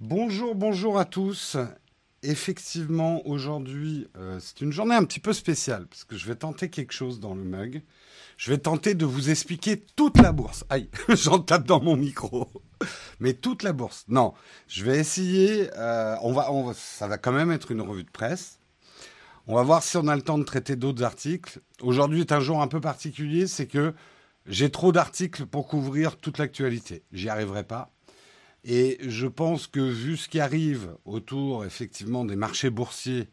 Bonjour, 0.00 0.54
bonjour 0.54 0.98
à 0.98 1.04
tous. 1.04 1.58
Effectivement, 2.22 3.20
aujourd'hui, 3.26 4.08
euh, 4.16 4.38
c'est 4.40 4.62
une 4.62 4.72
journée 4.72 4.94
un 4.94 5.04
petit 5.04 5.20
peu 5.20 5.34
spéciale 5.34 5.86
parce 5.88 6.04
que 6.04 6.16
je 6.16 6.26
vais 6.26 6.36
tenter 6.36 6.70
quelque 6.70 6.92
chose 6.92 7.20
dans 7.20 7.34
le 7.34 7.44
mug. 7.44 7.82
Je 8.38 8.50
vais 8.50 8.56
tenter 8.56 8.94
de 8.94 9.04
vous 9.04 9.28
expliquer 9.28 9.78
toute 9.96 10.18
la 10.18 10.32
bourse. 10.32 10.64
Aïe, 10.70 10.88
j'en 11.10 11.38
tape 11.40 11.66
dans 11.66 11.82
mon 11.82 11.98
micro. 11.98 12.48
Mais 13.20 13.34
toute 13.34 13.62
la 13.62 13.74
bourse. 13.74 14.06
Non, 14.08 14.32
je 14.68 14.86
vais 14.86 14.98
essayer. 14.98 15.68
Euh, 15.76 16.16
on 16.22 16.32
va, 16.32 16.48
ça 16.74 17.06
va 17.06 17.18
quand 17.18 17.32
même 17.32 17.52
être 17.52 17.70
une 17.70 17.82
revue 17.82 18.04
de 18.04 18.10
presse. 18.10 18.58
On 19.46 19.54
va 19.54 19.62
voir 19.62 19.82
si 19.82 19.98
on 19.98 20.08
a 20.08 20.16
le 20.16 20.22
temps 20.22 20.38
de 20.38 20.44
traiter 20.44 20.76
d'autres 20.76 21.04
articles. 21.04 21.60
Aujourd'hui 21.82 22.20
est 22.20 22.32
un 22.32 22.40
jour 22.40 22.62
un 22.62 22.68
peu 22.68 22.80
particulier, 22.80 23.46
c'est 23.46 23.66
que 23.66 23.92
j'ai 24.46 24.70
trop 24.70 24.92
d'articles 24.92 25.44
pour 25.44 25.68
couvrir 25.68 26.16
toute 26.16 26.38
l'actualité. 26.38 27.02
J'y 27.12 27.28
arriverai 27.28 27.64
pas. 27.64 27.92
Et 28.64 28.98
je 29.00 29.26
pense 29.26 29.66
que 29.66 29.80
vu 29.80 30.16
ce 30.16 30.28
qui 30.28 30.40
arrive 30.40 30.94
autour 31.04 31.64
effectivement 31.64 32.24
des 32.24 32.36
marchés 32.36 32.70
boursiers, 32.70 33.28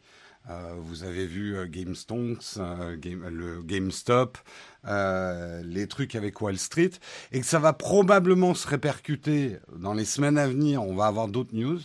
euh, 0.50 0.74
vous 0.78 1.04
avez 1.04 1.26
vu 1.26 1.56
euh, 1.56 1.66
GameStonks, 1.66 2.56
euh, 2.56 2.96
le 3.30 3.62
GameStop, 3.62 4.38
les 4.84 5.86
trucs 5.88 6.14
avec 6.14 6.40
Wall 6.40 6.56
Street, 6.56 6.92
et 7.32 7.40
que 7.40 7.46
ça 7.46 7.58
va 7.58 7.74
probablement 7.74 8.54
se 8.54 8.66
répercuter 8.66 9.58
dans 9.76 9.92
les 9.92 10.06
semaines 10.06 10.38
à 10.38 10.48
venir. 10.48 10.82
On 10.82 10.94
va 10.94 11.06
avoir 11.06 11.28
d'autres 11.28 11.54
news. 11.54 11.80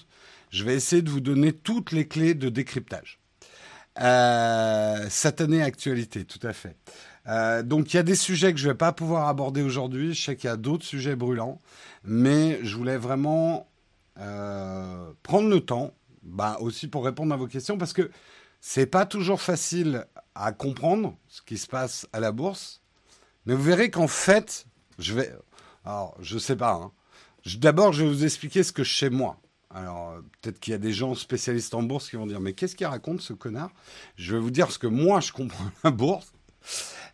Je 0.49 0.63
vais 0.63 0.75
essayer 0.75 1.01
de 1.01 1.09
vous 1.09 1.19
donner 1.19 1.51
toutes 1.51 1.91
les 1.91 2.07
clés 2.07 2.35
de 2.35 2.49
décryptage. 2.49 3.19
satanée 3.97 5.61
actualité, 5.61 6.23
tout 6.23 6.45
à 6.47 6.53
fait. 6.53 6.77
Donc 7.25 7.93
il 7.93 7.97
y 7.97 7.99
a 7.99 8.03
des 8.03 8.15
sujets 8.15 8.53
que 8.53 8.59
je 8.59 8.67
ne 8.67 8.71
vais 8.73 8.77
pas 8.77 8.91
pouvoir 8.91 9.27
aborder 9.27 9.61
aujourd'hui. 9.61 10.13
Je 10.13 10.21
sais 10.21 10.35
qu'il 10.35 10.49
y 10.49 10.53
a 10.53 10.57
d'autres 10.57 10.85
sujets 10.85 11.15
brûlants 11.15 11.59
mais 12.03 12.63
je 12.63 12.75
voulais 12.75 12.97
vraiment 12.97 13.67
euh, 14.19 15.11
prendre 15.23 15.49
le 15.49 15.61
temps, 15.61 15.93
bah, 16.23 16.57
aussi 16.59 16.87
pour 16.87 17.05
répondre 17.05 17.33
à 17.33 17.37
vos 17.37 17.47
questions, 17.47 17.77
parce 17.77 17.93
que 17.93 18.11
c'est 18.61 18.85
pas 18.85 19.05
toujours 19.05 19.41
facile 19.41 20.05
à 20.35 20.51
comprendre 20.51 21.15
ce 21.27 21.41
qui 21.41 21.57
se 21.57 21.67
passe 21.67 22.07
à 22.13 22.19
la 22.19 22.31
bourse, 22.31 22.81
mais 23.45 23.55
vous 23.55 23.63
verrez 23.63 23.89
qu'en 23.89 24.07
fait, 24.07 24.65
je 24.99 25.13
vais, 25.13 25.33
alors 25.85 26.15
je 26.19 26.37
sais 26.37 26.55
pas. 26.55 26.73
Hein. 26.73 26.91
D'abord, 27.57 27.91
je 27.91 28.03
vais 28.03 28.09
vous 28.09 28.23
expliquer 28.23 28.63
ce 28.63 28.71
que 28.71 28.83
je 28.83 28.95
sais 28.95 29.09
moi. 29.09 29.37
Alors, 29.69 30.15
peut-être 30.41 30.59
qu'il 30.59 30.71
y 30.71 30.75
a 30.75 30.79
des 30.79 30.93
gens 30.93 31.15
spécialistes 31.15 31.73
en 31.73 31.81
bourse 31.81 32.09
qui 32.09 32.15
vont 32.15 32.27
dire, 32.27 32.39
mais 32.39 32.53
qu'est-ce 32.53 32.75
qu'il 32.75 32.85
raconte 32.85 33.21
ce 33.21 33.33
connard? 33.33 33.71
Je 34.17 34.35
vais 34.35 34.39
vous 34.39 34.51
dire 34.51 34.71
ce 34.71 34.77
que 34.77 34.87
moi 34.87 35.19
je 35.19 35.31
comprends 35.31 35.71
la 35.83 35.91
bourse. 35.91 36.31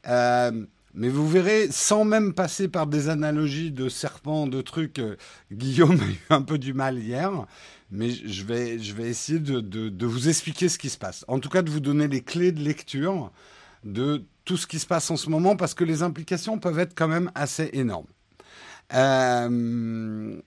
Euh, 0.08 0.66
mais 0.94 1.09
vous 1.09 1.28
verrez, 1.28 1.67
sans 1.72 2.03
même 2.03 2.33
passer 2.33 2.67
par 2.67 2.88
des 2.88 3.09
analogies 3.09 3.72
de 3.72 3.89
serpents, 3.89 4.47
de 4.47 4.61
trucs, 4.61 5.00
euh, 5.00 5.17
Guillaume 5.52 6.00
a 6.02 6.05
eu 6.05 6.19
un 6.30 6.42
peu 6.42 6.58
du 6.58 6.73
mal 6.73 7.00
hier, 7.00 7.31
mais 7.92 8.09
je 8.09 8.44
vais, 8.44 8.80
je 8.80 8.94
vais 8.94 9.09
essayer 9.09 9.39
de, 9.39 10.05
vous 10.05 10.30
expliquer 10.30 10.70
ce 10.70 10.77
qui 10.77 10.89
se 10.89 10.97
passe. 10.97 11.25
En 11.27 11.39
tout 11.39 11.50
cas, 11.50 11.61
de 11.61 11.70
vous 11.70 11.80
donner 11.80 12.08
les 12.08 12.22
clés 12.22 12.52
de 12.52 12.61
lecture 12.61 13.31
de 13.83 14.25
tout 14.45 14.58
ce 14.58 14.67
qui 14.67 14.80
se 14.80 14.88
passe 14.88 15.09
en 15.11 15.17
ce 15.17 15.30
moment, 15.30 15.55
parce 15.55 15.73
que 15.73 15.83
les 15.83 16.03
implications 16.03 16.59
peuvent 16.59 16.80
être 16.80 16.95
quand 16.95 17.08
même 17.08 17.31
assez 17.36 17.70
énormes. 17.73 18.08
Euh... 18.94 20.42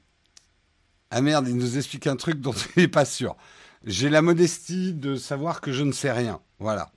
Ah 1.15 1.21
merde, 1.21 1.47
il 1.47 1.57
nous 1.57 1.77
explique 1.77 2.07
un 2.07 2.17
truc 2.17 2.41
dont 2.41 2.55
il 2.77 2.83
n'est 2.83 2.89
pas 2.89 3.05
sûr. 3.05 3.37
J'ai 3.85 4.09
la 4.09 4.23
modestie 4.23 4.93
de 4.93 5.17
savoir 5.17 5.61
que 5.61 5.73
je 5.73 5.83
ne 5.83 5.93
sais 5.93 6.11
rien. 6.11 6.41
Voilà. 6.59 6.91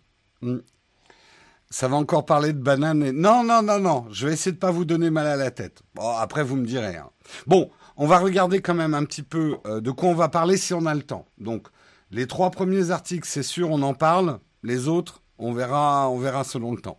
Ça 1.76 1.90
va 1.90 1.98
encore 1.98 2.26
parler 2.26 2.54
de 2.54 2.58
bananes 2.58 3.04
et... 3.04 3.12
Non, 3.12 3.44
non, 3.44 3.62
non, 3.62 3.80
non. 3.80 4.06
Je 4.10 4.28
vais 4.28 4.34
essayer 4.36 4.54
de 4.54 4.58
pas 4.58 4.72
vous 4.72 4.86
donner 4.86 5.10
mal 5.10 5.28
à 5.28 5.36
la 5.36 5.52
tête. 5.52 5.82
Bon, 5.94 6.08
après, 6.08 6.42
vous 6.42 6.56
me 6.56 6.66
direz. 6.66 6.96
Hein. 6.96 7.10
Bon, 7.48 7.70
on 7.98 8.08
va 8.08 8.20
regarder 8.20 8.62
quand 8.62 8.74
même 8.74 8.94
un 8.94 9.04
petit 9.04 9.24
peu 9.24 9.58
euh, 9.68 9.82
de 9.82 9.92
quoi 9.92 10.08
on 10.08 10.14
va 10.14 10.30
parler 10.30 10.56
si 10.56 10.74
on 10.74 10.86
a 10.86 10.96
le 10.96 11.02
temps. 11.02 11.26
Donc, 11.38 11.68
les 12.12 12.28
trois 12.28 12.50
premiers 12.50 12.92
articles, 12.92 13.28
c'est 13.28 13.44
sûr, 13.44 13.72
on 13.72 13.82
en 13.82 13.94
parle. 13.94 14.40
Les 14.64 14.88
autres, 14.88 15.22
on 15.38 15.52
verra, 15.52 16.10
on 16.10 16.18
verra 16.18 16.46
selon 16.46 16.72
le 16.72 16.80
temps. 16.80 16.98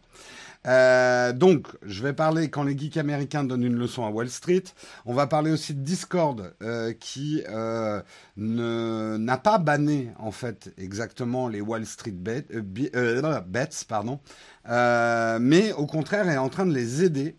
Euh, 0.66 1.32
donc, 1.32 1.68
je 1.82 2.02
vais 2.02 2.12
parler 2.12 2.48
quand 2.48 2.64
les 2.64 2.76
geeks 2.76 2.96
américains 2.96 3.44
donnent 3.44 3.64
une 3.64 3.76
leçon 3.76 4.04
à 4.04 4.10
Wall 4.10 4.28
Street. 4.28 4.64
On 5.04 5.14
va 5.14 5.26
parler 5.26 5.50
aussi 5.50 5.74
de 5.74 5.80
Discord 5.80 6.54
euh, 6.62 6.92
qui 6.92 7.42
euh, 7.48 8.02
n'a 8.36 9.38
pas 9.38 9.58
banné 9.58 10.10
en 10.18 10.32
fait 10.32 10.72
exactement 10.76 11.48
les 11.48 11.60
Wall 11.60 11.86
Street 11.86 12.10
bet, 12.10 12.46
bets, 12.50 13.84
pardon, 13.88 14.20
mais 14.68 15.72
au 15.72 15.86
contraire 15.86 16.28
est 16.28 16.38
en 16.38 16.48
train 16.48 16.66
de 16.66 16.74
les 16.74 17.04
aider. 17.04 17.36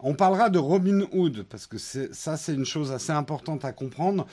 On 0.00 0.14
parlera 0.14 0.48
de 0.48 0.60
Robinhood 0.60 1.42
parce 1.50 1.66
que 1.66 1.76
ça 1.76 2.36
c'est 2.36 2.54
une 2.54 2.64
chose 2.64 2.92
assez 2.92 3.10
importante 3.10 3.64
à 3.64 3.72
comprendre. 3.72 4.26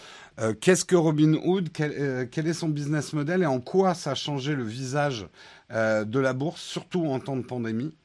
Qu'est-ce 0.62 0.85
que 0.85 0.95
Robinhood 0.95 1.69
quel, 1.73 2.29
quel, 2.29 2.47
est 2.47 2.53
son 2.53 2.69
business 2.69 3.13
model 3.13 3.41
et 3.41 3.47
en 3.47 3.59
quoi 3.59 3.95
ça 3.95 4.12
a 4.12 4.16
changé 4.16 4.53
le 4.53 4.63
visage 4.63 5.27
de 5.72 6.19
la 6.19 6.33
bourse, 6.33 6.62
surtout 6.62 7.07
en 7.07 7.19
temps 7.19 7.38
de 7.38 7.41
pandémie? 7.41 7.95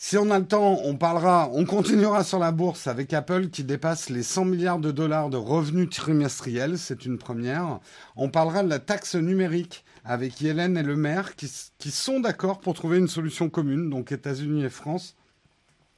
Si 0.00 0.16
on 0.16 0.30
a 0.30 0.38
le 0.38 0.46
temps, 0.46 0.78
on 0.84 0.94
parlera, 0.94 1.50
on 1.52 1.64
continuera 1.64 2.22
sur 2.22 2.38
la 2.38 2.52
bourse 2.52 2.86
avec 2.86 3.12
Apple 3.12 3.48
qui 3.48 3.64
dépasse 3.64 4.10
les 4.10 4.22
100 4.22 4.44
milliards 4.44 4.78
de 4.78 4.92
dollars 4.92 5.28
de 5.28 5.36
revenus 5.36 5.90
trimestriels, 5.90 6.78
c'est 6.78 7.04
une 7.04 7.18
première. 7.18 7.80
On 8.14 8.28
parlera 8.28 8.62
de 8.62 8.68
la 8.68 8.78
taxe 8.78 9.16
numérique 9.16 9.84
avec 10.04 10.40
Yellen 10.40 10.78
et 10.78 10.84
le 10.84 10.94
maire 10.94 11.34
qui, 11.34 11.48
sont 11.90 12.20
d'accord 12.20 12.60
pour 12.60 12.74
trouver 12.74 12.98
une 12.98 13.08
solution 13.08 13.50
commune, 13.50 13.90
donc 13.90 14.12
États-Unis 14.12 14.62
et 14.62 14.70
France 14.70 15.16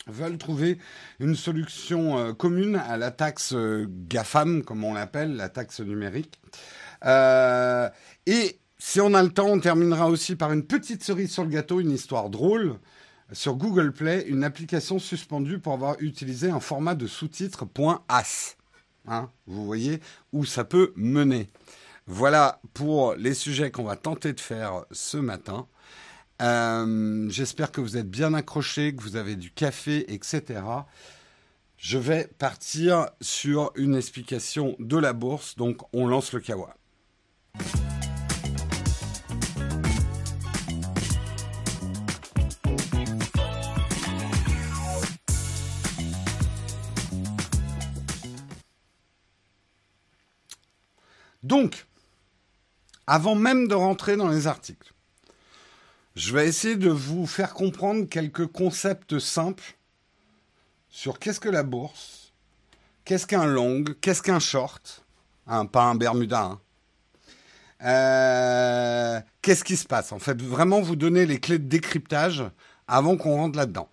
veulent 0.07 0.39
trouver 0.39 0.79
une 1.19 1.37
solution 1.37 2.17
euh, 2.17 2.33
commune 2.33 2.77
à 2.77 2.97
la 2.97 3.11
taxe 3.11 3.53
euh, 3.53 3.87
GAFAM, 4.09 4.63
comme 4.63 4.83
on 4.83 4.95
l'appelle, 4.95 5.37
la 5.37 5.51
taxe 5.51 5.81
numérique. 5.81 6.41
Euh, 7.05 7.91
et 8.25 8.61
si 8.79 8.99
on 9.03 9.13
a 9.13 9.23
le 9.23 9.29
temps, 9.29 9.49
on 9.49 9.61
terminera 9.61 10.09
aussi 10.09 10.37
par 10.37 10.53
une 10.55 10.65
petite 10.65 11.05
cerise 11.05 11.31
sur 11.31 11.45
le 11.45 11.51
gâteau, 11.51 11.81
une 11.81 11.91
histoire 11.93 12.31
drôle 12.31 12.79
sur 13.33 13.57
Google 13.57 13.93
Play 13.93 14.25
une 14.27 14.45
application 14.45 14.99
suspendue 14.99 15.59
pour 15.59 15.73
avoir 15.73 15.97
utilisé 16.01 16.51
un 16.51 16.61
format 16.61 16.95
de 16.95 17.07
sous-titres 17.07 17.67
.as. 18.09 18.57
Hein, 19.07 19.31
vous 19.47 19.65
voyez 19.65 20.01
où 20.33 20.45
ça 20.45 20.65
peut 20.65 20.93
mener. 20.97 21.49
Voilà 22.07 22.61
pour 22.75 23.15
les 23.15 23.35
sujets 23.35 23.71
qu'on 23.71 23.85
va 23.85 23.97
tenter 23.97 24.33
de 24.33 24.41
faire 24.41 24.85
ce 24.91 25.17
matin. 25.17 25.67
Euh, 26.43 27.29
j'espère 27.29 27.71
que 27.71 27.81
vous 27.81 27.97
êtes 27.97 28.11
bien 28.11 28.35
accrochés, 28.35 28.95
que 28.95 29.03
vous 29.03 29.17
avez 29.17 29.37
du 29.37 29.51
café, 29.51 30.13
etc. 30.13 30.61
Je 31.77 31.99
vais 31.99 32.29
partir 32.39 33.09
sur 33.21 33.73
une 33.75 33.95
explication 33.95 34.77
de 34.79 34.97
la 34.97 35.13
bourse. 35.13 35.57
Donc, 35.57 35.79
on 35.93 36.07
lance 36.07 36.33
le 36.33 36.41
kawa. 36.41 36.75
Donc, 51.51 51.85
avant 53.09 53.35
même 53.35 53.67
de 53.67 53.75
rentrer 53.75 54.17
dans 54.17 54.29
les 54.29 54.47
articles, 54.47 54.95
je 56.15 56.33
vais 56.33 56.47
essayer 56.47 56.77
de 56.77 56.91
vous 56.91 57.27
faire 57.27 57.55
comprendre 57.55 58.09
quelques 58.09 58.47
concepts 58.47 59.19
simples 59.19 59.77
sur 60.91 61.19
qu'est-ce 61.19 61.41
que 61.41 61.49
la 61.49 61.65
bourse, 61.65 62.33
qu'est-ce 63.05 63.27
qu'un 63.27 63.47
long, 63.47 63.83
qu'est-ce 64.01 64.23
qu'un 64.23 64.39
short, 64.39 65.05
hein, 65.49 65.67
pas 65.67 65.83
un 65.83 65.97
Bermuda. 65.97 66.41
Hein. 66.41 66.61
Euh, 67.83 69.21
qu'est-ce 69.43 69.65
qui 69.65 69.77
se 69.77 69.87
passe? 69.87 70.13
En 70.13 70.21
fait, 70.21 70.41
vraiment 70.41 70.81
vous 70.81 70.95
donner 70.95 71.27
les 71.27 71.41
clés 71.41 71.59
de 71.59 71.67
décryptage 71.67 72.45
avant 72.87 73.17
qu'on 73.17 73.35
rentre 73.35 73.59
là-dedans. 73.59 73.89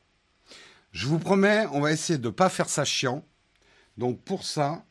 Je 0.92 1.08
vous 1.08 1.18
promets, 1.18 1.66
on 1.72 1.82
va 1.82 1.92
essayer 1.92 2.20
de 2.20 2.28
ne 2.28 2.34
pas 2.34 2.50
faire 2.50 2.70
ça 2.70 2.86
chiant. 2.86 3.26
Donc 3.98 4.22
pour 4.22 4.44
ça, 4.44 4.86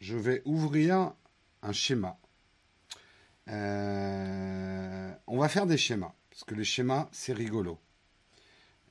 je 0.00 0.16
vais 0.16 0.42
ouvrir 0.44 1.12
un 1.62 1.72
schéma. 1.72 2.18
Euh, 3.48 5.12
on 5.26 5.38
va 5.38 5.48
faire 5.48 5.66
des 5.66 5.78
schémas, 5.78 6.12
parce 6.30 6.44
que 6.44 6.54
les 6.54 6.64
schémas, 6.64 7.08
c'est 7.12 7.32
rigolo. 7.32 7.78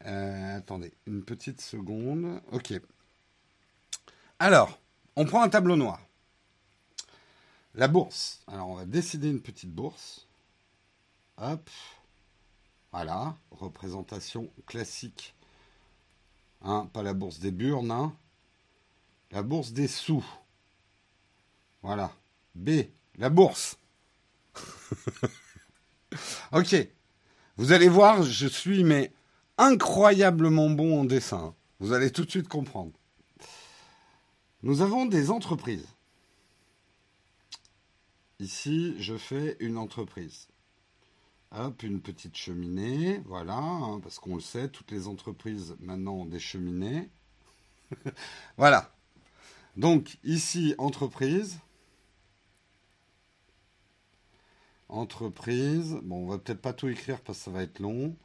Euh, 0.06 0.58
attendez, 0.58 0.94
une 1.06 1.24
petite 1.24 1.62
seconde. 1.62 2.42
Ok. 2.52 2.74
Alors, 4.40 4.80
on 5.16 5.26
prend 5.26 5.44
un 5.44 5.50
tableau 5.50 5.76
noir. 5.76 6.00
La 7.76 7.88
bourse. 7.88 8.42
Alors, 8.48 8.70
on 8.70 8.76
va 8.76 8.86
décider 8.86 9.30
une 9.30 9.42
petite 9.42 9.72
bourse. 9.72 10.28
Hop. 11.38 11.70
Voilà. 12.92 13.38
Représentation 13.52 14.50
classique. 14.66 15.36
Hein, 16.64 16.90
pas 16.92 17.04
la 17.04 17.14
bourse 17.14 17.40
des 17.40 17.52
burnes. 17.52 17.92
Hein. 17.92 18.14
La 19.32 19.44
bourse 19.44 19.72
des 19.72 19.88
sous. 19.88 20.26
Voilà. 21.82 22.12
B, 22.56 22.82
la 23.18 23.30
bourse. 23.30 23.78
ok. 26.52 26.76
Vous 27.58 27.72
allez 27.72 27.90
voir, 27.90 28.24
je 28.24 28.48
suis 28.48 28.84
mais 28.84 29.12
incroyablement 29.58 30.70
bon 30.70 31.02
en 31.02 31.06
dessin. 31.06 31.56
Vous 31.80 31.94
allez 31.94 32.12
tout 32.12 32.26
de 32.26 32.30
suite 32.30 32.48
comprendre. 32.48 32.92
Nous 34.64 34.82
avons 34.82 35.06
des 35.06 35.32
entreprises. 35.32 35.88
ici, 38.40 38.96
je 38.98 39.18
fais 39.18 39.56
une 39.60 39.78
entreprise. 39.78 40.48
Hop, 41.52 41.84
une 41.84 42.02
petite 42.02 42.36
cheminée, 42.36 43.22
voilà, 43.26 43.58
hein, 43.58 44.00
parce 44.00 44.20
qu'on 44.20 44.36
le 44.36 44.42
sait, 44.42 44.70
toutes 44.70 44.90
les 44.92 45.08
entreprises 45.08 45.76
maintenant 45.80 46.14
ont 46.14 46.26
des 46.26 46.40
cheminées. 46.40 47.10
voilà. 48.58 48.94
Donc 49.78 50.18
ici, 50.24 50.76
entreprise. 50.78 51.60
Entreprise. 54.92 55.98
Bon, 56.04 56.26
on 56.26 56.28
va 56.28 56.38
peut-être 56.38 56.62
pas 56.62 56.74
tout 56.74 56.88
écrire 56.90 57.20
parce 57.22 57.40
que 57.40 57.46
ça 57.46 57.52
va 57.52 57.64
être 57.64 57.80
long. 57.80 58.16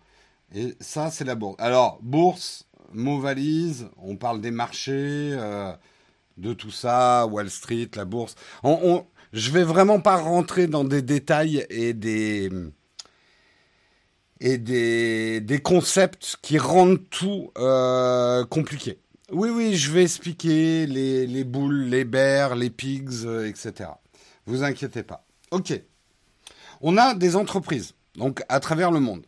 Et 0.54 0.74
ça, 0.80 1.10
c'est 1.10 1.24
la 1.24 1.34
bourse. 1.34 1.56
Alors, 1.58 1.98
bourse, 2.02 2.66
mot 2.92 3.20
valise, 3.20 3.88
on 3.96 4.16
parle 4.16 4.40
des 4.40 4.50
marchés, 4.50 5.30
euh, 5.32 5.72
de 6.36 6.52
tout 6.52 6.70
ça, 6.70 7.26
Wall 7.26 7.50
Street, 7.50 7.90
la 7.94 8.04
bourse. 8.04 8.34
On, 8.62 8.78
on, 8.82 9.06
je 9.32 9.50
vais 9.50 9.64
vraiment 9.64 10.00
pas 10.00 10.16
rentrer 10.16 10.66
dans 10.66 10.84
des 10.84 11.02
détails 11.02 11.66
et 11.70 11.94
des 11.94 12.50
et 14.40 14.58
des, 14.58 15.40
des 15.40 15.60
concepts 15.60 16.36
qui 16.42 16.58
rendent 16.58 17.08
tout 17.08 17.50
euh, 17.56 18.44
compliqué. 18.44 18.98
Oui, 19.32 19.48
oui, 19.48 19.74
je 19.74 19.90
vais 19.90 20.02
expliquer 20.02 20.86
les, 20.86 21.26
les 21.26 21.44
boules, 21.44 21.84
les 21.84 22.04
bears, 22.04 22.54
les 22.54 22.70
pigs, 22.70 23.24
euh, 23.24 23.48
etc. 23.48 23.90
Vous 24.46 24.62
inquiétez 24.62 25.02
pas. 25.02 25.26
Ok. 25.50 25.72
On 26.80 26.96
a 26.96 27.14
des 27.14 27.36
entreprises, 27.36 27.94
donc 28.16 28.42
à 28.48 28.60
travers 28.60 28.90
le 28.90 29.00
monde. 29.00 29.24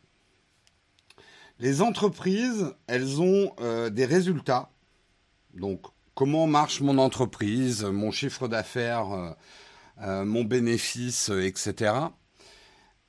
Les 1.60 1.82
entreprises, 1.82 2.72
elles 2.86 3.20
ont 3.20 3.52
euh, 3.60 3.90
des 3.90 4.04
résultats. 4.04 4.70
Donc, 5.54 5.82
comment 6.14 6.46
marche 6.46 6.80
mon 6.80 6.98
entreprise, 6.98 7.82
mon 7.84 8.12
chiffre 8.12 8.46
d'affaires, 8.46 9.10
euh, 9.12 9.30
euh, 10.02 10.24
mon 10.24 10.44
bénéfice, 10.44 11.30
etc. 11.30 11.94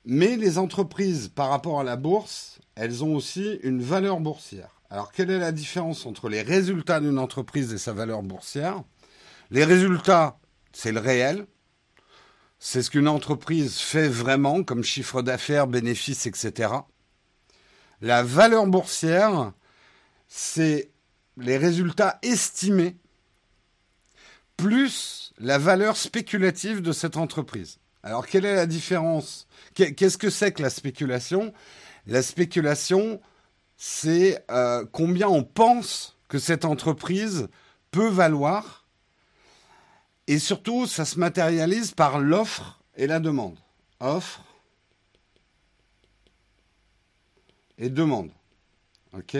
Mais 0.04 0.36
les 0.36 0.58
entreprises, 0.58 1.28
par 1.28 1.50
rapport 1.50 1.78
à 1.78 1.84
la 1.84 1.96
bourse, 1.96 2.58
elles 2.74 3.04
ont 3.04 3.14
aussi 3.14 3.60
une 3.62 3.82
valeur 3.82 4.18
boursière. 4.18 4.80
Alors, 4.90 5.12
quelle 5.12 5.30
est 5.30 5.38
la 5.38 5.52
différence 5.52 6.04
entre 6.04 6.28
les 6.28 6.42
résultats 6.42 6.98
d'une 6.98 7.18
entreprise 7.18 7.72
et 7.72 7.78
sa 7.78 7.92
valeur 7.92 8.24
boursière? 8.24 8.82
Les 9.52 9.64
résultats, 9.64 10.38
c'est 10.72 10.90
le 10.90 10.98
réel. 10.98 11.46
C'est 12.60 12.82
ce 12.82 12.90
qu'une 12.90 13.08
entreprise 13.08 13.78
fait 13.78 14.08
vraiment 14.08 14.62
comme 14.62 14.84
chiffre 14.84 15.22
d'affaires, 15.22 15.66
bénéfices, 15.66 16.26
etc. 16.26 16.72
La 18.02 18.22
valeur 18.22 18.66
boursière, 18.66 19.52
c'est 20.28 20.90
les 21.38 21.56
résultats 21.56 22.18
estimés 22.22 22.96
plus 24.56 25.32
la 25.38 25.56
valeur 25.56 25.96
spéculative 25.96 26.82
de 26.82 26.92
cette 26.92 27.16
entreprise. 27.16 27.78
Alors, 28.02 28.26
quelle 28.26 28.44
est 28.44 28.54
la 28.54 28.66
différence? 28.66 29.46
Qu'est-ce 29.74 30.18
que 30.18 30.28
c'est 30.28 30.52
que 30.52 30.62
la 30.62 30.70
spéculation? 30.70 31.54
La 32.06 32.22
spéculation, 32.22 33.22
c'est 33.78 34.44
euh, 34.50 34.84
combien 34.92 35.28
on 35.28 35.44
pense 35.44 36.18
que 36.28 36.38
cette 36.38 36.66
entreprise 36.66 37.48
peut 37.90 38.08
valoir. 38.08 38.79
Et 40.30 40.38
surtout, 40.38 40.86
ça 40.86 41.04
se 41.04 41.18
matérialise 41.18 41.90
par 41.90 42.20
l'offre 42.20 42.80
et 42.94 43.08
la 43.08 43.18
demande. 43.18 43.58
Offre 43.98 44.44
et 47.78 47.88
demande. 47.88 48.30
OK 49.12 49.36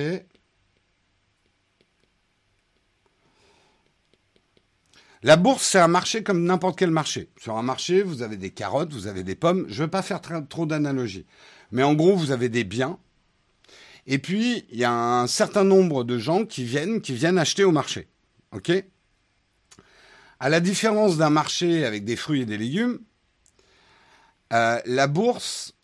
La 5.23 5.37
bourse, 5.37 5.63
c'est 5.63 5.79
un 5.79 5.87
marché 5.87 6.25
comme 6.25 6.43
n'importe 6.43 6.77
quel 6.77 6.91
marché. 6.91 7.29
Sur 7.41 7.57
un 7.57 7.63
marché, 7.63 8.03
vous 8.03 8.23
avez 8.23 8.37
des 8.37 8.51
carottes, 8.51 8.93
vous 8.93 9.07
avez 9.07 9.23
des 9.23 9.37
pommes. 9.37 9.67
Je 9.69 9.83
ne 9.83 9.85
veux 9.85 9.91
pas 9.91 10.03
faire 10.03 10.21
trop 10.21 10.67
d'analogies. 10.67 11.25
Mais 11.71 11.85
en 11.85 11.95
gros, 11.95 12.17
vous 12.17 12.33
avez 12.33 12.49
des 12.49 12.65
biens. 12.65 12.99
Et 14.09 14.19
puis, 14.19 14.65
il 14.73 14.79
y 14.81 14.85
a 14.85 14.93
un 14.93 15.29
certain 15.29 15.63
nombre 15.63 16.03
de 16.03 16.19
gens 16.19 16.45
qui 16.45 16.65
viennent, 16.65 17.01
qui 17.01 17.13
viennent 17.13 17.39
acheter 17.39 17.63
au 17.63 17.71
marché. 17.71 18.09
OK? 18.51 18.73
À 20.41 20.49
la 20.49 20.61
différence 20.61 21.19
d'un 21.19 21.29
marché 21.29 21.85
avec 21.85 22.05
des 22.05 22.17
fruits 22.17 22.41
et 22.41 22.47
des 22.47 22.57
légumes, 22.57 23.01
euh, 24.55 24.81
la 24.87 25.07
bourse 25.07 25.75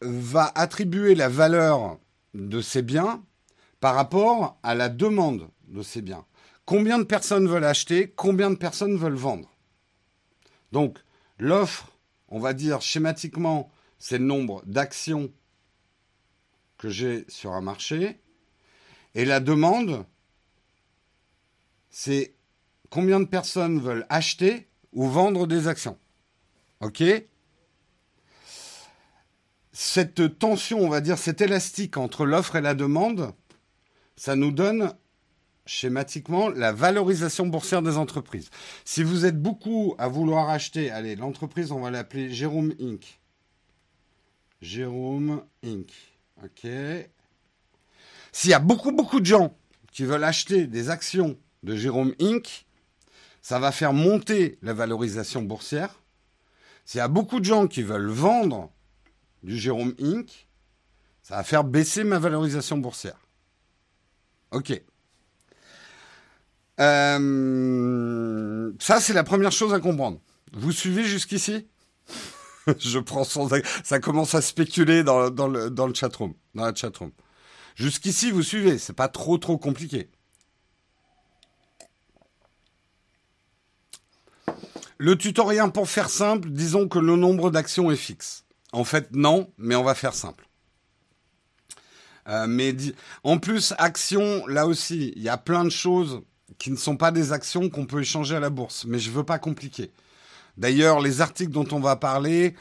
va 0.00 0.50
attribuer 0.54 1.14
la 1.14 1.28
valeur 1.28 1.98
de 2.32 2.62
ces 2.62 2.80
biens 2.80 3.22
par 3.78 3.94
rapport 3.94 4.58
à 4.62 4.74
la 4.74 4.88
demande 4.88 5.50
de 5.68 5.82
ces 5.82 6.00
biens. 6.00 6.24
Combien 6.64 6.98
de 6.98 7.04
personnes 7.04 7.46
veulent 7.46 7.64
acheter 7.64 8.10
Combien 8.16 8.50
de 8.50 8.56
personnes 8.56 8.96
veulent 8.96 9.12
vendre 9.12 9.50
Donc, 10.72 10.98
l'offre, 11.38 11.92
on 12.28 12.38
va 12.38 12.54
dire 12.54 12.80
schématiquement, 12.80 13.70
c'est 13.98 14.18
le 14.18 14.24
nombre 14.24 14.62
d'actions 14.64 15.30
que 16.78 16.88
j'ai 16.88 17.26
sur 17.28 17.52
un 17.52 17.60
marché. 17.60 18.18
Et 19.14 19.26
la 19.26 19.40
demande, 19.40 20.06
c'est 21.90 22.34
combien 22.90 23.20
de 23.20 23.24
personnes 23.24 23.80
veulent 23.80 24.06
acheter 24.08 24.68
ou 24.92 25.06
vendre 25.06 25.46
des 25.46 25.68
actions. 25.68 25.96
OK 26.80 27.02
Cette 29.72 30.38
tension, 30.38 30.80
on 30.80 30.88
va 30.88 31.00
dire, 31.00 31.16
cet 31.16 31.40
élastique 31.40 31.96
entre 31.96 32.26
l'offre 32.26 32.56
et 32.56 32.60
la 32.60 32.74
demande, 32.74 33.32
ça 34.16 34.36
nous 34.36 34.50
donne 34.50 34.92
schématiquement 35.66 36.48
la 36.48 36.72
valorisation 36.72 37.46
boursière 37.46 37.80
des 37.80 37.96
entreprises. 37.96 38.50
Si 38.84 39.04
vous 39.04 39.24
êtes 39.24 39.40
beaucoup 39.40 39.94
à 39.98 40.08
vouloir 40.08 40.50
acheter, 40.50 40.90
allez, 40.90 41.14
l'entreprise, 41.14 41.70
on 41.70 41.80
va 41.80 41.90
l'appeler 41.90 42.30
Jérôme 42.30 42.74
Inc. 42.80 43.20
Jérôme 44.60 45.44
Inc. 45.64 45.90
OK. 46.42 46.68
S'il 48.32 48.50
y 48.50 48.54
a 48.54 48.58
beaucoup, 48.58 48.92
beaucoup 48.92 49.20
de 49.20 49.26
gens 49.26 49.56
qui 49.92 50.04
veulent 50.04 50.24
acheter 50.24 50.66
des 50.66 50.90
actions 50.90 51.38
de 51.62 51.76
Jérôme 51.76 52.14
Inc., 52.20 52.66
ça 53.42 53.58
va 53.58 53.72
faire 53.72 53.92
monter 53.92 54.58
la 54.62 54.72
valorisation 54.72 55.42
boursière. 55.42 55.94
S'il 56.84 56.98
y 56.98 57.02
a 57.02 57.08
beaucoup 57.08 57.40
de 57.40 57.44
gens 57.44 57.66
qui 57.66 57.82
veulent 57.82 58.10
vendre 58.10 58.70
du 59.42 59.56
Jérôme 59.56 59.94
Inc., 60.00 60.48
ça 61.22 61.36
va 61.36 61.44
faire 61.44 61.64
baisser 61.64 62.04
ma 62.04 62.18
valorisation 62.18 62.78
boursière. 62.78 63.18
OK. 64.50 64.82
Euh, 66.80 68.72
ça, 68.78 69.00
c'est 69.00 69.12
la 69.12 69.24
première 69.24 69.52
chose 69.52 69.72
à 69.72 69.80
comprendre. 69.80 70.18
Vous 70.52 70.72
suivez 70.72 71.04
jusqu'ici? 71.04 71.68
Je 72.78 72.98
prends 72.98 73.24
son... 73.24 73.48
Ça 73.84 74.00
commence 74.00 74.34
à 74.34 74.42
spéculer 74.42 75.04
dans, 75.04 75.30
le, 75.48 75.70
dans 75.70 75.94
chatroom, 75.94 76.34
dans. 76.54 76.72
Jusqu'ici, 77.76 78.30
vous 78.30 78.42
suivez. 78.42 78.78
C'est 78.78 78.92
pas 78.92 79.08
trop, 79.08 79.38
trop 79.38 79.58
compliqué. 79.58 80.10
Le 85.02 85.16
tutoriel 85.16 85.72
pour 85.72 85.88
faire 85.88 86.10
simple, 86.10 86.50
disons 86.50 86.86
que 86.86 86.98
le 86.98 87.16
nombre 87.16 87.50
d'actions 87.50 87.90
est 87.90 87.96
fixe. 87.96 88.44
En 88.70 88.84
fait, 88.84 89.08
non, 89.12 89.50
mais 89.56 89.74
on 89.74 89.82
va 89.82 89.94
faire 89.94 90.12
simple. 90.12 90.46
Euh, 92.28 92.46
mais 92.46 92.76
en 93.24 93.38
plus, 93.38 93.72
action, 93.78 94.46
là 94.46 94.66
aussi, 94.66 95.14
il 95.16 95.22
y 95.22 95.30
a 95.30 95.38
plein 95.38 95.64
de 95.64 95.70
choses 95.70 96.20
qui 96.58 96.70
ne 96.70 96.76
sont 96.76 96.98
pas 96.98 97.12
des 97.12 97.32
actions 97.32 97.70
qu'on 97.70 97.86
peut 97.86 98.02
échanger 98.02 98.36
à 98.36 98.40
la 98.40 98.50
bourse. 98.50 98.84
Mais 98.84 98.98
je 98.98 99.10
veux 99.10 99.24
pas 99.24 99.38
compliquer. 99.38 99.90
D'ailleurs, 100.58 101.00
les 101.00 101.22
articles 101.22 101.50
dont 101.52 101.68
on 101.72 101.80
va 101.80 101.96
parler, 101.96 102.54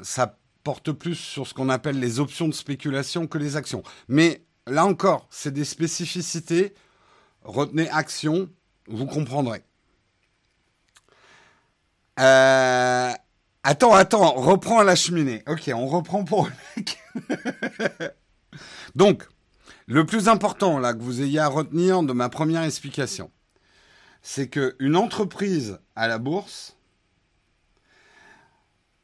ça 0.00 0.38
porte 0.64 0.92
plus 0.92 1.16
sur 1.16 1.46
ce 1.46 1.52
qu'on 1.52 1.68
appelle 1.68 2.00
les 2.00 2.20
options 2.20 2.48
de 2.48 2.54
spéculation 2.54 3.26
que 3.26 3.36
les 3.36 3.56
actions. 3.56 3.82
Mais 4.08 4.46
là 4.66 4.86
encore, 4.86 5.26
c'est 5.28 5.52
des 5.52 5.66
spécificités. 5.66 6.72
Retenez 7.42 7.90
actions, 7.90 8.48
vous 8.88 9.04
comprendrez. 9.04 9.62
Euh, 12.22 13.12
attends, 13.64 13.94
attends, 13.94 14.32
reprends 14.34 14.82
la 14.82 14.94
cheminée. 14.94 15.42
Ok, 15.48 15.70
on 15.74 15.86
reprend 15.86 16.24
pour 16.24 16.48
Donc, 18.94 19.26
le 19.86 20.06
plus 20.06 20.28
important 20.28 20.78
là 20.78 20.94
que 20.94 21.02
vous 21.02 21.20
ayez 21.20 21.40
à 21.40 21.48
retenir 21.48 22.04
de 22.04 22.12
ma 22.12 22.28
première 22.28 22.62
explication, 22.62 23.32
c'est 24.22 24.48
qu'une 24.48 24.96
entreprise 24.96 25.80
à 25.96 26.06
la 26.06 26.18
bourse, 26.18 26.76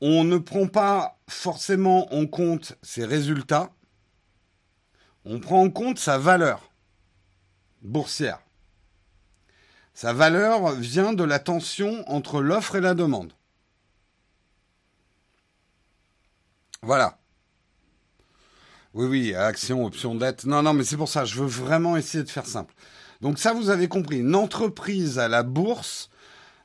on 0.00 0.22
ne 0.22 0.38
prend 0.38 0.68
pas 0.68 1.18
forcément 1.28 2.14
en 2.14 2.26
compte 2.26 2.78
ses 2.82 3.04
résultats, 3.04 3.72
on 5.24 5.40
prend 5.40 5.60
en 5.60 5.70
compte 5.70 5.98
sa 5.98 6.18
valeur 6.18 6.70
boursière. 7.82 8.40
Sa 9.98 10.12
valeur 10.12 10.70
vient 10.76 11.12
de 11.12 11.24
la 11.24 11.40
tension 11.40 12.08
entre 12.08 12.40
l'offre 12.40 12.76
et 12.76 12.80
la 12.80 12.94
demande. 12.94 13.32
Voilà. 16.82 17.18
Oui, 18.94 19.06
oui, 19.06 19.34
action, 19.34 19.84
option, 19.84 20.14
dette. 20.14 20.44
Non, 20.44 20.62
non, 20.62 20.72
mais 20.72 20.84
c'est 20.84 20.96
pour 20.96 21.08
ça, 21.08 21.24
je 21.24 21.34
veux 21.34 21.48
vraiment 21.48 21.96
essayer 21.96 22.22
de 22.22 22.30
faire 22.30 22.46
simple. 22.46 22.74
Donc 23.22 23.40
ça, 23.40 23.52
vous 23.52 23.70
avez 23.70 23.88
compris. 23.88 24.20
Une 24.20 24.36
entreprise 24.36 25.18
à 25.18 25.26
la 25.26 25.42
bourse 25.42 26.10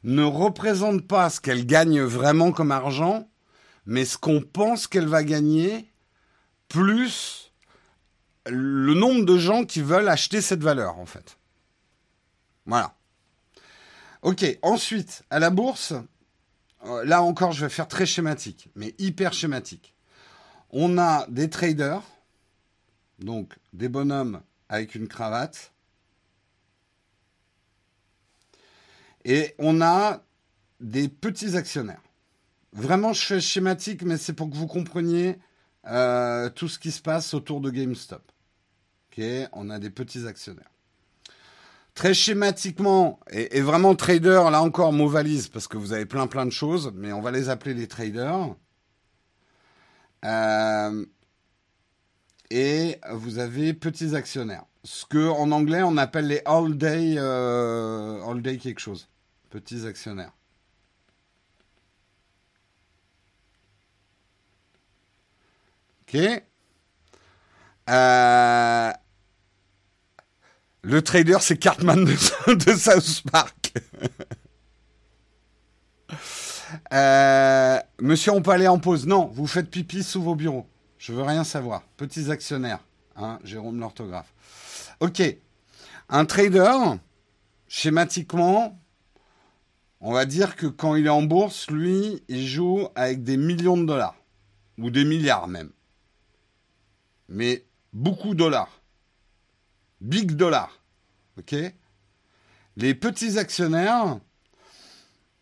ne 0.04 0.24
représente 0.24 1.08
pas 1.08 1.32
ce 1.32 1.42
qu'elle 1.42 1.66
gagne 1.66 2.02
vraiment 2.02 2.52
comme 2.52 2.72
argent, 2.72 3.28
mais 3.88 4.06
ce 4.06 4.20
qu'on 4.20 4.42
pense 4.42 4.86
qu'elle 4.86 5.08
va 5.08 5.24
gagner, 5.24 5.92
plus 6.68 7.52
le 8.46 8.94
nombre 8.94 9.25
de 9.25 9.40
gens 9.40 9.66
qui 9.66 9.82
veulent 9.82 10.10
acheter 10.10 10.40
cette 10.40 10.62
valeur, 10.62 11.00
en 11.00 11.08
fait. 11.08 11.40
Voilà. 12.68 12.94
Ok, 14.24 14.46
ensuite, 14.62 15.24
à 15.30 15.39
la 15.39 15.50
bourse, 15.50 15.94
euh, 16.86 17.03
là 17.03 17.22
encore, 17.22 17.51
je 17.51 17.65
vais 17.65 17.70
faire 17.70 17.89
très 17.89 18.06
schématique, 18.06 18.70
mais 18.74 18.96
hyper 18.98 19.34
schématique. 19.34 19.94
On 20.70 20.98
a 20.98 21.27
des 21.27 21.50
traders, 21.50 22.01
donc 23.20 23.53
des 23.74 23.89
bonhommes 23.89 24.42
avec 24.70 24.96
une 24.96 25.10
cravate, 25.10 25.74
et 29.25 29.56
on 29.60 29.82
a 29.82 30.24
des 30.80 31.10
petits 31.10 31.58
actionnaires. 31.58 32.01
Vraiment, 32.72 33.12
je 33.12 33.25
fais 33.25 33.42
schématique, 33.42 34.03
mais 34.03 34.15
c'est 34.15 34.34
pour 34.34 34.50
que 34.50 34.56
vous 34.56 34.68
compreniez 34.68 35.38
euh, 35.88 36.50
tout 36.50 36.70
ce 36.70 36.80
qui 36.80 36.92
se 36.92 37.01
passe 37.01 37.34
autour 37.34 37.60
de 37.60 37.70
GameStop. 37.70 38.32
On 39.51 39.70
a 39.70 39.80
des 39.80 39.89
petits 39.89 40.25
actionnaires. 40.25 40.73
Très 41.95 42.13
schématiquement, 42.15 43.19
et, 43.29 43.62
vraiment 43.62 43.93
trader, 43.95 44.43
là 44.51 44.63
encore 44.63 44.93
mot 44.93 45.07
valise, 45.07 45.47
parce 45.47 45.67
que 45.67 45.77
vous 45.77 45.93
avez 45.93 46.05
plein 46.07 46.25
plein 46.25 46.45
de 46.45 46.51
choses, 46.51 46.91
mais 46.95 47.13
on 47.13 47.21
va 47.21 47.29
les 47.31 47.50
appeler 47.50 47.75
les 47.75 47.88
traders. 47.88 48.55
Euh, 50.25 51.05
et 52.50 53.00
vous 53.12 53.38
avez 53.39 53.73
petits 53.73 54.15
actionnaires. 54.15 54.65
Ce 54.83 55.05
que 55.05 55.29
en 55.29 55.51
anglais 55.51 55.83
on 55.83 55.97
appelle 55.97 56.27
les 56.27 56.41
all 56.45 56.77
day, 56.77 57.15
euh, 57.17 58.23
all 58.25 58.41
day 58.41 58.57
quelque 58.57 58.79
chose. 58.79 59.07
Petits 59.50 59.85
actionnaires. 59.85 60.33
Ok. 66.01 66.43
Euh, 67.89 68.91
le 70.84 71.02
trader, 71.02 71.38
c'est 71.40 71.58
Cartman 71.58 72.06
de, 72.06 72.75
South 72.75 73.24
Park. 73.32 73.74
Euh, 76.92 77.80
monsieur, 78.02 78.32
on 78.32 78.42
peut 78.42 78.52
aller 78.52 78.68
en 78.68 78.80
pause. 78.80 79.06
Non, 79.06 79.30
vous 79.34 79.46
faites 79.46 79.70
pipi 79.70 80.04
sous 80.04 80.22
vos 80.22 80.34
bureaux. 80.34 80.68
Je 80.98 81.13
veux 81.13 81.22
rien 81.22 81.44
savoir. 81.44 81.84
Petits 81.98 82.32
actionnaires. 82.32 82.80
Hein, 83.16 83.40
Jérôme 83.44 83.80
l'orthographe. 83.80 84.34
Ok. 85.00 85.22
Un 86.10 86.25
trader, 86.25 86.75
schématiquement, 87.68 88.80
on 90.02 90.13
va 90.13 90.25
dire 90.25 90.56
que 90.56 90.66
quand 90.66 90.96
il 90.96 91.06
est 91.06 91.10
en 91.10 91.22
bourse, 91.22 91.70
lui, 91.70 92.24
il 92.28 92.48
joue 92.48 92.88
avec 92.96 93.24
des 93.24 93.38
millions 93.38 93.78
de 93.78 93.86
dollars. 93.86 94.16
Ou 94.80 94.90
des 94.90 95.06
milliards 95.06 95.48
même. 95.48 95.72
Mais 97.30 97.66
beaucoup 97.94 98.34
de 98.34 98.40
dollars. 98.40 98.83
Big 100.03 100.33
dollars. 100.33 100.81
OK? 101.39 101.55
Les 102.75 102.93
petits 102.93 103.39
actionnaires, 103.39 104.19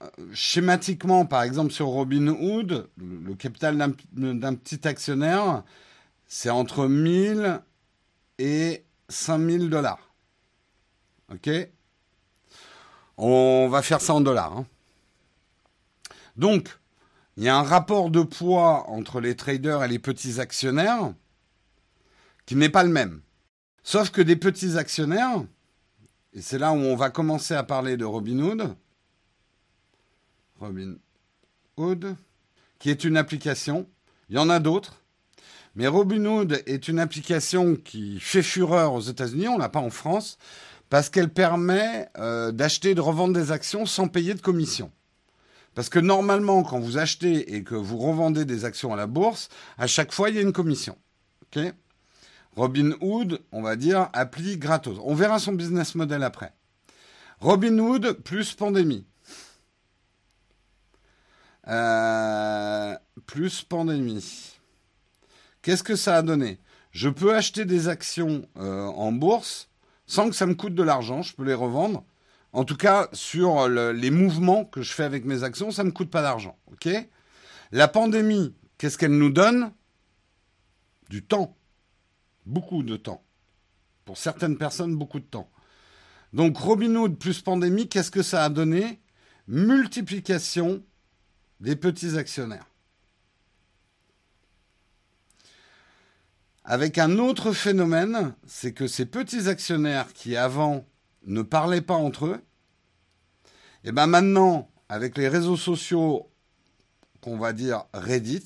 euh, 0.02 0.08
schématiquement, 0.34 1.26
par 1.26 1.42
exemple 1.42 1.72
sur 1.72 1.88
Robinhood, 1.88 2.90
le 2.98 3.34
capital 3.34 3.78
d'un 4.14 4.54
petit 4.56 4.88
actionnaire, 4.88 5.64
c'est 6.28 6.52
entre 6.52 6.88
1000 6.88 7.62
et 8.38 8.86
5000 9.10 9.70
dollars. 9.70 10.14
OK? 11.34 11.50
On 13.18 13.68
va 13.68 13.82
faire 13.82 14.00
ça 14.00 14.14
en 14.14 14.22
dollars. 14.22 14.58
Hein. 14.58 14.66
Donc, 16.36 16.80
il 17.36 17.44
y 17.44 17.50
a 17.50 17.58
un 17.58 17.64
rapport 17.64 18.12
de 18.12 18.22
poids 18.22 18.90
entre 18.90 19.22
les 19.22 19.36
traders 19.36 19.84
et 19.84 19.88
les 19.88 20.00
petits 20.00 20.40
actionnaires 20.40 21.14
qui 22.46 22.56
n'est 22.56 22.70
pas 22.70 22.84
le 22.84 22.90
même. 22.90 23.22
Sauf 23.84 24.12
que 24.12 24.22
des 24.22 24.36
petits 24.36 24.78
actionnaires, 24.78 25.44
et 26.34 26.42
c'est 26.42 26.60
là 26.60 26.72
où 26.72 26.78
on 26.78 26.96
va 26.96 27.10
commencer 27.10 27.54
à 27.54 27.64
parler 27.64 27.98
de 27.98 28.06
Robinhood, 28.06 28.76
Robinhood, 30.60 32.16
qui 32.80 32.90
est 32.90 33.04
une 33.04 33.18
application, 33.18 33.88
il 34.30 34.36
y 34.36 34.40
en 34.40 34.50
a 34.50 34.60
d'autres, 34.60 35.02
mais 35.76 35.88
Robinhood 35.88 36.64
est 36.66 36.88
une 36.88 37.00
application 37.00 37.76
qui 37.76 38.20
fait 38.20 38.44
fureur 38.44 38.94
aux 38.94 39.02
États-Unis, 39.02 39.48
on 39.48 39.58
l'a 39.58 39.70
pas 39.70 39.80
en 39.80 39.90
France, 39.90 40.38
parce 40.90 41.10
qu'elle 41.10 41.30
permet 41.30 42.10
euh, 42.18 42.52
d'acheter 42.52 42.92
et 42.92 42.96
de 42.96 43.02
revendre 43.02 43.34
des 43.34 43.52
actions 43.52 43.86
sans 43.86 44.08
payer 44.08 44.34
de 44.34 44.42
commission. 44.42 44.92
Parce 45.74 45.88
que 45.88 46.00
normalement, 46.00 46.64
quand 46.64 46.80
vous 46.80 46.98
achetez 46.98 47.56
et 47.56 47.64
que 47.64 47.76
vous 47.76 47.98
revendez 47.98 48.44
des 48.44 48.66
actions 48.66 48.94
à 48.94 48.98
la 48.98 49.08
bourse, 49.08 49.48
à 49.78 49.88
chaque 49.88 50.12
fois, 50.12 50.30
il 50.30 50.36
y 50.36 50.40
a 50.40 50.42
une 50.42 50.52
commission. 50.52 50.98
OK? 51.44 51.64
Robinhood, 52.56 53.42
on 53.52 53.62
va 53.62 53.76
dire, 53.76 54.10
appli 54.14 54.58
gratos. 54.58 54.98
On 55.04 55.16
verra 55.16 55.40
son 55.40 55.54
business 55.54 55.96
model 55.96 56.24
après. 56.24 56.54
Robinhood 57.40 58.14
plus 58.24 58.54
pandémie. 58.54 59.06
Euh, 61.68 62.96
plus 63.26 63.64
pandémie. 63.64 64.58
Qu'est-ce 65.62 65.84
que 65.84 65.96
ça 65.96 66.18
a 66.18 66.22
donné? 66.22 66.60
Je 66.92 67.08
peux 67.08 67.34
acheter 67.36 67.66
des 67.66 67.88
actions 67.88 68.48
euh, 68.58 68.86
en 68.86 69.12
bourse 69.12 69.70
sans 70.06 70.30
que 70.30 70.36
ça 70.36 70.46
me 70.46 70.56
coûte 70.56 70.76
de 70.76 70.84
l'argent. 70.84 71.22
Je 71.22 71.34
peux 71.34 71.46
les 71.46 71.54
revendre. 71.54 72.04
En 72.52 72.66
tout 72.66 72.76
cas, 72.76 73.08
sur 73.14 73.70
les 73.70 74.12
mouvements 74.12 74.66
que 74.66 74.82
je 74.82 74.92
fais 74.92 75.06
avec 75.06 75.24
mes 75.24 75.44
actions, 75.44 75.72
ça 75.72 75.84
ne 75.84 75.88
me 75.88 75.94
coûte 75.94 76.12
pas 76.12 76.22
d'argent. 76.22 76.58
La 77.72 77.88
pandémie, 77.88 78.54
qu'est-ce 78.78 78.98
qu'elle 78.98 79.18
nous 79.18 79.30
donne? 79.30 79.72
Du 81.10 81.24
temps 81.24 81.56
beaucoup 82.46 82.84
de 82.84 82.98
temps. 82.98 83.24
Pour 84.06 84.18
certaines 84.18 84.58
personnes, 84.58 84.96
beaucoup 84.96 85.20
de 85.20 85.26
temps. 85.26 85.50
Donc 86.34 86.58
Robinhood 86.58 87.18
plus 87.18 87.42
pandémie, 87.42 87.88
qu'est-ce 87.88 88.12
que 88.12 88.24
ça 88.24 88.46
a 88.46 88.50
donné? 88.50 89.00
Multiplication 89.48 90.84
des 91.60 91.76
petits 91.76 92.18
actionnaires. 92.18 92.66
Avec 96.64 96.98
un 96.98 97.18
autre 97.18 97.54
phénomène, 97.54 98.34
c'est 98.46 98.72
que 98.72 98.88
ces 98.88 99.06
petits 99.06 99.50
actionnaires 99.50 100.14
qui 100.14 100.38
avant 100.38 100.86
ne 101.26 101.42
parlaient 101.42 101.82
pas 101.82 101.96
entre 101.96 102.28
eux, 102.28 102.42
et 103.84 103.90
eh 103.90 103.92
bien 103.92 104.06
maintenant, 104.06 104.70
avec 104.90 105.18
les 105.18 105.28
réseaux 105.28 105.58
sociaux 105.58 106.30
qu'on 107.20 107.38
va 107.38 107.52
dire 107.52 107.86
Reddit, 107.94 108.46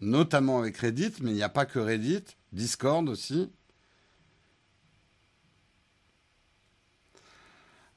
notamment 0.00 0.58
avec 0.58 0.78
Reddit, 0.78 1.12
mais 1.20 1.32
il 1.32 1.34
n'y 1.34 1.42
a 1.42 1.50
pas 1.50 1.66
que 1.66 1.78
Reddit, 1.78 2.24
Discord 2.56 3.06
aussi. 3.10 3.50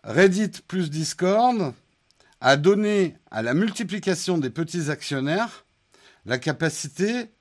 Reddit 0.03 0.51
plus 0.67 0.89
Discord 0.89 1.73
a 2.41 2.57
donné 2.57 3.15
à 3.31 3.41
la 3.41 3.53
multiplication 3.53 4.37
des 4.37 4.49
petits 4.49 4.91
actionnaires 4.91 5.65
la 6.25 6.37
capacité 6.37 7.31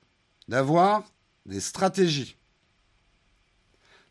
d'avoir 0.47 1.03
des 1.45 1.59
stratégies. 1.59 2.37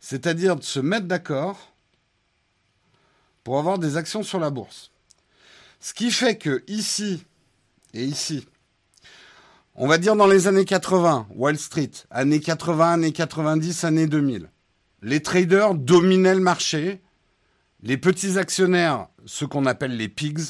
C'est-à-dire 0.00 0.56
de 0.56 0.62
se 0.62 0.78
mettre 0.78 1.06
d'accord 1.06 1.72
pour 3.42 3.58
avoir 3.58 3.78
des 3.78 3.96
actions 3.96 4.22
sur 4.22 4.38
la 4.38 4.50
bourse. 4.50 4.90
Ce 5.80 5.94
qui 5.94 6.10
fait 6.10 6.36
que 6.36 6.62
ici 6.68 7.24
et 7.94 8.04
ici, 8.04 8.46
on 9.80 9.86
va 9.86 9.96
dire 9.96 10.16
dans 10.16 10.26
les 10.26 10.48
années 10.48 10.64
80, 10.64 11.28
Wall 11.36 11.56
Street, 11.56 11.92
années 12.10 12.40
80, 12.40 12.94
années 12.94 13.12
90, 13.12 13.84
années 13.84 14.08
2000. 14.08 14.50
Les 15.02 15.22
traders 15.22 15.74
dominaient 15.74 16.34
le 16.34 16.40
marché. 16.40 17.00
Les 17.82 17.96
petits 17.96 18.38
actionnaires, 18.38 19.06
ceux 19.24 19.46
qu'on 19.46 19.66
appelle 19.66 19.96
les 19.96 20.08
pigs, 20.08 20.40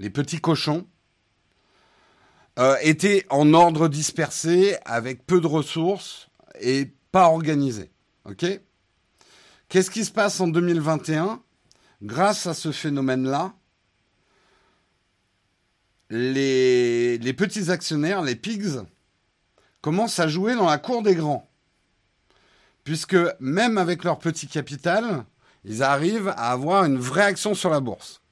les 0.00 0.10
petits 0.10 0.40
cochons, 0.40 0.88
euh, 2.58 2.74
étaient 2.82 3.24
en 3.30 3.54
ordre 3.54 3.86
dispersé, 3.86 4.76
avec 4.84 5.24
peu 5.24 5.40
de 5.40 5.46
ressources 5.46 6.28
et 6.60 6.92
pas 7.12 7.28
organisés. 7.28 7.92
OK? 8.24 8.44
Qu'est-ce 9.68 9.90
qui 9.90 10.04
se 10.04 10.10
passe 10.10 10.40
en 10.40 10.48
2021 10.48 11.40
Grâce 12.02 12.48
à 12.48 12.54
ce 12.54 12.72
phénomène-là, 12.72 13.54
les, 16.10 17.34
petits 17.36 17.70
actionnaires, 17.70 18.22
les 18.22 18.36
pigs, 18.36 18.80
commencent 19.80 20.18
à 20.18 20.28
jouer 20.28 20.54
dans 20.54 20.68
la 20.68 20.78
cour 20.78 21.02
des 21.02 21.14
grands. 21.14 21.48
Puisque 22.84 23.16
même 23.40 23.78
avec 23.78 24.04
leur 24.04 24.18
petit 24.18 24.46
capital, 24.46 25.24
ils 25.64 25.82
arrivent 25.82 26.28
à 26.28 26.52
avoir 26.52 26.84
une 26.84 26.98
vraie 26.98 27.24
action 27.24 27.54
sur 27.54 27.70
la 27.70 27.80
bourse. 27.80 28.22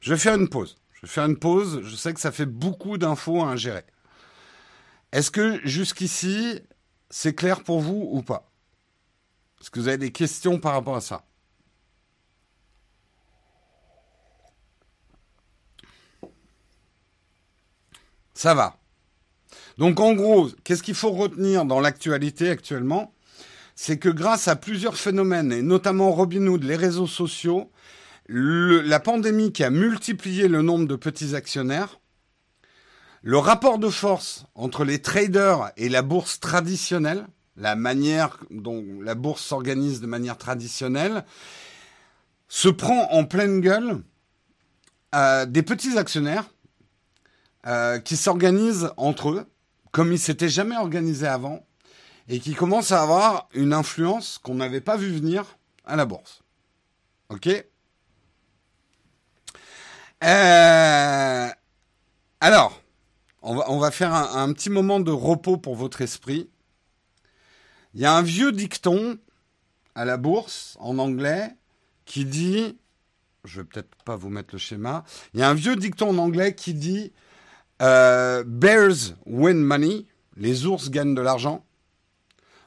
Je 0.00 0.14
vais 0.14 0.18
faire 0.18 0.34
une 0.34 0.48
pause. 0.48 0.76
Je 0.92 1.02
vais 1.02 1.12
faire 1.12 1.26
une 1.26 1.38
pause. 1.38 1.80
Je 1.82 1.96
sais 1.96 2.14
que 2.14 2.20
ça 2.20 2.32
fait 2.32 2.46
beaucoup 2.46 2.98
d'infos 2.98 3.42
à 3.42 3.48
ingérer. 3.48 3.84
Est-ce 5.10 5.30
que 5.30 5.60
jusqu'ici, 5.66 6.60
c'est 7.10 7.34
clair 7.34 7.64
pour 7.64 7.80
vous 7.80 8.08
ou 8.12 8.22
pas? 8.22 8.50
Est-ce 9.60 9.70
que 9.70 9.80
vous 9.80 9.88
avez 9.88 9.98
des 9.98 10.12
questions 10.12 10.58
par 10.60 10.74
rapport 10.74 10.96
à 10.96 11.00
ça? 11.00 11.24
Ça 18.38 18.54
va. 18.54 18.76
Donc 19.78 19.98
en 19.98 20.12
gros, 20.12 20.48
qu'est-ce 20.62 20.84
qu'il 20.84 20.94
faut 20.94 21.10
retenir 21.10 21.64
dans 21.64 21.80
l'actualité 21.80 22.50
actuellement? 22.50 23.12
C'est 23.74 23.98
que 23.98 24.08
grâce 24.08 24.46
à 24.46 24.54
plusieurs 24.54 24.96
phénomènes, 24.96 25.50
et 25.50 25.60
notamment 25.60 26.12
Robinhood, 26.12 26.62
les 26.62 26.76
réseaux 26.76 27.08
sociaux, 27.08 27.72
la 28.28 29.00
pandémie 29.00 29.50
qui 29.50 29.64
a 29.64 29.70
multiplié 29.70 30.46
le 30.46 30.62
nombre 30.62 30.86
de 30.86 30.94
petits 30.94 31.34
actionnaires, 31.34 31.98
le 33.22 33.38
rapport 33.38 33.80
de 33.80 33.88
force 33.88 34.44
entre 34.54 34.84
les 34.84 35.02
traders 35.02 35.72
et 35.76 35.88
la 35.88 36.02
bourse 36.02 36.38
traditionnelle, 36.38 37.26
la 37.56 37.74
manière 37.74 38.38
dont 38.52 38.84
la 39.02 39.16
bourse 39.16 39.42
s'organise 39.42 40.00
de 40.00 40.06
manière 40.06 40.38
traditionnelle, 40.38 41.24
se 42.46 42.68
prend 42.68 43.10
en 43.10 43.24
pleine 43.24 43.60
gueule 43.60 44.00
euh, 45.16 45.44
des 45.44 45.64
petits 45.64 45.98
actionnaires 45.98 46.48
euh, 47.68 47.98
qui 47.98 48.16
s'organisent 48.16 48.92
entre 48.96 49.28
eux, 49.30 49.46
comme 49.92 50.10
ils 50.12 50.18
s'étaient 50.18 50.48
jamais 50.48 50.76
organisés 50.76 51.26
avant, 51.26 51.66
et 52.26 52.40
qui 52.40 52.54
commencent 52.54 52.92
à 52.92 53.02
avoir 53.02 53.48
une 53.52 53.74
influence 53.74 54.38
qu'on 54.38 54.54
n'avait 54.54 54.80
pas 54.80 54.96
vu 54.96 55.10
venir 55.10 55.44
à 55.84 55.94
la 55.94 56.06
bourse. 56.06 56.42
Ok? 57.28 57.48
Euh, 60.24 61.48
Alors, 62.40 62.82
on 63.42 63.54
va, 63.54 63.70
on 63.70 63.78
va 63.78 63.90
faire 63.90 64.14
un, 64.14 64.42
un, 64.42 64.52
petit 64.54 64.70
moment 64.70 64.98
de 64.98 65.10
repos 65.10 65.58
pour 65.58 65.76
votre 65.76 66.00
esprit. 66.00 66.48
Il 67.92 68.00
y 68.00 68.06
a 68.06 68.14
un 68.14 68.22
vieux 68.22 68.50
dicton 68.50 69.18
à 69.94 70.06
la 70.06 70.16
bourse 70.16 70.76
en 70.80 70.98
anglais 70.98 71.54
qui 72.06 72.24
dit, 72.24 72.78
je 73.44 73.60
vais 73.60 73.66
peut-être 73.66 73.94
pas 74.06 74.16
vous 74.16 74.30
mettre 74.30 74.54
le 74.54 74.58
schéma, 74.58 75.04
il 75.34 75.40
y 75.40 75.42
a 75.42 75.50
un 75.50 75.54
vieux 75.54 75.76
dicton 75.76 76.10
en 76.10 76.18
anglais 76.18 76.54
qui 76.54 76.72
dit 76.72 77.12
euh, 77.82 78.44
Bears 78.44 79.14
win 79.26 79.58
money, 79.58 80.06
les 80.36 80.66
ours 80.66 80.90
gagnent 80.90 81.14
de 81.14 81.22
l'argent. 81.22 81.64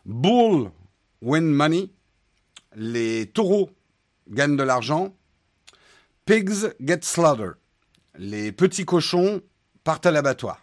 Bull 0.05 0.71
win 1.21 1.45
money, 1.45 1.89
les 2.75 3.27
taureaux 3.27 3.69
gagnent 4.29 4.57
de 4.57 4.63
l'argent. 4.63 5.13
Pigs 6.25 6.73
get 6.79 6.99
slaughtered, 7.01 7.55
les 8.17 8.51
petits 8.51 8.85
cochons 8.85 9.41
partent 9.83 10.05
à 10.05 10.11
l'abattoir. 10.11 10.59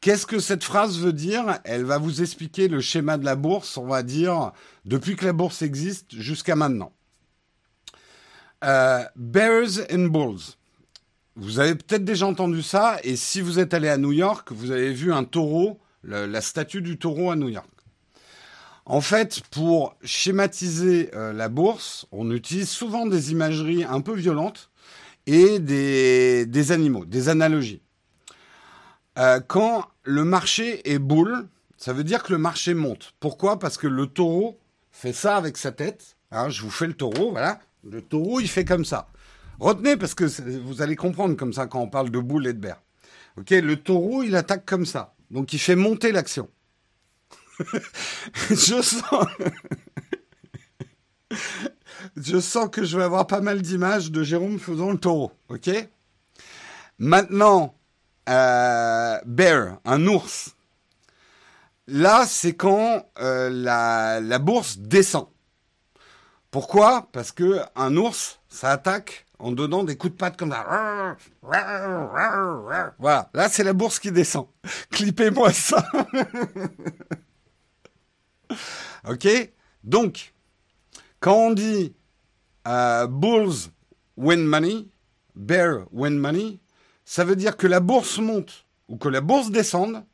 Qu'est-ce 0.00 0.26
que 0.26 0.38
cette 0.38 0.62
phrase 0.62 0.98
veut 0.98 1.12
dire? 1.12 1.58
Elle 1.64 1.84
va 1.84 1.98
vous 1.98 2.22
expliquer 2.22 2.68
le 2.68 2.80
schéma 2.80 3.18
de 3.18 3.24
la 3.24 3.34
bourse, 3.34 3.76
on 3.76 3.86
va 3.86 4.02
dire, 4.02 4.52
depuis 4.84 5.16
que 5.16 5.26
la 5.26 5.32
bourse 5.32 5.62
existe 5.62 6.14
jusqu'à 6.14 6.54
maintenant. 6.54 6.92
Euh, 8.64 9.04
bears 9.16 9.80
and 9.92 10.06
Bulls. 10.06 10.56
Vous 11.40 11.60
avez 11.60 11.76
peut-être 11.76 12.04
déjà 12.04 12.26
entendu 12.26 12.62
ça, 12.62 12.98
et 13.04 13.14
si 13.14 13.40
vous 13.40 13.60
êtes 13.60 13.72
allé 13.72 13.88
à 13.88 13.96
New 13.96 14.10
York, 14.10 14.50
vous 14.50 14.72
avez 14.72 14.92
vu 14.92 15.12
un 15.12 15.22
taureau, 15.22 15.78
la 16.02 16.40
statue 16.40 16.82
du 16.82 16.98
taureau 16.98 17.30
à 17.30 17.36
New 17.36 17.48
York. 17.48 17.68
En 18.86 19.00
fait, 19.00 19.42
pour 19.52 19.94
schématiser 20.02 21.10
euh, 21.14 21.32
la 21.32 21.48
bourse, 21.48 22.06
on 22.10 22.32
utilise 22.32 22.68
souvent 22.68 23.06
des 23.06 23.30
imageries 23.30 23.84
un 23.84 24.00
peu 24.00 24.14
violentes 24.14 24.70
et 25.26 25.60
des, 25.60 26.72
animaux, 26.72 27.04
des 27.04 27.28
analogies. 27.28 27.82
Euh, 29.18 29.38
quand 29.46 29.84
le 30.02 30.24
marché 30.24 30.90
est 30.90 30.98
boule, 30.98 31.46
ça 31.76 31.92
veut 31.92 32.02
dire 32.02 32.24
que 32.24 32.32
le 32.32 32.38
marché 32.38 32.74
monte. 32.74 33.14
Pourquoi? 33.20 33.60
Parce 33.60 33.76
que 33.76 33.86
le 33.86 34.06
taureau 34.06 34.58
fait 34.90 35.12
ça 35.12 35.36
avec 35.36 35.56
sa 35.56 35.70
tête. 35.70 36.16
Hein, 36.32 36.48
je 36.48 36.62
vous 36.62 36.70
fais 36.70 36.88
le 36.88 36.94
taureau, 36.94 37.30
voilà. 37.30 37.60
Le 37.84 38.02
taureau, 38.02 38.40
il 38.40 38.48
fait 38.48 38.64
comme 38.64 38.84
ça. 38.84 39.08
Retenez 39.58 39.96
parce 39.96 40.14
que 40.14 40.24
vous 40.60 40.82
allez 40.82 40.96
comprendre 40.96 41.36
comme 41.36 41.52
ça 41.52 41.66
quand 41.66 41.80
on 41.80 41.88
parle 41.88 42.10
de 42.10 42.18
boule 42.18 42.46
et 42.46 42.52
de 42.52 42.58
bear. 42.58 42.80
Ok, 43.36 43.50
le 43.50 43.76
taureau, 43.76 44.22
il 44.22 44.36
attaque 44.36 44.64
comme 44.64 44.86
ça. 44.86 45.14
Donc 45.30 45.52
il 45.52 45.58
fait 45.58 45.76
monter 45.76 46.12
l'action. 46.12 46.48
je 48.50 48.82
sens. 48.82 49.26
je 52.16 52.40
sens 52.40 52.68
que 52.70 52.84
je 52.84 52.96
vais 52.96 53.04
avoir 53.04 53.26
pas 53.26 53.40
mal 53.40 53.60
d'images 53.60 54.10
de 54.10 54.22
Jérôme 54.22 54.58
faisant 54.58 54.90
le 54.90 54.98
taureau. 54.98 55.32
Ok? 55.48 55.70
Maintenant, 56.98 57.74
euh, 58.28 59.18
bear, 59.24 59.78
un 59.84 60.06
ours. 60.06 60.54
Là, 61.86 62.26
c'est 62.26 62.54
quand 62.54 63.06
euh, 63.18 63.48
la, 63.50 64.38
bourse 64.38 64.78
descend. 64.78 65.28
Pourquoi? 66.50 67.08
Parce 67.12 67.32
que 67.32 67.60
un 67.76 67.96
ours, 67.96 68.40
ça 68.48 68.70
attaque 68.70 69.26
en 69.38 69.52
donnant 69.52 69.84
des 69.84 69.96
coups 69.96 70.12
de 70.12 70.18
patte 70.18 70.36
comme 70.36 70.50
ça. 70.50 71.16
Voilà, 72.98 73.30
là 73.34 73.48
c'est 73.48 73.64
la 73.64 73.72
bourse 73.72 73.98
qui 73.98 74.12
descend. 74.12 74.46
Clippez-moi 74.90 75.52
ça. 75.52 75.84
ok 79.08 79.28
Donc, 79.84 80.34
quand 81.20 81.34
on 81.34 81.52
dit 81.52 81.94
euh, 82.66 83.06
bulls 83.06 83.70
win 84.16 84.44
money, 84.44 84.86
bear 85.34 85.86
win 85.92 86.18
money, 86.18 86.58
ça 87.04 87.24
veut 87.24 87.36
dire 87.36 87.56
que 87.56 87.66
la 87.66 87.80
bourse 87.80 88.18
monte 88.18 88.66
ou 88.88 88.96
que 88.96 89.08
la 89.08 89.20
bourse 89.20 89.50
descende, 89.50 90.04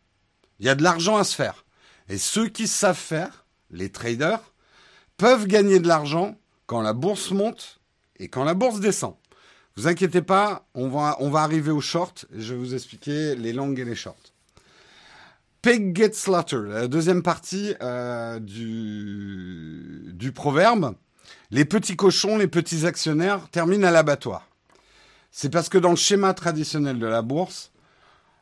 il 0.58 0.66
y 0.66 0.68
a 0.68 0.74
de 0.74 0.82
l'argent 0.82 1.16
à 1.16 1.24
se 1.24 1.34
faire. 1.34 1.64
Et 2.08 2.18
ceux 2.18 2.48
qui 2.48 2.68
savent 2.68 2.96
faire, 2.96 3.46
les 3.70 3.90
traders, 3.90 4.52
peuvent 5.16 5.46
gagner 5.46 5.80
de 5.80 5.88
l'argent 5.88 6.36
quand 6.66 6.82
la 6.82 6.92
bourse 6.92 7.30
monte 7.30 7.80
et 8.24 8.28
quand 8.28 8.44
la 8.44 8.54
bourse 8.54 8.80
descend. 8.80 9.14
Vous 9.76 9.86
inquiétez 9.86 10.22
pas, 10.22 10.66
on 10.74 10.88
va, 10.88 11.16
on 11.20 11.30
va 11.30 11.40
arriver 11.40 11.70
aux 11.70 11.80
shorts 11.80 12.26
je 12.34 12.54
vais 12.54 12.58
vous 12.58 12.74
expliquer 12.74 13.34
les 13.34 13.52
longues 13.52 13.78
et 13.78 13.84
les 13.84 13.94
shorts. 13.94 14.32
Pig 15.62 15.96
gets 15.96 16.12
slaughter, 16.12 16.60
la 16.66 16.88
deuxième 16.88 17.22
partie 17.22 17.74
euh, 17.82 18.38
du, 18.38 20.12
du 20.14 20.32
proverbe. 20.32 20.94
Les 21.50 21.64
petits 21.64 21.96
cochons, 21.96 22.38
les 22.38 22.48
petits 22.48 22.86
actionnaires 22.86 23.48
terminent 23.50 23.86
à 23.86 23.90
l'abattoir. 23.90 24.48
C'est 25.30 25.50
parce 25.50 25.68
que 25.68 25.78
dans 25.78 25.90
le 25.90 25.96
schéma 25.96 26.34
traditionnel 26.34 26.98
de 26.98 27.06
la 27.06 27.22
bourse, 27.22 27.72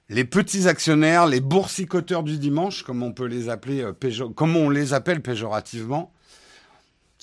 les 0.08 0.24
petits 0.24 0.68
actionnaires, 0.68 1.26
les 1.26 1.40
boursicoteurs 1.40 2.22
du 2.22 2.38
dimanche, 2.38 2.82
comme 2.82 3.02
on 3.02 3.12
peut 3.12 3.26
les 3.26 3.48
appeler, 3.48 3.82
euh, 3.82 4.28
comme 4.34 4.56
on 4.56 4.68
les 4.68 4.92
appelle 4.92 5.22
péjorativement, 5.22 6.12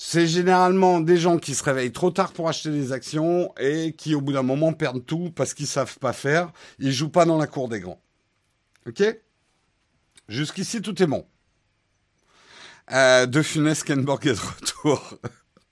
c'est 0.02 0.26
généralement 0.26 0.98
des 0.98 1.18
gens 1.18 1.36
qui 1.36 1.54
se 1.54 1.62
réveillent 1.62 1.92
trop 1.92 2.10
tard 2.10 2.32
pour 2.32 2.48
acheter 2.48 2.70
des 2.70 2.90
actions 2.90 3.52
et 3.58 3.92
qui, 3.92 4.14
au 4.14 4.22
bout 4.22 4.32
d'un 4.32 4.42
moment, 4.42 4.72
perdent 4.72 5.04
tout 5.04 5.30
parce 5.30 5.52
qu'ils 5.52 5.66
savent 5.66 5.98
pas 5.98 6.14
faire. 6.14 6.52
Ils 6.78 6.90
jouent 6.90 7.10
pas 7.10 7.26
dans 7.26 7.36
la 7.36 7.46
cour 7.46 7.68
des 7.68 7.80
grands. 7.80 8.00
Ok? 8.86 9.02
Jusqu'ici, 10.26 10.80
tout 10.80 11.02
est 11.02 11.06
bon. 11.06 11.26
Euh, 12.92 13.26
de 13.26 13.42
Funès 13.42 13.84
Kenborg 13.84 14.26
est 14.26 14.32
de 14.32 14.40
retour. 14.40 15.18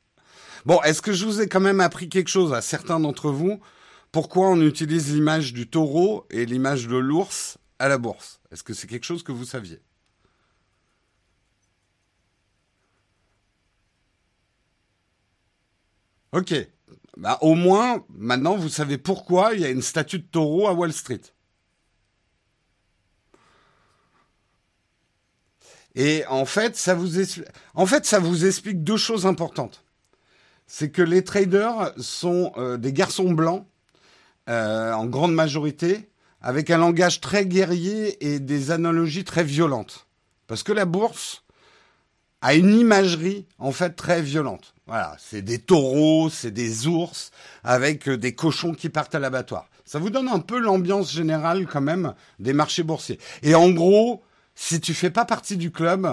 bon, 0.67 0.79
est-ce 0.83 1.01
que 1.01 1.15
je 1.15 1.25
vous 1.25 1.41
ai 1.41 1.49
quand 1.49 1.61
même 1.61 1.81
appris 1.81 2.11
quelque 2.11 2.29
chose 2.29 2.53
à 2.53 2.61
certains 2.61 3.01
d'entre 3.01 3.31
vous? 3.31 3.61
Pourquoi 4.13 4.51
on 4.51 4.61
utilise 4.61 5.11
l'image 5.11 5.55
du 5.55 5.71
taureau 5.71 6.27
et 6.29 6.45
l'image 6.45 6.87
de 6.87 6.99
l'ours 6.99 7.57
à 7.79 7.89
la 7.89 7.97
bourse? 7.97 8.41
Est-ce 8.53 8.63
que 8.63 8.75
c'est 8.75 8.89
quelque 8.89 9.07
chose 9.07 9.23
que 9.23 9.33
vous 9.33 9.47
saviez? 9.47 9.81
Ok. 16.33 16.55
Bah, 17.17 17.39
au 17.41 17.55
moins, 17.55 18.05
maintenant, 18.11 18.57
vous 18.57 18.69
savez 18.69 18.99
pourquoi 18.99 19.55
il 19.55 19.61
y 19.61 19.65
a 19.65 19.71
une 19.71 19.83
statue 19.83 20.21
de 20.21 20.27
taureau 20.27 20.69
à 20.69 20.73
Wall 20.73 20.93
Street. 20.93 21.21
Et 25.95 26.25
en 26.29 26.45
fait, 26.45 26.77
ça 26.77 26.95
vous, 26.95 27.19
explique 28.47 28.85
deux 28.85 28.97
choses 28.97 29.27
importantes. 29.27 29.85
C'est 30.69 30.91
que 30.91 31.03
les 31.03 31.25
traders 31.25 31.93
sont 31.97 32.53
euh, 32.57 32.77
des 32.77 32.93
garçons 32.93 33.33
blancs, 33.33 33.67
euh, 34.49 34.93
en 34.93 35.07
grande 35.07 35.35
majorité, 35.35 36.11
avec 36.41 36.71
un 36.71 36.79
langage 36.79 37.21
très 37.21 37.47
guerrier 37.47 38.25
et 38.25 38.39
des 38.39 38.71
analogies 38.71 39.25
très 39.25 39.43
violentes. 39.43 40.07
Parce 40.47 40.63
que 40.63 40.73
la 40.73 40.85
bourse 40.85 41.43
a 42.43 42.55
une 42.55 42.79
imagerie, 42.79 43.49
en 43.59 43.73
fait, 43.73 43.91
très 43.91 44.23
violente. 44.23 44.75
Voilà, 44.89 45.15
c'est 45.19 45.43
des 45.43 45.59
taureaux, 45.59 46.31
c'est 46.31 46.51
des 46.51 46.87
ours, 46.87 47.31
avec 47.63 48.09
euh, 48.09 48.17
des 48.17 48.35
cochons 48.35 48.73
qui 48.73 48.89
partent 48.89 49.15
à 49.15 49.19
l'abattoir. 49.19 49.69
Ça 49.85 49.99
vous 49.99 50.09
donne 50.09 50.29
un 50.29 50.39
peu 50.39 50.59
l'ambiance 50.59 51.13
générale 51.13 51.67
quand 51.67 51.83
même 51.83 52.15
des 52.39 52.55
marchés 52.55 52.83
boursiers. 52.85 53.19
Et 53.43 53.55
en 53.55 53.69
gros, 53.69 54.23
si 54.55 54.81
tu 54.81 54.95
fais 54.95 55.11
pas 55.11 55.27
partie 55.27 55.59
du 55.59 55.71
club, 55.71 56.07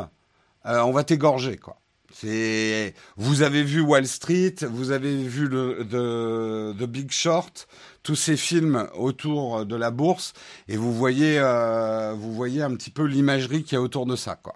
euh, 0.66 0.82
on 0.82 0.92
va 0.92 1.06
t'égorger 1.06 1.56
quoi. 1.56 1.80
C'est, 2.14 2.94
vous 3.16 3.44
avez 3.44 3.64
vu 3.64 3.80
Wall 3.80 4.08
Street, 4.08 4.56
vous 4.70 4.92
avez 4.92 5.24
vu 5.24 5.48
le 5.48 6.76
The, 6.78 6.86
Big 6.86 7.12
Short, 7.12 7.68
tous 8.04 8.16
ces 8.16 8.36
films 8.36 8.90
autour 8.96 9.66
de 9.66 9.76
la 9.76 9.92
bourse, 9.92 10.34
et 10.68 10.76
vous 10.76 10.94
voyez, 10.94 11.40
euh, 11.40 12.14
vous 12.14 12.34
voyez 12.34 12.62
un 12.62 12.76
petit 12.76 12.92
peu 12.92 13.04
l'imagerie 13.04 13.64
qu'il 13.64 13.74
y 13.74 13.78
a 13.78 13.82
autour 13.82 14.06
de 14.06 14.18
ça 14.18 14.36
quoi. 14.36 14.56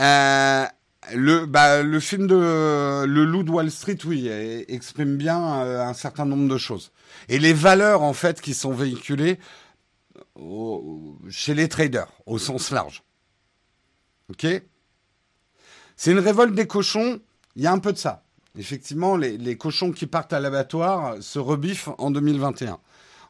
Euh, 0.00 0.61
bah, 1.52 1.82
le 1.82 2.00
film 2.00 2.26
de 2.26 3.04
Le 3.04 3.24
Loup 3.24 3.42
de 3.42 3.50
Wall 3.50 3.70
Street, 3.70 3.98
oui, 4.06 4.28
exprime 4.68 5.16
bien 5.16 5.36
un 5.36 5.92
certain 5.92 6.24
nombre 6.24 6.48
de 6.48 6.56
choses. 6.56 6.92
Et 7.28 7.38
les 7.38 7.52
valeurs, 7.52 8.02
en 8.02 8.14
fait, 8.14 8.40
qui 8.40 8.54
sont 8.54 8.72
véhiculées 8.72 9.38
chez 11.28 11.54
les 11.54 11.68
traders, 11.68 12.10
au 12.24 12.38
sens 12.38 12.70
large. 12.70 13.02
OK? 14.30 14.46
C'est 15.94 16.12
une 16.12 16.20
révolte 16.20 16.54
des 16.54 16.66
cochons, 16.66 17.20
il 17.54 17.62
y 17.62 17.66
a 17.66 17.72
un 17.72 17.78
peu 17.78 17.92
de 17.92 17.98
ça. 17.98 18.24
Effectivement, 18.58 19.16
les 19.16 19.56
cochons 19.58 19.92
qui 19.92 20.06
partent 20.06 20.32
à 20.32 20.40
l'abattoir 20.40 21.22
se 21.22 21.38
rebiffent 21.38 21.90
en 21.98 22.10
2021. 22.10 22.78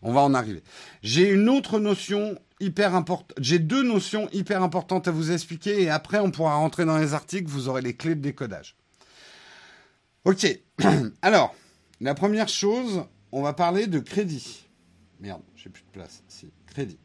On 0.03 0.13
va 0.13 0.21
en 0.21 0.35
arriver. 0.35 0.63
J'ai 1.03 1.29
une 1.29 1.49
autre 1.49 1.81
notion 1.81 2.39
hyper. 2.63 3.05
J'ai 3.39 3.59
deux 3.59 3.83
notions 3.83 4.29
hyper 4.33 4.63
importantes 4.63 5.09
à 5.09 5.11
vous 5.11 5.33
expliquer 5.33 5.83
et 5.83 5.91
après 5.91 6.19
on 6.19 6.31
pourra 6.31 6.55
rentrer 6.55 6.85
dans 6.85 6.99
les 6.99 7.15
articles. 7.15 7.51
Vous 7.51 7.69
aurez 7.69 7.83
les 7.83 7.95
clés 7.95 8.15
de 8.15 8.21
décodage. 8.21 8.77
Ok. 10.25 10.47
Alors, 11.23 11.55
la 12.01 12.15
première 12.15 12.49
chose, 12.49 13.05
on 13.33 13.43
va 13.43 13.53
parler 13.53 13.87
de 13.87 13.99
crédit. 13.99 14.69
Merde, 15.21 15.43
j'ai 15.57 15.71
plus 15.71 15.83
de 15.83 15.91
place. 15.93 16.23
Si, 16.29 16.53
crédit. 16.67 16.99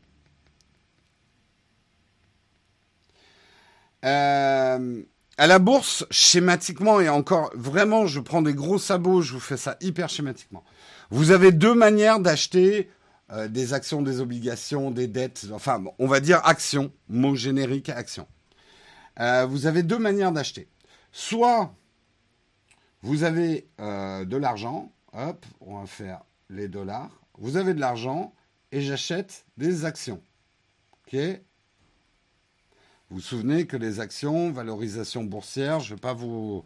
Euh, 4.06 5.04
à 5.38 5.48
la 5.48 5.60
bourse, 5.60 6.06
schématiquement, 6.10 7.00
et 7.00 7.10
encore, 7.10 7.52
vraiment, 7.56 8.08
je 8.08 8.20
prends 8.20 8.42
des 8.42 8.54
gros 8.54 8.80
sabots, 8.80 9.22
je 9.22 9.34
vous 9.34 9.40
fais 9.40 9.58
ça 9.58 9.78
hyper 9.82 10.10
schématiquement. 10.10 10.64
Vous 11.10 11.32
avez 11.32 11.52
deux 11.52 11.74
manières 11.74 12.20
d'acheter 12.20 12.90
euh, 13.32 13.48
des 13.48 13.74
actions, 13.74 14.02
des 14.02 14.20
obligations, 14.20 14.92
des 14.92 15.08
dettes, 15.08 15.48
enfin, 15.54 15.84
on 16.00 16.08
va 16.08 16.20
dire 16.20 16.42
actions, 16.46 16.92
mot 17.10 17.36
générique, 17.36 17.90
action. 17.90 18.28
Euh, 19.20 19.46
vous 19.46 19.66
avez 19.66 19.84
deux 19.84 20.00
manières 20.00 20.32
d'acheter. 20.32 20.68
Soit 21.12 21.74
vous 23.02 23.24
avez 23.24 23.68
de 23.80 24.38
l'argent, 24.38 24.92
hop, 25.14 25.46
on 25.62 25.80
va 25.80 25.86
faire 25.86 26.22
les 26.50 26.68
dollars. 26.68 27.12
Vous 27.38 27.58
avez 27.58 27.74
de 27.74 27.80
l'argent 27.80 28.34
et 28.72 28.82
j'achète 28.82 29.46
des 29.58 29.86
actions. 29.86 30.22
OK? 31.08 31.20
Vous 33.10 33.18
vous 33.18 33.22
souvenez 33.22 33.66
que 33.66 33.78
les 33.78 34.02
actions, 34.02 34.52
valorisation 34.52 35.24
boursière, 35.24 35.80
je 35.80 35.92
ne 35.92 35.96
vais 35.96 36.02
pas 36.02 36.14
vous, 36.14 36.66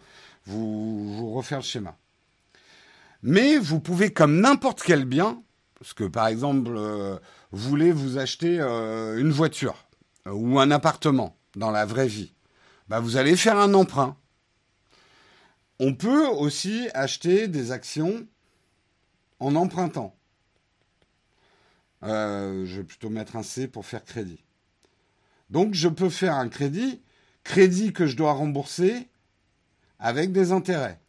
refaire 1.36 1.60
le 1.60 1.63
schéma. 1.63 1.95
Mais 3.21 3.58
vous 3.58 3.80
pouvez, 3.80 4.12
comme 4.12 4.39
n'importe 4.41 4.82
quel 4.82 5.06
bien, 5.06 5.43
parce 5.81 5.95
que 5.95 6.03
par 6.03 6.27
exemple, 6.27 6.73
euh, 6.77 7.17
vous 7.51 7.69
voulez 7.69 7.91
vous 7.91 8.19
acheter 8.19 8.59
euh, 8.59 9.19
une 9.19 9.31
voiture 9.31 9.87
euh, 10.27 10.31
ou 10.31 10.59
un 10.59 10.69
appartement 10.69 11.35
dans 11.55 11.71
la 11.71 11.87
vraie 11.87 12.07
vie, 12.07 12.35
bah, 12.87 12.99
vous 12.99 13.17
allez 13.17 13.35
faire 13.35 13.57
un 13.57 13.73
emprunt. 13.73 14.15
On 15.79 15.95
peut 15.95 16.27
aussi 16.27 16.87
acheter 16.93 17.47
des 17.47 17.71
actions 17.71 18.27
en 19.39 19.55
empruntant. 19.55 20.15
je 22.03 22.75
vais 22.75 22.83
plutôt 22.83 23.09
mettre 23.09 23.35
un 23.35 23.41
C 23.41 23.67
pour 23.67 23.87
faire 23.87 24.05
crédit. 24.05 24.43
Donc 25.49 25.73
je 25.73 25.87
peux 25.87 26.11
faire 26.11 26.35
un 26.35 26.47
crédit, 26.47 27.01
crédit 27.43 27.91
que 27.91 28.05
je 28.05 28.15
dois 28.15 28.33
rembourser 28.33 29.09
avec 29.97 30.31
des 30.31 30.51
intérêts. 30.51 30.99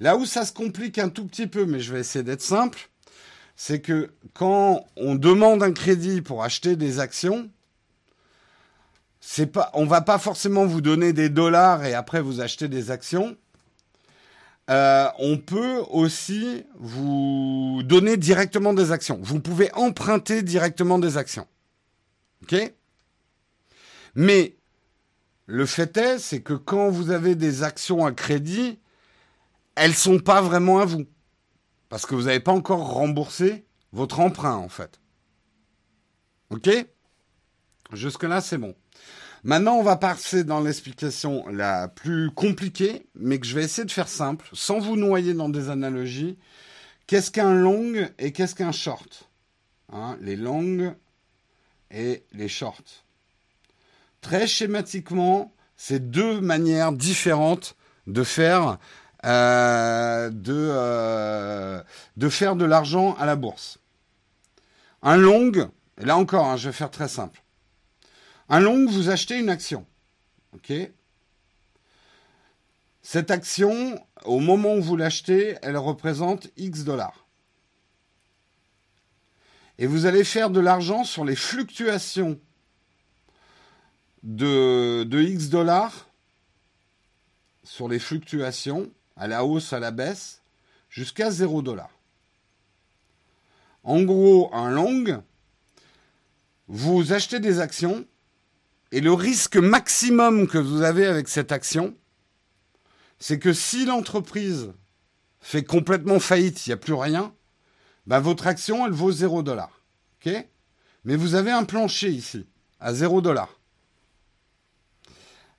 Là 0.00 0.16
où 0.16 0.26
ça 0.26 0.44
se 0.44 0.52
complique 0.52 0.98
un 0.98 1.08
tout 1.08 1.26
petit 1.26 1.46
peu, 1.46 1.64
mais 1.64 1.80
je 1.80 1.92
vais 1.92 2.00
essayer 2.00 2.22
d'être 2.22 2.42
simple, 2.42 2.90
c'est 3.56 3.80
que 3.80 4.10
quand 4.34 4.84
on 4.96 5.14
demande 5.14 5.62
un 5.62 5.72
crédit 5.72 6.20
pour 6.20 6.44
acheter 6.44 6.76
des 6.76 7.00
actions, 7.00 7.48
c'est 9.20 9.46
pas, 9.46 9.70
on 9.72 9.86
va 9.86 10.02
pas 10.02 10.18
forcément 10.18 10.66
vous 10.66 10.80
donner 10.80 11.12
des 11.12 11.30
dollars 11.30 11.84
et 11.84 11.94
après 11.94 12.20
vous 12.20 12.40
acheter 12.40 12.68
des 12.68 12.90
actions. 12.90 13.36
Euh, 14.68 15.08
on 15.18 15.38
peut 15.38 15.78
aussi 15.90 16.64
vous 16.78 17.82
donner 17.84 18.16
directement 18.16 18.74
des 18.74 18.92
actions. 18.92 19.18
Vous 19.22 19.40
pouvez 19.40 19.72
emprunter 19.74 20.42
directement 20.42 20.98
des 20.98 21.16
actions. 21.16 21.46
OK? 22.42 22.72
Mais 24.14 24.56
le 25.46 25.66
fait 25.66 25.96
est, 25.96 26.18
c'est 26.18 26.40
que 26.40 26.54
quand 26.54 26.90
vous 26.90 27.10
avez 27.10 27.34
des 27.34 27.62
actions 27.62 28.04
à 28.04 28.12
crédit, 28.12 28.78
elles 29.76 29.94
sont 29.94 30.18
pas 30.18 30.40
vraiment 30.40 30.80
à 30.80 30.84
vous. 30.84 31.06
Parce 31.88 32.04
que 32.04 32.14
vous 32.14 32.24
n'avez 32.24 32.40
pas 32.40 32.52
encore 32.52 32.92
remboursé 32.92 33.64
votre 33.92 34.20
emprunt, 34.20 34.56
en 34.56 34.68
fait. 34.68 35.00
OK? 36.50 36.68
Jusque-là, 37.92 38.40
c'est 38.40 38.58
bon. 38.58 38.74
Maintenant, 39.44 39.76
on 39.76 39.82
va 39.82 39.96
passer 39.96 40.42
dans 40.42 40.60
l'explication 40.60 41.46
la 41.48 41.86
plus 41.86 42.30
compliquée, 42.32 43.06
mais 43.14 43.38
que 43.38 43.46
je 43.46 43.54
vais 43.54 43.64
essayer 43.64 43.84
de 43.84 43.92
faire 43.92 44.08
simple, 44.08 44.48
sans 44.52 44.80
vous 44.80 44.96
noyer 44.96 45.34
dans 45.34 45.48
des 45.48 45.70
analogies. 45.70 46.36
Qu'est-ce 47.06 47.30
qu'un 47.30 47.54
long 47.54 47.92
et 48.18 48.32
qu'est-ce 48.32 48.56
qu'un 48.56 48.72
short? 48.72 49.30
Hein, 49.92 50.16
Les 50.20 50.34
longs 50.34 50.96
et 51.92 52.24
les 52.32 52.48
shorts. 52.48 53.04
Très 54.20 54.48
schématiquement, 54.48 55.54
c'est 55.76 56.10
deux 56.10 56.40
manières 56.40 56.90
différentes 56.90 57.76
de 58.08 58.24
faire, 58.24 58.78
euh, 59.24 60.30
de, 60.30 60.54
euh, 60.54 61.82
de 62.16 62.28
faire 62.28 62.56
de 62.56 62.64
l'argent 62.64 63.14
à 63.14 63.26
la 63.26 63.36
bourse. 63.36 63.78
Un 65.02 65.16
long, 65.16 65.50
et 65.98 66.04
là 66.04 66.16
encore, 66.16 66.46
hein, 66.46 66.56
je 66.56 66.68
vais 66.68 66.74
faire 66.74 66.90
très 66.90 67.08
simple. 67.08 67.42
Un 68.48 68.60
long, 68.60 68.86
vous 68.86 69.08
achetez 69.08 69.38
une 69.38 69.48
action. 69.48 69.86
OK? 70.54 70.72
Cette 73.02 73.30
action, 73.30 74.04
au 74.24 74.40
moment 74.40 74.74
où 74.74 74.82
vous 74.82 74.96
l'achetez, 74.96 75.56
elle 75.62 75.76
représente 75.76 76.48
X 76.56 76.84
dollars. 76.84 77.26
Et 79.78 79.86
vous 79.86 80.06
allez 80.06 80.24
faire 80.24 80.50
de 80.50 80.60
l'argent 80.60 81.04
sur 81.04 81.24
les 81.24 81.36
fluctuations 81.36 82.40
de, 84.22 85.04
de 85.04 85.22
X 85.22 85.48
dollars, 85.48 86.08
sur 87.62 87.88
les 87.88 87.98
fluctuations, 87.98 88.90
à 89.16 89.26
la 89.26 89.44
hausse, 89.44 89.72
à 89.72 89.80
la 89.80 89.90
baisse, 89.90 90.42
jusqu'à 90.90 91.30
0 91.30 91.62
dollars. 91.62 91.90
En 93.82 94.02
gros, 94.02 94.50
un 94.52 94.70
long, 94.70 95.22
vous 96.68 97.12
achetez 97.12 97.40
des 97.40 97.60
actions 97.60 98.04
et 98.92 99.00
le 99.00 99.12
risque 99.12 99.56
maximum 99.56 100.46
que 100.48 100.58
vous 100.58 100.82
avez 100.82 101.06
avec 101.06 101.28
cette 101.28 101.52
action, 101.52 101.94
c'est 103.18 103.38
que 103.38 103.52
si 103.52 103.84
l'entreprise 103.84 104.72
fait 105.40 105.64
complètement 105.64 106.20
faillite, 106.20 106.66
il 106.66 106.70
n'y 106.70 106.74
a 106.74 106.78
plus 106.78 106.94
rien, 106.94 107.32
bah 108.06 108.20
votre 108.20 108.46
action, 108.46 108.86
elle 108.86 108.92
vaut 108.92 109.12
0 109.12 109.42
dollar. 109.42 109.70
Mais 111.04 111.14
vous 111.14 111.34
avez 111.34 111.52
un 111.52 111.64
plancher 111.64 112.10
ici, 112.10 112.46
à 112.80 112.92
0 112.92 113.20
dollar. 113.20 113.48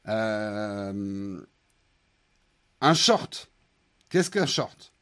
Euh, 0.08 1.42
un 2.82 2.94
short. 2.94 3.50
Qu'est-ce 4.10 4.30
qu'un 4.30 4.46
short? 4.46 4.94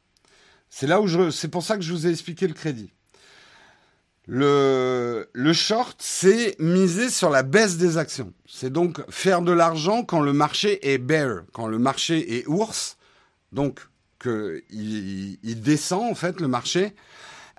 C'est 0.70 0.88
là 0.88 1.00
où 1.02 1.08
je, 1.08 1.30
c'est 1.30 1.48
pour 1.48 1.64
ça 1.64 1.76
que 1.78 1.84
je 1.84 1.94
vous 1.94 2.08
ai 2.08 2.10
expliqué 2.10 2.48
le 2.48 2.54
crédit. 2.54 2.92
Le, 4.28 5.30
le 5.34 5.54
short, 5.54 5.98
c'est 6.02 6.56
miser 6.60 7.10
sur 7.10 7.30
la 7.30 7.44
baisse 7.44 7.78
des 7.78 7.98
actions. 7.98 8.34
C'est 8.48 8.72
donc 8.72 9.00
faire 9.12 9.42
de 9.42 9.52
l'argent 9.52 10.04
quand 10.04 10.20
le 10.20 10.34
marché 10.34 10.94
est 10.94 10.98
bear, 10.98 11.44
quand 11.54 11.68
le 11.68 11.78
marché 11.78 12.38
est 12.38 12.48
ours, 12.48 12.98
donc 13.52 13.88
qu'il 14.20 14.64
il 15.44 15.62
descend 15.62 16.12
en 16.12 16.16
fait 16.16 16.42
le 16.42 16.48
marché. 16.48 16.96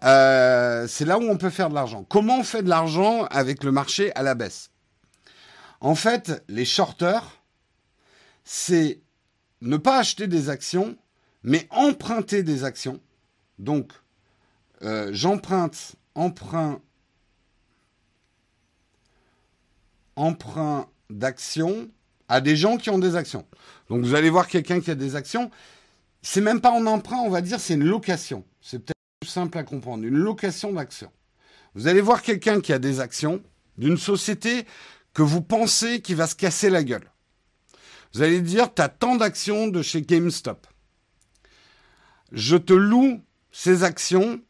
Euh, 0.03 0.87
c'est 0.89 1.05
là 1.05 1.19
où 1.19 1.23
on 1.23 1.39
peut 1.39 1.51
faire 1.51 1.71
de 1.71 1.75
l'argent. 1.75 2.05
Comment 2.05 2.41
on 2.41 2.45
fait 2.45 2.63
de 2.63 2.69
l'argent 2.69 3.25
avec 3.27 3.63
le 3.63 3.71
marché 3.71 4.15
à 4.15 4.23
la 4.23 4.35
baisse? 4.35 4.71
En 5.81 5.95
fait, 5.95 6.45
les 6.49 6.65
shorters, 6.65 7.41
c'est 8.45 9.01
ne 9.67 9.77
pas 9.77 9.99
acheter 9.99 10.27
des 10.27 10.49
actions, 10.49 10.97
mais 11.43 11.67
emprunter 11.71 12.43
des 12.43 12.65
actions. 12.65 13.01
Donc, 13.59 13.93
euh, 14.83 15.11
j'emprunte 15.13 15.97
emprunt, 16.15 16.81
emprunt 20.17 20.89
d'action 21.11 21.89
à 22.29 22.41
des 22.41 22.57
gens 22.57 22.77
qui 22.79 22.91
ont 22.91 22.99
des 22.99 23.15
actions. 23.15 23.47
Donc 23.89 24.05
vous 24.05 24.15
allez 24.15 24.31
voir 24.31 24.49
quelqu'un 24.49 24.81
qui 24.81 24.91
a 24.91 24.95
des 24.95 25.15
actions. 25.15 25.51
C'est 26.23 26.41
même 26.41 26.61
pas 26.61 26.73
en 26.73 26.87
emprunt, 26.87 27.19
on 27.19 27.31
va 27.31 27.41
dire, 27.41 27.61
c'est 27.61 27.75
une 27.75 27.85
location. 27.85 28.45
C'est 28.61 28.79
peut-être 28.79 28.97
plus 29.21 29.31
simple 29.31 29.59
à 29.59 29.63
comprendre. 29.63 30.05
Une 30.05 30.17
location 30.17 30.73
d'actions. 30.73 31.13
Vous 31.75 31.87
allez 31.87 32.01
voir 32.01 32.23
quelqu'un 32.23 32.61
qui 32.61 32.73
a 32.73 32.79
des 32.79 33.01
actions 33.01 33.43
d'une 33.79 33.99
société 33.99 34.67
que 35.13 35.23
vous 35.23 35.43
pensez 35.43 36.01
qui 36.01 36.15
va 36.15 36.27
se 36.27 36.35
casser 36.35 36.71
la 36.71 36.83
gueule. 36.83 37.09
Vous 38.17 38.23
allez 38.23 38.41
dire, 38.41 38.73
tu 38.73 38.81
as 38.81 38.89
tant 38.89 39.17
d'actions 39.17 39.69
de 39.69 39.83
chez 39.83 40.01
GameStop. 40.01 40.67
Je 42.33 42.57
te 42.57 42.73
loue 42.73 43.23
ces 43.53 43.85
actions 43.85 44.41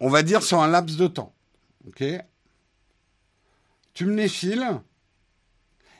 on 0.00 0.08
va 0.08 0.22
dire 0.22 0.42
sur 0.42 0.60
un 0.60 0.66
laps 0.66 0.96
de 0.96 1.06
temps. 1.06 1.32
OK? 1.86 2.02
Tu 3.94 4.06
me 4.06 4.16
les 4.16 4.28
files 4.28 4.80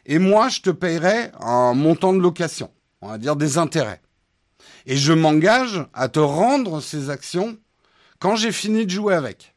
et 0.07 0.18
moi, 0.18 0.48
je 0.48 0.62
te 0.62 0.70
payerai 0.70 1.31
un 1.38 1.74
montant 1.74 2.12
de 2.12 2.18
location, 2.18 2.72
on 3.03 3.09
va 3.09 3.18
dire 3.18 3.37
des 3.37 3.59
intérêts. 3.59 4.00
Et 4.87 4.96
je 4.96 5.12
m'engage 5.12 5.87
à 5.92 6.09
te 6.09 6.18
rendre 6.18 6.81
ces 6.81 7.11
actions 7.11 7.57
quand 8.18 8.35
j'ai 8.35 8.50
fini 8.50 8.87
de 8.87 8.90
jouer 8.90 9.14
avec. 9.14 9.55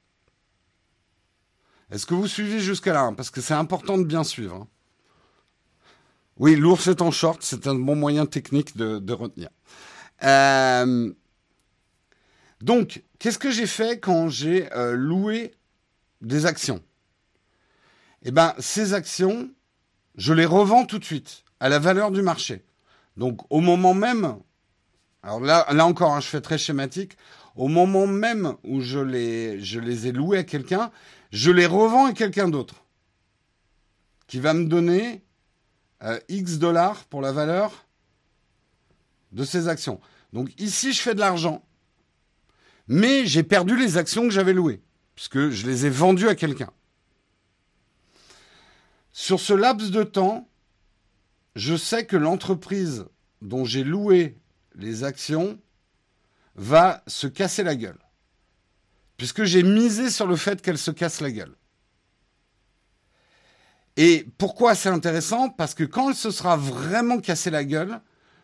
Est-ce 1.90 2.06
que 2.06 2.14
vous 2.14 2.28
suivez 2.28 2.60
jusqu'à 2.60 2.94
là 2.94 3.02
hein, 3.04 3.14
Parce 3.14 3.32
que 3.32 3.42
c'est 3.42 3.54
important 3.54 3.98
de 3.98 4.04
bien 4.04 4.24
suivre. 4.24 4.68
Oui, 6.44 6.58
l'ours 6.58 6.88
est 6.88 7.02
en 7.02 7.10
short, 7.10 7.42
c'est 7.42 7.68
un 7.68 7.76
bon 7.76 7.96
moyen 7.96 8.26
technique 8.26 8.76
de, 8.76 9.14
retenir. 9.14 9.48
Euh, 10.24 11.14
donc, 12.60 13.02
qu'est-ce 13.18 13.40
que 13.40 13.50
j'ai 13.50 13.66
fait 13.66 14.02
quand 14.02 14.28
j'ai 14.28 14.70
euh, 14.74 14.92
loué 14.92 15.54
des 16.20 16.46
actions? 16.46 16.84
Eh 18.24 18.32
bien, 18.32 18.54
ces 18.60 18.94
actions, 18.94 19.52
je 20.18 20.34
les 20.34 20.44
revends 20.44 20.86
tout 20.86 21.00
de 21.00 21.06
suite 21.06 21.46
à 21.62 21.70
la 21.70 21.80
valeur 21.80 22.12
du 22.12 22.22
marché. 22.22 22.66
Donc, 23.16 23.50
au 23.50 23.62
moment 23.62 23.94
même, 23.94 24.36
alors 25.22 25.40
là, 25.40 25.66
là 25.72 25.86
encore, 25.86 26.14
hein, 26.14 26.20
je 26.20 26.28
fais 26.28 26.42
très 26.42 26.58
schématique, 26.58 27.14
au 27.56 27.70
moment 27.70 28.06
même 28.06 28.56
où 28.66 28.82
je 28.82 29.00
les, 29.00 29.62
je 29.62 29.80
les 29.80 30.08
ai 30.08 30.12
loués 30.12 30.40
à 30.40 30.44
quelqu'un, 30.44 30.92
je 31.32 31.52
les 31.52 31.68
revends 31.68 32.08
à 32.08 32.12
quelqu'un 32.12 32.50
d'autre 32.50 32.84
qui 34.28 34.42
va 34.42 34.54
me 34.54 34.66
donner 34.66 35.23
euh, 36.04 36.20
X 36.30 36.58
dollars 36.58 37.06
pour 37.06 37.22
la 37.22 37.32
valeur 37.32 37.86
de 39.32 39.44
ces 39.44 39.68
actions. 39.68 40.00
Donc 40.32 40.54
ici, 40.60 40.94
je 40.94 41.02
fais 41.02 41.16
de 41.16 41.20
l'argent, 41.20 41.64
mais 42.88 43.26
j'ai 43.26 43.44
perdu 43.44 43.78
les 43.78 43.98
actions 43.98 44.24
que 44.24 44.30
j'avais 44.30 44.54
louées, 44.54 44.82
puisque 45.16 45.50
je 45.50 45.66
les 45.66 45.86
ai 45.86 45.90
vendues 45.90 46.28
à 46.28 46.36
quelqu'un. 46.36 46.72
Sur 49.12 49.40
ce 49.40 49.54
laps 49.54 49.92
de 49.92 50.04
temps, 50.04 50.50
je 51.56 51.76
sais 51.76 52.06
que 52.06 52.18
l'entreprise 52.18 53.06
dont 53.42 53.64
j'ai 53.64 53.84
loué 53.84 54.38
les 54.76 55.04
actions 55.04 55.60
va 56.56 57.04
se 57.08 57.28
casser 57.28 57.64
la 57.64 57.76
gueule, 57.76 58.00
puisque 59.18 59.44
j'ai 59.44 59.64
misé 59.64 60.10
sur 60.10 60.28
le 60.28 60.36
fait 60.36 60.62
qu'elle 60.62 60.78
se 60.78 60.92
casse 60.92 61.22
la 61.22 61.32
gueule. 61.32 61.56
Et 63.98 64.28
pourquoi 64.38 64.76
c'est 64.76 64.90
intéressant? 64.90 65.50
Parce 65.50 65.74
que 65.74 65.84
quand 65.84 66.10
elle 66.10 66.16
se 66.16 66.32
sera 66.32 66.58
vraiment 66.58 67.20
cassée 67.20 67.52
la 67.52 67.64
gueule, 67.64 68.02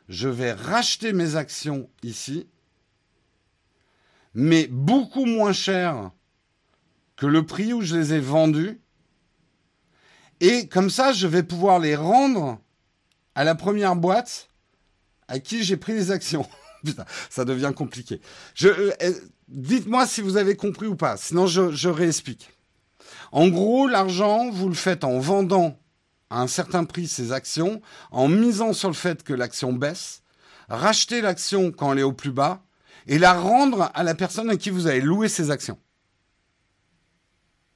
je 0.07 0.27
vais 0.27 0.53
racheter 0.53 1.13
mes 1.13 1.35
actions 1.35 1.89
ici, 2.03 2.47
mais 4.33 4.67
beaucoup 4.67 5.25
moins 5.25 5.53
cher 5.53 6.11
que 7.15 7.25
le 7.25 7.45
prix 7.45 7.73
où 7.73 7.81
je 7.81 7.95
les 7.95 8.13
ai 8.13 8.19
vendues. 8.19 8.79
Et 10.39 10.67
comme 10.67 10.89
ça, 10.89 11.11
je 11.11 11.27
vais 11.27 11.43
pouvoir 11.43 11.79
les 11.79 11.95
rendre 11.95 12.59
à 13.35 13.43
la 13.43 13.55
première 13.55 13.95
boîte 13.95 14.49
à 15.27 15.39
qui 15.39 15.63
j'ai 15.63 15.77
pris 15.77 15.93
les 15.93 16.11
actions. 16.11 16.47
Ça 17.29 17.43
devient 17.43 17.73
compliqué. 17.75 18.21
Euh, 18.63 18.91
euh, 19.01 19.13
dites-moi 19.47 20.07
si 20.07 20.21
vous 20.21 20.37
avez 20.37 20.55
compris 20.55 20.87
ou 20.87 20.95
pas, 20.95 21.17
sinon 21.17 21.45
je 21.45 21.89
réexplique. 21.89 22.49
En 23.31 23.47
gros, 23.47 23.87
l'argent, 23.87 24.49
vous 24.49 24.69
le 24.69 24.75
faites 24.75 25.03
en 25.03 25.19
vendant 25.19 25.77
à 26.29 26.41
un 26.41 26.47
certain 26.47 26.85
prix 26.85 27.07
ces 27.07 27.31
actions, 27.31 27.81
en 28.11 28.27
misant 28.27 28.73
sur 28.73 28.89
le 28.89 28.95
fait 28.95 29.23
que 29.23 29.33
l'action 29.33 29.73
baisse, 29.73 30.21
racheter 30.67 31.21
l'action 31.21 31.71
quand 31.71 31.91
elle 31.93 31.99
est 31.99 32.03
au 32.03 32.13
plus 32.13 32.31
bas 32.31 32.61
et 33.07 33.17
la 33.17 33.33
rendre 33.33 33.91
à 33.93 34.03
la 34.03 34.15
personne 34.15 34.49
à 34.49 34.57
qui 34.57 34.69
vous 34.69 34.87
avez 34.87 35.01
loué 35.01 35.27
ces 35.27 35.51
actions. 35.51 35.79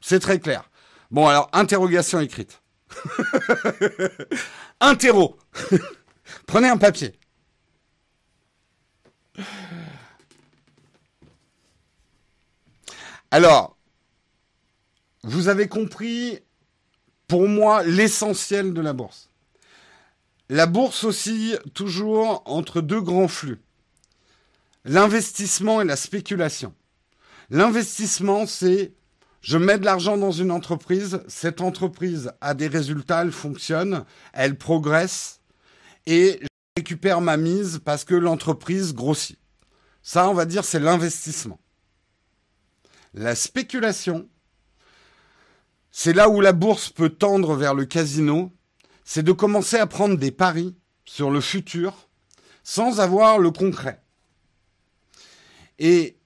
C'est 0.01 0.19
très 0.19 0.39
clair. 0.39 0.69
Bon, 1.11 1.27
alors, 1.27 1.49
interrogation 1.53 2.19
écrite. 2.19 2.61
Interro. 4.79 5.37
Prenez 6.47 6.69
un 6.69 6.77
papier. 6.77 7.13
Alors, 13.31 13.77
vous 15.23 15.47
avez 15.47 15.67
compris, 15.67 16.39
pour 17.27 17.47
moi, 17.47 17.83
l'essentiel 17.83 18.73
de 18.73 18.81
la 18.81 18.93
bourse. 18.93 19.29
La 20.49 20.65
bourse 20.65 21.03
oscille 21.05 21.59
toujours 21.73 22.43
entre 22.45 22.81
deux 22.81 23.01
grands 23.01 23.29
flux. 23.29 23.61
L'investissement 24.85 25.81
et 25.81 25.85
la 25.85 25.95
spéculation. 25.95 26.73
L'investissement, 27.49 28.45
c'est 28.45 28.93
je 29.41 29.57
mets 29.57 29.77
de 29.77 29.83
l'argent 29.83 30.17
dans 30.17 30.31
une 30.31 30.51
entreprise, 30.51 31.21
cette 31.27 31.59
entreprise 31.59 32.31
a 32.39 32.53
des 32.53 32.67
résultats, 32.67 33.23
elle 33.23 33.33
fonctionne, 33.33 34.05
elle 34.31 34.57
progresse, 34.57 35.41
et 36.05 36.39
je 36.41 36.47
récupère 36.77 37.19
ma 37.19 37.35
mise 37.35 37.81
parce 37.83 38.05
que 38.05 38.15
l'entreprise 38.15 38.93
grossit. 38.93 39.37
Ça, 40.01 40.29
on 40.29 40.33
va 40.33 40.45
dire, 40.45 40.63
c'est 40.63 40.79
l'investissement. 40.79 41.59
La 43.13 43.35
spéculation, 43.35 44.29
c'est 45.95 46.11
là 46.11 46.27
où 46.27 46.41
la 46.41 46.53
bourse 46.53 46.89
peut 46.89 47.09
tendre 47.09 47.55
vers 47.55 47.75
le 47.75 47.85
casino, 47.85 48.51
c'est 49.05 49.21
de 49.21 49.31
commencer 49.31 49.77
à 49.77 49.85
prendre 49.85 50.17
des 50.17 50.31
paris 50.31 50.75
sur 51.05 51.29
le 51.29 51.39
futur 51.39 52.09
sans 52.63 52.99
avoir 52.99 53.37
le 53.37 53.51
concret. 53.51 54.01
Et 55.77 56.17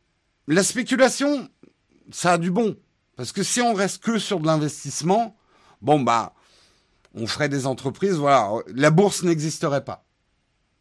la 0.47 0.63
spéculation, 0.63 1.49
ça 2.11 2.33
a 2.33 2.37
du 2.37 2.49
bon. 2.49 2.77
Parce 3.17 3.33
que 3.33 3.43
si 3.43 3.61
on 3.61 3.73
reste 3.73 4.01
que 4.01 4.17
sur 4.17 4.39
de 4.39 4.45
l'investissement, 4.45 5.35
bon, 5.81 5.99
bah, 5.99 6.33
on 7.13 7.27
ferait 7.27 7.49
des 7.49 7.65
entreprises, 7.65 8.15
voilà, 8.15 8.49
la 8.73 8.89
bourse 8.89 9.23
n'existerait 9.23 9.83
pas. 9.83 10.05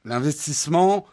L'investissement, 0.05 1.07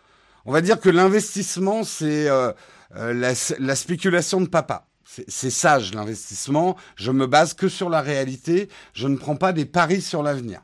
on 0.46 0.52
va 0.52 0.62
dire 0.62 0.80
que 0.80 0.90
l'investissement, 0.90 1.84
c'est 1.84 2.30
euh, 2.30 2.52
euh, 2.98 3.14
la, 3.14 3.76
spéculation 3.76 4.42
de 4.42 4.48
papa. 4.48 4.88
C'est 5.06 5.50
sage 5.50 5.94
l'investissement. 5.94 6.78
Je 6.96 7.12
me 7.12 7.28
base 7.28 7.54
que 7.54 7.68
sur 7.68 7.90
la 7.90 8.02
réalité. 8.02 8.70
Je 8.94 9.08
ne 9.08 9.18
prends 9.18 9.36
pas 9.36 9.54
des 9.54 9.66
paris 9.66 10.02
sur 10.02 10.24
l'avenir. 10.24 10.62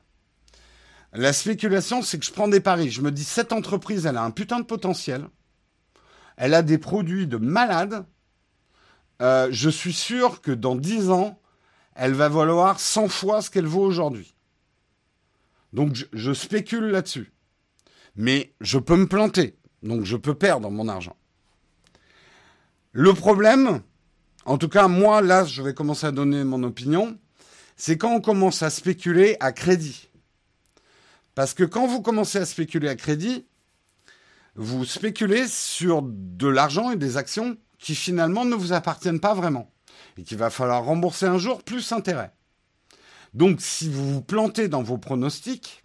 La 1.14 1.34
spéculation, 1.34 2.02
c'est 2.02 2.20
que 2.20 2.26
je 2.26 2.32
prends 2.32 2.48
des 2.48 2.60
paris. 2.60 2.92
Je 2.92 3.02
me 3.02 3.12
dis, 3.12 3.24
cette 3.24 3.52
entreprise, 3.52 4.06
elle 4.06 4.18
a 4.18 4.24
un 4.24 4.32
putain 4.32 4.60
de 4.60 4.66
potentiel. 4.66 5.28
Elle 6.38 6.54
a 6.54 6.62
des 6.62 6.78
produits 6.78 7.28
de 7.28 7.38
malade. 7.38 8.06
Euh, 9.22 9.50
je 9.52 9.70
suis 9.70 9.94
sûr 9.94 10.42
que 10.42 10.52
dans 10.52 10.76
10 10.76 11.10
ans, 11.10 11.40
elle 11.96 12.14
va 12.14 12.30
valoir 12.30 12.80
100 12.80 13.10
fois 13.10 13.42
ce 13.42 13.50
qu'elle 13.50 13.66
vaut 13.66 13.84
aujourd'hui. 13.84 14.36
Donc 15.74 15.96
je, 15.96 16.06
je 16.14 16.32
spécule 16.32 16.86
là-dessus. 16.86 17.34
Mais 18.16 18.54
je 18.62 18.80
peux 18.80 18.96
me 18.96 19.08
planter. 19.08 19.58
Donc 19.84 20.06
je 20.06 20.16
peux 20.16 20.34
perdre 20.34 20.70
mon 20.70 20.88
argent. 20.88 21.18
Le 22.92 23.14
problème, 23.14 23.82
en 24.50 24.58
tout 24.58 24.68
cas, 24.68 24.88
moi, 24.88 25.22
là, 25.22 25.46
je 25.46 25.62
vais 25.62 25.76
commencer 25.76 26.08
à 26.08 26.12
donner 26.12 26.44
mon 26.44 26.64
opinion. 26.64 27.20
C'est 27.78 28.00
quand 28.00 28.16
on 28.16 28.20
commence 28.20 28.64
à 28.64 28.72
spéculer 28.72 29.38
à 29.40 29.52
crédit. 29.52 30.10
Parce 31.36 31.54
que 31.54 31.64
quand 31.64 31.86
vous 31.86 32.02
commencez 32.02 32.40
à 32.40 32.48
spéculer 32.48 32.90
à 32.90 32.96
crédit, 32.96 33.46
vous 34.56 34.86
spéculez 34.86 35.48
sur 35.48 36.02
de 36.02 36.48
l'argent 36.48 36.90
et 36.90 36.96
des 36.96 37.16
actions 37.16 37.58
qui 37.78 37.94
finalement 37.94 38.44
ne 38.44 38.56
vous 38.56 38.74
appartiennent 38.74 39.20
pas 39.20 39.36
vraiment. 39.36 39.72
Et 40.18 40.24
qu'il 40.24 40.40
va 40.40 40.50
falloir 40.50 40.84
rembourser 40.84 41.28
un 41.28 41.38
jour 41.38 41.62
plus 41.62 41.92
intérêt. 41.92 42.34
Donc 43.36 43.62
si 43.62 43.88
vous 43.88 44.14
vous 44.14 44.24
plantez 44.24 44.68
dans 44.68 44.82
vos 44.82 44.98
pronostics, 44.98 45.84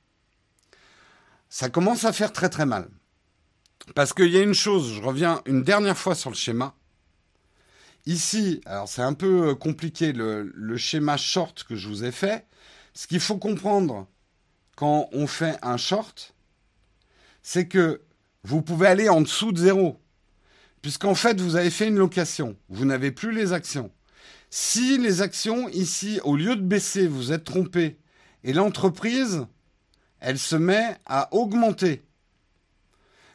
ça 1.50 1.68
commence 1.68 2.06
à 2.06 2.14
faire 2.14 2.32
très 2.32 2.48
très 2.48 2.64
mal. 2.64 2.88
Parce 3.94 4.14
qu'il 4.14 4.30
y 4.30 4.38
a 4.38 4.42
une 4.42 4.54
chose, 4.54 4.94
je 4.94 5.02
reviens 5.02 5.42
une 5.44 5.64
dernière 5.64 5.98
fois 5.98 6.14
sur 6.14 6.30
le 6.30 6.36
schéma. 6.36 6.74
Ici, 8.06 8.60
alors 8.66 8.88
c'est 8.88 9.02
un 9.02 9.14
peu 9.14 9.48
euh, 9.48 9.54
compliqué 9.54 10.12
le, 10.12 10.76
schéma 10.76 11.16
short 11.16 11.64
que 11.64 11.74
je 11.74 11.88
vous 11.88 12.04
ai 12.04 12.12
fait. 12.12 12.46
Ce 12.92 13.06
qu'il 13.06 13.20
faut 13.20 13.38
comprendre 13.38 14.06
quand 14.76 15.08
on 15.12 15.26
fait 15.26 15.56
un 15.62 15.78
short, 15.78 16.34
c'est 17.42 17.66
que 17.66 18.02
vous 18.42 18.60
pouvez 18.60 18.88
aller 18.88 19.08
en 19.08 19.22
dessous 19.22 19.52
de 19.52 19.58
zéro. 19.58 20.00
Puisqu'en 20.82 21.14
fait, 21.14 21.40
vous 21.40 21.56
avez 21.56 21.70
fait 21.70 21.88
une 21.88 21.96
location. 21.96 22.56
Vous 22.68 22.84
n'avez 22.84 23.10
plus 23.10 23.32
les 23.32 23.54
actions. 23.54 23.90
Si 24.50 24.98
les 24.98 25.22
actions 25.22 25.68
ici, 25.70 26.20
au 26.24 26.36
lieu 26.36 26.56
de 26.56 26.62
baisser, 26.62 27.06
vous 27.06 27.32
êtes 27.32 27.44
trompé, 27.44 27.98
et 28.44 28.52
l'entreprise, 28.52 29.46
elle 30.20 30.38
se 30.38 30.56
met 30.56 30.96
à 31.06 31.34
augmenter. 31.34 32.04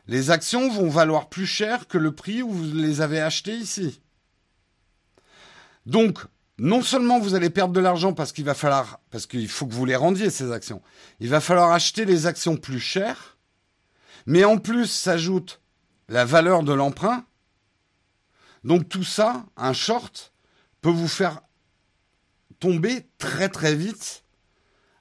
Les 0.07 0.29
actions 0.29 0.69
vont 0.69 0.89
valoir 0.89 1.27
plus 1.27 1.47
cher 1.47 1.87
que 1.87 1.97
le 1.97 2.13
prix 2.13 2.43
où 2.43 2.49
vous 2.49 2.73
les 2.75 3.01
avez 3.01 3.19
achetées 3.19 3.57
ici. 3.57 3.99
Donc, 5.89 6.19
non 6.59 6.83
seulement 6.83 7.19
vous 7.19 7.33
allez 7.33 7.49
perdre 7.49 7.73
de 7.73 7.79
l'argent 7.79 8.13
parce 8.13 8.31
qu'il 8.31 8.45
va 8.45 8.53
falloir, 8.53 8.99
parce 9.09 9.25
qu'il 9.25 9.47
faut 9.47 9.65
que 9.65 9.73
vous 9.73 9.85
les 9.85 9.95
rendiez 9.95 10.29
ces 10.29 10.51
actions, 10.51 10.83
il 11.19 11.29
va 11.29 11.41
falloir 11.41 11.71
acheter 11.71 12.05
les 12.05 12.27
actions 12.27 12.57
plus 12.57 12.79
chères, 12.79 13.39
mais 14.27 14.43
en 14.43 14.59
plus 14.59 14.85
s'ajoute 14.85 15.61
la 16.07 16.25
valeur 16.25 16.61
de 16.61 16.73
l'emprunt. 16.73 17.25
Donc 18.63 18.87
tout 18.87 19.03
ça, 19.03 19.43
un 19.57 19.73
short, 19.73 20.31
peut 20.81 20.91
vous 20.91 21.07
faire 21.07 21.41
tomber 22.59 23.07
très 23.17 23.49
très 23.49 23.73
vite 23.73 24.23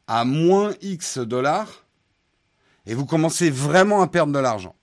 à 0.06 0.24
moins 0.24 0.72
X 0.80 1.18
dollars 1.18 1.84
et 2.86 2.94
vous 2.94 3.04
commencez 3.04 3.50
vraiment 3.50 4.00
à 4.00 4.06
perdre 4.06 4.32
de 4.32 4.38
l'argent. 4.38 4.74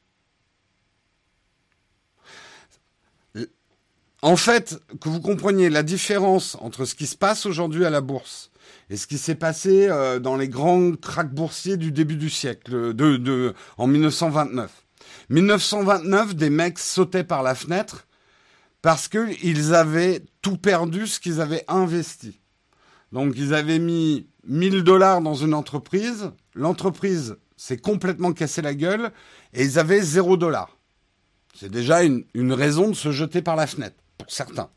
En 4.26 4.38
fait, 4.38 4.82
que 5.02 5.08
vous 5.08 5.22
compreniez 5.22 5.70
la 5.70 5.84
différence 5.84 6.58
entre 6.60 6.86
ce 6.86 6.96
qui 6.96 7.06
se 7.06 7.16
passe 7.16 7.46
aujourd'hui 7.46 7.86
à 7.86 7.92
la 7.92 8.02
bourse 8.02 8.50
et 8.90 8.98
ce 8.98 9.06
qui 9.06 9.20
s'est 9.20 9.36
passé 9.36 9.88
euh, 9.88 10.18
dans 10.18 10.36
les 10.36 10.50
grands 10.50 10.94
cracks 10.94 11.32
boursiers 11.32 11.78
du 11.78 11.92
début 11.92 12.16
du 12.16 12.32
siècle, 12.32 12.96
de, 12.96 13.54
en 13.78 13.86
1929. 13.86 14.72
1929, 15.30 16.36
des 16.36 16.50
mecs 16.50 16.80
sautaient 16.80 17.24
par 17.24 17.44
la 17.44 17.54
fenêtre 17.54 18.08
parce 18.82 19.08
qu'ils 19.08 19.76
avaient 19.76 20.24
tout 20.42 20.58
perdu 20.58 21.06
ce 21.06 21.20
qu'ils 21.20 21.40
avaient 21.40 21.64
investi. 21.68 22.40
Donc 23.12 23.36
ils 23.38 23.54
avaient 23.54 23.78
mis 23.78 24.28
1000 24.48 24.84
dollars 24.84 25.22
dans 25.22 25.36
une 25.36 25.54
entreprise, 25.54 26.32
l'entreprise 26.56 27.38
s'est 27.58 27.78
complètement 27.78 28.34
cassé 28.34 28.64
la 28.64 28.74
gueule 28.74 29.12
et 29.54 29.64
ils 29.64 29.78
avaient 29.78 30.02
0 30.02 30.36
dollars. 30.36 30.80
C'est 31.54 31.70
déjà 31.70 32.02
une 32.02 32.54
raison 32.54 32.90
de 32.90 32.96
se 32.96 33.12
jeter 33.12 33.44
par 33.44 33.56
la 33.56 33.68
fenêtre, 33.68 33.98
certains. 34.28 34.70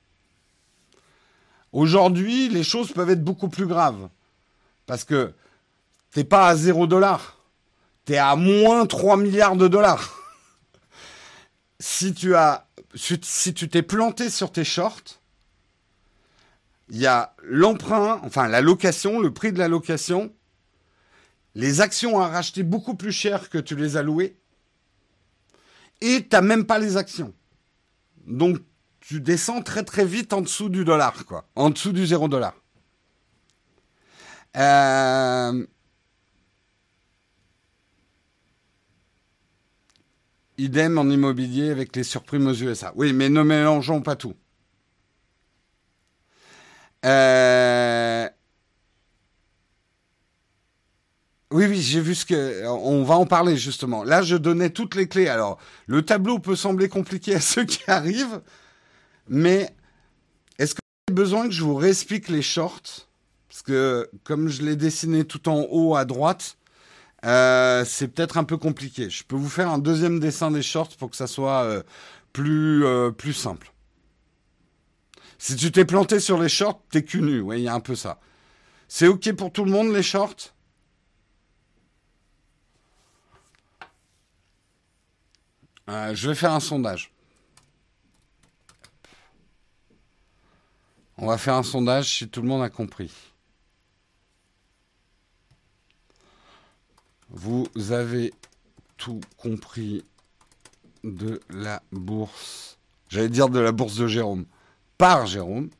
Aujourd'hui, 1.72 2.48
les 2.48 2.64
choses 2.64 2.92
peuvent 2.92 3.10
être 3.10 3.24
beaucoup 3.24 3.48
plus 3.48 3.66
graves. 3.66 4.08
Parce 4.86 5.04
que 5.04 5.32
t'es 6.12 6.24
pas 6.24 6.48
à 6.48 6.56
0 6.56 6.86
dollars. 6.86 7.38
T'es 8.04 8.16
à 8.16 8.36
moins 8.36 8.86
3 8.86 9.16
milliards 9.18 9.56
de 9.56 9.68
dollars. 9.68 10.18
si 11.80 12.14
tu 12.14 12.34
as, 12.34 12.66
si 12.94 13.54
tu 13.54 13.68
t'es 13.68 13.82
planté 13.82 14.30
sur 14.30 14.50
tes 14.50 14.64
shorts, 14.64 15.20
il 16.90 16.96
y 16.96 17.06
a 17.06 17.34
l'emprunt, 17.42 18.20
enfin 18.24 18.48
la 18.48 18.62
location, 18.62 19.20
le 19.20 19.32
prix 19.32 19.52
de 19.52 19.58
la 19.58 19.68
location, 19.68 20.32
les 21.54 21.80
actions 21.82 22.18
à 22.18 22.28
racheter 22.28 22.62
beaucoup 22.62 22.94
plus 22.94 23.12
cher 23.12 23.50
que 23.50 23.58
tu 23.58 23.76
les 23.76 23.98
as 23.98 24.02
louées, 24.02 24.38
et 26.00 26.22
tu 26.22 26.28
n'as 26.32 26.40
même 26.40 26.64
pas 26.64 26.78
les 26.78 26.96
actions. 26.96 27.34
Donc 28.26 28.58
tu 29.08 29.22
descends 29.22 29.62
très 29.62 29.84
très 29.84 30.04
vite 30.04 30.34
en 30.34 30.42
dessous 30.42 30.68
du 30.68 30.84
dollar, 30.84 31.24
quoi, 31.24 31.48
en 31.56 31.70
dessous 31.70 31.92
du 31.92 32.06
zéro 32.06 32.28
dollar. 32.28 32.54
Euh, 34.54 35.66
Idem 40.58 40.98
en 40.98 41.08
immobilier 41.08 41.70
avec 41.70 41.96
les 41.96 42.02
surprimes 42.02 42.48
aux 42.48 42.52
USA. 42.52 42.92
Oui, 42.96 43.14
mais 43.14 43.30
ne 43.30 43.42
mélangeons 43.42 44.02
pas 44.02 44.14
tout. 44.14 44.34
Euh, 47.06 48.28
oui, 51.50 51.64
oui, 51.64 51.80
j'ai 51.80 52.02
vu 52.02 52.14
ce 52.14 52.26
que. 52.26 52.66
On 52.66 53.04
va 53.04 53.14
en 53.14 53.24
parler 53.24 53.56
justement. 53.56 54.04
Là, 54.04 54.20
je 54.20 54.36
donnais 54.36 54.68
toutes 54.68 54.94
les 54.96 55.08
clés. 55.08 55.28
Alors, 55.28 55.58
le 55.86 56.04
tableau 56.04 56.38
peut 56.40 56.56
sembler 56.56 56.90
compliqué 56.90 57.36
à 57.36 57.40
ceux 57.40 57.64
qui 57.64 57.90
arrivent, 57.90 58.42
mais 59.28 59.74
est-ce 60.58 60.74
que 60.74 60.80
vous 60.80 61.12
avez 61.12 61.22
besoin 61.22 61.46
que 61.46 61.54
je 61.54 61.62
vous 61.62 61.74
réexplique 61.74 62.28
les 62.28 62.42
shorts? 62.42 63.08
Parce 63.48 63.62
que, 63.62 64.10
comme 64.24 64.48
je 64.48 64.62
l'ai 64.62 64.76
dessiné 64.76 65.24
tout 65.24 65.48
en 65.48 65.66
haut 65.70 65.96
à 65.96 66.04
droite, 66.04 66.58
euh, 67.24 67.84
c'est 67.84 68.08
peut-être 68.08 68.36
un 68.38 68.44
peu 68.44 68.56
compliqué. 68.56 69.10
Je 69.10 69.24
peux 69.24 69.36
vous 69.36 69.48
faire 69.48 69.70
un 69.70 69.78
deuxième 69.78 70.20
dessin 70.20 70.50
des 70.50 70.62
shorts 70.62 70.96
pour 70.98 71.10
que 71.10 71.16
ça 71.16 71.26
soit 71.26 71.64
euh, 71.64 71.82
plus, 72.32 72.84
euh, 72.84 73.10
plus 73.10 73.32
simple. 73.32 73.72
Si 75.38 75.56
tu 75.56 75.72
t'es 75.72 75.84
planté 75.84 76.20
sur 76.20 76.40
les 76.40 76.48
shorts, 76.48 76.82
t'es 76.90 77.02
cul 77.02 77.22
nu. 77.22 77.40
Oui, 77.40 77.60
il 77.60 77.64
y 77.64 77.68
a 77.68 77.74
un 77.74 77.80
peu 77.80 77.94
ça. 77.94 78.20
C'est 78.88 79.06
OK 79.06 79.32
pour 79.32 79.52
tout 79.52 79.64
le 79.64 79.70
monde, 79.70 79.92
les 79.92 80.02
shorts? 80.02 80.54
Je 85.88 86.28
vais 86.28 86.34
faire 86.34 86.52
un 86.52 86.60
sondage. 86.60 87.12
On 91.20 91.26
va 91.26 91.36
faire 91.36 91.54
un 91.54 91.64
sondage 91.64 92.16
si 92.16 92.28
tout 92.28 92.42
le 92.42 92.48
monde 92.48 92.62
a 92.62 92.70
compris. 92.70 93.12
Vous 97.28 97.66
avez 97.90 98.32
tout 98.96 99.20
compris 99.36 100.04
de 101.02 101.40
la 101.50 101.82
bourse. 101.90 102.78
J'allais 103.08 103.28
dire 103.28 103.48
de 103.48 103.58
la 103.58 103.72
bourse 103.72 103.96
de 103.96 104.06
Jérôme. 104.06 104.46
Par 104.96 105.26
Jérôme. 105.26 105.70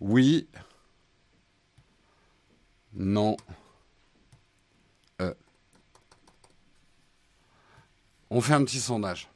Oui. 0.00 0.46
Non. 2.92 3.38
Euh. 5.22 5.32
On 8.28 8.42
fait 8.42 8.52
un 8.52 8.64
petit 8.64 8.80
sondage. 8.80 9.30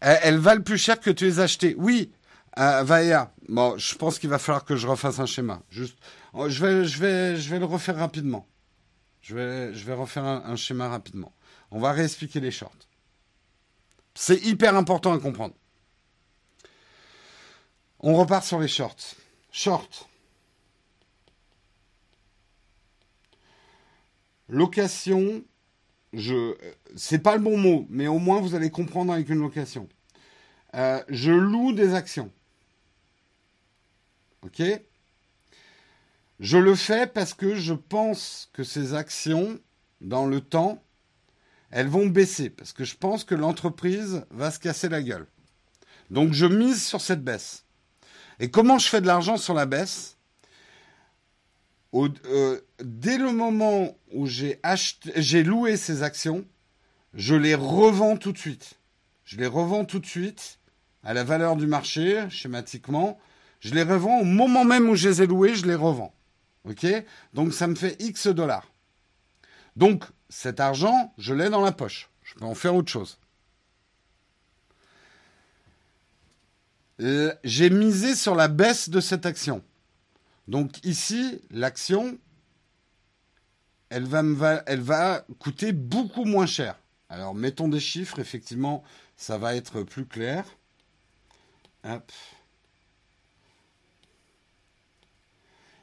Elles, 0.00 0.38
valent 0.38 0.62
plus 0.62 0.78
cher 0.78 0.98
que 0.98 1.10
tu 1.10 1.26
les 1.26 1.40
as 1.40 1.44
achetées. 1.44 1.74
Oui, 1.78 2.10
euh. 2.58 3.24
Bon, 3.48 3.76
je 3.78 3.94
pense 3.94 4.18
qu'il 4.18 4.30
va 4.30 4.38
falloir 4.38 4.64
que 4.64 4.76
je 4.76 4.86
refasse 4.86 5.18
un 5.18 5.26
schéma. 5.26 5.62
Oh, 6.32 6.48
je 6.48 6.64
vais, 6.64 6.84
je 6.84 6.98
vais, 6.98 7.36
je 7.36 7.50
vais 7.50 7.58
le 7.58 7.64
refaire 7.64 7.96
rapidement. 7.96 8.46
Je 9.20 9.34
vais, 9.34 9.74
je 9.74 9.84
vais 9.84 9.94
refaire 9.94 10.24
un, 10.24 10.56
schéma 10.56 10.88
rapidement. 10.88 11.32
On 11.70 11.78
va 11.78 11.92
réexpliquer 11.92 12.40
les 12.40 12.50
shorts. 12.50 12.88
C'est 14.14 14.42
hyper 14.44 14.74
important 14.74 15.12
à 15.12 15.18
comprendre. 15.18 15.54
On 18.00 18.16
repart 18.16 18.44
sur 18.44 18.58
les 18.58 18.68
shorts. 18.68 19.14
Short. 19.52 20.08
Location 24.48 25.44
je, 26.12 26.56
c'est 26.96 27.20
pas 27.20 27.36
le 27.36 27.42
bon 27.42 27.56
mot, 27.56 27.86
mais 27.88 28.06
au 28.06 28.18
moins 28.18 28.40
vous 28.40 28.54
allez 28.54 28.70
comprendre 28.70 29.12
avec 29.12 29.28
une 29.28 29.40
location. 29.40 29.88
Euh, 30.74 31.02
je 31.08 31.32
loue 31.32 31.72
des 31.72 31.94
actions. 31.94 32.30
Ok? 34.42 34.62
Je 36.40 36.56
le 36.56 36.74
fais 36.74 37.06
parce 37.06 37.34
que 37.34 37.54
je 37.54 37.74
pense 37.74 38.48
que 38.52 38.64
ces 38.64 38.94
actions, 38.94 39.58
dans 40.00 40.26
le 40.26 40.40
temps, 40.40 40.82
elles 41.70 41.88
vont 41.88 42.06
baisser. 42.06 42.50
Parce 42.50 42.72
que 42.72 42.84
je 42.84 42.96
pense 42.96 43.24
que 43.24 43.34
l'entreprise 43.34 44.24
va 44.30 44.50
se 44.50 44.58
casser 44.58 44.88
la 44.88 45.02
gueule. 45.02 45.26
Donc 46.10 46.32
je 46.32 46.46
mise 46.46 46.84
sur 46.84 47.00
cette 47.00 47.22
baisse. 47.22 47.64
Et 48.38 48.50
comment 48.50 48.78
je 48.78 48.88
fais 48.88 49.00
de 49.00 49.06
l'argent 49.06 49.36
sur 49.36 49.54
la 49.54 49.66
baisse? 49.66 50.16
Euh, 51.94 52.60
dès 52.82 53.18
le 53.18 53.32
moment 53.32 53.96
où 54.12 54.26
j'ai 54.26 55.42
loué 55.42 55.76
ces 55.76 56.02
actions, 56.02 56.44
je 57.14 57.34
les 57.34 57.54
revends 57.54 58.16
tout 58.16 58.32
de 58.32 58.38
suite. 58.38 58.74
Je 59.24 59.36
les 59.36 59.46
revends 59.46 59.84
tout 59.84 59.98
de 59.98 60.06
suite 60.06 60.58
à 61.02 61.14
la 61.14 61.24
valeur 61.24 61.56
du 61.56 61.66
marché, 61.66 62.26
schématiquement. 62.30 63.18
Je 63.60 63.74
les 63.74 63.82
revends 63.82 64.20
au 64.20 64.24
moment 64.24 64.64
même 64.64 64.88
où 64.88 64.94
je 64.94 65.08
les 65.08 65.22
ai 65.22 65.26
loués, 65.26 65.54
je 65.54 65.66
les 65.66 65.74
revends. 65.74 66.14
OK? 66.64 66.86
Donc 67.34 67.52
ça 67.52 67.66
me 67.66 67.74
fait 67.74 68.00
X 68.00 68.26
dollars. 68.28 68.70
Donc 69.76 70.04
cet 70.28 70.60
argent, 70.60 71.12
je 71.18 71.34
l'ai 71.34 71.48
dans 71.48 71.62
la 71.62 71.72
poche. 71.72 72.08
Je 72.22 72.34
peux 72.34 72.44
en 72.44 72.54
faire 72.54 72.74
autre 72.74 72.90
chose. 72.90 73.18
Euh, 77.00 77.34
j'ai 77.44 77.70
misé 77.70 78.14
sur 78.14 78.34
la 78.34 78.48
baisse 78.48 78.90
de 78.90 79.00
cette 79.00 79.26
action. 79.26 79.62
Donc 80.50 80.84
ici, 80.84 81.40
l'action, 81.52 82.18
elle 83.88 84.02
va, 84.02 85.24
coûter 85.38 85.70
beaucoup 85.70 86.24
moins 86.24 86.46
cher. 86.46 86.76
Alors 87.08 87.36
mettons 87.36 87.68
des 87.68 87.78
chiffres, 87.78 88.18
effectivement, 88.18 88.82
ça 89.16 89.38
va 89.38 89.54
être 89.54 89.84
plus 89.84 90.06
clair. 90.06 90.44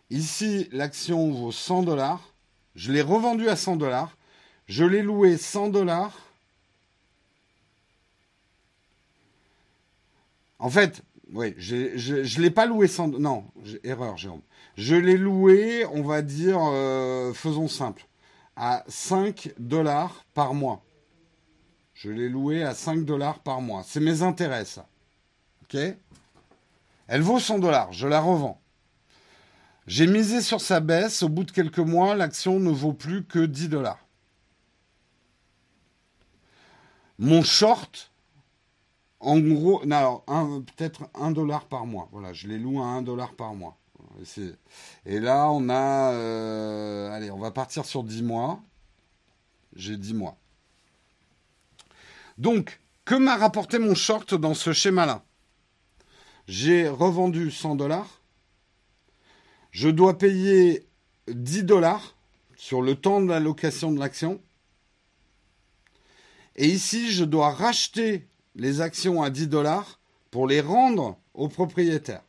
Ici, 0.09 0.67
l'action 0.73 1.31
vaut 1.31 1.53
100 1.53 1.83
dollars. 1.83 2.33
Je 2.75 2.91
l'ai 2.91 3.01
revendue 3.01 3.47
à 3.47 3.55
100 3.55 3.77
dollars. 3.77 4.17
Je 4.67 4.83
l'ai 4.83 5.01
loué 5.01 5.37
100 5.37 5.69
dollars. 5.69 6.19
En 10.59 10.69
fait, 10.69 11.03
oui, 11.33 11.53
je 11.57 11.75
ne 11.75 12.41
l'ai 12.41 12.51
pas 12.51 12.65
loué 12.65 12.87
sans... 12.87 13.07
Non, 13.07 13.45
erreur, 13.83 14.17
Jérôme. 14.17 14.41
Je 14.77 14.95
l'ai 14.95 15.17
loué, 15.17 15.85
on 15.91 16.03
va 16.03 16.21
dire, 16.21 16.59
euh, 16.61 17.33
faisons 17.33 17.67
simple, 17.67 18.07
à 18.55 18.83
5 18.87 19.53
dollars 19.57 20.25
par 20.33 20.53
mois. 20.53 20.83
Je 21.93 22.11
l'ai 22.11 22.29
loué 22.29 22.63
à 22.63 22.73
5 22.73 23.03
dollars 23.03 23.39
par 23.39 23.61
mois. 23.61 23.83
C'est 23.85 23.99
mes 23.99 24.21
intérêts, 24.21 24.65
ça. 24.65 24.87
OK? 25.63 25.79
Elle 27.07 27.21
vaut 27.21 27.39
100 27.39 27.59
dollars, 27.59 27.91
je 27.91 28.07
la 28.07 28.19
revends. 28.19 28.61
J'ai 29.87 30.05
misé 30.05 30.41
sur 30.41 30.59
sa 30.61 30.79
baisse. 30.81 31.23
Au 31.23 31.29
bout 31.29 31.45
de 31.45 31.51
quelques 31.51 31.79
mois, 31.79 32.13
l'action 32.13 32.59
ne 32.59 32.69
vaut 32.69 32.93
plus 32.93 33.23
que 33.23 33.39
10 33.45 33.69
dollars. 33.69 34.07
mon 37.19 37.43
short, 37.43 38.11
en 39.19 39.39
gros, 39.39 39.81
alors 39.91 40.23
peut-être 40.25 41.09
un 41.15 41.31
dollar 41.31 41.65
par 41.65 41.85
mois. 41.85 42.07
Voilà, 42.11 42.33
je 42.33 42.47
les 42.47 42.59
loue 42.59 42.81
à 42.81 42.85
un 42.85 43.01
dollar 43.01 43.33
par 43.33 43.55
mois. 43.55 43.77
Et 45.05 45.19
là, 45.19 45.49
on 45.51 45.69
a, 45.69 46.11
euh, 46.13 47.11
allez, 47.11 47.31
on 47.31 47.39
va 47.39 47.51
partir 47.51 47.85
sur 47.85 48.03
10 48.03 48.23
mois. 48.23 48.61
J'ai 49.75 49.97
10 49.97 50.13
mois. 50.13 50.37
Donc, 52.37 52.79
que 53.05 53.15
m'a 53.15 53.37
rapporté 53.37 53.79
mon 53.79 53.95
short 53.95 54.33
dans 54.33 54.53
ce 54.53 54.73
schéma-là? 54.73 55.23
J'ai 56.47 56.87
revendu 56.87 57.51
100 57.51 57.75
dollars. 57.75 58.21
Je 59.71 59.89
dois 59.89 60.17
payer 60.17 60.87
10 61.27 61.63
dollars 61.63 62.15
sur 62.55 62.81
le 62.81 62.95
temps 62.95 63.21
de 63.21 63.27
la 63.27 63.39
location 63.39 63.91
de 63.91 63.99
l'action. 63.99 64.41
Et 66.55 66.67
ici, 66.67 67.11
je 67.11 67.23
dois 67.23 67.51
racheter 67.51 68.27
les 68.57 68.81
actions 68.81 69.21
à 69.21 69.29
10 69.29 69.47
dollars 69.47 69.99
pour 70.31 70.47
les 70.47 70.59
rendre 70.59 71.17
aux 71.33 71.47
propriétaires. 71.47 72.23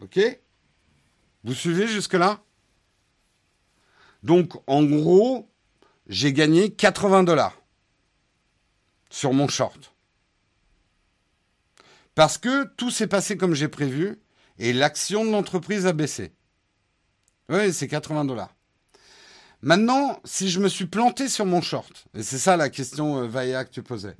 OK? 0.00 0.18
Vous 1.44 1.54
suivez 1.54 1.86
jusque-là? 1.86 2.40
Donc, 4.22 4.54
en 4.66 4.82
gros, 4.84 5.50
j'ai 6.06 6.32
gagné 6.32 6.70
80 6.72 7.24
dollars 7.24 7.60
sur 9.10 9.32
mon 9.32 9.48
short. 9.48 9.92
Parce 12.14 12.38
que 12.38 12.64
tout 12.76 12.90
s'est 12.90 13.06
passé 13.06 13.36
comme 13.36 13.54
j'ai 13.54 13.68
prévu 13.68 14.18
et 14.58 14.72
l'action 14.72 15.24
de 15.24 15.30
l'entreprise 15.30 15.86
a 15.86 15.92
baissé. 15.92 16.32
Oui, 17.48 17.72
c'est 17.72 17.88
80 17.88 18.24
dollars. 18.24 18.54
Maintenant, 19.60 20.20
si 20.24 20.48
je 20.48 20.60
me 20.60 20.68
suis 20.68 20.86
planté 20.86 21.28
sur 21.28 21.46
mon 21.46 21.60
short, 21.60 22.06
et 22.14 22.22
c'est 22.22 22.38
ça 22.38 22.56
la 22.56 22.70
question, 22.70 23.22
euh, 23.22 23.26
Vaïa, 23.26 23.64
que 23.64 23.70
tu 23.70 23.82
posais. 23.82 24.16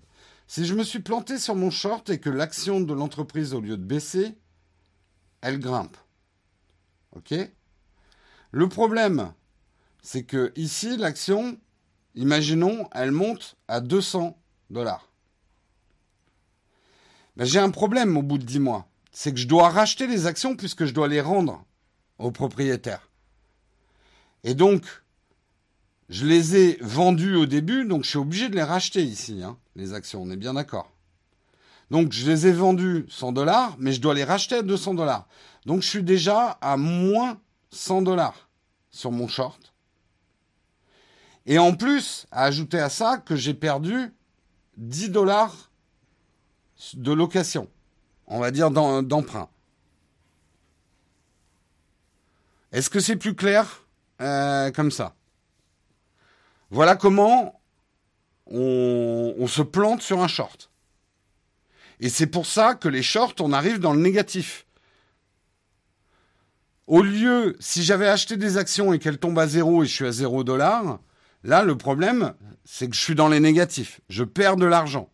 Si 0.46 0.64
je 0.64 0.74
me 0.74 0.84
suis 0.84 1.00
planté 1.00 1.38
sur 1.38 1.56
mon 1.56 1.70
short 1.70 2.08
et 2.10 2.20
que 2.20 2.30
l'action 2.30 2.80
de 2.80 2.94
l'entreprise, 2.94 3.52
au 3.52 3.60
lieu 3.60 3.76
de 3.76 3.84
baisser, 3.84 4.36
elle 5.40 5.58
grimpe. 5.58 5.96
OK? 7.16 7.34
Le 8.52 8.68
problème, 8.68 9.32
c'est 10.02 10.22
que 10.24 10.52
ici, 10.56 10.96
l'action, 10.96 11.58
imaginons, 12.14 12.88
elle 12.92 13.10
monte 13.10 13.56
à 13.66 13.80
200 13.80 14.38
dollars. 14.70 15.10
Ben, 17.36 17.44
j'ai 17.44 17.58
un 17.58 17.70
problème 17.70 18.16
au 18.16 18.22
bout 18.22 18.38
de 18.38 18.44
10 18.44 18.60
mois. 18.60 18.88
C'est 19.12 19.32
que 19.32 19.40
je 19.40 19.48
dois 19.48 19.68
racheter 19.68 20.06
les 20.06 20.26
actions 20.26 20.56
puisque 20.56 20.84
je 20.84 20.94
dois 20.94 21.08
les 21.08 21.20
rendre 21.20 21.64
aux 22.18 22.30
propriétaires. 22.30 23.10
Et 24.44 24.54
donc, 24.54 24.84
je 26.08 26.24
les 26.24 26.56
ai 26.56 26.78
vendues 26.80 27.34
au 27.34 27.46
début, 27.46 27.84
donc 27.84 28.04
je 28.04 28.10
suis 28.10 28.18
obligé 28.18 28.48
de 28.48 28.54
les 28.54 28.62
racheter 28.62 29.02
ici, 29.02 29.42
hein, 29.42 29.58
les 29.76 29.92
actions, 29.92 30.22
on 30.22 30.30
est 30.30 30.36
bien 30.36 30.54
d'accord. 30.54 30.90
Donc 31.90 32.12
je 32.12 32.28
les 32.28 32.48
ai 32.48 32.52
vendues 32.52 33.06
100 33.08 33.32
dollars, 33.32 33.76
mais 33.78 33.92
je 33.92 34.00
dois 34.00 34.14
les 34.14 34.24
racheter 34.24 34.56
à 34.56 34.62
200 34.62 34.94
dollars. 34.94 35.28
Donc 35.66 35.82
je 35.82 35.88
suis 35.88 36.02
déjà 36.02 36.58
à 36.60 36.76
moins 36.76 37.38
100 37.70 38.02
dollars 38.02 38.48
sur 38.90 39.12
mon 39.12 39.28
short. 39.28 39.74
Et 41.44 41.58
en 41.58 41.74
plus, 41.74 42.26
à 42.32 42.44
ajouter 42.44 42.80
à 42.80 42.88
ça 42.88 43.18
que 43.18 43.36
j'ai 43.36 43.54
perdu 43.54 44.12
10 44.78 45.10
dollars 45.10 45.70
de 46.94 47.12
location, 47.12 47.68
on 48.26 48.40
va 48.40 48.50
dire 48.50 48.70
d'emprunt. 48.70 49.48
Est-ce 52.72 52.90
que 52.90 52.98
c'est 52.98 53.16
plus 53.16 53.34
clair 53.34 53.86
euh, 54.20 54.70
comme 54.72 54.90
ça? 54.90 55.14
Voilà 56.70 56.96
comment 56.96 57.60
on, 58.46 59.15
se 59.46 59.62
plante 59.62 60.02
sur 60.02 60.20
un 60.20 60.28
short. 60.28 60.70
Et 62.00 62.08
c'est 62.08 62.26
pour 62.26 62.46
ça 62.46 62.74
que 62.74 62.88
les 62.88 63.02
shorts, 63.02 63.34
on 63.40 63.52
arrive 63.52 63.78
dans 63.78 63.92
le 63.92 64.00
négatif. 64.00 64.66
Au 66.86 67.02
lieu, 67.02 67.56
si 67.58 67.82
j'avais 67.82 68.08
acheté 68.08 68.36
des 68.36 68.58
actions 68.58 68.92
et 68.92 68.98
qu'elles 68.98 69.18
tombent 69.18 69.38
à 69.38 69.46
zéro 69.46 69.82
et 69.82 69.86
je 69.86 69.92
suis 69.92 70.06
à 70.06 70.12
zéro 70.12 70.44
dollar, 70.44 71.00
là, 71.42 71.62
le 71.62 71.76
problème, 71.76 72.34
c'est 72.64 72.88
que 72.88 72.94
je 72.94 73.00
suis 73.00 73.14
dans 73.14 73.28
les 73.28 73.40
négatifs. 73.40 74.00
Je 74.08 74.24
perds 74.24 74.56
de 74.56 74.66
l'argent. 74.66 75.10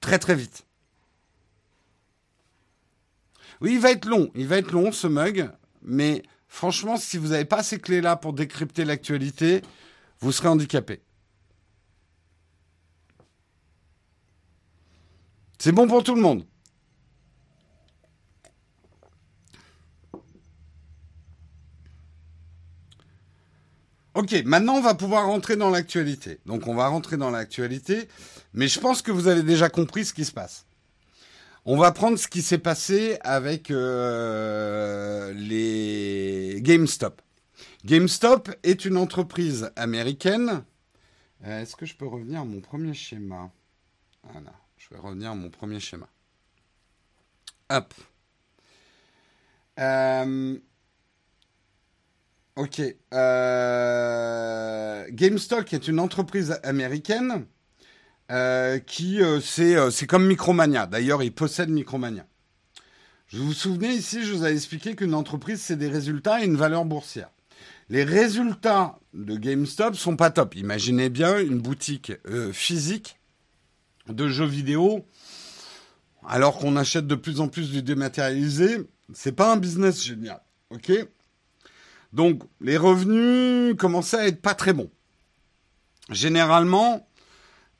Très 0.00 0.18
très 0.18 0.34
vite. 0.34 0.66
Oui, 3.60 3.74
il 3.74 3.80
va 3.80 3.90
être 3.90 4.06
long. 4.06 4.30
Il 4.34 4.46
va 4.46 4.56
être 4.56 4.72
long, 4.72 4.92
ce 4.92 5.06
mug. 5.06 5.50
Mais 5.82 6.22
franchement, 6.48 6.96
si 6.96 7.18
vous 7.18 7.28
n'avez 7.28 7.44
pas 7.44 7.62
ces 7.62 7.78
clés-là 7.78 8.16
pour 8.16 8.32
décrypter 8.32 8.84
l'actualité, 8.84 9.62
vous 10.20 10.32
serez 10.32 10.48
handicapé. 10.48 11.03
C'est 15.64 15.72
bon 15.72 15.88
pour 15.88 16.04
tout 16.04 16.14
le 16.14 16.20
monde. 16.20 16.44
Ok, 24.12 24.34
maintenant 24.44 24.74
on 24.74 24.82
va 24.82 24.94
pouvoir 24.94 25.24
rentrer 25.24 25.56
dans 25.56 25.70
l'actualité. 25.70 26.38
Donc 26.44 26.66
on 26.66 26.74
va 26.74 26.88
rentrer 26.88 27.16
dans 27.16 27.30
l'actualité, 27.30 28.08
mais 28.52 28.68
je 28.68 28.78
pense 28.78 29.00
que 29.00 29.10
vous 29.10 29.26
avez 29.26 29.42
déjà 29.42 29.70
compris 29.70 30.04
ce 30.04 30.12
qui 30.12 30.26
se 30.26 30.32
passe. 30.32 30.66
On 31.64 31.78
va 31.78 31.92
prendre 31.92 32.18
ce 32.18 32.28
qui 32.28 32.42
s'est 32.42 32.58
passé 32.58 33.16
avec 33.22 33.70
euh, 33.70 35.32
les 35.32 36.60
GameStop. 36.60 37.22
GameStop 37.86 38.50
est 38.64 38.84
une 38.84 38.98
entreprise 38.98 39.70
américaine. 39.76 40.62
Euh, 41.46 41.62
est-ce 41.62 41.74
que 41.74 41.86
je 41.86 41.94
peux 41.94 42.06
revenir 42.06 42.42
à 42.42 42.44
mon 42.44 42.60
premier 42.60 42.92
schéma? 42.92 43.50
Voilà. 44.30 44.52
Je 44.84 44.94
vais 44.94 45.00
revenir 45.00 45.30
à 45.30 45.34
mon 45.34 45.48
premier 45.48 45.80
schéma. 45.80 46.08
Hop. 47.70 47.94
Euh, 49.80 50.58
ok. 52.56 52.82
Euh, 53.14 55.06
GameStop 55.10 55.72
est 55.72 55.88
une 55.88 55.98
entreprise 55.98 56.60
américaine 56.62 57.46
euh, 58.30 58.78
qui 58.78 59.20
c'est 59.40 60.06
comme 60.06 60.26
Micromania. 60.26 60.86
D'ailleurs, 60.86 61.22
il 61.22 61.32
possède 61.32 61.70
Micromania. 61.70 62.26
Je 63.28 63.38
vous 63.38 63.54
souvenez 63.54 63.94
ici, 63.94 64.22
je 64.22 64.34
vous 64.34 64.44
avais 64.44 64.54
expliqué 64.54 64.94
qu'une 64.94 65.14
entreprise 65.14 65.62
c'est 65.62 65.76
des 65.76 65.88
résultats 65.88 66.42
et 66.42 66.44
une 66.44 66.56
valeur 66.56 66.84
boursière. 66.84 67.30
Les 67.88 68.04
résultats 68.04 68.98
de 69.14 69.36
GameStop 69.36 69.94
sont 69.94 70.16
pas 70.16 70.30
top. 70.30 70.54
Imaginez 70.56 71.08
bien 71.08 71.38
une 71.38 71.58
boutique 71.58 72.12
physique 72.52 73.18
de 74.08 74.28
jeux 74.28 74.46
vidéo, 74.46 75.06
alors 76.26 76.58
qu'on 76.58 76.76
achète 76.76 77.06
de 77.06 77.14
plus 77.14 77.40
en 77.40 77.48
plus 77.48 77.70
du 77.70 77.82
dématérialisé, 77.82 78.78
c'est 79.12 79.32
pas 79.32 79.52
un 79.52 79.56
business 79.56 80.02
génial. 80.02 80.40
Ok? 80.70 80.92
Donc, 82.12 82.42
les 82.60 82.76
revenus 82.76 83.76
commençaient 83.76 84.18
à 84.18 84.26
être 84.28 84.40
pas 84.40 84.54
très 84.54 84.72
bons. 84.72 84.90
Généralement, 86.10 87.08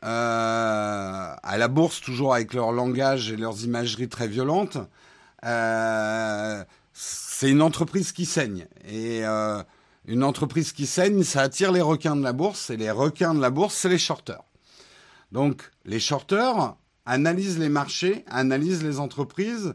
euh, 0.05 1.35
à 1.43 1.59
la 1.59 1.69
bourse, 1.69 2.01
toujours 2.01 2.35
avec 2.35 2.53
leur 2.53 2.73
langage 2.73 3.31
et 3.31 3.37
leurs 3.37 3.65
imageries 3.65 4.09
très 4.09 4.29
violentes, 4.29 4.79
euh, 5.45 6.65
c'est 6.93 7.51
une 7.51 7.63
entreprise 7.63 8.13
qui 8.13 8.27
saigne. 8.27 8.67
Et 8.87 9.25
euh, 9.25 9.63
une 10.07 10.25
entreprise 10.25 10.73
qui 10.73 10.87
saigne, 10.87 11.23
ça 11.23 11.43
attire 11.43 11.73
les 11.73 11.81
requins 11.81 12.17
de 12.17 12.23
la 12.23 12.33
bourse. 12.33 12.71
Et 12.71 12.77
les 12.77 12.91
requins 12.91 13.35
de 13.35 13.41
la 13.41 13.51
bourse, 13.51 13.75
c'est 13.75 13.89
les 13.89 13.99
shorters. 13.99 14.43
Donc, 15.33 15.71
les 15.85 16.01
shorters 16.01 16.77
analysent 17.07 17.59
les 17.59 17.69
marchés, 17.69 18.25
analysent 18.29 18.83
les 18.83 18.99
entreprises 18.99 19.75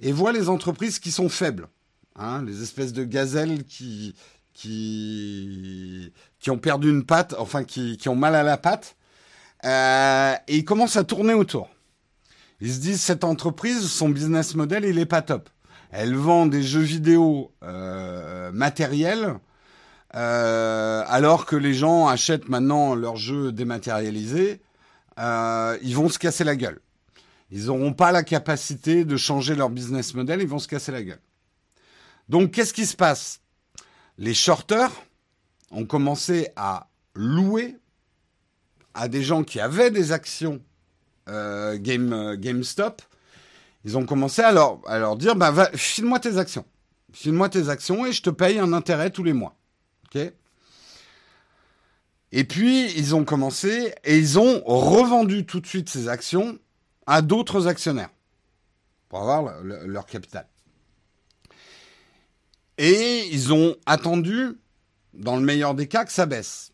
et 0.00 0.12
voient 0.12 0.32
les 0.32 0.48
entreprises 0.48 0.98
qui 0.98 1.10
sont 1.10 1.28
faibles. 1.28 1.68
Hein, 2.16 2.42
les 2.44 2.62
espèces 2.62 2.92
de 2.92 3.04
gazelles 3.04 3.64
qui, 3.64 4.14
ont 6.48 6.58
perdu 6.58 6.90
une 6.90 7.04
patte, 7.04 7.34
enfin 7.38 7.64
qui, 7.64 8.08
ont 8.08 8.16
mal 8.16 8.34
à 8.34 8.42
la 8.42 8.56
patte, 8.56 8.96
euh, 9.64 10.34
et 10.48 10.56
ils 10.56 10.64
commencent 10.64 10.96
à 10.96 11.04
tourner 11.04 11.34
autour. 11.34 11.68
Ils 12.60 12.72
se 12.72 12.80
disent, 12.80 13.00
cette 13.00 13.22
entreprise, 13.22 13.88
son 13.88 14.08
business 14.08 14.56
model, 14.56 14.84
il 14.84 14.98
est 14.98 15.06
pas 15.06 15.22
top. 15.22 15.48
Elle 15.90 16.16
vend 16.16 16.46
des 16.46 16.62
jeux 16.62 16.80
vidéo 16.80 17.52
euh, 17.62 18.50
matériels, 18.50 19.38
euh, 20.16 21.04
alors 21.06 21.46
que 21.46 21.54
les 21.54 21.74
gens 21.74 22.08
achètent 22.08 22.48
maintenant 22.48 22.94
leurs 22.94 23.16
jeux 23.16 23.52
dématérialisés 23.52 24.60
euh, 25.18 25.78
ils 25.82 25.94
vont 25.94 26.08
se 26.08 26.18
casser 26.18 26.44
la 26.44 26.56
gueule. 26.56 26.80
Ils 27.50 27.66
n'auront 27.66 27.92
pas 27.92 28.12
la 28.12 28.22
capacité 28.22 29.04
de 29.04 29.16
changer 29.16 29.54
leur 29.54 29.70
business 29.70 30.14
model, 30.14 30.42
ils 30.42 30.48
vont 30.48 30.58
se 30.58 30.68
casser 30.68 30.92
la 30.92 31.02
gueule. 31.02 31.20
Donc 32.28 32.52
qu'est-ce 32.52 32.74
qui 32.74 32.86
se 32.86 32.96
passe? 32.96 33.40
Les 34.18 34.34
shorters 34.34 34.90
ont 35.70 35.86
commencé 35.86 36.48
à 36.56 36.88
louer 37.14 37.76
à 38.94 39.08
des 39.08 39.22
gens 39.22 39.44
qui 39.44 39.60
avaient 39.60 39.90
des 39.90 40.12
actions 40.12 40.60
euh, 41.28 41.78
Game, 41.78 42.12
euh, 42.12 42.36
GameStop. 42.36 43.02
Ils 43.84 43.96
ont 43.96 44.04
commencé 44.04 44.42
à 44.42 44.52
leur, 44.52 44.80
à 44.86 44.98
leur 44.98 45.16
dire 45.16 45.36
bah, 45.36 45.70
file-moi 45.74 46.18
tes 46.20 46.36
actions. 46.36 46.64
File-moi 47.12 47.48
tes 47.48 47.68
actions 47.68 48.04
et 48.04 48.12
je 48.12 48.22
te 48.22 48.30
paye 48.30 48.58
un 48.58 48.72
intérêt 48.72 49.10
tous 49.10 49.24
les 49.24 49.32
mois. 49.32 49.56
Et 52.32 52.44
puis, 52.44 52.92
ils 52.92 53.14
ont 53.14 53.24
commencé 53.24 53.94
et 54.04 54.18
ils 54.18 54.38
ont 54.38 54.62
revendu 54.64 55.46
tout 55.46 55.60
de 55.60 55.66
suite 55.66 55.88
ces 55.88 56.08
actions 56.08 56.58
à 57.06 57.22
d'autres 57.22 57.66
actionnaires 57.66 58.10
pour 59.08 59.20
avoir 59.20 59.62
leur 59.62 60.06
capital. 60.06 60.46
Et 62.76 63.26
ils 63.32 63.52
ont 63.52 63.76
attendu, 63.86 64.58
dans 65.14 65.36
le 65.36 65.42
meilleur 65.42 65.74
des 65.74 65.88
cas, 65.88 66.04
que 66.04 66.12
ça 66.12 66.26
baisse. 66.26 66.72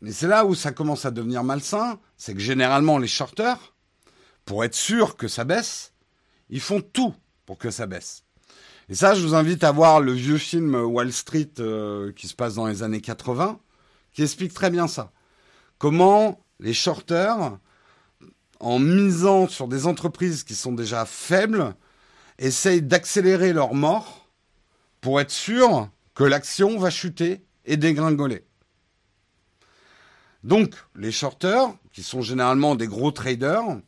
Mais 0.00 0.12
c'est 0.12 0.28
là 0.28 0.44
où 0.44 0.54
ça 0.54 0.70
commence 0.70 1.04
à 1.04 1.10
devenir 1.10 1.44
malsain, 1.44 1.98
c'est 2.16 2.34
que 2.34 2.40
généralement 2.40 2.98
les 2.98 3.08
shorters, 3.08 3.74
pour 4.44 4.64
être 4.64 4.74
sûr 4.74 5.16
que 5.16 5.28
ça 5.28 5.44
baisse, 5.44 5.92
ils 6.50 6.60
font 6.60 6.80
tout 6.80 7.14
pour 7.46 7.58
que 7.58 7.70
ça 7.70 7.86
baisse. 7.86 8.22
Et 8.88 8.94
ça, 8.94 9.14
je 9.14 9.26
vous 9.26 9.34
invite 9.34 9.64
à 9.64 9.72
voir 9.72 10.00
le 10.00 10.12
vieux 10.12 10.38
film 10.38 10.74
Wall 10.74 11.12
Street 11.12 11.50
euh, 11.58 12.12
qui 12.12 12.28
se 12.28 12.34
passe 12.34 12.54
dans 12.54 12.66
les 12.66 12.82
années 12.82 13.00
80, 13.00 13.58
qui 14.14 14.22
explique 14.22 14.54
très 14.54 14.70
bien 14.70 14.88
ça. 14.88 15.12
Comment 15.78 16.40
les 16.60 16.72
shorters, 16.72 17.58
en 18.60 18.78
misant 18.78 19.48
sur 19.48 19.68
des 19.68 19.86
entreprises 19.86 20.44
qui 20.44 20.54
sont 20.54 20.72
déjà 20.72 21.04
faibles, 21.04 21.74
essayent 22.38 22.82
d'accélérer 22.82 23.52
leur 23.52 23.74
mort 23.74 24.30
pour 25.00 25.20
être 25.20 25.30
sûr 25.30 25.90
que 26.14 26.24
l'action 26.24 26.78
va 26.78 26.90
chuter 26.90 27.44
et 27.66 27.76
dégringoler. 27.76 28.44
Donc, 30.44 30.74
les 30.94 31.12
shorters, 31.12 31.74
qui 31.92 32.02
sont 32.02 32.22
généralement 32.22 32.74
des 32.74 32.86
gros 32.86 33.10
traders, 33.10 33.80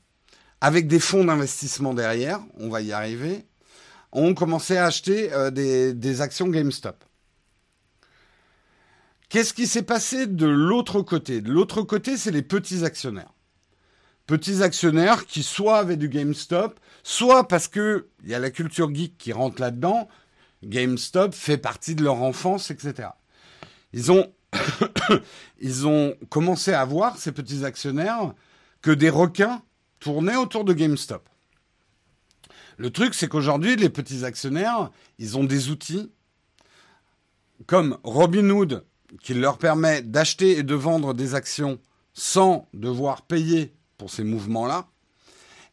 avec 0.61 0.89
des 0.89 1.01
fonds 1.01 1.24
d'investissement 1.24 1.95
derrière, 1.95 2.41
on 2.59 2.68
va 2.68 2.81
y 2.81 2.93
arriver, 2.93 3.47
ont 4.12 4.35
commencé 4.35 4.77
à 4.77 4.87
acheter 4.87 5.33
euh, 5.33 5.51
des, 5.51 5.93
des 5.93 6.20
actions 6.20 6.49
GameStop. 6.49 7.05
Qu'est-ce 9.29 9.55
qui 9.55 9.66
s'est 9.66 9.83
passé 9.83 10.27
de 10.27 10.47
l'autre 10.47 11.03
côté? 11.03 11.41
De 11.41 11.51
l'autre 11.51 11.83
côté, 11.83 12.16
c'est 12.16 12.31
les 12.31 12.43
petits 12.43 12.85
actionnaires. 12.85 13.33
Petits 14.27 14.62
actionnaires 14.62 15.27
qui 15.27 15.43
soit 15.43 15.79
avaient 15.79 15.97
du 15.97 16.09
GameStop, 16.09 16.79
soit 17.03 17.49
parce 17.49 17.68
que 17.68 18.09
il 18.22 18.31
y 18.31 18.35
a 18.35 18.39
la 18.39 18.51
culture 18.51 18.93
geek 18.95 19.18
qui 19.18 19.33
rentre 19.33 19.61
là-dedans. 19.61 20.09
GameStop 20.64 21.35
fait 21.35 21.59
partie 21.59 21.95
de 21.95 22.05
leur 22.05 22.22
enfance, 22.22 22.70
etc. 22.70 23.11
Ils 23.93 24.12
ont, 24.12 24.33
ils 25.61 25.87
ont 25.87 26.16
commencé 26.29 26.72
à 26.72 26.85
voir 26.85 27.18
ces 27.18 27.33
petits 27.33 27.64
actionnaires 27.64 28.33
que 28.81 28.91
des 28.91 29.11
requins 29.11 29.62
tournaient 30.01 30.37
autour 30.37 30.64
de 30.64 30.72
GameStop. 30.72 31.29
Le 32.79 32.91
truc, 32.91 33.14
c'est 33.14 33.29
qu'aujourd'hui, 33.29 33.77
les 33.77 33.89
petits 33.89 34.24
actionnaires, 34.24 34.91
ils 35.18 35.37
ont 35.37 35.45
des 35.45 35.70
outils 35.70 36.12
comme 37.66 37.99
Robinhood 38.05 38.85
qui 39.22 39.34
leur 39.34 39.59
permet 39.59 40.02
d'acheter 40.02 40.59
et 40.59 40.62
de 40.62 40.74
vendre 40.74 41.14
des 41.14 41.34
actions 41.34 41.78
sans 42.12 42.68
devoir 42.72 43.22
payer 43.22 43.74
pour 43.98 44.11
ces 44.11 44.24
mouvements-là. 44.24 44.86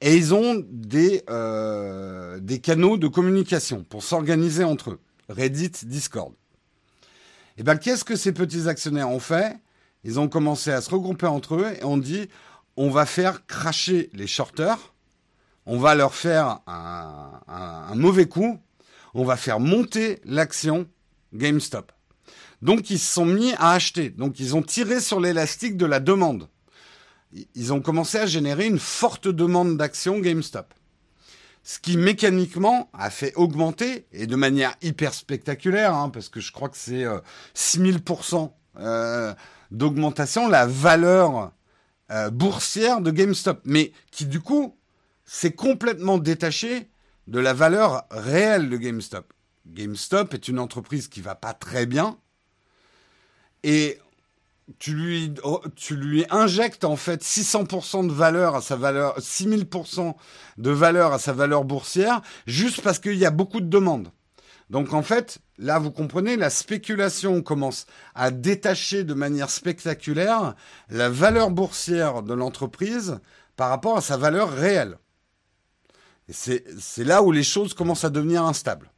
Et 0.02 0.16
ils 0.16 0.34
ont 0.34 0.62
des, 0.70 1.24
euh, 1.30 2.40
canaux 2.62 2.98
de 2.98 3.08
communication 3.08 3.84
pour 3.84 4.04
s'organiser 4.04 4.64
entre 4.64 4.92
eux. 4.92 5.00
Reddit, 5.30 5.72
Discord. 5.84 6.34
Et 7.56 7.62
eh 7.62 7.64
bien, 7.64 7.78
qu'est-ce 7.78 8.04
que 8.04 8.16
ces 8.16 8.34
petits 8.34 8.68
actionnaires 8.68 9.10
ont 9.10 9.20
fait? 9.20 9.56
Ils 10.04 10.20
ont 10.20 10.28
commencé 10.28 10.72
à 10.72 10.82
se 10.82 10.90
regrouper 10.90 11.28
entre 11.28 11.56
eux 11.56 11.68
et 11.80 11.84
on 11.84 11.98
dit 11.98 12.28
on 12.76 12.90
va 12.90 13.06
faire 13.06 13.46
cracher 13.46 14.10
les 14.14 14.28
shorters, 14.28 14.94
on 15.66 15.78
va 15.78 15.96
leur 15.96 16.16
faire 16.16 16.60
un 16.68 17.96
mauvais 17.96 18.26
coup, 18.26 18.60
on 19.14 19.24
va 19.24 19.38
faire 19.38 19.60
monter 19.60 20.20
l'action 20.26 20.88
GameStop. 21.34 21.92
Donc 22.64 22.90
ils 22.90 22.98
se 22.98 23.14
sont 23.14 23.26
mis 23.26 23.52
à 23.56 23.72
acheter. 23.72 24.10
Donc 24.10 24.40
ils 24.40 24.56
ont 24.56 24.62
tiré 24.62 25.02
sur 25.02 25.20
l'élastique 25.20 25.76
de 25.76 25.86
la 25.86 26.00
demande. 26.00 26.48
Ils 27.56 27.74
ont 27.74 27.82
commencé 27.82 28.18
à 28.18 28.26
générer 28.26 28.66
une 28.66 28.80
forte 28.80 29.28
demande 29.28 29.76
d'actions 29.76 30.20
GameStop. 30.20 30.74
Ce 31.66 31.78
qui 31.80 31.98
mécaniquement 31.98 32.90
a 32.94 33.10
fait 33.10 33.34
augmenter, 33.36 34.06
et 34.14 34.28
de 34.28 34.36
manière 34.38 34.76
hyper 34.82 35.14
spectaculaire, 35.14 35.94
hein, 35.94 36.10
parce 36.10 36.30
que 36.30 36.40
je 36.40 36.54
crois 36.54 36.70
que 36.70 36.78
c'est 36.78 37.06
6000% 37.54 38.36
euh, 38.36 38.80
euh, 38.82 39.34
d'augmentation, 39.72 40.48
la 40.48 40.66
valeur 40.66 41.52
euh, 42.12 42.30
boursière 42.30 43.02
de 43.02 43.12
GameStop. 43.12 43.60
Mais 43.66 43.92
qui 44.12 44.26
du 44.26 44.40
coup 44.40 44.78
s'est 45.26 45.54
complètement 45.54 46.18
détaché 46.18 46.90
de 47.28 47.40
la 47.40 47.54
valeur 47.54 48.06
réelle 48.10 48.70
de 48.70 48.78
GameStop. 48.78 49.34
GameStop 49.68 50.34
est 50.34 50.48
une 50.48 50.60
entreprise 50.60 51.10
qui 51.10 51.20
va 51.20 51.36
pas 51.36 51.54
très 51.54 51.86
bien, 51.86 52.18
et 53.64 54.00
tu 54.80 54.94
lui, 54.94 55.34
oh, 55.44 55.62
tu 55.76 55.96
lui 55.96 56.26
injectes 56.30 56.86
en 56.86 56.96
fait 56.96 57.22
600% 57.22 58.08
de 58.08 58.14
valeur 58.14 58.56
à 58.56 58.62
sa 58.62 58.76
valeur, 58.76 59.18
6000% 59.20 60.16
de 60.58 60.70
valeur 60.70 61.14
à 61.14 61.20
sa 61.20 61.34
valeur 61.34 61.66
boursière, 61.66 62.22
juste 62.48 62.82
parce 62.82 63.00
qu'il 63.00 63.16
y 63.16 63.26
a 63.26 63.32
beaucoup 63.32 63.62
de 63.62 63.68
demandes. 63.68 64.12
Donc 64.70 64.94
en 64.94 65.04
fait, 65.04 65.40
là 65.58 65.80
vous 65.80 65.92
comprenez, 65.92 66.38
la 66.38 66.50
spéculation 66.50 67.42
commence 67.42 67.86
à 68.16 68.32
détacher 68.32 69.04
de 69.04 69.14
manière 69.14 69.50
spectaculaire 69.50 70.56
la 70.90 71.10
valeur 71.10 71.52
boursière 71.52 72.24
de 72.24 72.34
l'entreprise 72.34 73.20
par 73.56 73.70
rapport 73.70 73.98
à 73.98 74.02
sa 74.02 74.18
valeur 74.18 74.52
réelle. 74.52 74.98
Et 76.30 76.34
c'est 76.34 77.04
là 77.04 77.22
où 77.22 77.32
les 77.32 77.44
choses 77.44 77.74
commencent 77.74 78.06
à 78.06 78.10
devenir 78.10 78.44
instables. 78.44 78.92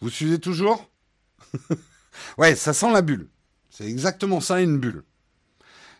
Vous 0.00 0.10
suivez 0.10 0.40
toujours? 0.40 0.90
Ouais, 2.38 2.54
ça 2.54 2.72
sent 2.72 2.92
la 2.92 3.02
bulle. 3.02 3.28
C'est 3.70 3.86
exactement 3.86 4.40
ça 4.40 4.60
une 4.60 4.78
bulle. 4.78 5.04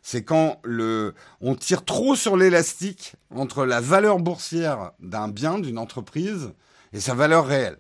C'est 0.02 0.24
quand 0.24 0.60
le, 0.64 1.14
on 1.40 1.54
tire 1.54 1.84
trop 1.84 2.16
sur 2.16 2.36
l'élastique 2.36 3.14
entre 3.30 3.64
la 3.64 3.80
valeur 3.80 4.18
boursière 4.18 4.92
d'un 4.98 5.28
bien, 5.28 5.58
d'une 5.58 5.78
entreprise, 5.78 6.52
et 6.92 7.00
sa 7.00 7.14
valeur 7.14 7.46
réelle. 7.46 7.78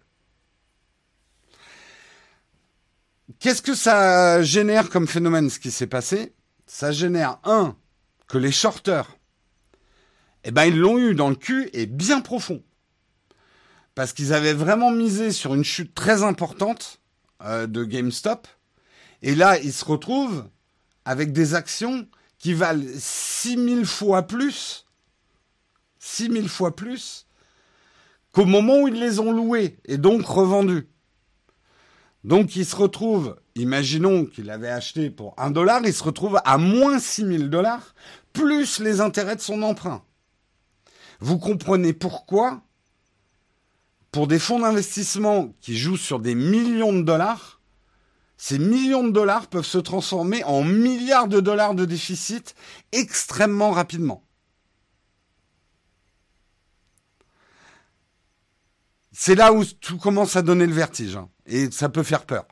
Qu'est-ce 3.40 3.62
que 3.62 3.74
ça 3.74 4.42
génère 4.42 4.88
comme 4.88 5.08
phénomène, 5.08 5.50
ce 5.50 5.58
qui 5.58 5.70
s'est 5.70 5.86
passé? 5.86 6.32
Ça 6.66 6.92
génère, 6.92 7.38
un, 7.44 7.76
que 8.28 8.38
les 8.38 8.52
shorters, 8.52 9.18
eh 10.44 10.52
ben, 10.52 10.64
ils 10.64 10.78
l'ont 10.78 10.98
eu 10.98 11.14
dans 11.14 11.28
le 11.28 11.34
cul 11.34 11.68
et 11.72 11.86
bien 11.86 12.20
profond. 12.20 12.62
Parce 13.94 14.12
qu'ils 14.12 14.32
avaient 14.32 14.54
vraiment 14.54 14.90
misé 14.90 15.32
sur 15.32 15.54
une 15.54 15.64
chute 15.64 15.94
très 15.94 16.22
importante 16.22 17.01
euh, 17.44 17.66
de 17.66 17.84
GameStop. 17.84 18.46
Et 19.22 19.34
là, 19.34 19.58
ils 19.58 19.72
se 19.72 19.84
retrouvent 19.84 20.48
avec 21.04 21.32
des 21.32 21.54
actions 21.54 22.06
qui 22.38 22.54
valent 22.54 22.84
6000 22.98 23.86
fois 23.86 24.22
plus, 24.26 24.86
6000 26.00 26.48
fois 26.48 26.74
plus 26.74 27.26
qu'au 28.32 28.44
moment 28.44 28.80
où 28.80 28.88
ils 28.88 28.98
les 28.98 29.20
ont 29.20 29.32
louées 29.32 29.78
et 29.84 29.98
donc 29.98 30.24
revendues. 30.24 30.88
Donc 32.24 32.56
ils 32.56 32.66
se 32.66 32.76
retrouvent, 32.76 33.36
imaginons 33.54 34.26
qu'il 34.26 34.50
avait 34.50 34.70
acheté 34.70 35.10
pour 35.10 35.34
1 35.38 35.50
dollar, 35.50 35.80
il 35.84 35.92
se 35.92 36.04
retrouve 36.04 36.40
à 36.44 36.58
moins 36.58 36.98
6000 36.98 37.50
dollars, 37.50 37.94
plus 38.32 38.78
les 38.78 39.00
intérêts 39.00 39.36
de 39.36 39.40
son 39.40 39.62
emprunt. 39.62 40.02
Vous 41.20 41.38
comprenez 41.38 41.92
pourquoi 41.92 42.62
pour 44.12 44.26
des 44.26 44.38
fonds 44.38 44.60
d'investissement 44.60 45.54
qui 45.62 45.76
jouent 45.76 45.96
sur 45.96 46.20
des 46.20 46.34
millions 46.34 46.92
de 46.92 47.02
dollars, 47.02 47.60
ces 48.36 48.58
millions 48.58 49.04
de 49.04 49.10
dollars 49.10 49.46
peuvent 49.46 49.64
se 49.64 49.78
transformer 49.78 50.44
en 50.44 50.62
milliards 50.62 51.28
de 51.28 51.40
dollars 51.40 51.74
de 51.74 51.86
déficit 51.86 52.54
extrêmement 52.92 53.70
rapidement. 53.70 54.22
C'est 59.12 59.34
là 59.34 59.52
où 59.52 59.64
tout 59.64 59.96
commence 59.98 60.36
à 60.36 60.42
donner 60.42 60.66
le 60.66 60.74
vertige, 60.74 61.16
hein, 61.16 61.28
et 61.46 61.70
ça 61.70 61.88
peut 61.88 62.02
faire 62.02 62.26
peur. 62.26 62.46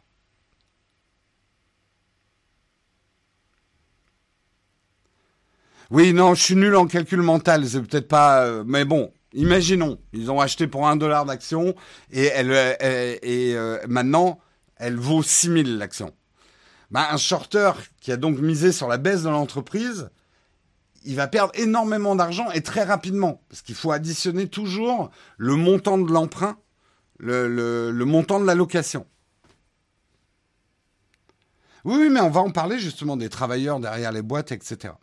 Oui, 5.90 6.12
non, 6.12 6.34
je 6.34 6.42
suis 6.42 6.54
nul 6.54 6.76
en 6.76 6.86
calcul 6.86 7.20
mental, 7.20 7.68
c'est 7.68 7.82
peut-être 7.82 8.06
pas... 8.06 8.44
Euh, 8.44 8.62
mais 8.64 8.84
bon, 8.84 9.12
Imaginons, 9.32 9.98
ils 10.12 10.30
ont 10.30 10.40
acheté 10.40 10.66
pour 10.66 10.88
un 10.88 10.96
dollar 10.96 11.24
d'action 11.24 11.74
et, 12.10 12.30
euh, 12.34 12.74
euh, 12.82 13.78
maintenant, 13.88 14.40
elle 14.76 14.96
vaut 14.96 15.22
6 15.22 15.64
000 15.64 15.78
l'action. 15.78 16.12
Ben, 16.90 17.06
un 17.10 17.16
shorter 17.16 17.72
qui 18.00 18.10
a 18.10 18.16
donc 18.16 18.38
misé 18.38 18.72
sur 18.72 18.88
la 18.88 18.98
baisse 18.98 19.22
de 19.22 19.28
l'entreprise, 19.28 20.10
il 21.04 21.14
va 21.14 21.28
perdre 21.28 21.52
énormément 21.54 22.16
d'argent 22.16 22.50
et 22.50 22.62
très 22.62 22.82
rapidement, 22.82 23.42
parce 23.48 23.62
qu'il 23.62 23.74
faut 23.74 23.92
additionner 23.92 24.48
toujours 24.48 25.10
le 25.38 25.54
montant 25.54 25.98
de 25.98 26.12
l'emprunt, 26.12 26.58
le, 27.18 27.92
montant 28.04 28.40
de 28.40 28.46
la 28.46 28.54
location. 28.54 29.06
Oui, 31.84 32.10
mais 32.10 32.20
on 32.20 32.30
va 32.30 32.40
en 32.40 32.50
parler 32.50 32.78
justement 32.78 33.16
des 33.16 33.28
travailleurs 33.28 33.80
derrière 33.80 34.12
les 34.12 34.22
boîtes, 34.22 34.52
etc. 34.52 34.94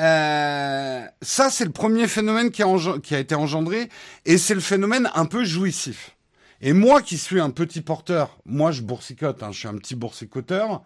Euh, 0.00 1.06
ça, 1.20 1.50
c'est 1.50 1.64
le 1.64 1.72
premier 1.72 2.08
phénomène 2.08 2.50
qui 2.50 2.62
a, 2.62 3.18
été 3.18 3.34
engendré, 3.34 3.90
et 4.24 4.38
c'est 4.38 4.54
le 4.54 4.60
phénomène 4.60 5.10
un 5.14 5.26
peu 5.26 5.44
jouissif. 5.44 6.16
Et 6.62 6.72
moi 6.72 7.02
qui 7.02 7.18
suis 7.18 7.40
un 7.40 7.50
petit 7.50 7.82
porteur, 7.82 8.38
moi 8.44 8.70
je 8.70 8.82
boursicote, 8.82 9.42
hein, 9.42 9.52
je 9.52 9.58
suis 9.58 9.68
un 9.68 9.76
petit 9.76 9.94
boursicoteur, 9.94 10.82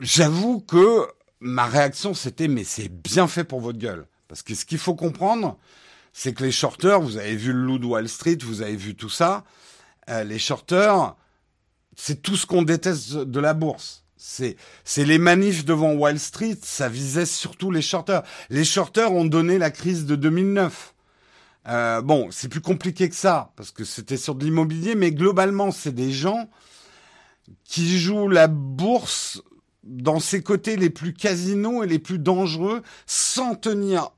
j'avoue 0.00 0.60
que 0.60 1.08
ma 1.40 1.66
réaction 1.66 2.14
c'était 2.14 2.46
mais 2.46 2.64
c'est 2.64 2.88
bien 2.88 3.26
fait 3.26 3.44
pour 3.44 3.60
votre 3.60 3.78
gueule. 3.78 4.06
Parce 4.28 4.42
que 4.42 4.54
ce 4.54 4.64
qu'il 4.64 4.78
faut 4.78 4.94
comprendre, 4.94 5.58
c'est 6.12 6.32
que 6.32 6.44
les 6.44 6.52
shorters, 6.52 7.00
vous 7.00 7.16
avez 7.16 7.36
vu 7.36 7.52
le 7.52 7.60
loup 7.60 7.78
de 7.78 7.86
Wall 7.86 8.08
Street, 8.08 8.38
vous 8.42 8.62
avez 8.62 8.76
vu 8.76 8.94
tout 8.94 9.10
ça, 9.10 9.44
euh, 10.08 10.24
les 10.24 10.38
shorters, 10.38 11.14
c'est 11.96 12.22
tout 12.22 12.36
ce 12.36 12.46
qu'on 12.46 12.62
déteste 12.62 13.14
de 13.14 13.40
la 13.40 13.54
bourse. 13.54 14.03
C'est, 14.26 15.04
les 15.04 15.18
manifs 15.18 15.66
devant 15.66 15.92
Wall 15.92 16.18
Street, 16.18 16.56
ça 16.62 16.88
visait 16.88 17.26
surtout 17.26 17.70
les 17.70 17.82
shorters. 17.82 18.22
Les 18.48 18.64
shorters 18.64 19.12
ont 19.12 19.26
donné 19.26 19.58
la 19.58 19.70
crise 19.70 20.06
de 20.06 20.16
2009. 20.16 20.94
Euh, 21.68 22.00
bon, 22.00 22.30
c'est 22.30 22.48
plus 22.48 22.62
compliqué 22.62 23.10
que 23.10 23.14
ça, 23.14 23.52
parce 23.54 23.70
que 23.70 23.84
c'était 23.84 24.16
sur 24.16 24.34
de 24.34 24.44
l'immobilier, 24.44 24.94
mais 24.94 25.12
globalement, 25.12 25.70
c'est 25.70 25.94
des 25.94 26.10
gens 26.10 26.48
qui 27.64 27.98
jouent 27.98 28.28
la 28.28 28.48
bourse 28.48 29.42
dans 29.82 30.20
ses 30.20 30.42
côtés 30.42 30.76
les 30.76 30.90
plus 30.90 31.12
casinos 31.12 31.84
et 31.84 31.86
les 31.86 31.98
plus 31.98 32.18
dangereux, 32.18 32.80
sans 33.06 33.54
tenir 33.54 34.10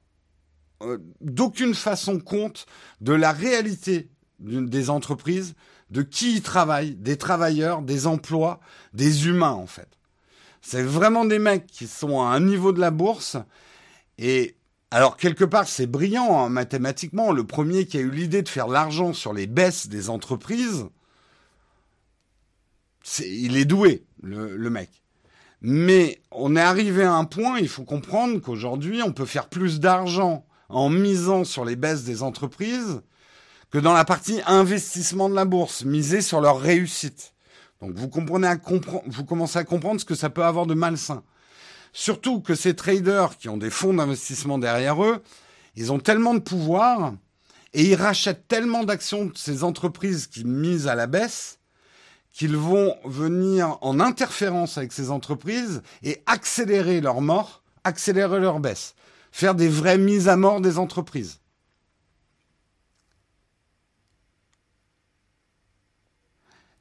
euh, 0.82 0.98
d'aucune 1.20 1.74
façon 1.74 2.20
compte 2.20 2.66
de 3.00 3.12
la 3.12 3.32
réalité 3.32 4.08
des 4.38 4.88
entreprises, 4.88 5.56
de 5.90 6.02
qui 6.02 6.36
y 6.36 6.42
travaille, 6.42 6.94
des 6.94 7.16
travailleurs, 7.16 7.82
des 7.82 8.06
emplois, 8.06 8.60
des 8.94 9.26
humains 9.26 9.50
en 9.50 9.66
fait. 9.66 9.95
C'est 10.68 10.82
vraiment 10.82 11.24
des 11.24 11.38
mecs 11.38 11.68
qui 11.68 11.86
sont 11.86 12.20
à 12.20 12.24
un 12.24 12.40
niveau 12.40 12.72
de 12.72 12.80
la 12.80 12.90
bourse 12.90 13.36
et 14.18 14.56
alors 14.90 15.16
quelque 15.16 15.44
part 15.44 15.68
c'est 15.68 15.86
brillant 15.86 16.40
hein, 16.40 16.48
mathématiquement. 16.48 17.30
Le 17.30 17.46
premier 17.46 17.86
qui 17.86 17.98
a 17.98 18.00
eu 18.00 18.10
l'idée 18.10 18.42
de 18.42 18.48
faire 18.48 18.66
l'argent 18.66 19.12
sur 19.12 19.32
les 19.32 19.46
baisses 19.46 19.86
des 19.86 20.10
entreprises, 20.10 20.86
il 23.24 23.56
est 23.56 23.64
doué 23.64 24.06
le 24.24 24.68
mec. 24.68 24.90
Mais 25.60 26.20
on 26.32 26.56
est 26.56 26.60
arrivé 26.60 27.04
à 27.04 27.14
un 27.14 27.26
point, 27.26 27.60
il 27.60 27.68
faut 27.68 27.84
comprendre 27.84 28.40
qu'aujourd'hui, 28.40 29.02
on 29.04 29.12
peut 29.12 29.24
faire 29.24 29.48
plus 29.48 29.78
d'argent 29.78 30.44
en 30.68 30.88
misant 30.88 31.44
sur 31.44 31.64
les 31.64 31.76
baisses 31.76 32.02
des 32.02 32.24
entreprises 32.24 33.02
que 33.70 33.78
dans 33.78 33.92
la 33.92 34.04
partie 34.04 34.40
investissement 34.48 35.28
de 35.28 35.36
la 35.36 35.44
bourse, 35.44 35.84
miser 35.84 36.22
sur 36.22 36.40
leur 36.40 36.58
réussite. 36.58 37.35
Donc 37.86 37.96
vous 37.96 39.24
commencez 39.24 39.58
à 39.58 39.64
comprendre 39.64 40.00
ce 40.00 40.04
que 40.04 40.14
ça 40.14 40.30
peut 40.30 40.44
avoir 40.44 40.66
de 40.66 40.74
malsain. 40.74 41.22
Surtout 41.92 42.40
que 42.40 42.54
ces 42.54 42.74
traders 42.74 43.38
qui 43.38 43.48
ont 43.48 43.56
des 43.56 43.70
fonds 43.70 43.94
d'investissement 43.94 44.58
derrière 44.58 45.02
eux, 45.02 45.22
ils 45.76 45.92
ont 45.92 45.98
tellement 45.98 46.34
de 46.34 46.40
pouvoir 46.40 47.14
et 47.72 47.84
ils 47.84 47.94
rachètent 47.94 48.48
tellement 48.48 48.84
d'actions 48.84 49.26
de 49.26 49.36
ces 49.36 49.64
entreprises 49.64 50.26
qui 50.26 50.44
misent 50.44 50.88
à 50.88 50.94
la 50.94 51.06
baisse 51.06 51.58
qu'ils 52.32 52.56
vont 52.56 52.94
venir 53.04 53.78
en 53.80 53.98
interférence 53.98 54.76
avec 54.76 54.92
ces 54.92 55.10
entreprises 55.10 55.82
et 56.02 56.22
accélérer 56.26 57.00
leur 57.00 57.22
mort, 57.22 57.62
accélérer 57.82 58.40
leur 58.40 58.60
baisse, 58.60 58.94
faire 59.32 59.54
des 59.54 59.68
vraies 59.68 59.96
mises 59.96 60.28
à 60.28 60.36
mort 60.36 60.60
des 60.60 60.78
entreprises. 60.78 61.40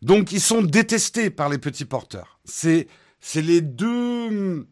Donc 0.01 0.31
ils 0.31 0.41
sont 0.41 0.61
détestés 0.61 1.29
par 1.29 1.49
les 1.49 1.57
petits 1.57 1.85
porteurs. 1.85 2.39
C'est 2.45 2.87
les 3.35 3.61
deux 3.61 4.67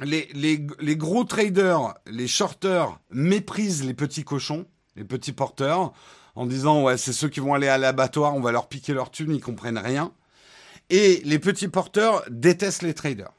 les, 0.00 0.28
les, 0.34 0.96
gros 0.96 1.24
traders, 1.24 1.94
les 2.06 2.28
shorters 2.28 2.98
méprisent 3.10 3.84
les 3.84 3.94
petits 3.94 4.24
cochons, 4.24 4.66
les 4.94 5.04
petits 5.04 5.32
porteurs, 5.32 5.92
en 6.34 6.44
disant 6.44 6.82
ouais 6.82 6.98
c'est 6.98 7.14
ceux 7.14 7.28
qui 7.28 7.40
vont 7.40 7.54
aller 7.54 7.68
à 7.68 7.78
l'abattoir, 7.78 8.34
on 8.34 8.40
va 8.40 8.52
leur 8.52 8.68
piquer 8.68 8.92
leur 8.92 9.10
thune, 9.10 9.34
ils 9.34 9.40
comprennent 9.40 9.78
rien. 9.78 10.12
Et 10.90 11.22
les 11.24 11.38
petits 11.38 11.68
porteurs 11.68 12.22
détestent 12.28 12.82
les 12.82 12.94
traders. 12.94 13.32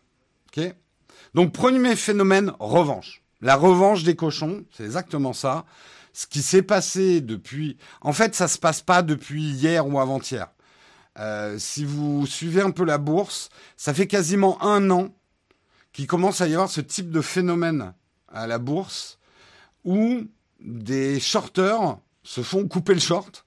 Donc 1.34 1.54
premier 1.54 1.96
phénomène, 1.96 2.54
revanche. 2.60 3.22
La 3.42 3.56
revanche 3.56 4.04
des 4.04 4.16
cochons, 4.16 4.66
c'est 4.72 4.84
exactement 4.84 5.34
ça. 5.34 5.66
Ce 6.14 6.26
qui 6.26 6.42
s'est 6.42 6.64
passé 6.64 7.22
depuis, 7.22 7.78
en 8.02 8.14
fait 8.14 8.34
ça 8.34 8.48
se 8.48 8.58
passe 8.58 8.82
pas 8.82 9.04
depuis 9.04 9.44
hier 9.44 9.88
ou 9.88 10.00
avant-hier. 10.00 10.48
Euh, 11.20 11.58
si 11.58 11.84
vous 11.84 12.28
suivez 12.28 12.62
un 12.62 12.72
peu 12.72 12.86
la 12.86 12.98
bourse, 12.98 13.50
ça 13.76 13.94
fait 13.94 14.08
quasiment 14.08 14.62
un 14.64 14.90
an 14.92 15.10
qu'il 15.94 16.08
commence 16.08 16.42
à 16.42 16.48
y 16.48 16.54
avoir 16.54 16.70
ce 16.70 16.82
type 16.82 17.10
de 17.10 17.22
phénomène 17.22 17.94
à 18.28 18.46
la 18.46 18.60
bourse 18.60 19.18
où 19.84 20.22
des 20.60 21.20
shorters 21.20 21.98
se 22.24 22.42
font 22.42 22.68
couper 22.68 22.94
le 22.94 23.00
short 23.00 23.46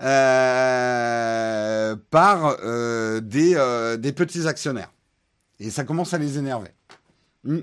euh, 0.00 1.96
par 2.10 2.56
euh, 2.62 3.20
des, 3.20 3.96
des, 3.98 4.12
petits 4.12 4.46
actionnaires. 4.46 4.92
Et 5.58 5.70
ça 5.70 5.84
commence 5.84 6.14
à 6.14 6.18
les 6.18 6.38
énerver. 6.38 6.70
Hmm. 7.44 7.60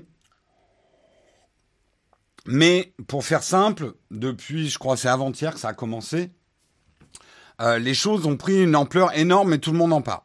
Mais 2.50 2.94
pour 3.06 3.24
faire 3.24 3.42
simple, 3.42 3.92
depuis, 4.10 4.68
je 4.68 4.78
crois, 4.78 4.96
c'est 4.96 5.08
avant-hier 5.08 5.52
que 5.52 5.60
ça 5.60 5.68
a 5.68 5.74
commencé, 5.74 6.32
euh, 7.60 7.78
les 7.78 7.94
choses 7.94 8.26
ont 8.26 8.36
pris 8.36 8.62
une 8.62 8.76
ampleur 8.76 9.16
énorme 9.16 9.52
et 9.54 9.58
tout 9.58 9.72
le 9.72 9.78
monde 9.78 9.92
en 9.92 10.02
parle. 10.02 10.22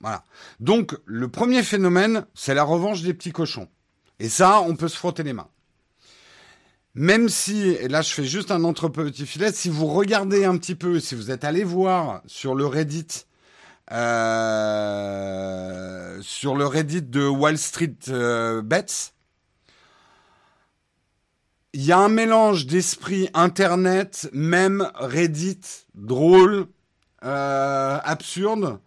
Voilà. 0.00 0.24
Donc, 0.60 0.96
le 1.06 1.28
premier 1.28 1.62
phénomène, 1.62 2.26
c'est 2.34 2.54
la 2.54 2.64
revanche 2.64 3.02
des 3.02 3.14
petits 3.14 3.32
cochons. 3.32 3.68
Et 4.18 4.28
ça, 4.28 4.60
on 4.60 4.76
peut 4.76 4.88
se 4.88 4.96
frotter 4.96 5.22
les 5.22 5.32
mains. 5.32 5.48
Même 6.94 7.28
si, 7.28 7.70
et 7.70 7.88
là 7.88 8.02
je 8.02 8.10
fais 8.10 8.24
juste 8.24 8.52
un 8.52 8.62
entre 8.62 8.88
petit 8.88 9.26
filet, 9.26 9.50
si 9.50 9.68
vous 9.68 9.86
regardez 9.86 10.44
un 10.44 10.56
petit 10.56 10.76
peu, 10.76 11.00
si 11.00 11.16
vous 11.16 11.32
êtes 11.32 11.42
allé 11.42 11.64
voir 11.64 12.22
sur 12.26 12.54
le 12.54 12.66
Reddit, 12.66 13.24
euh, 13.90 14.84
sur 16.22 16.54
le 16.54 16.66
Reddit 16.66 17.02
de 17.02 17.26
Wall 17.26 17.58
Street 17.58 17.96
euh, 18.08 18.62
Bets, 18.62 19.13
il 21.74 21.84
y 21.84 21.90
a 21.90 21.98
un 21.98 22.08
mélange 22.08 22.66
d'esprit 22.66 23.28
internet, 23.34 24.30
même 24.32 24.88
Reddit, 24.94 25.60
drôle, 25.94 26.68
euh, 27.24 27.98
absurde, 28.04 28.78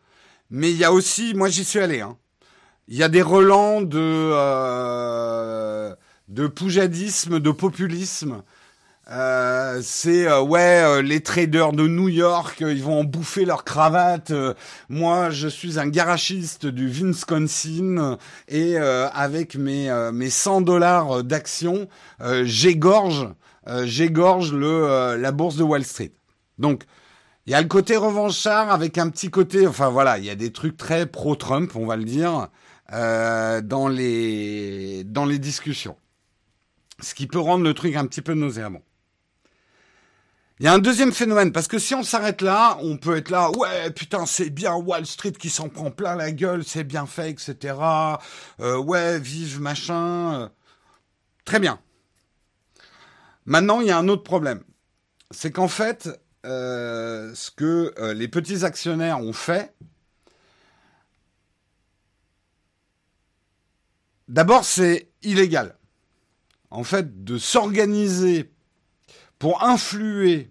mais 0.49 0.71
il 0.71 0.77
y 0.77 0.85
a 0.85 0.93
aussi, 0.93 1.33
moi 1.33 1.49
j'y 1.49 1.65
suis 1.65 1.79
allé, 1.79 1.99
hein. 1.99 2.17
il 2.87 2.95
y 2.95 3.03
a 3.03 3.09
des 3.09 3.21
relents 3.21 3.81
de 3.81 3.99
euh, 3.99 5.93
de 6.29 6.47
poujadisme, 6.47 7.41
de 7.41 7.51
populisme, 7.51 8.41
euh, 9.09 9.79
c'est 9.81 10.27
euh, 10.27 10.41
ouais 10.41 10.81
euh, 10.83 11.01
les 11.01 11.21
traders 11.21 11.71
de 11.71 11.87
New 11.87 12.09
York 12.09 12.57
ils 12.59 12.83
vont 12.83 12.99
en 12.99 13.03
bouffer 13.05 13.45
leur 13.45 13.63
cravate 13.63 14.33
moi 14.89 15.29
je 15.29 15.47
suis 15.47 15.79
un 15.79 15.87
garagiste 15.87 16.65
du 16.65 16.87
Wisconsin 16.87 18.17
et 18.49 18.77
avec 18.77 19.55
mes 19.55 19.89
mes 20.11 20.29
100 20.29 20.61
dollars 20.61 21.23
d'action 21.23 21.87
j'égorge 22.43 23.29
j'égorge 23.83 24.53
le 24.53 25.15
la 25.17 25.31
bourse 25.31 25.55
de 25.55 25.63
Wall 25.63 25.85
Street. 25.85 26.11
Donc 26.57 26.83
il 27.45 27.51
y 27.51 27.55
a 27.55 27.61
le 27.61 27.67
côté 27.67 27.95
revanchard 27.95 28.71
avec 28.71 28.97
un 28.97 29.09
petit 29.09 29.29
côté 29.29 29.67
enfin 29.67 29.89
voilà 29.89 30.17
il 30.17 30.25
y 30.25 30.29
a 30.29 30.35
des 30.35 30.51
trucs 30.51 30.75
très 30.75 31.05
pro 31.05 31.35
Trump 31.35 31.71
on 31.75 31.85
va 31.85 31.95
le 31.95 32.03
dire 32.03 32.49
dans 32.91 33.87
les 33.87 35.05
dans 35.05 35.25
les 35.25 35.39
discussions. 35.39 35.95
Ce 36.99 37.13
qui 37.13 37.27
peut 37.27 37.39
rendre 37.39 37.63
le 37.63 37.73
truc 37.73 37.95
un 37.95 38.05
petit 38.05 38.21
peu 38.21 38.33
nauséabond. 38.33 38.81
Il 40.59 40.65
y 40.65 40.67
a 40.67 40.73
un 40.73 40.79
deuxième 40.79 41.13
phénomène, 41.13 41.51
parce 41.51 41.67
que 41.67 41.77
si 41.77 41.93
on 41.93 42.01
s'arrête 42.01 42.41
là, 42.41 42.79
on 42.81 42.97
peut 42.97 43.15
être 43.15 43.29
là, 43.29 43.51
ouais, 43.51 43.91
putain, 43.91 44.25
c'est 44.25 44.49
bien 44.49 44.73
Wall 44.73 45.05
Street 45.05 45.33
qui 45.33 45.51
s'en 45.51 45.69
prend 45.69 45.91
plein 45.91 46.15
la 46.15 46.31
gueule, 46.31 46.63
c'est 46.63 46.83
bien 46.83 47.05
fait, 47.05 47.29
etc. 47.29 47.75
Euh, 48.59 48.77
ouais, 48.77 49.19
vive 49.19 49.61
machin. 49.61 50.49
Très 51.45 51.59
bien. 51.59 51.79
Maintenant, 53.45 53.81
il 53.81 53.87
y 53.87 53.91
a 53.91 53.97
un 53.99 54.07
autre 54.07 54.23
problème. 54.23 54.63
C'est 55.29 55.51
qu'en 55.51 55.67
fait, 55.67 56.09
euh, 56.47 57.35
ce 57.35 57.51
que 57.51 57.93
euh, 57.99 58.15
les 58.15 58.27
petits 58.27 58.65
actionnaires 58.65 59.19
ont 59.19 59.33
fait, 59.33 59.75
d'abord, 64.27 64.65
c'est 64.65 65.11
illégal. 65.21 65.77
En 66.71 66.83
fait, 66.83 67.23
de 67.23 67.37
s'organiser 67.37 68.51
pour 69.39 69.63
influer 69.63 70.49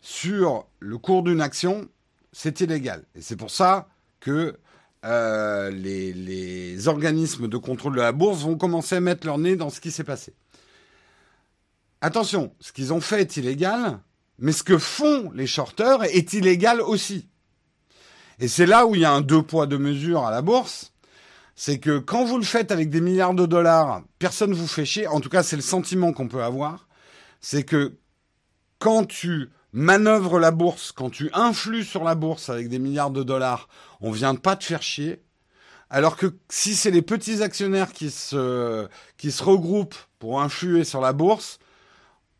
sur 0.00 0.66
le 0.80 0.98
cours 0.98 1.22
d'une 1.22 1.40
action, 1.40 1.88
c'est 2.32 2.60
illégal. 2.60 3.04
Et 3.14 3.20
c'est 3.20 3.36
pour 3.36 3.50
ça 3.50 3.88
que 4.20 4.56
euh, 5.04 5.70
les, 5.70 6.88
organismes 6.88 7.48
de 7.48 7.56
contrôle 7.56 7.94
de 7.94 8.00
la 8.00 8.12
bourse 8.12 8.42
vont 8.42 8.56
commencer 8.56 8.96
à 8.96 9.00
mettre 9.00 9.26
leur 9.26 9.38
nez 9.38 9.56
dans 9.56 9.70
ce 9.70 9.80
qui 9.80 9.90
s'est 9.90 10.04
passé. 10.04 10.34
Attention, 12.00 12.52
ce 12.60 12.72
qu'ils 12.72 12.92
ont 12.92 13.00
fait 13.00 13.20
est 13.20 13.36
illégal, 13.36 13.98
mais 14.38 14.52
ce 14.52 14.62
que 14.62 14.78
font 14.78 15.30
les 15.32 15.46
shorters 15.46 16.04
est 16.04 16.32
illégal 16.32 16.80
aussi. 16.80 17.28
Et 18.38 18.48
c'est 18.48 18.66
là 18.66 18.86
où 18.86 18.94
il 18.94 19.00
y 19.00 19.04
a 19.04 19.12
un 19.12 19.20
deux 19.20 19.42
poids 19.42 19.66
deux 19.66 19.78
mesures 19.78 20.24
à 20.24 20.30
la 20.30 20.42
bourse. 20.42 20.92
C'est 21.56 21.80
que 21.80 21.98
quand 21.98 22.24
vous 22.24 22.38
le 22.38 22.44
faites 22.44 22.70
avec 22.70 22.88
des 22.88 23.00
milliards 23.00 23.34
de 23.34 23.46
dollars, 23.46 24.02
personne 24.20 24.52
vous 24.52 24.68
fait 24.68 24.84
chier. 24.84 25.08
En 25.08 25.20
tout 25.20 25.28
cas, 25.28 25.42
c'est 25.42 25.56
le 25.56 25.62
sentiment 25.62 26.12
qu'on 26.12 26.28
peut 26.28 26.44
avoir 26.44 26.87
c'est 27.40 27.64
que 27.64 27.96
quand 28.78 29.06
tu 29.06 29.50
manœuvres 29.72 30.38
la 30.38 30.50
bourse, 30.50 30.92
quand 30.92 31.10
tu 31.10 31.30
influes 31.32 31.84
sur 31.84 32.04
la 32.04 32.14
bourse 32.14 32.48
avec 32.48 32.68
des 32.68 32.78
milliards 32.78 33.10
de 33.10 33.22
dollars, 33.22 33.68
on 34.00 34.10
vient 34.10 34.34
pas 34.34 34.56
te 34.56 34.64
faire 34.64 34.82
chier. 34.82 35.22
Alors 35.90 36.16
que 36.16 36.34
si 36.48 36.74
c'est 36.74 36.90
les 36.90 37.02
petits 37.02 37.42
actionnaires 37.42 37.92
qui 37.92 38.10
se, 38.10 38.88
regroupent 39.42 39.96
pour 40.18 40.40
influer 40.40 40.84
sur 40.84 41.00
la 41.00 41.12
bourse, 41.12 41.58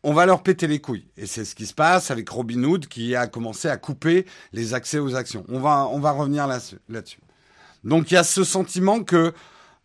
on 0.03 0.13
va 0.13 0.25
leur 0.25 0.43
péter 0.43 0.67
les 0.67 0.79
couilles. 0.79 1.07
Et 1.17 1.25
c'est 1.25 1.45
ce 1.45 1.55
qui 1.55 1.65
se 1.65 1.73
passe 1.73 2.11
avec 2.11 2.29
Robinhood 2.29 2.87
qui 2.87 3.15
a 3.15 3.27
commencé 3.27 3.67
à 3.67 3.77
couper 3.77 4.25
les 4.53 4.73
accès 4.73 4.99
aux 4.99 5.15
actions. 5.15 5.45
On 5.49 5.59
va, 5.59 5.87
on 5.87 5.99
va 5.99 6.11
revenir 6.11 6.47
là-dessus. 6.47 7.19
Donc 7.83 8.11
il 8.11 8.13
y 8.13 8.17
a 8.17 8.23
ce 8.23 8.43
sentiment 8.43 9.03
que 9.03 9.33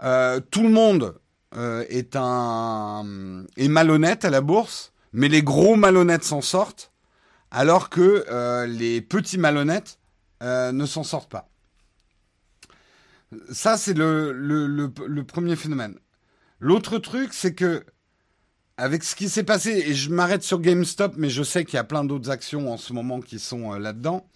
euh, 0.03 0.41
tout 0.51 0.63
le 0.63 0.69
monde 0.69 1.19
euh, 1.57 1.85
est 1.89 3.69
malhonnête 3.69 4.25
à 4.25 4.31
la 4.31 4.41
bourse, 4.41 4.93
mais 5.15 5.29
les 5.29 5.43
gros 5.43 5.77
malhonnêtes 5.77 6.25
s'en 6.25 6.43
sortent, 6.43 6.93
alors 7.51 7.89
que 7.89 8.27
euh, 8.29 8.67
les 8.67 9.01
petits 9.01 9.39
malhonnêtes 9.39 9.99
ne 10.43 10.85
s'en 10.85 11.05
sortent 11.05 11.31
pas. 11.31 11.49
Ça, 13.51 13.79
c'est 13.79 13.95
le, 13.95 14.31
le, 14.33 14.67
le, 14.67 15.25
premier 15.25 15.57
phénomène. 15.57 15.99
L'autre 16.61 16.99
truc, 16.99 17.33
c'est 17.33 17.55
que 17.55 17.83
avec 18.77 19.05
ce 19.05 19.15
qui 19.15 19.31
s'est 19.31 19.43
passé, 19.43 19.71
et 19.87 19.95
je 19.95 20.11
m'arrête 20.11 20.43
sur 20.43 20.61
GameStop, 20.61 21.15
mais 21.17 21.31
je 21.31 21.43
sais 21.43 21.65
qu'il 21.65 21.77
y 21.77 21.79
a 21.79 21.85
plein 21.85 22.05
d'autres 22.05 22.29
actions 22.29 22.71
en 22.71 22.77
ce 22.77 22.93
moment 22.93 23.21
qui 23.21 23.39
sont 23.39 23.73
là-dedans. 23.73 24.29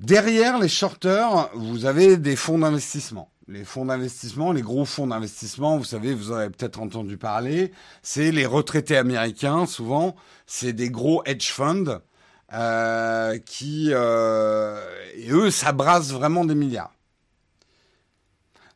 Derrière 0.00 0.58
les 0.58 0.68
shorters, 0.68 1.50
vous 1.54 1.84
avez 1.84 2.16
des 2.16 2.34
fonds 2.34 2.58
d'investissement. 2.58 3.29
Les 3.50 3.64
fonds 3.64 3.86
d'investissement, 3.86 4.52
les 4.52 4.62
gros 4.62 4.84
fonds 4.84 5.08
d'investissement, 5.08 5.76
vous 5.76 5.82
savez, 5.82 6.14
vous 6.14 6.30
en 6.30 6.36
avez 6.36 6.50
peut-être 6.50 6.78
entendu 6.78 7.16
parler, 7.16 7.72
c'est 8.00 8.30
les 8.30 8.46
retraités 8.46 8.96
américains, 8.96 9.66
souvent, 9.66 10.14
c'est 10.46 10.72
des 10.72 10.88
gros 10.88 11.24
hedge 11.24 11.50
funds 11.50 12.00
euh, 12.52 13.38
qui, 13.38 13.88
euh, 13.90 14.80
eux, 15.30 15.50
ça 15.50 15.72
brasse 15.72 16.12
vraiment 16.12 16.44
des 16.44 16.54
milliards. 16.54 16.94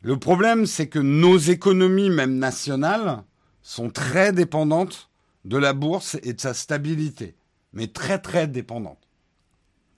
Le 0.02 0.18
problème, 0.18 0.66
c'est 0.66 0.88
que 0.88 0.98
nos 0.98 1.38
économies, 1.38 2.10
même 2.10 2.36
nationales, 2.36 3.22
sont 3.62 3.90
très 3.90 4.32
dépendantes 4.32 5.08
de 5.44 5.56
la 5.56 5.72
bourse 5.72 6.18
et 6.24 6.32
de 6.32 6.40
sa 6.40 6.52
stabilité, 6.52 7.36
mais 7.72 7.86
très 7.86 8.18
très 8.18 8.48
dépendantes. 8.48 9.03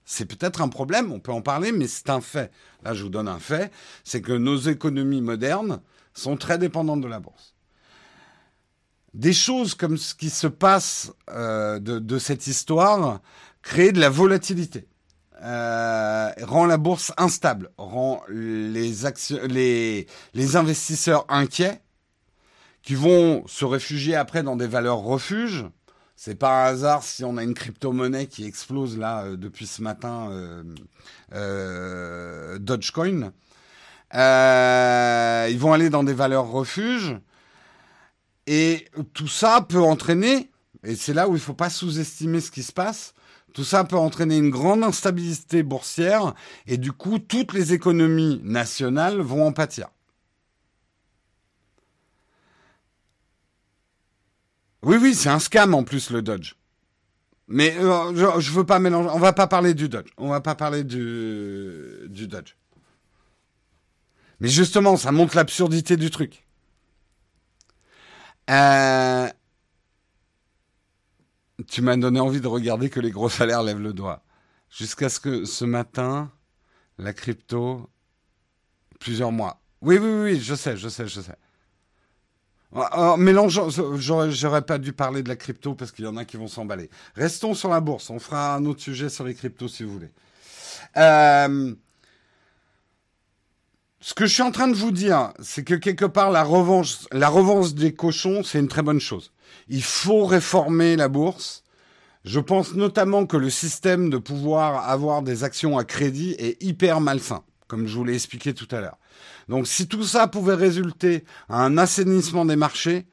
C'est 0.09 0.25
peut-être 0.25 0.61
un 0.61 0.69
problème, 0.69 1.11
on 1.11 1.19
peut 1.19 1.33
en 1.33 1.41
parler, 1.41 1.73
mais 1.73 1.85
c'est 1.85 2.09
un 2.09 2.21
fait. 2.21 2.49
Là, 2.81 2.93
je 2.93 3.03
vous 3.03 3.09
donne 3.09 3.27
un 3.27 3.39
fait, 3.39 3.73
c'est 4.05 4.21
que 4.21 4.31
nos 4.31 4.55
économies 4.55 5.19
modernes 5.19 5.81
sont 6.13 6.37
très 6.37 6.57
dépendantes 6.57 7.01
de 7.01 7.09
la 7.09 7.19
bourse. 7.19 7.55
Des 9.13 9.33
choses 9.33 9.75
comme 9.75 9.97
ce 9.97 10.15
qui 10.15 10.29
se 10.29 10.47
passe 10.47 11.11
euh, 11.29 11.79
de, 11.79 12.19
cette 12.19 12.47
histoire 12.47 13.19
créent 13.61 13.91
de 13.91 13.99
la 13.99 14.09
volatilité, 14.09 14.87
euh, 15.43 16.31
rend 16.41 16.65
la 16.65 16.77
bourse 16.77 17.11
instable, 17.17 17.69
rend 17.77 18.21
les, 18.29 18.93
les, 19.49 20.07
les 20.33 20.55
investisseurs 20.55 21.25
inquiets, 21.27 21.81
qui 22.81 22.95
vont 22.95 23.45
se 23.45 23.65
réfugier 23.65 24.15
après 24.15 24.41
dans 24.41 24.55
des 24.55 24.67
valeurs 24.67 24.99
refuges, 24.99 25.65
c'est 26.17 26.35
pas 26.35 26.65
un 26.65 26.69
hasard 26.71 27.03
si 27.03 27.23
on 27.23 27.37
a 27.37 27.43
une 27.43 27.53
crypto-monnaie 27.53 28.25
qui 28.25 28.43
explose 28.43 28.97
là 28.97 29.23
euh, 29.23 29.37
depuis 29.37 29.67
ce 29.67 29.83
matin, 29.83 30.29
euh, 30.31 30.63
euh, 31.33 32.57
Dogecoin. 32.57 33.31
ils 34.11 35.59
vont 35.59 35.73
aller 35.73 35.89
dans 35.91 36.03
des 36.03 36.13
valeurs 36.13 36.47
refuges. 36.49 37.15
Et 38.47 38.87
tout 39.13 39.27
ça 39.27 39.61
peut 39.61 39.81
entraîner, 39.81 40.49
et 40.83 40.95
c'est 40.95 41.13
là 41.13 41.27
où 41.27 41.31
il 41.31 41.39
ne 41.39 41.39
faut 41.39 41.53
pas 41.53 41.69
sous-estimer 41.69 42.41
ce 42.41 42.49
qui 42.49 42.63
se 42.63 42.71
passe, 42.71 43.13
tout 43.53 43.65
ça 43.65 43.83
peut 43.83 43.97
entraîner 43.97 44.37
une 44.37 44.49
grande 44.49 44.83
instabilité 44.83 45.63
boursière, 45.63 46.33
et 46.65 46.77
du 46.77 46.93
coup, 46.93 47.19
toutes 47.19 47.53
les 47.53 47.73
économies 47.73 48.39
nationales 48.43 49.19
vont 49.19 49.45
en 49.45 49.51
pâtir. 49.51 49.89
Oui, 54.83 54.97
oui, 55.01 55.15
c'est 55.15 55.29
un 55.29 55.39
scam 55.39 55.73
en 55.73 55.83
plus 55.83 56.09
le 56.11 56.21
Dodge. 56.21 56.53
Mais 57.47 57.75
euh, 57.77 58.13
je, 58.15 58.41
je, 58.41 58.51
veux 58.51 58.65
pas 58.65 58.79
mélanger. 58.79 59.09
On 59.13 59.19
va 59.19 59.33
pas 59.33 59.47
parler 59.47 59.73
du 59.73 59.89
Dodge. 59.89 60.09
On 60.17 60.29
va 60.29 60.41
pas 60.41 60.55
parler 60.55 60.83
du, 60.83 62.07
du 62.09 62.27
Dodge. 62.27 62.55
Mais 64.39 64.49
justement, 64.49 64.97
ça 64.97 65.11
montre 65.11 65.35
l'absurdité 65.35 65.97
du 65.97 66.11
truc. 66.11 66.45
Euh, 68.49 69.29
tu 71.67 71.81
m'as 71.81 71.97
donné 71.97 72.19
envie 72.19 72.41
de 72.41 72.47
regarder 72.47 72.89
que 72.89 72.99
les 72.99 73.11
gros 73.11 73.29
salaires 73.29 73.63
lèvent 73.63 73.79
le 73.79 73.93
doigt. 73.93 74.23
Jusqu'à 74.69 75.09
ce 75.09 75.19
que 75.19 75.45
ce 75.45 75.65
matin, 75.65 76.31
la 76.97 77.13
crypto, 77.13 77.89
plusieurs 78.99 79.31
mois. 79.31 79.61
Oui, 79.81 79.97
oui, 79.97 80.09
oui, 80.23 80.39
je 80.39 80.55
sais, 80.55 80.77
je 80.77 80.89
sais, 80.89 81.07
je 81.07 81.21
sais. 81.21 81.35
Mélangeant, 83.17 83.69
j'aurais 83.69 84.61
pas 84.61 84.77
dû 84.77 84.93
parler 84.93 85.23
de 85.23 85.29
la 85.29 85.35
crypto 85.35 85.73
parce 85.73 85.91
qu'il 85.91 86.05
y 86.05 86.07
en 86.07 86.17
a 86.17 86.25
qui 86.25 86.37
vont 86.37 86.47
s'emballer. 86.47 86.89
Restons 87.15 87.53
sur 87.53 87.69
la 87.69 87.79
bourse. 87.79 88.09
On 88.09 88.19
fera 88.19 88.55
un 88.55 88.65
autre 88.65 88.81
sujet 88.81 89.09
sur 89.09 89.23
les 89.23 89.33
cryptos 89.33 89.67
si 89.67 89.83
vous 89.83 89.93
voulez. 89.93 90.11
Euh, 90.97 91.73
ce 93.99 94.13
que 94.13 94.25
je 94.25 94.33
suis 94.33 94.43
en 94.43 94.51
train 94.51 94.67
de 94.67 94.75
vous 94.75 94.91
dire, 94.91 95.33
c'est 95.39 95.63
que 95.63 95.73
quelque 95.73 96.05
part 96.05 96.31
la 96.31 96.43
revanche, 96.43 97.07
la 97.11 97.29
revanche 97.29 97.73
des 97.73 97.93
cochons, 97.93 98.43
c'est 98.43 98.59
une 98.59 98.67
très 98.67 98.83
bonne 98.83 98.99
chose. 98.99 99.31
Il 99.69 99.83
faut 99.83 100.25
réformer 100.25 100.95
la 100.95 101.07
bourse. 101.07 101.63
Je 102.23 102.39
pense 102.39 102.73
notamment 102.73 103.25
que 103.25 103.37
le 103.37 103.49
système 103.49 104.09
de 104.09 104.17
pouvoir 104.17 104.89
avoir 104.89 105.23
des 105.23 105.43
actions 105.43 105.77
à 105.77 105.83
crédit 105.83 106.35
est 106.37 106.61
hyper 106.61 106.99
malsain, 106.99 107.43
comme 107.67 107.87
je 107.87 107.95
vous 107.95 108.03
l'ai 108.03 108.15
expliqué 108.15 108.53
tout 108.53 108.67
à 108.71 108.81
l'heure. 108.81 108.97
Donc 109.47 109.67
si 109.67 109.87
tout 109.87 110.03
ça 110.03 110.27
pouvait 110.27 110.55
résulter 110.55 111.23
à 111.49 111.63
un 111.63 111.77
assainissement 111.77 112.45
des 112.45 112.55
marchés, 112.55 113.05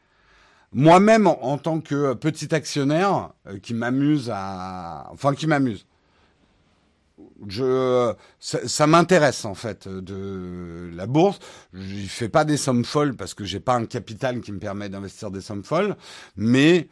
moi-même 0.73 1.27
en, 1.27 1.57
tant 1.59 1.81
que 1.81 2.15
petit 2.15 2.55
actionnaire 2.55 3.33
euh, 3.47 3.59
qui 3.59 3.75
m'amuse 3.75 4.31
à, 4.35 5.09
enfin 5.13 5.35
qui 5.35 5.47
m'amuse, 5.47 5.87
je, 7.47 8.13
ça, 8.41 8.87
m'intéresse 8.87 9.45
en 9.45 9.55
fait 9.55 9.89
de 9.89 10.91
la 10.95 11.07
bourse. 11.07 11.39
Je 11.73 12.07
fais 12.07 12.29
pas 12.29 12.45
des 12.45 12.57
sommes 12.57 12.85
folles 12.85 13.15
parce 13.15 13.35
que 13.35 13.45
j'ai 13.45 13.61
pas 13.61 13.75
un 13.75 13.87
capital 13.87 14.41
qui 14.41 14.53
me 14.53 14.59
permet 14.59 14.89
d'investir 14.89 15.31
des 15.31 15.41
sommes 15.41 15.65
folles, 15.65 15.97
mais 16.37 16.89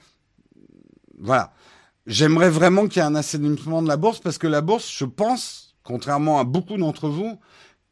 voilà. 1.19 1.53
J'aimerais 2.07 2.51
vraiment 2.51 2.89
qu'il 2.89 2.97
y 2.97 3.05
ait 3.05 3.09
un 3.09 3.15
assainissement 3.15 3.81
de 3.81 3.89
la 3.89 3.97
bourse 3.97 4.19
parce 4.19 4.39
que 4.39 4.49
la 4.49 4.61
bourse, 4.61 4.93
je 4.93 5.05
pense, 5.05 5.77
contrairement 5.85 6.41
à 6.41 6.45
beaucoup 6.45 6.77
d'entre 6.77 7.09
vous, 7.09 7.39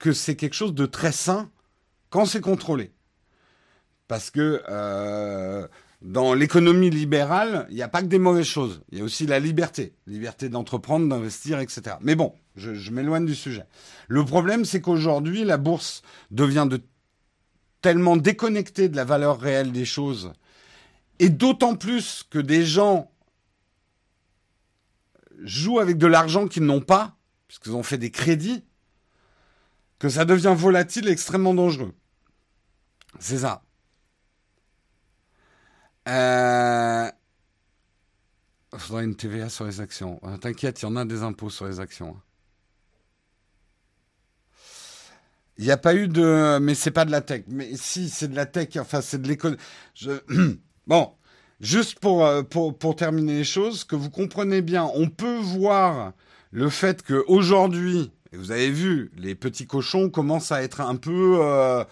que 0.00 0.12
c'est 0.12 0.34
quelque 0.34 0.54
chose 0.54 0.74
de 0.74 0.86
très 0.86 1.12
sain 1.12 1.50
quand 2.08 2.24
c'est 2.24 2.40
contrôlé. 2.40 2.90
Parce 4.08 4.30
que 4.30 4.64
euh, 4.68 5.68
dans 6.02 6.34
l'économie 6.34 6.90
libérale, 6.90 7.66
il 7.70 7.76
n'y 7.76 7.82
a 7.82 7.88
pas 7.88 8.02
que 8.02 8.06
des 8.08 8.18
mauvaises 8.18 8.46
choses. 8.46 8.82
Il 8.90 8.98
y 8.98 9.00
a 9.02 9.04
aussi 9.04 9.26
la 9.26 9.38
liberté. 9.38 9.94
Liberté 10.08 10.48
d'entreprendre, 10.48 11.06
d'investir, 11.06 11.60
etc. 11.60 11.96
Mais 12.00 12.16
bon, 12.16 12.34
je, 12.56 12.90
m'éloigne 12.90 13.26
du 13.26 13.36
sujet. 13.36 13.64
Le 14.08 14.24
problème, 14.24 14.64
c'est 14.64 14.80
qu'aujourd'hui, 14.80 15.44
la 15.44 15.58
bourse 15.58 16.02
devient 16.30 16.66
de 16.68 16.80
tellement 17.82 18.16
déconnectée 18.16 18.88
de 18.88 18.96
la 18.96 19.04
valeur 19.04 19.38
réelle 19.38 19.70
des 19.70 19.84
choses. 19.84 20.32
Et 21.18 21.28
d'autant 21.28 21.76
plus 21.76 22.24
que 22.28 22.38
des 22.38 22.64
gens 22.64 23.10
jouent 25.42 25.78
avec 25.78 25.98
de 25.98 26.06
l'argent 26.06 26.48
qu'ils 26.48 26.64
n'ont 26.64 26.80
pas, 26.80 27.16
puisqu'ils 27.46 27.74
ont 27.74 27.82
fait 27.82 27.98
des 27.98 28.10
crédits, 28.10 28.64
que 30.00 30.08
ça 30.08 30.24
devient 30.24 30.54
volatile 30.56 31.06
et 31.08 31.12
extrêmement 31.12 31.54
dangereux. 31.54 31.94
C'est 33.20 33.38
ça. 33.38 33.62
Euh... 36.08 37.08
Faudrait 38.76 39.04
une 39.04 39.14
TVA 39.14 39.48
sur 39.48 39.66
les 39.66 39.80
actions. 39.80 40.18
Euh, 40.24 40.36
t'inquiète, 40.38 40.80
il 40.80 40.86
y 40.86 40.88
en 40.88 40.96
a 40.96 41.04
des 41.04 41.22
impôts 41.22 41.50
sur 41.50 41.66
les 41.66 41.80
actions. 41.80 42.16
Il 45.58 45.64
n'y 45.64 45.70
a 45.70 45.76
pas 45.76 45.94
eu 45.94 46.08
de... 46.08 46.58
Mais 46.60 46.74
c'est 46.74 46.90
pas 46.90 47.04
de 47.04 47.10
la 47.10 47.20
tech. 47.20 47.42
Mais 47.48 47.76
si, 47.76 48.08
c'est 48.08 48.28
de 48.28 48.36
la 48.36 48.46
tech. 48.46 48.76
Enfin, 48.76 49.02
c'est 49.02 49.20
de 49.20 49.28
l'économie. 49.28 49.60
Bon, 50.86 51.12
juste 51.60 52.00
pour, 52.00 52.24
euh, 52.24 52.42
pour, 52.42 52.76
pour 52.76 52.96
terminer 52.96 53.34
les 53.34 53.44
choses, 53.44 53.84
que 53.84 53.94
vous 53.94 54.10
comprenez 54.10 54.60
bien, 54.60 54.90
on 54.94 55.08
peut 55.08 55.38
voir 55.38 56.14
le 56.50 56.68
fait 56.68 57.04
qu'aujourd'hui, 57.04 58.10
et 58.32 58.36
vous 58.36 58.52
avez 58.52 58.70
vu, 58.70 59.10
les 59.16 59.34
petits 59.34 59.66
cochons 59.66 60.08
commencent 60.08 60.52
à 60.52 60.62
être 60.62 60.80
un 60.80 60.96
peu... 60.96 61.38
Euh, 61.40 61.84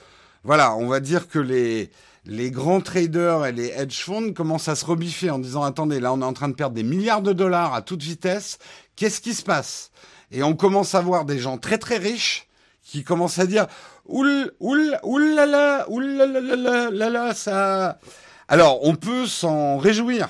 voilà, 0.45 0.75
on 0.77 0.87
va 0.87 1.01
dire 1.01 1.29
que 1.29 1.39
les, 1.39 1.91
les 2.25 2.51
grands 2.51 2.81
traders 2.81 3.47
et 3.47 3.53
les 3.53 3.69
hedge 3.69 4.01
funds 4.01 4.33
commencent 4.33 4.69
à 4.69 4.77
se 4.77 4.85
rebiffer 4.85 5.31
en 5.31 5.39
disant, 5.39 5.65
attendez, 5.65 5.99
là 5.99 6.13
on 6.13 6.21
est 6.21 6.25
en 6.25 6.33
train 6.33 6.49
de 6.49 6.55
perdre 6.55 6.77
des 6.77 6.85
milliards 6.85 7.23
de 7.23 7.33
dollars 7.33 7.75
à 7.75 7.83
toute 7.83 8.03
vitesse, 8.03 8.59
qu'est-ce 8.95 9.21
qui 9.21 9.35
se 9.35 9.43
passe? 9.43 9.91
Et 10.31 10.43
on 10.43 10.55
commence 10.55 10.95
à 10.95 11.01
voir 11.01 11.25
des 11.25 11.39
gens 11.39 11.59
très 11.59 11.79
très 11.79 11.97
riches 11.97 12.47
qui 12.83 13.03
commencent 13.03 13.39
à 13.39 13.47
dire, 13.47 13.67
oul, 14.07 14.53
oul, 14.61 14.99
oulala, 15.03 15.87
oulala, 15.91 16.91
là, 16.91 17.35
ça... 17.35 17.99
Alors, 18.47 18.85
on 18.87 18.95
peut 18.95 19.27
s'en 19.27 19.77
réjouir, 19.77 20.29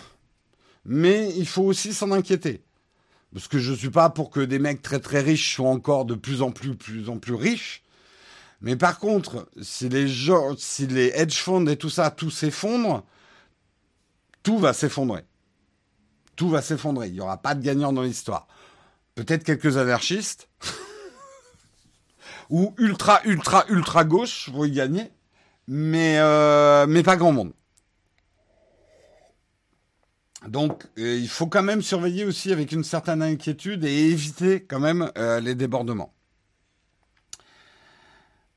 mais 0.85 1.33
il 1.37 1.47
faut 1.47 1.63
aussi 1.63 1.93
s'en 1.93 2.11
inquiéter. 2.11 2.63
Parce 3.33 3.49
que 3.49 3.59
je 3.59 3.73
suis 3.73 3.91
pas 3.91 4.11
pour 4.11 4.31
que 4.31 4.41
des 4.41 4.59
mecs 4.59 4.83
très 4.83 5.01
très 5.01 5.21
riches 5.21 5.57
soient 5.57 5.69
encore 5.69 6.05
de 6.05 6.15
plus 6.15 6.43
en 6.43 6.51
plus, 6.51 6.75
plus 6.75 7.09
en 7.09 7.19
plus 7.19 7.35
riches. 7.35 7.83
Mais 8.61 8.75
par 8.75 8.99
contre, 8.99 9.49
si 9.61 9.89
les 9.89 10.09
gens, 10.09 10.57
si 10.57 10.87
les 10.87 11.13
hedge 11.15 11.39
funds 11.39 11.67
et 11.67 11.77
tout 11.77 11.91
ça, 11.91 12.11
tout 12.11 12.31
s'effondre, 12.31 13.05
tout 14.43 14.59
va 14.59 14.73
s'effondrer. 14.73 15.25
Tout 16.37 16.49
va 16.49 16.63
s'effondrer. 16.63 17.09
Il 17.09 17.15
n'y 17.15 17.21
aura 17.21 17.37
pas 17.37 17.55
de 17.55 17.63
gagnant 17.63 17.93
dans 17.93 18.03
l'histoire. 18.03 18.49
Peut-être 19.15 19.45
quelques 19.45 19.77
anarchistes. 19.77 20.49
ou 22.51 22.75
ultra, 22.79 23.21
ultra, 23.25 23.65
ultra 23.69 24.05
gauche 24.05 24.49
vont 24.49 24.65
y 24.65 24.71
gagner. 24.71 25.11
Mais, 25.67 26.19
euh, 26.19 26.87
mais 26.89 27.03
pas 27.03 27.17
grand 27.17 27.33
monde. 27.33 27.53
Donc, 30.47 30.85
euh, 30.99 31.17
il 31.17 31.29
faut 31.29 31.49
quand 31.49 31.63
même 31.63 31.83
surveiller 31.83 32.25
aussi 32.25 32.53
avec 32.53 32.71
une 32.73 32.85
certaine 32.85 33.23
inquiétude 33.23 33.85
et 33.85 34.11
éviter 34.11 34.63
quand 34.63 34.79
même 34.79 35.11
euh, 35.19 35.41
les 35.41 35.55
débordements. 35.55 36.15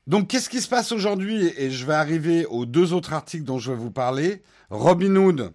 Donc, 0.06 0.28
qu'est-ce 0.28 0.48
qui 0.48 0.60
se 0.60 0.68
passe 0.68 0.92
aujourd'hui? 0.92 1.52
Et 1.56 1.70
je 1.70 1.84
vais 1.86 1.94
arriver 1.94 2.46
aux 2.46 2.66
deux 2.66 2.92
autres 2.92 3.12
articles 3.12 3.44
dont 3.44 3.58
je 3.58 3.72
vais 3.72 3.76
vous 3.76 3.90
parler. 3.90 4.42
Robinhood, 4.70 5.52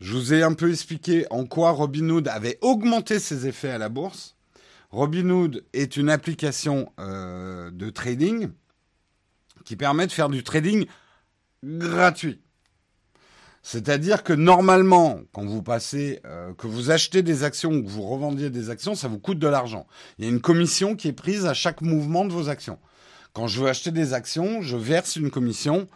je 0.00 0.12
vous 0.14 0.32
ai 0.32 0.42
un 0.42 0.54
peu 0.54 0.70
expliqué 0.70 1.26
en 1.30 1.44
quoi 1.44 1.70
Robinhood 1.72 2.28
avait 2.28 2.58
augmenté 2.60 3.18
ses 3.18 3.46
effets 3.46 3.70
à 3.70 3.78
la 3.78 3.88
bourse. 3.88 4.36
Robinhood 4.90 5.64
est 5.72 5.96
une 5.96 6.08
application 6.08 6.92
euh, 6.98 7.70
de 7.70 7.90
trading 7.90 8.48
qui 9.64 9.76
permet 9.76 10.06
de 10.06 10.12
faire 10.12 10.30
du 10.30 10.42
trading 10.42 10.86
gratuit. 11.62 12.40
C'est-à-dire 13.70 14.22
que 14.22 14.32
normalement, 14.32 15.20
quand 15.34 15.44
vous 15.44 15.62
passez, 15.62 16.22
euh, 16.24 16.54
que 16.54 16.66
vous 16.66 16.90
achetez 16.90 17.22
des 17.22 17.44
actions 17.44 17.70
ou 17.70 17.82
que 17.82 17.88
vous 17.90 18.00
revendiez 18.00 18.48
des 18.48 18.70
actions, 18.70 18.94
ça 18.94 19.08
vous 19.08 19.18
coûte 19.18 19.38
de 19.38 19.46
l'argent. 19.46 19.86
Il 20.18 20.24
y 20.24 20.26
a 20.26 20.30
une 20.30 20.40
commission 20.40 20.96
qui 20.96 21.08
est 21.08 21.12
prise 21.12 21.44
à 21.44 21.52
chaque 21.52 21.82
mouvement 21.82 22.24
de 22.24 22.32
vos 22.32 22.48
actions. 22.48 22.78
Quand 23.34 23.46
je 23.46 23.60
veux 23.60 23.68
acheter 23.68 23.90
des 23.90 24.14
actions, 24.14 24.62
je 24.62 24.74
verse 24.74 25.16
une 25.16 25.30
commission 25.30 25.86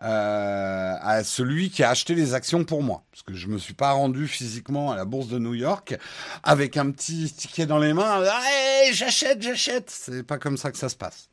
euh, 0.00 0.94
à 1.02 1.22
celui 1.22 1.68
qui 1.68 1.82
a 1.82 1.90
acheté 1.90 2.14
les 2.14 2.32
actions 2.32 2.64
pour 2.64 2.82
moi. 2.82 3.04
Parce 3.10 3.24
que 3.24 3.34
je 3.34 3.48
me 3.48 3.58
suis 3.58 3.74
pas 3.74 3.92
rendu 3.92 4.26
physiquement 4.26 4.90
à 4.90 4.96
la 4.96 5.04
bourse 5.04 5.28
de 5.28 5.38
New 5.38 5.52
York 5.52 5.98
avec 6.44 6.78
un 6.78 6.90
petit 6.90 7.30
ticket 7.30 7.66
dans 7.66 7.78
les 7.78 7.92
mains. 7.92 8.22
Hey, 8.24 8.94
j'achète, 8.94 9.42
j'achète. 9.42 9.90
C'est 9.90 10.22
pas 10.22 10.38
comme 10.38 10.56
ça 10.56 10.72
que 10.72 10.78
ça 10.78 10.88
se 10.88 10.96
passe. 10.96 11.28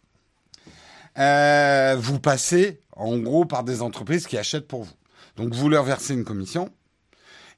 Euh, 1.18 1.96
vous 1.98 2.20
passez 2.20 2.82
en 2.98 3.18
gros 3.18 3.46
par 3.46 3.64
des 3.64 3.82
entreprises 3.82 4.28
qui 4.28 4.38
achètent 4.38 4.68
pour 4.68 4.84
vous. 4.84 4.94
Donc 5.36 5.54
vous 5.54 5.70
leur 5.70 5.84
versez 5.84 6.14
une 6.14 6.24
commission. 6.24 6.72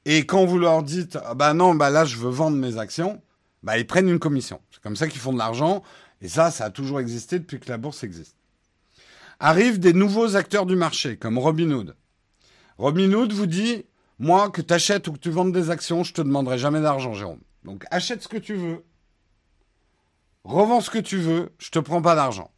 Et 0.04 0.26
quand 0.26 0.44
vous 0.44 0.58
leur 0.58 0.82
dites, 0.82 1.18
ah 1.24 1.34
bah 1.34 1.54
non, 1.54 1.74
bah 1.74 1.90
là 1.90 2.04
je 2.04 2.16
veux 2.16 2.30
vendre 2.30 2.56
mes 2.56 2.78
actions, 2.78 3.20
bah 3.62 3.78
ils 3.78 3.86
prennent 3.86 4.08
une 4.08 4.18
commission. 4.18 4.60
C'est 4.70 4.82
comme 4.82 4.96
ça 4.96 5.08
qu'ils 5.08 5.20
font 5.20 5.32
de 5.32 5.38
l'argent. 5.38 5.82
Et 6.20 6.28
ça, 6.28 6.50
ça 6.50 6.66
a 6.66 6.70
toujours 6.70 7.00
existé 7.00 7.38
depuis 7.38 7.60
que 7.60 7.68
la 7.68 7.78
bourse 7.78 8.02
existe. 8.02 8.36
Arrivent 9.40 9.78
des 9.78 9.92
nouveaux 9.92 10.34
acteurs 10.34 10.66
du 10.66 10.74
marché, 10.74 11.16
comme 11.16 11.38
Robinhood. 11.38 11.94
Robinhood 12.78 13.32
vous 13.32 13.46
dit, 13.46 13.84
moi, 14.18 14.50
que 14.50 14.62
tu 14.62 14.74
achètes 14.74 15.06
ou 15.06 15.12
que 15.12 15.18
tu 15.18 15.30
vendes 15.30 15.52
des 15.52 15.70
actions, 15.70 16.02
je 16.02 16.12
te 16.12 16.22
demanderai 16.22 16.58
jamais 16.58 16.80
d'argent, 16.80 17.14
Jérôme. 17.14 17.40
Donc 17.64 17.84
achète 17.90 18.22
ce 18.22 18.28
que 18.28 18.36
tu 18.36 18.54
veux, 18.54 18.84
revends 20.44 20.80
ce 20.80 20.90
que 20.90 20.98
tu 20.98 21.18
veux, 21.18 21.50
je 21.58 21.70
te 21.70 21.78
prends 21.78 22.02
pas 22.02 22.14
d'argent. 22.14 22.50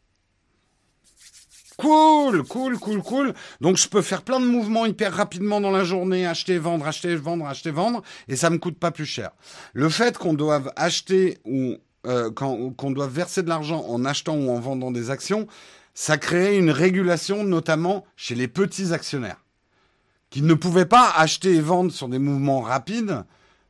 Cool, 1.81 2.43
cool, 2.43 2.77
cool, 2.77 3.01
cool. 3.01 3.33
Donc 3.59 3.77
je 3.77 3.87
peux 3.87 4.03
faire 4.03 4.21
plein 4.21 4.39
de 4.39 4.45
mouvements 4.45 4.85
hyper 4.85 5.11
rapidement 5.11 5.59
dans 5.59 5.71
la 5.71 5.83
journée, 5.83 6.27
acheter, 6.27 6.59
vendre, 6.59 6.85
acheter, 6.85 7.15
vendre, 7.15 7.47
acheter, 7.47 7.71
vendre, 7.71 8.03
et 8.27 8.35
ça 8.35 8.51
me 8.51 8.59
coûte 8.59 8.77
pas 8.77 8.91
plus 8.91 9.07
cher. 9.07 9.31
Le 9.73 9.89
fait 9.89 10.15
qu'on 10.15 10.35
doive 10.35 10.71
acheter 10.75 11.39
ou 11.43 11.77
euh, 12.05 12.29
qu'on 12.29 12.91
doive 12.91 13.11
verser 13.11 13.41
de 13.41 13.49
l'argent 13.49 13.83
en 13.87 14.05
achetant 14.05 14.35
ou 14.35 14.51
en 14.51 14.59
vendant 14.59 14.91
des 14.91 15.09
actions, 15.09 15.47
ça 15.95 16.19
crée 16.19 16.55
une 16.55 16.69
régulation, 16.69 17.43
notamment 17.43 18.05
chez 18.15 18.35
les 18.35 18.47
petits 18.47 18.93
actionnaires, 18.93 19.43
qui 20.29 20.43
ne 20.43 20.53
pouvaient 20.53 20.85
pas 20.85 21.11
acheter 21.15 21.55
et 21.55 21.61
vendre 21.61 21.91
sur 21.91 22.09
des 22.09 22.19
mouvements 22.19 22.61
rapides, 22.61 23.23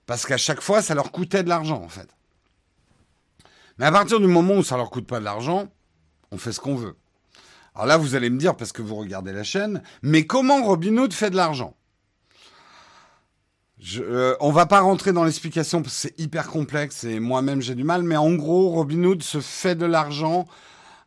parce 0.05 0.25
qu'à 0.25 0.37
chaque 0.37 0.61
fois, 0.61 0.81
ça 0.81 0.95
leur 0.95 1.13
coûtait 1.13 1.43
de 1.43 1.49
l'argent, 1.49 1.81
en 1.81 1.87
fait. 1.87 2.09
Mais 3.77 3.85
à 3.85 3.91
partir 3.91 4.19
du 4.19 4.27
moment 4.27 4.55
où 4.55 4.63
ça 4.63 4.75
leur 4.75 4.89
coûte 4.89 5.07
pas 5.07 5.19
de 5.19 5.25
l'argent, 5.25 5.69
on 6.31 6.37
fait 6.37 6.51
ce 6.51 6.59
qu'on 6.59 6.75
veut. 6.75 6.95
Alors 7.73 7.87
là, 7.87 7.97
vous 7.97 8.15
allez 8.15 8.29
me 8.29 8.37
dire, 8.37 8.55
parce 8.55 8.71
que 8.71 8.81
vous 8.81 8.95
regardez 8.95 9.31
la 9.31 9.43
chaîne, 9.43 9.81
mais 10.01 10.25
comment 10.25 10.63
Robinhood 10.63 11.13
fait 11.13 11.29
de 11.29 11.37
l'argent? 11.37 11.75
Je, 13.79 14.03
euh, 14.03 14.35
on 14.41 14.51
va 14.51 14.67
pas 14.67 14.81
rentrer 14.81 15.11
dans 15.11 15.23
l'explication 15.23 15.81
parce 15.81 15.95
que 15.95 16.01
c'est 16.01 16.19
hyper 16.19 16.47
complexe 16.47 17.03
et 17.03 17.19
moi-même 17.19 17.61
j'ai 17.61 17.73
du 17.73 17.83
mal, 17.83 18.03
mais 18.03 18.17
en 18.17 18.33
gros, 18.33 18.69
Robinhood 18.69 19.23
se 19.23 19.39
fait 19.39 19.75
de 19.75 19.85
l'argent 19.85 20.47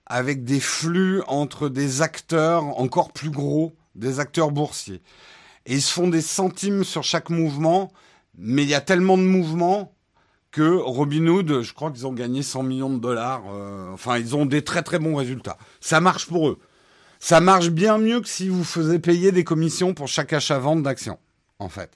avec 0.07 0.45
des 0.45 0.59
flux 0.59 1.23
entre 1.29 1.69
des 1.69 2.03
acteurs 2.03 2.65
encore 2.81 3.13
plus 3.13 3.31
gros, 3.31 3.75
des 3.95 4.19
acteurs 4.19 4.51
boursiers. 4.51 5.03
Et 5.67 5.75
ils 5.75 5.83
se 5.83 5.93
font 5.93 6.09
des 6.09 6.21
centimes 6.21 6.83
sur 6.83 7.05
chaque 7.05 7.31
mouvement, 7.31 7.93
mais 8.37 8.65
il 8.65 8.69
y 8.69 8.75
a 8.75 8.81
tellement 8.81 9.17
de 9.17 9.23
mouvements 9.23 9.95
que 10.55 10.77
Robinhood, 10.77 11.63
je 11.63 11.73
crois 11.75 11.91
qu'ils 11.91 12.07
ont 12.07 12.13
gagné 12.13 12.45
100 12.45 12.63
millions 12.63 12.91
de 12.91 13.01
dollars. 13.01 13.43
Euh, 13.53 13.93
enfin, 13.93 14.19
ils 14.19 14.37
ont 14.37 14.47
des 14.47 14.63
très 14.63 14.83
très 14.83 15.01
bons 15.01 15.17
résultats. 15.17 15.59
Ça 15.81 16.01
marche 16.01 16.29
pour 16.29 16.49
eux. 16.49 16.61
Ça 17.19 17.41
marche 17.41 17.71
bien 17.71 17.99
mieux 17.99 18.21
que 18.21 18.29
si 18.29 18.49
vous 18.49 18.63
faisiez 18.63 19.01
payer 19.01 19.33
des 19.33 19.43
commissions 19.43 19.95
pour 19.95 20.07
chaque 20.07 20.33
achat-vente 20.33 20.85
d'actions, 20.85 21.19
en 21.59 21.69
fait. 21.69 21.91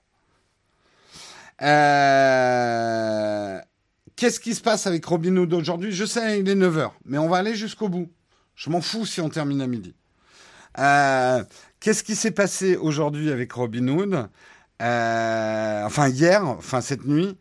Euh, 1.62 2.38
Qu'est-ce 4.16 4.40
qui 4.40 4.56
se 4.56 4.60
passe 4.60 4.88
avec 4.88 5.04
Robinhood 5.04 5.54
aujourd'hui? 5.54 5.92
Je 5.92 6.04
sais, 6.04 6.40
il 6.40 6.48
est 6.48 6.56
9h, 6.56 6.90
mais 7.04 7.18
on 7.18 7.28
va 7.28 7.36
aller 7.36 7.54
jusqu'au 7.54 7.88
bout. 7.88 8.10
Je 8.56 8.70
m'en 8.70 8.80
fous 8.80 9.06
si 9.06 9.20
on 9.20 9.28
termine 9.28 9.60
à 9.60 9.68
midi. 9.68 9.94
Euh, 10.80 11.44
Qu'est-ce 11.78 12.02
qui 12.02 12.16
s'est 12.16 12.32
passé 12.32 12.74
aujourd'hui 12.74 13.30
avec 13.30 13.52
Robinhood 13.52 14.28
euh, 14.82 15.84
Enfin, 15.84 16.08
hier, 16.08 16.44
enfin 16.44 16.80
cette 16.80 17.04
nuit. 17.04 17.38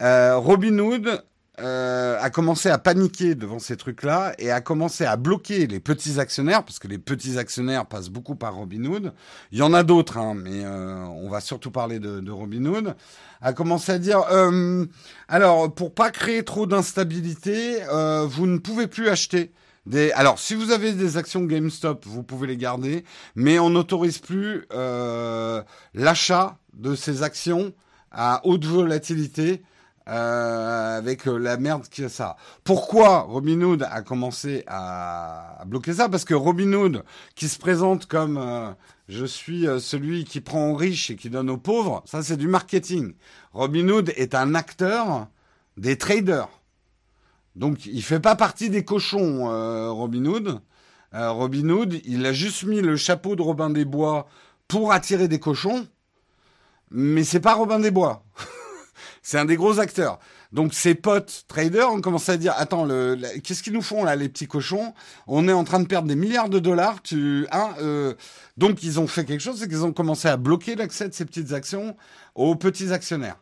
Euh, 0.00 0.36
Robinhood 0.36 1.22
euh, 1.60 2.16
a 2.20 2.30
commencé 2.30 2.68
à 2.68 2.78
paniquer 2.78 3.34
devant 3.34 3.58
ces 3.58 3.76
trucs-là 3.76 4.32
et 4.38 4.52
a 4.52 4.60
commencé 4.60 5.04
à 5.04 5.16
bloquer 5.16 5.66
les 5.66 5.80
petits 5.80 6.20
actionnaires, 6.20 6.64
parce 6.64 6.78
que 6.78 6.86
les 6.86 6.98
petits 6.98 7.36
actionnaires 7.36 7.86
passent 7.86 8.10
beaucoup 8.10 8.36
par 8.36 8.54
Robinhood. 8.54 9.12
Il 9.50 9.58
y 9.58 9.62
en 9.62 9.74
a 9.74 9.82
d'autres, 9.82 10.18
hein, 10.18 10.34
mais 10.34 10.64
euh, 10.64 11.04
on 11.04 11.28
va 11.28 11.40
surtout 11.40 11.72
parler 11.72 11.98
de, 11.98 12.20
de 12.20 12.30
Robinhood. 12.30 12.94
A 13.40 13.52
commencé 13.52 13.90
à 13.90 13.98
dire, 13.98 14.22
euh, 14.30 14.86
alors 15.26 15.74
pour 15.74 15.92
pas 15.92 16.10
créer 16.10 16.44
trop 16.44 16.66
d'instabilité, 16.66 17.82
euh, 17.90 18.24
vous 18.24 18.46
ne 18.46 18.58
pouvez 18.58 18.86
plus 18.86 19.08
acheter. 19.08 19.50
Des... 19.86 20.12
Alors, 20.12 20.38
si 20.38 20.54
vous 20.54 20.70
avez 20.70 20.92
des 20.92 21.16
actions 21.16 21.42
GameStop, 21.42 22.04
vous 22.06 22.22
pouvez 22.22 22.46
les 22.46 22.56
garder, 22.56 23.04
mais 23.34 23.58
on 23.58 23.70
n'autorise 23.70 24.18
plus 24.18 24.66
euh, 24.72 25.62
l'achat 25.94 26.58
de 26.74 26.94
ces 26.94 27.22
actions 27.24 27.72
à 28.12 28.42
haute 28.44 28.64
volatilité 28.64 29.62
euh, 30.08 30.96
avec 30.96 31.28
euh, 31.28 31.36
la 31.36 31.58
merde 31.58 31.84
a 32.02 32.08
ça. 32.08 32.36
Pourquoi 32.64 33.20
Robinhood 33.20 33.82
a 33.82 34.00
commencé 34.00 34.64
à, 34.66 35.62
bloquer 35.66 35.92
ça? 35.92 36.08
Parce 36.08 36.24
que 36.24 36.32
Robinhood, 36.32 37.04
qui 37.34 37.46
se 37.46 37.58
présente 37.58 38.06
comme 38.06 38.38
euh, 38.38 38.70
je 39.08 39.26
suis 39.26 39.66
celui 39.80 40.24
qui 40.24 40.40
prend 40.40 40.70
aux 40.70 40.74
riches 40.74 41.10
et 41.10 41.16
qui 41.16 41.28
donne 41.28 41.50
aux 41.50 41.58
pauvres, 41.58 42.02
ça 42.06 42.22
c'est 42.22 42.38
du 42.38 42.48
marketing. 42.48 43.14
Robinhood 43.52 44.14
est 44.16 44.34
un 44.34 44.54
acteur 44.54 45.28
des 45.76 45.98
traders. 45.98 46.48
Donc 47.54 47.84
il 47.84 48.02
fait 48.02 48.20
pas 48.20 48.34
partie 48.36 48.70
des 48.70 48.84
cochons, 48.84 49.44
Robinhood. 49.94 50.60
Robinhood, 51.12 52.00
il 52.04 52.24
a 52.24 52.32
juste 52.32 52.64
mis 52.64 52.80
le 52.80 52.96
chapeau 52.96 53.36
de 53.36 53.42
Robin 53.42 53.70
des 53.70 53.84
Bois 53.84 54.26
pour 54.68 54.92
attirer 54.92 55.28
des 55.28 55.40
cochons, 55.40 55.86
mais 56.90 57.24
c'est 57.24 57.40
pas 57.40 57.54
Robin 57.54 57.78
des 57.78 57.90
Bois. 57.90 58.22
C'est 59.22 59.38
un 59.38 59.44
des 59.44 59.56
gros 59.56 59.80
acteurs. 59.80 60.18
Donc 60.52 60.72
ses 60.72 60.94
potes 60.94 61.44
traders 61.48 61.92
ont 61.92 62.00
commencé 62.00 62.32
à 62.32 62.36
dire 62.36 62.54
attends 62.56 62.84
le, 62.84 63.18
qu'est-ce 63.44 63.62
qu'ils 63.62 63.74
nous 63.74 63.82
font 63.82 64.04
là 64.04 64.16
les 64.16 64.28
petits 64.28 64.46
cochons? 64.46 64.94
On 65.26 65.46
est 65.48 65.52
en 65.52 65.64
train 65.64 65.80
de 65.80 65.86
perdre 65.86 66.08
des 66.08 66.16
milliards 66.16 66.48
de 66.48 66.58
dollars. 66.58 67.00
Hein, 67.12 67.74
euh... 67.80 68.14
donc 68.56 68.82
ils 68.82 68.98
ont 68.98 69.06
fait 69.06 69.24
quelque 69.24 69.42
chose, 69.42 69.60
c'est 69.60 69.68
qu'ils 69.68 69.84
ont 69.84 69.92
commencé 69.92 70.28
à 70.28 70.36
bloquer 70.36 70.74
l'accès 70.74 71.08
de 71.08 71.14
ces 71.14 71.24
petites 71.24 71.52
actions 71.52 71.96
aux 72.34 72.54
petits 72.54 72.92
actionnaires. 72.92 73.36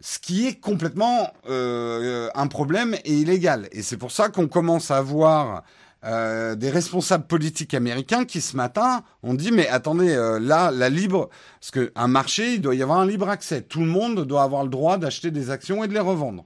Ce 0.00 0.18
qui 0.18 0.46
est 0.46 0.60
complètement 0.60 1.32
euh, 1.48 2.28
un 2.34 2.46
problème 2.48 2.96
et 3.04 3.14
illégal. 3.14 3.68
Et 3.72 3.82
c'est 3.82 3.96
pour 3.96 4.12
ça 4.12 4.28
qu'on 4.28 4.46
commence 4.46 4.90
à 4.90 5.00
voir 5.00 5.62
euh, 6.04 6.54
des 6.54 6.70
responsables 6.70 7.26
politiques 7.26 7.74
américains 7.74 8.24
qui 8.24 8.40
ce 8.40 8.56
matin 8.56 9.02
ont 9.22 9.34
dit 9.34 9.50
mais 9.50 9.66
attendez 9.68 10.10
euh, 10.10 10.38
là 10.38 10.70
la 10.70 10.88
libre 10.88 11.30
parce 11.58 11.70
qu'un 11.70 12.06
marché 12.06 12.54
il 12.54 12.60
doit 12.60 12.74
y 12.74 12.82
avoir 12.82 12.98
un 12.98 13.06
libre 13.06 13.28
accès. 13.28 13.62
Tout 13.62 13.80
le 13.80 13.86
monde 13.86 14.24
doit 14.24 14.42
avoir 14.42 14.62
le 14.62 14.68
droit 14.68 14.98
d'acheter 14.98 15.30
des 15.30 15.50
actions 15.50 15.82
et 15.82 15.88
de 15.88 15.94
les 15.94 16.00
revendre. 16.00 16.44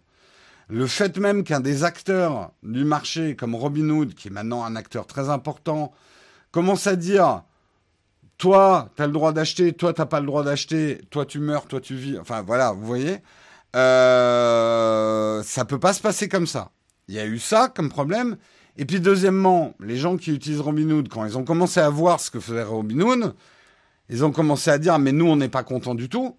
Le 0.69 0.87
fait 0.87 1.19
même 1.19 1.43
qu'un 1.43 1.61
des 1.61 1.83
acteurs 1.83 2.53
du 2.63 2.85
marché 2.85 3.35
comme 3.35 3.57
Robinhood 3.57 4.15
qui 4.15 4.29
est 4.29 4.31
maintenant 4.31 4.65
un 4.65 4.77
acteur 4.77 5.07
très 5.07 5.29
important 5.29 5.93
commence 6.53 6.87
à 6.87 6.95
dire 6.95 7.43
toi 8.39 8.89
tu 8.97 9.03
as 9.03 9.07
le 9.09 9.13
droit 9.13 9.33
d'acheter 9.33 9.73
toi 9.73 9.93
t'as 9.93 10.07
pas 10.07 10.21
le 10.21 10.27
droit 10.27 10.45
d'acheter 10.45 11.01
toi 11.11 11.27
tu 11.27 11.41
meurs 11.41 11.67
toi 11.67 11.81
tu 11.81 11.97
vis 11.97 12.19
enfin 12.19 12.43
voilà 12.43 12.71
vous 12.73 12.87
voyez. 12.87 13.19
Euh, 13.77 15.43
ça 15.43 15.65
peut 15.65 15.79
pas 15.79 15.93
se 15.93 16.01
passer 16.01 16.29
comme 16.29 16.47
ça. 16.47 16.71
Il 17.09 17.15
y 17.15 17.19
a 17.19 17.27
eu 17.27 17.39
ça 17.39 17.69
comme 17.69 17.89
problème 17.89 18.37
Et 18.81 18.87
puis 18.87 18.99
deuxièmement, 18.99 19.75
les 19.79 19.99
gens 19.99 20.17
qui 20.17 20.33
utilisent 20.33 20.63
Robinhood, 20.63 21.11
quand 21.11 21.27
ils 21.27 21.37
ont 21.37 21.45
commencé 21.45 21.81
à 21.81 21.91
voir 21.91 22.19
ce 22.19 22.31
que 22.31 22.41
faisait 22.41 22.63
Robinhood, 22.63 23.35
ils 24.09 24.25
ont 24.25 24.33
commencé 24.33 24.71
à 24.71 24.79
dire 24.79 24.99
mais 24.99 25.13
nous 25.13 25.27
on 25.27 25.37
n'est 25.37 25.51
pas 25.51 25.63
contents 25.63 25.95
du 25.95 26.09
tout. 26.09 26.35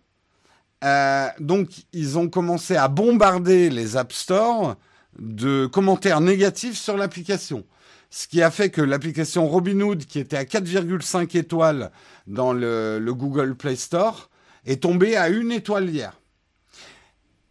Euh, 0.84 1.28
donc 1.40 1.70
ils 1.94 2.18
ont 2.18 2.30
commencé 2.30 2.76
à 2.76 2.88
bombarder 2.88 3.70
les 3.70 3.96
App 3.96 4.12
Store 4.12 4.76
de 5.20 5.68
commentaires 5.68 6.20
négatifs 6.20 6.80
sur 6.80 6.98
l'application. 6.98 7.64
Ce 8.10 8.28
qui 8.28 8.42
a 8.42 8.50
fait 8.50 8.72
que 8.72 8.82
l'application 8.82 9.48
Robinhood, 9.48 10.06
qui 10.06 10.18
était 10.18 10.38
à 10.38 10.44
4,5 10.44 11.38
étoiles 11.38 11.92
dans 12.26 12.54
le, 12.54 13.00
Google 13.10 13.54
Play 13.54 13.76
Store, 13.76 14.32
est 14.66 14.82
tombée 14.82 15.16
à 15.16 15.30
une 15.30 15.52
étoile 15.52 15.92
hier. 15.92 16.20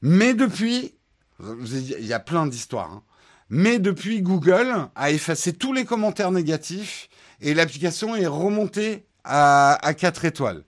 Mais 0.03 0.35
depuis, 0.35 0.95
il 1.41 2.07
y 2.07 2.13
a 2.13 2.19
plein 2.19 2.49
d'histoires. 2.49 2.91
Hein. 2.93 3.03
Mais 3.51 3.81
depuis, 3.81 4.23
Google 4.23 4.73
a 4.95 5.11
effacé 5.11 5.53
tous 5.53 5.73
les 5.73 5.85
commentaires 5.85 6.31
négatifs 6.31 7.09
et 7.41 7.53
l'application 7.53 8.15
est 8.15 8.27
remontée 8.27 9.05
à, 9.25 9.75
à 9.85 9.93
4 9.93 10.25
étoiles. 10.25 10.63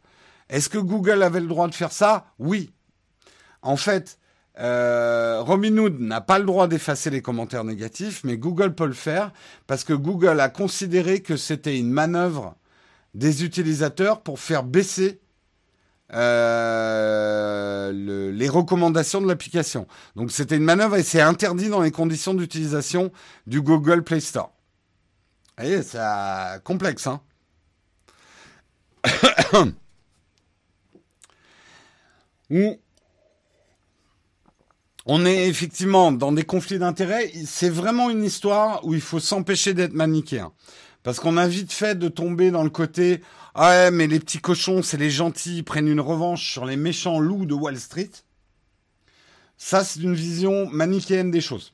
Est-ce 0.50 0.68
que 0.68 0.78
Google 0.78 1.22
avait 1.22 1.40
le 1.40 1.46
droit 1.46 1.68
de 1.68 1.74
faire 1.74 1.92
ça? 1.92 2.26
Oui. 2.38 2.72
En 3.62 3.76
fait, 3.76 4.18
euh, 4.58 5.40
Robinhood 5.40 5.98
n'a 6.00 6.20
pas 6.20 6.38
le 6.38 6.44
droit 6.44 6.68
d'effacer 6.68 7.08
les 7.08 7.22
commentaires 7.22 7.64
négatifs, 7.64 8.22
mais 8.24 8.36
Google 8.36 8.74
peut 8.74 8.86
le 8.86 8.92
faire 8.92 9.32
parce 9.66 9.84
que 9.84 9.94
Google 9.94 10.40
a 10.40 10.50
considéré 10.50 11.20
que 11.20 11.36
c'était 11.36 11.78
une 11.78 11.90
manœuvre 11.90 12.56
des 13.14 13.44
utilisateurs 13.44 14.22
pour 14.22 14.40
faire 14.40 14.62
baisser 14.62 15.21
euh, 16.14 17.92
les 18.32 18.48
recommandations 18.48 19.20
de 19.20 19.28
l'application. 19.28 19.86
Donc 20.16 20.30
c'était 20.32 20.56
une 20.56 20.64
manœuvre 20.64 20.96
et 20.96 21.02
c'est 21.02 21.20
interdit 21.20 21.68
dans 21.68 21.80
les 21.80 21.90
conditions 21.90 22.34
d'utilisation 22.34 23.12
du 23.46 23.60
Google 23.60 24.02
Play 24.02 24.20
Store. 24.20 24.52
Vous 25.58 25.64
voyez, 25.64 25.82
c'est 25.82 25.98
complexe, 26.64 27.06
hein 27.06 27.20
on 35.06 35.26
est 35.26 35.48
effectivement 35.48 36.12
dans 36.12 36.32
des 36.32 36.44
conflits 36.44 36.78
d'intérêts. 36.78 37.30
C'est 37.46 37.70
vraiment 37.70 38.10
une 38.10 38.24
histoire 38.24 38.84
où 38.84 38.94
il 38.94 39.00
faut 39.00 39.20
s'empêcher 39.20 39.74
d'être 39.74 39.94
manichéen. 39.94 40.52
Parce 41.02 41.18
qu'on 41.18 41.36
a 41.36 41.48
vite 41.48 41.72
fait 41.72 41.98
de 41.98 42.08
tomber 42.08 42.50
dans 42.50 42.62
le 42.62 42.70
côté 42.70 43.22
ouais, 43.56 43.90
mais 43.90 44.06
les 44.06 44.20
petits 44.20 44.40
cochons, 44.40 44.82
c'est 44.82 44.96
les 44.96 45.10
gentils, 45.10 45.58
ils 45.58 45.64
prennent 45.64 45.88
une 45.88 46.00
revanche 46.00 46.50
sur 46.52 46.64
les 46.64 46.76
méchants 46.76 47.18
loups 47.18 47.46
de 47.46 47.54
Wall 47.54 47.78
Street. 47.78 48.10
Ça, 49.56 49.84
c'est 49.84 50.00
une 50.00 50.14
vision 50.14 50.68
manichéenne 50.70 51.30
des 51.30 51.40
choses. 51.40 51.72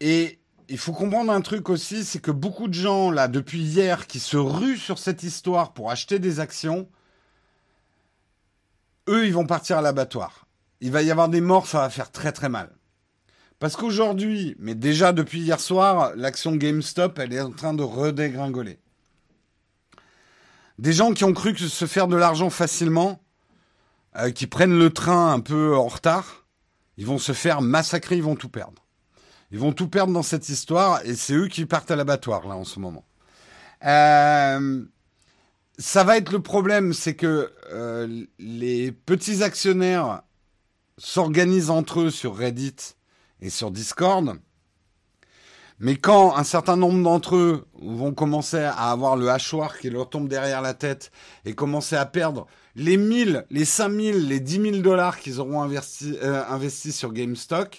Et 0.00 0.38
il 0.68 0.78
faut 0.78 0.92
comprendre 0.92 1.32
un 1.32 1.40
truc 1.40 1.68
aussi, 1.68 2.04
c'est 2.04 2.20
que 2.20 2.30
beaucoup 2.30 2.68
de 2.68 2.74
gens, 2.74 3.10
là, 3.10 3.26
depuis 3.28 3.60
hier, 3.60 4.06
qui 4.06 4.20
se 4.20 4.36
ruent 4.36 4.78
sur 4.78 4.98
cette 4.98 5.22
histoire 5.22 5.72
pour 5.72 5.90
acheter 5.90 6.18
des 6.18 6.40
actions, 6.40 6.88
eux, 9.08 9.26
ils 9.26 9.32
vont 9.32 9.46
partir 9.46 9.78
à 9.78 9.82
l'abattoir. 9.82 10.46
Il 10.80 10.92
va 10.92 11.02
y 11.02 11.10
avoir 11.10 11.28
des 11.28 11.40
morts, 11.40 11.66
ça 11.66 11.80
va 11.80 11.90
faire 11.90 12.12
très 12.12 12.32
très 12.32 12.48
mal. 12.48 12.77
Parce 13.58 13.74
qu'aujourd'hui, 13.74 14.54
mais 14.58 14.74
déjà 14.74 15.12
depuis 15.12 15.40
hier 15.40 15.58
soir, 15.58 16.12
l'action 16.14 16.54
GameStop, 16.54 17.18
elle 17.18 17.32
est 17.32 17.40
en 17.40 17.50
train 17.50 17.74
de 17.74 17.82
redégringoler. 17.82 18.78
Des 20.78 20.92
gens 20.92 21.12
qui 21.12 21.24
ont 21.24 21.32
cru 21.32 21.54
que 21.54 21.66
se 21.66 21.86
faire 21.86 22.06
de 22.06 22.16
l'argent 22.16 22.50
facilement, 22.50 23.20
euh, 24.16 24.30
qui 24.30 24.46
prennent 24.46 24.78
le 24.78 24.90
train 24.90 25.32
un 25.32 25.40
peu 25.40 25.76
en 25.76 25.88
retard, 25.88 26.46
ils 26.96 27.06
vont 27.06 27.18
se 27.18 27.32
faire 27.32 27.60
massacrer, 27.60 28.16
ils 28.16 28.22
vont 28.22 28.36
tout 28.36 28.48
perdre. 28.48 28.84
Ils 29.50 29.58
vont 29.58 29.72
tout 29.72 29.88
perdre 29.88 30.12
dans 30.12 30.22
cette 30.22 30.48
histoire 30.48 31.00
et 31.04 31.14
c'est 31.14 31.34
eux 31.34 31.48
qui 31.48 31.66
partent 31.66 31.90
à 31.90 31.96
l'abattoir 31.96 32.46
là 32.46 32.54
en 32.54 32.64
ce 32.64 32.78
moment. 32.78 33.04
Euh, 33.84 34.84
ça 35.78 36.04
va 36.04 36.16
être 36.16 36.32
le 36.32 36.42
problème, 36.42 36.92
c'est 36.92 37.14
que 37.14 37.52
euh, 37.72 38.24
les 38.38 38.92
petits 38.92 39.42
actionnaires 39.42 40.22
s'organisent 40.96 41.70
entre 41.70 42.00
eux 42.02 42.10
sur 42.10 42.36
Reddit 42.36 42.96
et 43.40 43.50
sur 43.50 43.70
Discord. 43.70 44.38
Mais 45.80 45.96
quand 45.96 46.36
un 46.36 46.42
certain 46.42 46.76
nombre 46.76 47.02
d'entre 47.02 47.36
eux 47.36 47.66
vont 47.80 48.12
commencer 48.12 48.58
à 48.58 48.90
avoir 48.90 49.16
le 49.16 49.30
hachoir 49.30 49.78
qui 49.78 49.90
leur 49.90 50.10
tombe 50.10 50.28
derrière 50.28 50.60
la 50.60 50.74
tête 50.74 51.12
et 51.44 51.54
commencer 51.54 51.94
à 51.94 52.04
perdre 52.04 52.46
les 52.74 52.96
1000, 52.96 53.46
les 53.50 53.64
5000, 53.64 54.26
les 54.26 54.40
10 54.40 54.62
000 54.72 54.76
dollars 54.78 55.18
qu'ils 55.18 55.40
auront 55.40 55.68
euh, 55.70 56.44
investi 56.48 56.90
sur 56.90 57.12
GameStop, 57.12 57.76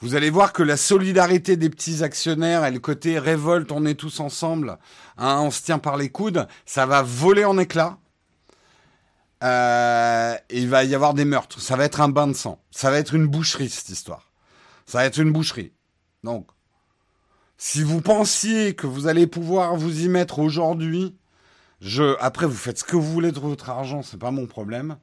vous 0.00 0.16
allez 0.16 0.28
voir 0.28 0.52
que 0.52 0.62
la 0.62 0.76
solidarité 0.76 1.56
des 1.56 1.70
petits 1.70 2.02
actionnaires 2.02 2.64
et 2.64 2.70
le 2.72 2.80
côté 2.80 3.18
révolte, 3.18 3.70
on 3.70 3.86
est 3.86 3.94
tous 3.94 4.18
ensemble, 4.20 4.78
hein, 5.16 5.40
on 5.40 5.50
se 5.50 5.62
tient 5.62 5.78
par 5.78 5.96
les 5.96 6.08
coudes, 6.08 6.46
ça 6.66 6.84
va 6.84 7.02
voler 7.02 7.44
en 7.44 7.58
éclats. 7.58 7.98
Euh, 9.42 10.34
il 10.50 10.68
va 10.68 10.84
y 10.84 10.94
avoir 10.94 11.14
des 11.14 11.24
meurtres. 11.24 11.60
Ça 11.60 11.76
va 11.76 11.84
être 11.84 12.00
un 12.00 12.08
bain 12.08 12.26
de 12.26 12.32
sang. 12.32 12.60
Ça 12.70 12.90
va 12.90 12.98
être 12.98 13.14
une 13.14 13.26
boucherie, 13.26 13.68
cette 13.68 13.90
histoire. 13.90 14.30
Ça 14.86 14.98
va 14.98 15.06
être 15.06 15.18
une 15.18 15.32
boucherie. 15.32 15.72
Donc, 16.22 16.48
si 17.56 17.82
vous 17.82 18.00
pensiez 18.00 18.74
que 18.74 18.86
vous 18.86 19.06
allez 19.06 19.26
pouvoir 19.26 19.76
vous 19.76 20.04
y 20.04 20.08
mettre 20.08 20.38
aujourd'hui, 20.38 21.16
je, 21.80 22.16
après, 22.20 22.46
vous 22.46 22.56
faites 22.56 22.78
ce 22.78 22.84
que 22.84 22.96
vous 22.96 23.12
voulez 23.12 23.32
de 23.32 23.38
votre 23.38 23.70
argent, 23.70 24.02
c'est 24.02 24.18
pas 24.18 24.30
mon 24.30 24.46
problème. 24.46 24.96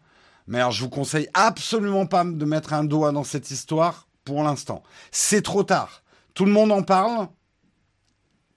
Mais 0.48 0.60
alors, 0.60 0.72
je 0.72 0.82
vous 0.82 0.90
conseille 0.90 1.30
absolument 1.34 2.06
pas 2.06 2.24
de 2.24 2.46
mettre 2.46 2.74
un 2.74 2.84
doigt 2.84 3.12
dans 3.12 3.24
cette 3.24 3.52
histoire 3.52 4.08
pour 4.26 4.44
l'instant. 4.44 4.84
C'est 5.12 5.42
trop 5.42 5.64
tard. 5.64 6.04
Tout 6.34 6.46
le 6.46 6.52
monde 6.52 6.72
en 6.72 6.84
parle. 6.84 7.28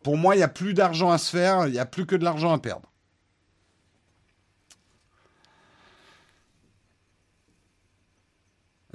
Pour 0.02 0.16
moi, 0.16 0.34
il 0.34 0.38
n'y 0.38 0.44
a 0.44 0.48
plus 0.48 0.74
d'argent 0.74 1.10
à 1.10 1.18
se 1.18 1.30
faire, 1.30 1.66
il 1.66 1.72
n'y 1.72 1.78
a 1.78 1.86
plus 1.86 2.06
que 2.06 2.16
de 2.16 2.24
l'argent 2.24 2.52
à 2.52 2.58
perdre. 2.58 2.90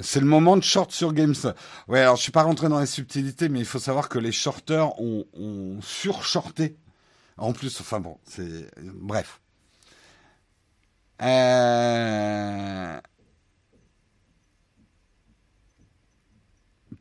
C'est 0.02 0.20
le 0.20 0.26
moment 0.26 0.58
de 0.58 0.64
short 0.64 0.92
sur 0.92 1.14
GameStop. 1.14 1.58
Ouais, 1.88 2.00
alors 2.00 2.16
je 2.16 2.24
suis 2.24 2.32
pas 2.32 2.44
rentré 2.44 2.70
dans 2.70 2.80
les 2.80 2.86
subtilités, 2.86 3.50
mais 3.50 3.60
il 3.60 3.66
faut 3.66 3.80
savoir 3.80 4.10
que 4.10 4.20
les 4.20 4.32
shorters 4.32 5.00
ont, 5.00 5.26
ont 5.34 5.80
surshorté. 5.82 6.78
En 7.38 7.54
plus, 7.54 7.80
enfin 7.82 8.00
bon, 8.00 8.18
c'est 8.26 8.70
bref. 8.78 9.42
Euh... 11.22 13.00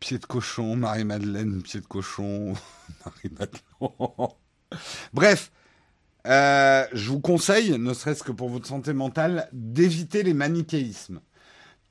pied 0.01 0.19
de 0.19 0.27
cochon, 0.27 0.77
Marie-Madeleine, 0.77 1.63
pied 1.63 1.81
de 1.81 1.87
cochon, 1.87 2.55
Marie-Madeleine. 3.05 4.29
Bref, 5.13 5.51
euh, 6.27 6.87
je 6.93 7.11
vous 7.11 7.21
conseille, 7.21 7.79
ne 7.79 7.95
serait-ce 7.95 8.23
que 8.23 8.33
pour 8.33 8.49
votre 8.49 8.67
santé 8.67 8.93
mentale, 8.93 9.49
d'éviter 9.53 10.23
les 10.23 10.35
manichéismes. 10.35 11.21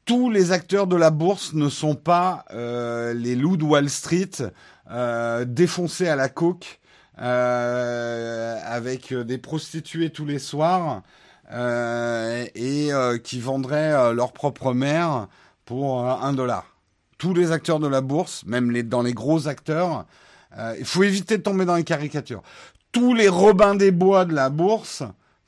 Tous 0.08 0.32
les 0.32 0.52
acteurs 0.52 0.88
de 0.88 0.96
la 0.96 1.12
bourse 1.12 1.54
ne 1.54 1.70
sont 1.70 1.94
pas 1.94 2.46
euh, 2.52 3.14
les 3.14 3.36
loups 3.36 3.58
de 3.58 3.64
Wall 3.64 3.90
Street 3.90 4.32
euh, 4.90 5.46
défoncés 5.46 6.08
à 6.08 6.16
la 6.16 6.30
coke 6.30 6.80
avec 7.20 9.14
des 9.14 9.38
prostituées 9.38 10.12
tous 10.12 10.26
les 10.26 10.40
soirs 10.40 11.02
et 11.52 12.90
qui 13.24 13.40
vendraient 13.40 14.14
leur 14.14 14.34
propre 14.34 14.74
mère 14.74 15.28
pour 15.66 16.06
un 16.06 16.34
dollar 16.34 16.78
tous 17.18 17.34
les 17.34 17.52
acteurs 17.52 17.80
de 17.80 17.88
la 17.88 18.02
bourse, 18.02 18.46
même 18.46 18.82
dans 18.84 19.02
les 19.02 19.14
gros 19.14 19.48
acteurs, 19.48 20.06
euh, 20.58 20.76
il 20.80 20.86
faut 20.86 21.04
éviter 21.04 21.38
de 21.38 21.44
tomber 21.44 21.66
dans 21.66 21.76
les 21.76 21.84
caricatures. 21.84 22.44
Tous 22.92 23.14
les 23.14 23.28
Robins 23.28 23.76
des 23.76 23.92
Bois 23.92 24.26
de 24.26 24.34
la 24.34 24.50
bourse, 24.50 25.04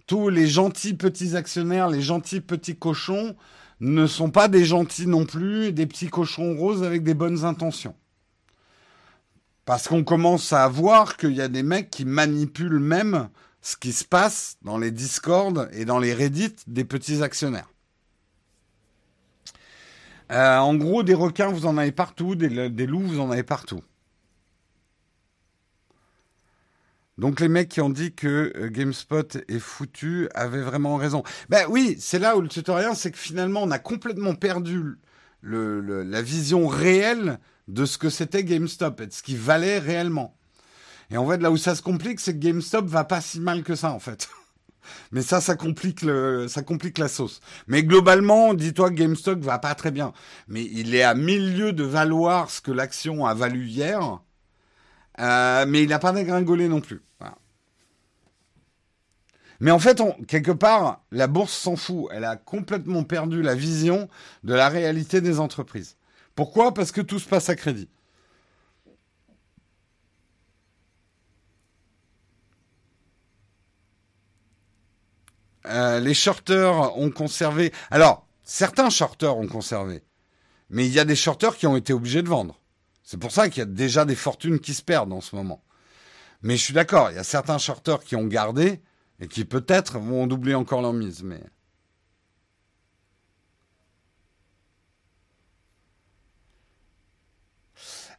tous 0.08 0.30
les 0.30 0.48
gentils 0.48 0.96
petits 0.96 1.36
actionnaires, 1.36 1.90
les 1.90 2.02
gentils 2.02 2.42
petits 2.42 2.76
cochons, 2.76 3.36
ne 3.80 4.08
sont 4.08 4.30
pas 4.30 4.48
des 4.48 4.66
gentils 4.66 5.08
non 5.08 5.26
plus, 5.26 5.72
des 5.72 5.86
petits 5.86 6.10
cochons 6.10 6.56
roses 6.56 6.84
avec 6.84 7.04
des 7.04 7.14
bonnes 7.14 7.46
intentions. 7.46 7.96
Parce 9.66 9.88
qu'on 9.88 10.04
commence 10.04 10.52
à 10.52 10.68
voir 10.68 11.16
qu'il 11.18 11.34
y 11.34 11.42
a 11.42 11.48
des 11.48 11.64
mecs 11.64 11.90
qui 11.90 12.06
manipulent 12.06 12.80
même 12.80 13.30
ce 13.62 13.78
qui 13.78 13.92
se 13.92 14.04
passe 14.04 14.58
dans 14.64 14.78
les 14.78 14.92
Discord 14.92 15.70
et 15.74 15.86
dans 15.86 16.00
les 16.00 16.14
Reddit 16.14 16.56
des 16.68 16.86
petits 16.86 17.22
actionnaires. 17.22 17.70
Euh, 20.32 20.58
en 20.58 20.76
gros, 20.76 21.04
des 21.04 21.14
requins, 21.14 21.50
vous 21.50 21.66
en 21.66 21.78
avez 21.78 21.92
partout, 21.92 22.36
des, 22.36 22.50
loups, 22.86 23.00
vous 23.00 23.20
en 23.20 23.32
avez 23.32 23.44
partout. 23.44 23.82
Donc 27.20 27.42
les 27.42 27.50
mecs 27.50 27.68
qui 27.68 27.82
ont 27.82 27.90
dit 27.90 28.14
que 28.14 28.54
euh, 28.56 28.70
GameSpot 28.70 29.38
est 29.50 29.60
foutu 29.60 30.30
avaient 30.34 30.62
vraiment 30.62 30.96
raison. 30.96 31.22
Ben 31.50 31.66
oui, 31.70 31.98
c'est 32.00 32.18
là 32.18 32.38
où 32.38 32.42
le 32.42 32.48
tutoriel, 32.48 32.96
c'est 32.96 33.12
que 33.12 33.18
finalement 33.18 33.62
on 33.62 33.72
a 33.72 33.80
complètement 33.80 34.36
perdu 34.36 34.98
la 35.44 36.22
vision 36.22 36.68
réelle 36.68 37.40
de 37.68 37.86
ce 37.86 37.98
que 37.98 38.10
c'était 38.10 38.44
GameStop 38.46 39.02
et 39.02 39.08
de 39.08 39.14
ce 39.14 39.22
qui 39.22 39.36
valait 39.36 39.80
réellement. 39.80 40.38
Et 41.12 41.18
en 41.18 41.28
fait, 41.28 41.42
là 41.42 41.52
où 41.52 41.58
ça 41.58 41.76
se 41.76 41.82
complique, 41.82 42.22
c'est 42.22 42.34
que 42.34 42.40
GameStop 42.40 42.86
va 42.86 43.04
pas 43.04 43.20
si 43.20 43.42
mal 43.42 43.64
que 43.64 43.76
ça 43.76 43.92
en 43.92 44.00
fait. 44.00 44.30
Mais 45.12 45.22
ça, 45.22 45.42
ça 45.42 45.56
complique 45.56 46.06
ça 46.48 46.62
complique 46.62 46.98
la 46.98 47.10
sauce. 47.10 47.42
Mais 47.68 47.84
globalement, 47.84 48.54
dis-toi 48.54 48.92
que 48.92 48.96
GameStop 48.96 49.40
va 49.40 49.60
pas 49.60 49.76
très 49.76 49.92
bien. 49.92 50.14
Mais 50.48 50.64
il 50.64 50.96
est 50.96 51.04
à 51.04 51.16
milieu 51.16 51.74
de 51.74 51.84
valoir 51.84 52.50
ce 52.50 52.62
que 52.62 52.72
l'action 52.72 53.26
a 53.26 53.34
valu 53.34 53.66
hier. 53.66 54.22
Euh, 55.20 55.66
mais 55.68 55.84
il 55.84 55.90
n'a 55.90 56.00
pas 56.00 56.14
dégringolé 56.14 56.70
non 56.70 56.80
plus. 56.80 57.02
Mais 59.60 59.72
en 59.72 59.80
fait, 59.80 60.02
quelque 60.28 60.52
part, 60.52 61.04
la 61.12 61.28
bourse 61.28 61.54
s'en 61.54 61.76
fout. 61.76 62.08
Elle 62.12 62.24
a 62.24 62.38
complètement 62.38 63.04
perdu 63.04 63.42
la 63.42 63.56
vision 63.56 64.08
de 64.44 64.54
la 64.54 64.70
réalité 64.70 65.22
des 65.22 65.40
entreprises. 65.40 65.98
Pourquoi? 66.36 66.74
Parce 66.74 66.92
que 66.92 67.02
tout 67.02 67.20
se 67.20 67.28
passe 67.28 67.50
à 67.50 67.56
crédit. 67.56 67.90
Euh, 75.66 76.00
les 76.00 76.14
shorters 76.14 76.98
ont 76.98 77.12
conservé. 77.12 77.74
Alors, 77.92 78.26
certains 78.44 78.90
shorters 78.90 79.38
ont 79.38 79.48
conservé. 79.48 80.04
Mais 80.70 80.86
il 80.86 80.94
y 80.94 81.00
a 81.00 81.06
des 81.06 81.16
shorters 81.16 81.58
qui 81.58 81.68
ont 81.68 81.76
été 81.76 81.94
obligés 81.94 82.22
de 82.22 82.30
vendre. 82.30 82.60
C'est 83.04 83.20
pour 83.20 83.32
ça 83.32 83.50
qu'il 83.50 83.60
y 83.60 83.64
a 83.64 83.66
déjà 83.66 84.06
des 84.06 84.16
fortunes 84.16 84.60
qui 84.60 84.74
se 84.74 84.84
perdent 84.84 85.14
en 85.14 85.22
ce 85.22 85.36
moment. 85.36 85.64
Mais 86.42 86.56
je 86.56 86.64
suis 86.64 86.74
d'accord, 86.74 87.12
il 87.12 87.16
y 87.16 87.20
a 87.20 87.24
certains 87.24 87.58
shorters 87.58 88.04
qui 88.04 88.16
ont 88.16 88.26
gardé 88.26 88.82
et 89.20 89.28
qui 89.28 89.46
peut-être 89.46 90.00
vont 90.00 90.28
doubler 90.28 90.56
encore 90.56 90.82
leur 90.82 90.94
mise. 90.94 91.24
Mais 91.24 91.42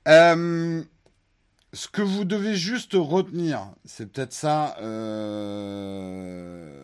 euh, 0.09 0.83
ce 1.73 1.89
que 1.89 2.03
vous 2.03 2.25
devez 2.25 2.55
juste 2.55 2.93
retenir, 2.95 3.71
c'est 3.85 4.07
peut-être 4.07 4.33
ça 4.33 4.77
euh, 4.81 6.83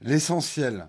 l'essentiel. 0.00 0.88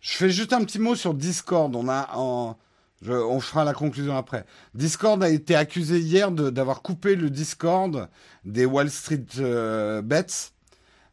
Je 0.00 0.16
fais 0.16 0.30
juste 0.30 0.52
un 0.52 0.64
petit 0.64 0.78
mot 0.78 0.94
sur 0.94 1.14
Discord. 1.14 1.74
On 1.74 1.88
a 1.88 2.10
en, 2.14 2.56
on 3.04 3.40
fera 3.40 3.64
la 3.64 3.74
conclusion 3.74 4.16
après. 4.16 4.44
Discord 4.74 5.22
a 5.22 5.28
été 5.28 5.54
accusé 5.54 5.98
hier 5.98 6.30
d'avoir 6.30 6.82
coupé 6.82 7.14
le 7.14 7.30
Discord 7.30 8.08
des 8.44 8.64
Wall 8.64 8.90
Street 8.90 9.26
euh, 9.38 10.02
Bets. 10.02 10.52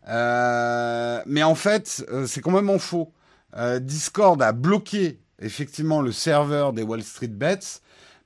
Euh, 0.08 1.22
mais 1.26 1.44
en 1.44 1.56
fait, 1.56 2.06
euh, 2.10 2.28
c'est 2.28 2.42
quand 2.42 2.52
même 2.52 2.70
en 2.70 2.80
faux. 2.80 3.14
Discord 3.82 4.42
a 4.42 4.52
bloqué 4.52 5.20
effectivement 5.40 6.02
le 6.02 6.12
serveur 6.12 6.74
des 6.74 6.82
Wall 6.82 7.04
Street 7.04 7.28
Bets 7.28 7.82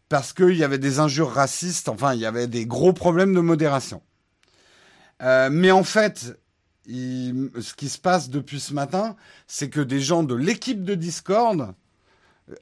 parce 0.07 0.31
qu'il 0.31 0.55
y 0.55 0.63
avait 0.63 0.77
des 0.77 0.99
injures 0.99 1.31
racistes, 1.31 1.89
enfin 1.89 2.13
il 2.13 2.21
y 2.21 2.25
avait 2.25 2.47
des 2.47 2.65
gros 2.65 2.93
problèmes 2.93 3.33
de 3.33 3.41
modération. 3.41 4.01
mais 5.19 5.71
en 5.71 5.83
fait, 5.83 6.39
ce 6.87 7.73
qui 7.75 7.89
se 7.89 7.97
passe 7.97 8.29
depuis 8.29 8.61
ce 8.61 8.73
matin, 8.73 9.17
c'est 9.47 9.69
que 9.69 9.81
des 9.81 9.99
gens 9.99 10.23
de 10.23 10.33
l'équipe 10.33 10.85
de 10.85 10.95
Discord 10.95 11.73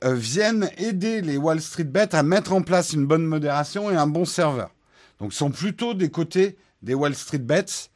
viennent 0.04 0.70
aider 0.78 1.22
les 1.22 1.38
Wall 1.38 1.62
Street 1.62 1.84
Bets 1.84 2.16
à 2.16 2.24
mettre 2.24 2.54
en 2.54 2.62
place 2.62 2.94
une 2.94 3.06
bonne 3.06 3.26
modération 3.26 3.92
et 3.92 3.96
un 3.96 4.08
bon 4.08 4.26
serveur. 4.26 4.72
Donc, 5.20 5.34
sont 5.34 5.52
plutôt 5.52 5.94
des 5.94 6.10
côtés 6.10 6.58
des 6.82 6.94
Wall 6.94 7.16
Street 7.16 7.38
Bets 7.38 7.90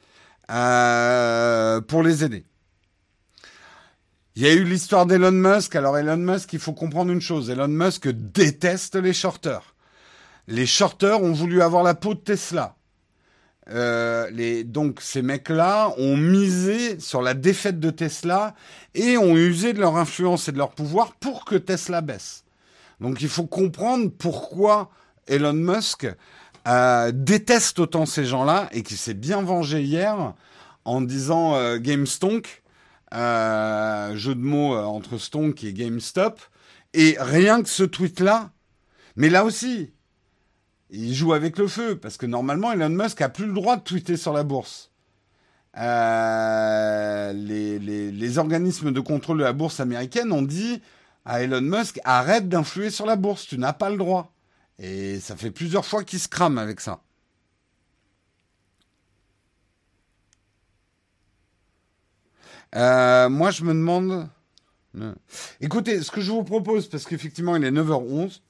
euh, 0.50 1.82
pour 1.82 2.04
les 2.04 2.24
aider. 2.24 2.46
Il 4.36 4.44
y 4.44 4.48
a 4.48 4.54
eu 4.54 4.64
l'histoire 4.64 5.06
d'Elon 5.06 5.32
Musk. 5.32 5.76
Alors, 5.76 5.98
Elon 5.98 6.18
Musk, 6.18 6.54
il 6.54 6.60
faut 6.60 6.74
comprendre 6.74 7.12
une 7.12 7.22
chose. 7.22 7.50
Elon 7.50 7.68
Musk 7.68 8.08
déteste 8.08 8.96
les 8.96 9.14
shorters. 9.14 9.76
Les 10.48 10.66
shorters 10.66 11.22
ont 11.22 11.34
voulu 11.34 11.62
avoir 11.62 11.84
la 11.84 11.94
peau 11.94 12.14
de 12.14 12.20
Tesla. 12.20 12.76
Euh, 13.70 14.64
donc 14.64 15.00
ces 15.02 15.22
mecs-là 15.22 15.94
ont 15.98 16.18
misé 16.18 17.00
sur 17.00 17.22
la 17.22 17.34
défaite 17.34 17.80
de 17.80 17.92
Tesla 17.92 18.56
et 18.96 19.18
ont 19.18 19.36
usé 19.38 19.74
de 19.74 19.80
leur 19.80 19.96
influence 19.98 20.48
et 20.48 20.52
de 20.52 20.58
leur 20.58 20.72
pouvoir 20.72 21.14
pour 21.16 21.46
que 21.46 21.56
Tesla 21.56 22.02
baisse. 22.02 22.46
Donc 23.00 23.22
il 23.22 23.30
faut 23.30 23.46
comprendre 23.46 24.10
pourquoi 24.10 24.90
Elon 25.28 25.54
Musk 25.54 26.08
euh, 26.68 27.12
déteste 27.14 27.80
autant 27.80 28.06
ces 28.06 28.26
gens-là 28.26 28.70
et 28.72 28.84
qu'il 28.84 28.98
s'est 28.98 29.14
bien 29.14 29.42
vengé 29.42 29.82
hier 29.82 30.34
en 30.84 31.02
disant 31.02 31.56
euh, 31.56 31.78
GameStonk, 31.78 32.64
euh, 33.14 34.16
jeu 34.16 34.36
de 34.36 34.42
mots 34.42 34.76
entre 34.76 35.18
Stonk 35.18 35.64
et 35.64 35.74
GameStop. 35.74 36.40
Et 36.94 37.16
rien 37.20 37.62
que 37.62 37.70
ce 37.70 37.84
tweet-là, 37.84 38.52
mais 39.16 39.30
là 39.30 39.46
aussi, 39.46 39.94
il 40.90 41.14
joue 41.14 41.34
avec 41.34 41.58
le 41.58 41.68
feu, 41.68 41.98
parce 41.98 42.18
que 42.18 42.26
normalement, 42.26 42.72
Elon 42.72 42.90
Musk 42.90 43.22
a 43.22 43.30
plus 43.30 43.46
le 43.46 43.54
droit 43.54 43.78
de 43.78 43.82
tweeter 43.84 44.18
sur 44.18 44.34
la 44.34 44.44
bourse. 44.44 44.92
Euh, 45.78 47.32
les, 47.34 48.38
organismes 48.38 48.92
de 48.92 49.00
contrôle 49.00 49.38
de 49.38 49.44
la 49.44 49.54
bourse 49.54 49.80
américaine 49.80 50.32
ont 50.32 50.42
dit 50.42 50.82
à 51.26 51.42
Elon 51.44 51.62
Musk 51.62 52.00
arrête 52.04 52.50
d'influer 52.50 52.90
sur 52.90 53.06
la 53.06 53.16
bourse, 53.16 53.46
tu 53.46 53.58
n'as 53.58 53.74
pas 53.74 53.90
le 53.90 53.98
droit. 53.98 54.34
Et 54.80 55.20
ça 55.20 55.36
fait 55.36 55.52
plusieurs 55.52 55.86
fois 55.86 56.04
qu'il 56.04 56.20
se 56.20 56.28
crame 56.28 56.58
avec 56.58 56.80
ça. 56.80 57.02
Euh, 62.76 63.30
moi, 63.30 63.52
je 63.52 63.64
me 63.64 63.74
demande. 63.74 64.28
Écoutez, 65.62 66.02
ce 66.02 66.12
que 66.12 66.22
je 66.22 66.32
vous 66.32 66.44
propose, 66.44 66.88
parce 66.88 67.06
qu'effectivement, 67.06 67.56
il 67.56 67.64
est 67.64 67.72
9h11, 67.72 68.42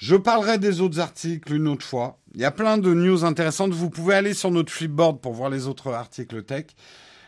je 0.00 0.16
parlerai 0.16 0.56
des 0.56 0.80
autres 0.80 0.98
articles 0.98 1.52
une 1.52 1.68
autre 1.68 1.84
fois. 1.84 2.16
Il 2.34 2.40
y 2.40 2.46
a 2.46 2.50
plein 2.50 2.78
de 2.78 2.94
news 2.94 3.22
intéressantes. 3.26 3.72
Vous 3.72 3.90
pouvez 3.90 4.14
aller 4.14 4.32
sur 4.32 4.50
notre 4.50 4.72
flipboard 4.72 5.20
pour 5.20 5.34
voir 5.34 5.50
les 5.50 5.66
autres 5.66 5.92
articles 5.92 6.42
tech. 6.42 6.68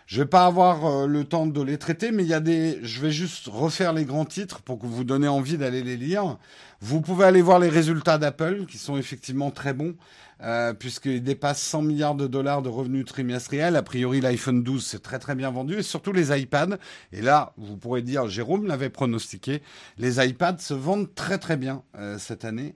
Je 0.07 0.23
vais 0.23 0.27
pas 0.27 0.47
avoir 0.47 0.87
euh, 0.87 1.07
le 1.07 1.25
temps 1.25 1.47
de 1.47 1.63
les 1.63 1.77
traiter, 1.77 2.13
mais 2.13 2.23
il 2.23 2.31
y 2.31 2.35
a 2.35 2.41
des. 2.41 2.79
Je 2.83 3.03
vais 3.03 3.11
juste 3.11 3.49
refaire 3.49 3.93
les 3.93 4.07
grands 4.07 4.25
titres 4.25 4.63
pour 4.63 4.79
que 4.79 4.87
vous 4.87 5.05
donniez 5.05 5.29
envie 5.29 5.59
d'aller 5.59 5.83
les 5.83 5.99
lire. 5.99 6.39
Vous 6.81 7.03
pouvez 7.03 7.27
aller 7.27 7.43
voir 7.43 7.59
les 7.59 7.69
résultats 7.69 8.17
d'Apple, 8.17 8.65
qui 8.65 8.79
sont 8.79 8.97
effectivement 8.97 9.51
très 9.51 9.75
bons. 9.75 9.95
Euh, 10.43 10.73
puisqu'il 10.73 11.23
dépasse 11.23 11.63
100 11.63 11.83
milliards 11.83 12.15
de 12.17 12.27
dollars 12.27 12.63
de 12.63 12.69
revenus 12.69 13.05
trimestriels. 13.05 13.77
A 13.77 13.83
priori, 13.83 14.21
l'iPhone 14.21 14.65
12 14.65 14.85
c'est 14.85 15.03
très 15.03 15.21
très 15.21 15.37
bien 15.37 15.51
vendu, 15.51 15.79
et 15.79 15.83
surtout 15.83 16.13
les 16.13 16.37
iPads. 16.37 16.79
Et 17.13 17.21
là, 17.21 17.53
vous 17.57 17.77
pourrez 17.77 18.03
dire, 18.03 18.29
Jérôme 18.29 18.67
l'avait 18.67 18.91
pronostiqué, 18.91 19.63
les 19.99 20.25
iPads 20.25 20.59
se 20.59 20.75
vendent 20.75 21.15
très 21.15 21.39
très 21.39 21.57
bien 21.57 21.85
euh, 21.97 22.19
cette 22.19 22.45
année. 22.45 22.75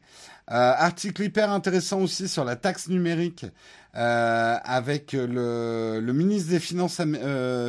Euh, 0.52 0.74
article 0.76 1.24
hyper 1.24 1.50
intéressant 1.50 2.00
aussi 2.00 2.28
sur 2.28 2.44
la 2.44 2.54
taxe 2.54 2.88
numérique 2.88 3.46
avec 3.98 5.12
le, 5.14 6.00
le, 6.00 6.12
ministre 6.12 6.50
des 6.50 6.60
Finances, 6.60 7.00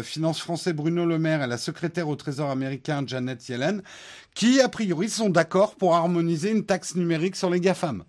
Finances 0.04 0.42
français 0.42 0.74
Bruno 0.74 1.06
Le 1.06 1.18
Maire 1.18 1.42
et 1.42 1.48
la 1.48 1.58
secrétaire 1.58 2.10
au 2.10 2.18
Trésor 2.18 2.50
américain 2.50 3.02
Janet 3.08 3.48
Yellen, 3.48 3.82
qui 4.36 4.60
a 4.60 4.68
priori 4.68 5.08
sont 5.08 5.30
d'accord 5.30 5.76
pour 5.76 5.96
harmoniser 5.96 6.52
une 6.52 6.66
taxe 6.66 6.96
numérique 6.96 7.38
sur 7.38 7.50
les 7.50 7.62
GAFAM. 7.62 8.04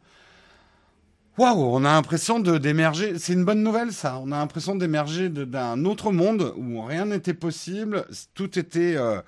Waouh, 1.39 1.73
on 1.73 1.85
a 1.85 1.93
l'impression 1.93 2.41
d'émerger. 2.41 3.17
C'est 3.21 3.33
une 3.33 3.45
bonne 3.45 3.63
nouvelle, 3.63 3.93
ça. 3.93 4.19
On 4.21 4.33
a 4.33 4.39
l'impression 4.39 4.75
d'émerger 4.75 5.29
d'un 5.29 5.85
autre 5.85 6.11
monde 6.11 6.53
où 6.57 6.83
rien 6.83 7.05
n'était 7.05 7.33
possible, 7.33 8.07
tout 8.35 8.59
était 8.59 8.97
euh, 8.97 9.21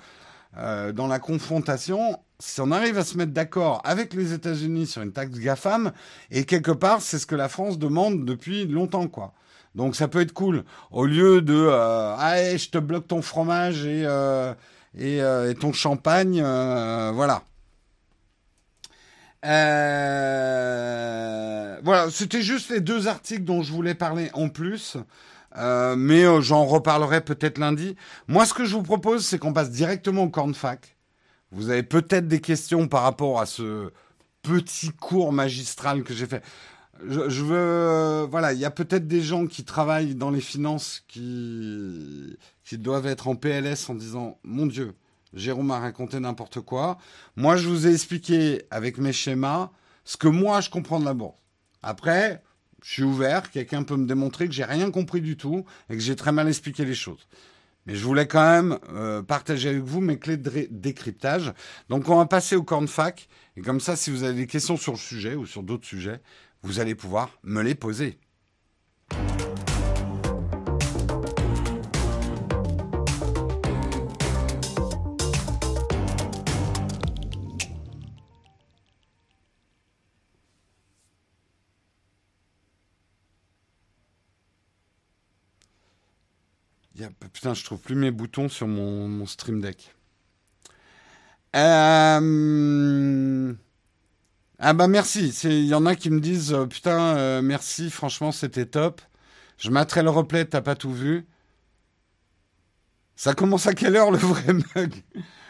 euh, 0.59 0.91
dans 0.91 1.07
la 1.07 1.21
confrontation. 1.21 2.19
Si 2.41 2.61
on 2.61 2.73
arrive 2.73 2.99
à 2.99 3.05
se 3.05 3.17
mettre 3.17 3.31
d'accord 3.31 3.81
avec 3.85 4.13
les 4.13 4.33
États-Unis 4.33 4.89
sur 4.89 5.03
une 5.03 5.13
taxe 5.13 5.39
GAFAM, 5.39 5.93
et 6.33 6.45
quelque 6.47 6.73
part, 6.73 7.01
c'est 7.01 7.21
ce 7.21 7.27
que 7.27 7.37
la 7.37 7.49
France 7.49 7.79
demande 7.79 8.25
depuis 8.25 8.67
longtemps, 8.67 9.07
quoi. 9.07 9.33
Donc 9.77 9.95
ça 9.95 10.09
peut 10.09 10.21
être 10.21 10.33
cool. 10.33 10.65
Au 10.91 11.07
lieu 11.07 11.43
de 11.43 11.55
euh, 11.55 12.17
ah, 12.19 12.57
je 12.57 12.71
te 12.71 12.79
bloque 12.79 13.07
ton 13.07 13.23
fromage 13.23 13.87
et, 13.87 14.05
et, 14.99 15.19
et 15.19 15.55
ton 15.55 15.73
champagne, 15.73 16.43
voilà. 17.15 17.45
Euh, 19.45 21.01
voilà, 21.83 22.11
c'était 22.11 22.43
juste 22.43 22.71
les 22.71 22.81
deux 22.81 23.09
articles 23.09 23.45
dont 23.45 23.63
je 23.63 23.73
voulais 23.73 23.95
parler 23.95 24.31
en 24.35 24.49
plus. 24.49 24.97
Euh, 25.57 25.97
mais 25.97 26.25
euh, 26.25 26.41
j'en 26.41 26.65
reparlerai 26.65 27.23
peut-être 27.23 27.59
lundi. 27.59 27.97
Moi, 28.29 28.47
ce 28.47 28.55
que 28.55 28.65
je 28.65 28.75
vous 28.75 28.83
propose, 28.83 29.27
c'est 29.27 29.39
qu'on 29.39 29.53
passe 29.53 29.71
directement 29.71 30.23
au 30.25 30.29
cornfac. 30.29 30.97
Vous 31.51 31.71
avez 31.71 31.83
peut-être 31.83 32.29
des 32.29 32.41
questions 32.41 32.87
par 32.87 33.03
rapport 33.03 33.41
à 33.41 33.47
ce 33.47 33.91
petit 34.43 34.91
cours 34.91 35.33
magistral 35.33 36.05
que 36.05 36.15
j'ai 36.15 36.27
fait. 36.27 36.45
Je, 37.09 37.43
veux, 37.43 38.27
voilà, 38.31 38.53
il 38.53 38.61
y 38.61 38.65
a 38.65 38.71
peut-être 38.71 39.09
des 39.09 39.23
gens 39.23 39.47
qui 39.47 39.65
travaillent 39.65 40.15
dans 40.15 40.31
les 40.31 40.41
finances 40.41 41.03
qui 41.09 42.37
qui 42.65 42.79
doivent 42.79 43.07
être 43.07 43.27
en 43.27 43.35
PLS 43.35 43.89
en 43.89 43.95
disant, 43.95 44.39
mon 44.45 44.67
Dieu, 44.67 44.95
Jérôme 45.33 45.71
a 45.71 45.79
raconté 45.79 46.19
n'importe 46.21 46.61
quoi. 46.61 46.99
Moi, 47.37 47.57
je 47.57 47.69
vous 47.69 47.87
ai 47.87 47.93
expliqué 47.93 48.63
avec 48.71 48.99
mes 48.99 49.13
schémas 49.13 49.71
ce 50.05 50.17
que 50.17 50.29
moi, 50.29 50.61
je 50.61 50.71
comprends 50.71 51.01
de 51.01 51.05
la 51.05 51.15
bourse. 51.15 51.39
Après, 51.83 52.43
je 52.83 52.93
suis 52.93 53.03
ouvert. 53.03 53.51
Quelqu'un 53.51 53.83
peut 53.83 53.97
me 53.97 54.07
démontrer 54.07 54.47
que 54.47 54.53
j'ai 54.53 54.65
rien 54.65 54.91
compris 54.91 55.21
du 55.21 55.37
tout 55.37 55.65
et 55.89 55.95
que 55.95 56.03
j'ai 56.03 56.17
très 56.17 56.33
mal 56.33 56.49
expliqué 56.49 56.85
les 56.85 56.95
choses. 56.95 57.29
Mais 57.87 57.95
je 57.95 58.05
voulais 58.05 58.27
quand 58.27 58.43
même 58.43 58.79
euh, 58.93 59.23
partager 59.23 59.71
avec 59.71 59.83
vous 59.83 60.01
mes 60.01 60.19
clés 60.19 60.37
de 60.37 60.69
décryptage. 60.71 61.53
Donc, 61.89 62.09
on 62.09 62.17
va 62.17 62.27
passer 62.27 62.57
au 62.57 62.63
cornfac. 62.63 63.29
Et 63.57 63.63
comme 63.63 63.81
ça, 63.81 63.97
si 63.97 64.11
vous 64.11 64.23
avez 64.23 64.35
des 64.35 64.47
questions 64.47 64.77
sur 64.77 64.93
le 64.93 64.99
sujet 64.99 65.35
ou 65.35 65.47
sur 65.47 65.63
d'autres 65.63 65.87
sujets, 65.87 66.21
vous 66.63 66.81
allez 66.81 66.95
pouvoir 66.95 67.31
me 67.43 67.63
les 67.63 67.75
poser. 67.75 68.19
Putain, 87.33 87.55
je 87.55 87.65
trouve 87.65 87.79
plus 87.81 87.95
mes 87.95 88.11
boutons 88.11 88.49
sur 88.49 88.67
mon, 88.67 89.27
Stream 89.27 89.61
Deck. 89.61 89.95
Euh, 91.57 92.21
ah 94.59 94.73
bah 94.73 94.89
merci. 94.89 95.31
Il 95.45 95.67
y 95.67 95.75
en 95.75 95.87
a 95.87 95.97
qui 95.97 96.11
me 96.11 96.21
disent 96.21 96.53
euh, 96.53 96.67
putain 96.67 97.17
euh, 97.17 97.43
merci, 97.43 97.91
franchement 97.91 98.31
c'était 98.31 98.67
top. 98.67 99.01
Je 99.59 99.71
mettrai 99.71 100.03
le 100.03 100.11
replay, 100.11 100.45
t'as 100.45 100.61
pas 100.61 100.77
tout 100.77 100.93
vu. 100.93 101.27
Ça 103.17 103.35
commence 103.35 103.67
à 103.67 103.75
quelle 103.75 103.97
heure 103.97 104.11
le 104.11 104.19
vrai 104.19 104.53
mug? 104.53 104.95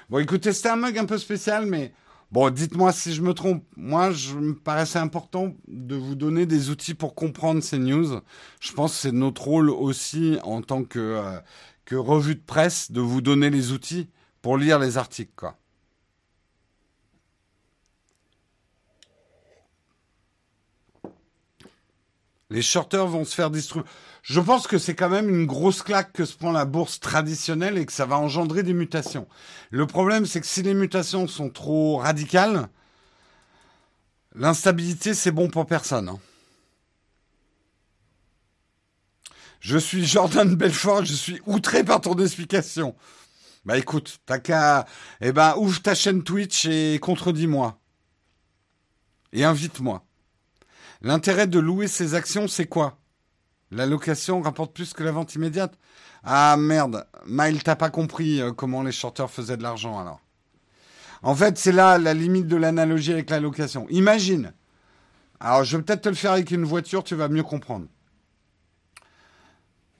Bon 0.08 0.18
écoutez, 0.18 0.52
c'était 0.52 0.70
un 0.70 0.76
mug 0.76 0.98
un 0.98 1.04
peu 1.04 1.18
spécial, 1.18 1.66
mais 1.66 1.92
Bon, 2.32 2.48
dites-moi 2.50 2.92
si 2.92 3.12
je 3.12 3.22
me 3.22 3.34
trompe. 3.34 3.64
Moi, 3.76 4.12
je 4.12 4.34
me 4.34 4.54
paraissait 4.54 5.00
important 5.00 5.52
de 5.66 5.96
vous 5.96 6.14
donner 6.14 6.46
des 6.46 6.70
outils 6.70 6.94
pour 6.94 7.16
comprendre 7.16 7.60
ces 7.60 7.78
news. 7.78 8.20
Je 8.60 8.72
pense 8.72 8.92
que 8.94 8.98
c'est 8.98 9.12
notre 9.12 9.42
rôle 9.42 9.68
aussi 9.68 10.38
en 10.44 10.62
tant 10.62 10.84
que, 10.84 10.98
euh, 10.98 11.40
revue 11.92 12.36
de 12.36 12.40
presse 12.40 12.92
de 12.92 13.00
vous 13.00 13.20
donner 13.20 13.50
les 13.50 13.72
outils 13.72 14.08
pour 14.42 14.56
lire 14.56 14.78
les 14.78 14.96
articles. 14.96 15.46
Les 22.48 22.62
shorters 22.62 23.06
vont 23.06 23.24
se 23.24 23.34
faire 23.34 23.50
distribuer. 23.50 23.88
Je 24.22 24.40
pense 24.40 24.66
que 24.66 24.78
c'est 24.78 24.94
quand 24.94 25.08
même 25.08 25.28
une 25.28 25.46
grosse 25.46 25.82
claque 25.82 26.12
que 26.12 26.24
se 26.24 26.36
prend 26.36 26.52
la 26.52 26.64
bourse 26.64 27.00
traditionnelle 27.00 27.78
et 27.78 27.86
que 27.86 27.92
ça 27.92 28.06
va 28.06 28.18
engendrer 28.18 28.62
des 28.62 28.74
mutations. 28.74 29.26
Le 29.70 29.86
problème, 29.86 30.26
c'est 30.26 30.40
que 30.40 30.46
si 30.46 30.62
les 30.62 30.74
mutations 30.74 31.26
sont 31.26 31.48
trop 31.48 31.96
radicales, 31.96 32.68
l'instabilité, 34.34 35.14
c'est 35.14 35.32
bon 35.32 35.48
pour 35.48 35.66
personne. 35.66 36.10
Hein. 36.10 36.18
Je 39.60 39.78
suis 39.78 40.06
Jordan 40.06 40.54
Belfort, 40.54 41.04
je 41.04 41.14
suis 41.14 41.40
outré 41.46 41.84
par 41.84 42.00
ton 42.00 42.14
explication. 42.14 42.94
Bah 43.66 43.76
écoute, 43.76 44.20
t'as 44.24 44.38
qu'à... 44.38 44.86
Eh 45.20 45.32
ben, 45.32 45.54
ouvre 45.56 45.82
ta 45.82 45.94
chaîne 45.94 46.22
Twitch 46.22 46.64
et 46.64 46.98
contredis-moi. 47.00 47.78
Et 49.32 49.44
invite-moi. 49.44 50.04
L'intérêt 51.02 51.46
de 51.46 51.58
louer 51.58 51.88
ses 51.88 52.14
actions, 52.14 52.48
c'est 52.48 52.66
quoi? 52.66 52.99
La 53.70 53.86
location 53.86 54.40
rapporte 54.42 54.74
plus 54.74 54.92
que 54.92 55.02
la 55.04 55.12
vente 55.12 55.34
immédiate 55.34 55.78
Ah 56.24 56.56
merde, 56.56 57.06
Mile, 57.26 57.62
t'as 57.62 57.76
pas 57.76 57.90
compris 57.90 58.40
euh, 58.40 58.52
comment 58.52 58.82
les 58.82 58.92
shorters 58.92 59.30
faisaient 59.30 59.56
de 59.56 59.62
l'argent 59.62 59.98
alors. 59.98 60.20
En 61.22 61.34
fait, 61.34 61.58
c'est 61.58 61.72
là 61.72 61.98
la 61.98 62.14
limite 62.14 62.46
de 62.46 62.56
l'analogie 62.56 63.12
avec 63.12 63.30
la 63.30 63.40
location. 63.40 63.86
Imagine. 63.90 64.52
Alors, 65.38 65.64
je 65.64 65.76
vais 65.76 65.82
peut-être 65.82 66.02
te 66.02 66.08
le 66.08 66.14
faire 66.14 66.32
avec 66.32 66.50
une 66.50 66.64
voiture, 66.64 67.04
tu 67.04 67.14
vas 67.14 67.28
mieux 67.28 67.42
comprendre. 67.42 67.86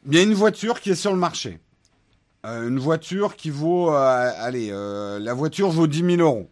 Il 0.07 0.15
y 0.15 0.19
a 0.19 0.23
une 0.23 0.35
voiture 0.35 0.81
qui 0.81 0.91
est 0.91 0.95
sur 0.95 1.13
le 1.13 1.19
marché. 1.19 1.61
Euh, 2.47 2.69
une 2.69 2.79
voiture 2.79 3.37
qui 3.37 3.51
vaut, 3.51 3.93
euh, 3.93 4.33
allez, 4.39 4.71
la 4.71 5.35
voiture 5.35 5.71
vaut 5.71 5.87
10 5.87 6.17
000 6.17 6.23
euros. 6.23 6.51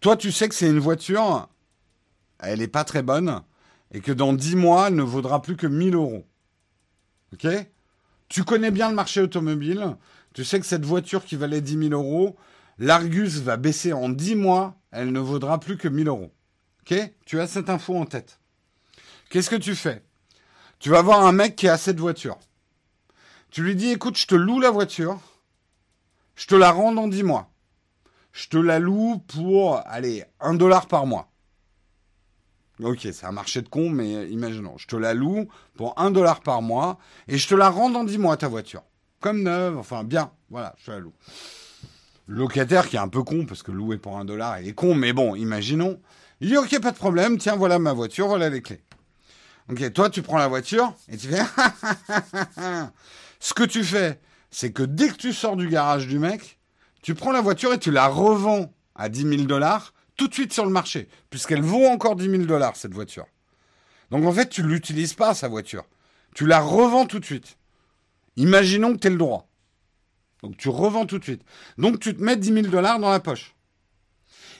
Toi, 0.00 0.16
tu 0.16 0.32
sais 0.32 0.48
que 0.48 0.54
c'est 0.54 0.68
une 0.68 0.80
voiture, 0.80 1.48
elle 2.40 2.58
n'est 2.58 2.66
pas 2.66 2.84
très 2.84 3.02
bonne, 3.02 3.42
et 3.92 4.00
que 4.00 4.10
dans 4.10 4.32
10 4.32 4.56
mois, 4.56 4.88
elle 4.88 4.96
ne 4.96 5.02
vaudra 5.02 5.40
plus 5.42 5.56
que 5.56 5.66
1000 5.66 5.94
euros. 5.94 6.26
Ok 7.32 7.46
Tu 8.28 8.44
connais 8.44 8.70
bien 8.70 8.88
le 8.88 8.94
marché 8.94 9.20
automobile. 9.20 9.96
Tu 10.34 10.44
sais 10.44 10.60
que 10.60 10.66
cette 10.66 10.84
voiture 10.84 11.24
qui 11.24 11.36
valait 11.36 11.60
10 11.60 11.88
000 11.88 11.92
euros, 11.92 12.36
l'Argus 12.78 13.40
va 13.40 13.56
baisser 13.56 13.92
en 13.92 14.08
10 14.08 14.36
mois, 14.36 14.80
elle 14.90 15.12
ne 15.12 15.20
vaudra 15.20 15.60
plus 15.60 15.76
que 15.76 15.88
1000 15.88 16.08
euros. 16.08 16.32
Ok 16.82 16.98
Tu 17.24 17.40
as 17.40 17.46
cette 17.46 17.70
info 17.70 17.96
en 17.96 18.06
tête. 18.06 18.38
Qu'est-ce 19.30 19.50
que 19.50 19.56
tu 19.56 19.74
fais 19.74 20.02
Tu 20.78 20.90
vas 20.90 21.02
voir 21.02 21.24
un 21.24 21.32
mec 21.32 21.56
qui 21.56 21.68
a 21.68 21.76
cette 21.76 22.00
voiture. 22.00 22.38
Tu 23.50 23.62
lui 23.62 23.76
dis 23.76 23.90
écoute, 23.90 24.16
je 24.16 24.26
te 24.26 24.34
loue 24.34 24.60
la 24.60 24.70
voiture, 24.70 25.18
je 26.36 26.46
te 26.46 26.54
la 26.54 26.70
rends 26.70 26.92
dans 26.92 27.08
10 27.08 27.22
mois. 27.22 27.50
Je 28.32 28.48
te 28.48 28.56
la 28.56 28.78
loue 28.78 29.18
pour, 29.26 29.80
allez, 29.86 30.24
1 30.40 30.54
dollar 30.54 30.86
par 30.86 31.06
mois. 31.06 31.31
Ok, 32.82 33.08
c'est 33.12 33.24
un 33.26 33.32
marché 33.32 33.62
de 33.62 33.68
con, 33.68 33.90
mais 33.90 34.28
imaginons, 34.30 34.76
je 34.76 34.88
te 34.88 34.96
la 34.96 35.14
loue 35.14 35.46
pour 35.76 35.94
un 35.98 36.10
dollar 36.10 36.40
par 36.40 36.62
mois 36.62 36.98
et 37.28 37.38
je 37.38 37.46
te 37.46 37.54
la 37.54 37.70
rends 37.70 37.90
dans 37.90 38.02
10 38.02 38.18
mois 38.18 38.36
ta 38.36 38.48
voiture. 38.48 38.82
Comme 39.20 39.42
neuve, 39.42 39.78
enfin 39.78 40.02
bien, 40.02 40.32
voilà, 40.50 40.74
je 40.78 40.86
te 40.86 40.90
la 40.90 40.98
loue. 40.98 41.12
Locataire 42.26 42.88
qui 42.88 42.96
est 42.96 43.00
un 43.00 43.08
peu 43.08 43.22
con, 43.22 43.46
parce 43.46 43.62
que 43.62 43.70
louer 43.70 43.98
pour 43.98 44.18
un 44.18 44.24
dollar, 44.24 44.58
il 44.60 44.68
est 44.68 44.72
con, 44.72 44.94
mais 44.94 45.12
bon, 45.12 45.36
imaginons. 45.36 46.00
Il 46.40 46.48
dit 46.48 46.56
ok, 46.56 46.80
pas 46.80 46.90
de 46.90 46.96
problème, 46.96 47.38
tiens, 47.38 47.54
voilà 47.54 47.78
ma 47.78 47.92
voiture, 47.92 48.26
voilà 48.26 48.48
les 48.48 48.62
clés. 48.62 48.82
Ok, 49.70 49.92
toi 49.92 50.10
tu 50.10 50.22
prends 50.22 50.38
la 50.38 50.48
voiture 50.48 50.94
et 51.08 51.16
tu 51.16 51.28
fais. 51.28 51.42
Ce 53.38 53.54
que 53.54 53.62
tu 53.62 53.84
fais, 53.84 54.20
c'est 54.50 54.72
que 54.72 54.82
dès 54.82 55.08
que 55.08 55.16
tu 55.16 55.32
sors 55.32 55.56
du 55.56 55.68
garage 55.68 56.08
du 56.08 56.18
mec, 56.18 56.58
tu 57.00 57.14
prends 57.14 57.32
la 57.32 57.40
voiture 57.40 57.72
et 57.72 57.78
tu 57.78 57.92
la 57.92 58.08
revends 58.08 58.72
à 58.96 59.08
10 59.08 59.22
000 59.22 59.42
dollars 59.42 59.94
tout 60.22 60.28
de 60.28 60.34
suite 60.34 60.52
sur 60.52 60.64
le 60.64 60.70
marché, 60.70 61.08
puisqu'elle 61.30 61.62
vaut 61.62 61.84
encore 61.86 62.14
10 62.14 62.30
000 62.30 62.42
dollars, 62.44 62.76
cette 62.76 62.94
voiture. 62.94 63.26
Donc 64.12 64.24
en 64.24 64.32
fait, 64.32 64.48
tu 64.48 64.62
ne 64.62 64.68
l'utilises 64.68 65.14
pas, 65.14 65.34
sa 65.34 65.48
voiture. 65.48 65.84
Tu 66.32 66.46
la 66.46 66.60
revends 66.60 67.06
tout 67.06 67.18
de 67.18 67.24
suite. 67.24 67.56
Imaginons 68.36 68.92
que 68.92 68.98
tu 68.98 69.08
es 69.08 69.10
le 69.10 69.16
droit. 69.16 69.48
Donc 70.44 70.56
tu 70.56 70.68
revends 70.68 71.06
tout 71.06 71.18
de 71.18 71.24
suite. 71.24 71.42
Donc 71.76 71.98
tu 71.98 72.14
te 72.14 72.22
mets 72.22 72.36
10 72.36 72.52
000 72.52 72.66
dollars 72.68 73.00
dans 73.00 73.10
la 73.10 73.18
poche. 73.18 73.56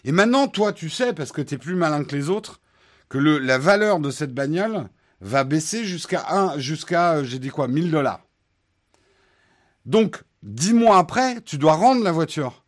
Et 0.05 0.11
maintenant, 0.11 0.49
toi, 0.49 0.73
tu 0.73 0.91
sais, 0.91 1.13
parce 1.13 1.31
que 1.31 1.41
tu 1.41 1.55
es 1.55 1.59
plus 1.59 1.77
malin 1.77 2.03
que 2.03 2.17
les 2.17 2.29
autres, 2.29 2.61
que 3.09 3.19
le, 3.19 3.39
la 3.39 3.59
valeur 3.59 4.01
de 4.01 4.11
cette 4.11 4.35
bagnole 4.35 4.89
va 5.21 5.45
baisser 5.45 5.85
jusqu'à 5.85 6.27
1, 6.29 6.59
jusqu'à, 6.59 7.13
euh, 7.13 7.25
j'ai 7.25 7.39
dit 7.39 7.51
quoi, 7.51 7.69
1000 7.69 7.93
dollars. 7.93 8.27
Donc, 9.87 10.25
10 10.43 10.75
mois 10.75 10.99
après, 10.99 11.41
tu 11.43 11.57
dois 11.57 11.75
rendre 11.75 12.03
la 12.03 12.11
voiture. 12.11 12.62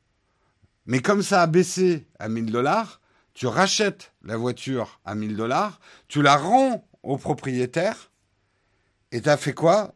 Mais 0.87 1.01
comme 1.01 1.23
ça 1.23 1.43
a 1.43 1.47
baissé 1.47 2.07
à 2.19 2.29
1000 2.29 2.53
dollars, 2.53 3.01
tu 3.33 3.47
rachètes 3.47 4.13
la 4.23 4.37
voiture 4.37 5.01
à 5.05 5.15
1000 5.15 5.37
dollars, 5.37 5.81
tu 6.09 6.23
la 6.23 6.37
rends 6.37 6.87
au 7.03 7.17
propriétaire, 7.17 8.11
et 9.13 9.21
tu 9.21 9.29
as 9.29 9.37
fait 9.37 9.53
quoi? 9.53 9.95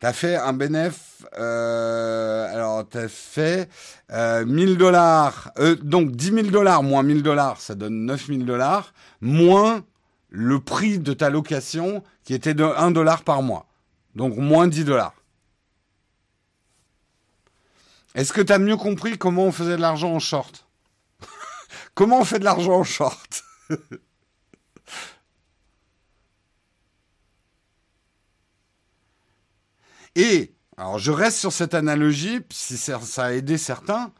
Tu 0.00 0.06
as 0.06 0.12
fait 0.12 0.36
un 0.36 0.52
bénéfice, 0.52 1.24
euh, 1.38 2.52
alors 2.52 2.88
tu 2.88 2.98
as 2.98 3.08
fait 3.08 3.68
euh, 4.10 4.44
1000 4.44 4.76
dollars, 4.76 5.52
euh, 5.58 5.76
donc 5.76 6.10
10 6.12 6.32
000 6.32 6.46
dollars 6.48 6.82
moins 6.82 7.02
1000 7.02 7.22
dollars, 7.22 7.60
ça 7.60 7.74
donne 7.74 8.06
9000 8.06 8.44
dollars, 8.44 8.92
moins 9.20 9.84
le 10.28 10.58
prix 10.58 10.98
de 10.98 11.12
ta 11.12 11.30
location 11.30 12.02
qui 12.24 12.34
était 12.34 12.54
de 12.54 12.64
1 12.64 12.90
dollar 12.90 13.22
par 13.22 13.42
mois. 13.42 13.66
Donc 14.14 14.36
moins 14.36 14.66
10 14.66 14.84
dollars. 14.84 15.14
Est-ce 18.14 18.32
que 18.32 18.40
tu 18.40 18.52
as 18.52 18.58
mieux 18.58 18.76
compris 18.76 19.16
comment 19.18 19.44
on 19.44 19.52
faisait 19.52 19.76
de 19.76 19.80
l'argent 19.80 20.12
en 20.12 20.18
short 20.18 20.66
Comment 21.94 22.20
on 22.20 22.24
fait 22.24 22.38
de 22.38 22.44
l'argent 22.44 22.80
en 22.80 22.84
short 22.84 23.44
Et, 30.14 30.54
alors 30.76 30.98
je 30.98 31.10
reste 31.10 31.38
sur 31.38 31.52
cette 31.52 31.72
analogie, 31.72 32.40
si 32.50 32.76
ça, 32.76 33.00
a 33.16 33.32
aidé 33.32 33.56
certains, 33.56 34.12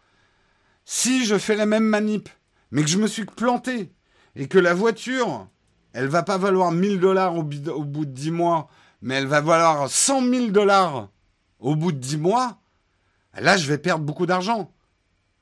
si 0.86 1.26
je 1.26 1.36
fais 1.36 1.54
la 1.54 1.66
même 1.66 1.84
manip, 1.84 2.30
mais 2.70 2.82
que 2.82 2.88
je 2.88 2.96
me 2.98 3.06
suis 3.06 3.26
planté, 3.26 3.92
et 4.34 4.48
que 4.48 4.58
la 4.58 4.72
voiture, 4.72 5.48
elle 5.92 6.08
va 6.08 6.22
pas 6.22 6.38
valoir 6.38 6.72
1000 6.72 6.98
dollars 6.98 7.36
au, 7.36 7.42
bout 7.42 8.06
de 8.06 8.10
10 8.10 8.30
mois, 8.30 8.70
mais 9.02 9.16
elle 9.16 9.26
va 9.26 9.42
valoir 9.42 9.90
100 9.90 10.30
000 10.30 10.46
dollars 10.48 11.10
au 11.58 11.76
bout 11.76 11.92
de 11.92 11.98
10 11.98 12.16
mois, 12.16 12.61
Là, 13.40 13.56
je 13.56 13.66
vais 13.66 13.78
perdre 13.78 14.04
beaucoup 14.04 14.26
d'argent. 14.26 14.72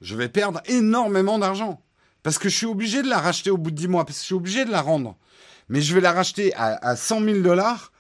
Je 0.00 0.16
vais 0.16 0.28
perdre 0.28 0.60
énormément 0.66 1.38
d'argent. 1.38 1.82
Parce 2.22 2.38
que 2.38 2.48
je 2.48 2.56
suis 2.56 2.66
obligé 2.66 3.02
de 3.02 3.08
la 3.08 3.18
racheter 3.18 3.50
au 3.50 3.56
bout 3.56 3.70
de 3.70 3.76
10 3.76 3.88
mois, 3.88 4.04
parce 4.04 4.18
que 4.18 4.22
je 4.22 4.26
suis 4.26 4.34
obligé 4.34 4.64
de 4.64 4.70
la 4.70 4.82
rendre. 4.82 5.16
Mais 5.68 5.80
je 5.80 5.94
vais 5.94 6.00
la 6.00 6.12
racheter 6.12 6.54
à, 6.54 6.78
à 6.86 6.96
100 6.96 7.22
000 7.24 7.40
dollars, 7.40 7.92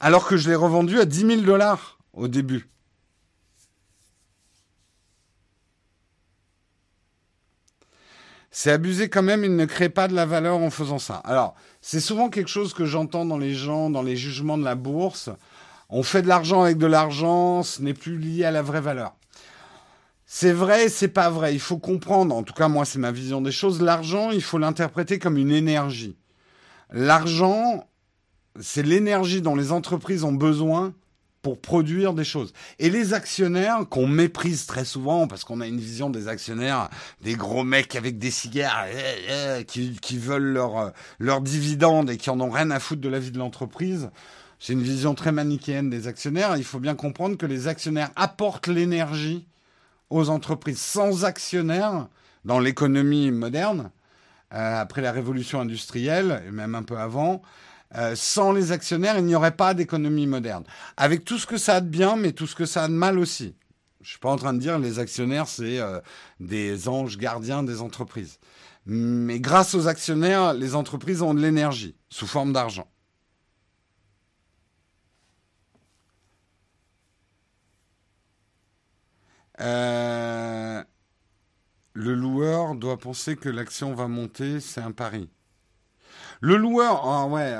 alors 0.00 0.26
que 0.26 0.36
je 0.36 0.48
l'ai 0.48 0.56
revendue 0.56 0.98
à 0.98 1.04
10 1.04 1.26
000 1.26 1.40
dollars 1.42 1.98
au 2.12 2.28
début. 2.28 2.68
C'est 8.54 8.70
abusé 8.70 9.08
quand 9.08 9.22
même, 9.22 9.44
il 9.44 9.56
ne 9.56 9.64
crée 9.64 9.88
pas 9.88 10.08
de 10.08 10.14
la 10.14 10.26
valeur 10.26 10.58
en 10.58 10.68
faisant 10.68 10.98
ça. 10.98 11.16
Alors, 11.24 11.54
c'est 11.80 12.00
souvent 12.00 12.28
quelque 12.28 12.50
chose 12.50 12.74
que 12.74 12.84
j'entends 12.84 13.24
dans 13.24 13.38
les 13.38 13.54
gens, 13.54 13.88
dans 13.88 14.02
les 14.02 14.14
jugements 14.14 14.58
de 14.58 14.64
la 14.64 14.74
bourse. 14.74 15.30
On 15.88 16.02
fait 16.02 16.20
de 16.20 16.28
l'argent 16.28 16.62
avec 16.62 16.76
de 16.76 16.86
l'argent, 16.86 17.62
ce 17.62 17.80
n'est 17.80 17.94
plus 17.94 18.18
lié 18.18 18.44
à 18.44 18.50
la 18.50 18.60
vraie 18.60 18.82
valeur. 18.82 19.14
C'est 20.34 20.54
vrai, 20.54 20.88
c'est 20.88 21.08
pas 21.08 21.28
vrai. 21.28 21.52
Il 21.52 21.60
faut 21.60 21.76
comprendre, 21.76 22.34
en 22.34 22.42
tout 22.42 22.54
cas 22.54 22.66
moi 22.66 22.86
c'est 22.86 22.98
ma 22.98 23.12
vision 23.12 23.42
des 23.42 23.52
choses, 23.52 23.82
l'argent, 23.82 24.30
il 24.30 24.40
faut 24.40 24.56
l'interpréter 24.56 25.18
comme 25.18 25.36
une 25.36 25.50
énergie. 25.50 26.16
L'argent, 26.90 27.86
c'est 28.58 28.82
l'énergie 28.82 29.42
dont 29.42 29.54
les 29.54 29.72
entreprises 29.72 30.24
ont 30.24 30.32
besoin 30.32 30.94
pour 31.42 31.60
produire 31.60 32.14
des 32.14 32.24
choses. 32.24 32.54
Et 32.78 32.88
les 32.88 33.12
actionnaires, 33.12 33.86
qu'on 33.90 34.06
méprise 34.06 34.64
très 34.64 34.86
souvent, 34.86 35.26
parce 35.26 35.44
qu'on 35.44 35.60
a 35.60 35.66
une 35.66 35.78
vision 35.78 36.08
des 36.08 36.28
actionnaires, 36.28 36.88
des 37.20 37.34
gros 37.34 37.62
mecs 37.62 37.94
avec 37.94 38.18
des 38.18 38.30
cigares, 38.30 38.86
euh, 38.86 39.16
euh, 39.28 39.62
qui, 39.64 40.16
veulent 40.16 40.54
leur, 40.54 40.92
leur 41.18 41.42
dividende 41.42 42.08
et 42.08 42.16
qui 42.16 42.30
en 42.30 42.40
ont 42.40 42.50
rien 42.50 42.70
à 42.70 42.80
foutre 42.80 43.02
de 43.02 43.08
la 43.10 43.18
vie 43.18 43.32
de 43.32 43.38
l'entreprise, 43.38 44.08
C'est 44.58 44.72
une 44.72 44.82
vision 44.82 45.14
très 45.14 45.30
manichéenne 45.30 45.90
des 45.90 46.06
actionnaires. 46.08 46.56
Il 46.56 46.64
faut 46.64 46.80
bien 46.80 46.94
comprendre 46.94 47.36
que 47.36 47.44
les 47.44 47.68
actionnaires 47.68 48.10
apportent 48.16 48.68
l'énergie 48.68 49.46
aux 50.12 50.28
entreprises. 50.28 50.80
Sans 50.80 51.24
actionnaires, 51.24 52.08
dans 52.44 52.58
l'économie 52.58 53.30
moderne, 53.30 53.90
euh, 54.52 54.80
après 54.80 55.00
la 55.00 55.12
révolution 55.12 55.60
industrielle, 55.60 56.42
et 56.46 56.50
même 56.50 56.74
un 56.74 56.82
peu 56.82 56.98
avant, 56.98 57.42
euh, 57.96 58.14
sans 58.14 58.52
les 58.52 58.72
actionnaires, 58.72 59.18
il 59.18 59.24
n'y 59.24 59.34
aurait 59.34 59.56
pas 59.56 59.74
d'économie 59.74 60.26
moderne. 60.26 60.64
Avec 60.96 61.24
tout 61.24 61.38
ce 61.38 61.46
que 61.46 61.56
ça 61.56 61.76
a 61.76 61.80
de 61.80 61.88
bien, 61.88 62.16
mais 62.16 62.32
tout 62.32 62.46
ce 62.46 62.54
que 62.54 62.66
ça 62.66 62.84
a 62.84 62.88
de 62.88 62.92
mal 62.92 63.18
aussi. 63.18 63.54
Je 64.00 64.10
suis 64.10 64.18
pas 64.18 64.30
en 64.30 64.36
train 64.36 64.52
de 64.52 64.58
dire 64.58 64.78
les 64.78 64.98
actionnaires, 64.98 65.46
c'est 65.46 65.78
euh, 65.78 66.00
des 66.40 66.88
anges 66.88 67.18
gardiens 67.18 67.62
des 67.62 67.80
entreprises. 67.80 68.38
Mais 68.84 69.38
grâce 69.38 69.74
aux 69.74 69.86
actionnaires, 69.86 70.54
les 70.54 70.74
entreprises 70.74 71.22
ont 71.22 71.34
de 71.34 71.40
l'énergie 71.40 71.94
sous 72.08 72.26
forme 72.26 72.52
d'argent. 72.52 72.88
Euh, 79.62 80.82
le 81.94 82.14
loueur 82.14 82.74
doit 82.74 82.98
penser 82.98 83.36
que 83.36 83.48
l'action 83.48 83.94
va 83.94 84.08
monter, 84.08 84.60
c'est 84.60 84.80
un 84.80 84.92
pari. 84.92 85.28
Le 86.40 86.56
loueur, 86.56 87.06
ah 87.06 87.26
ouais, 87.26 87.54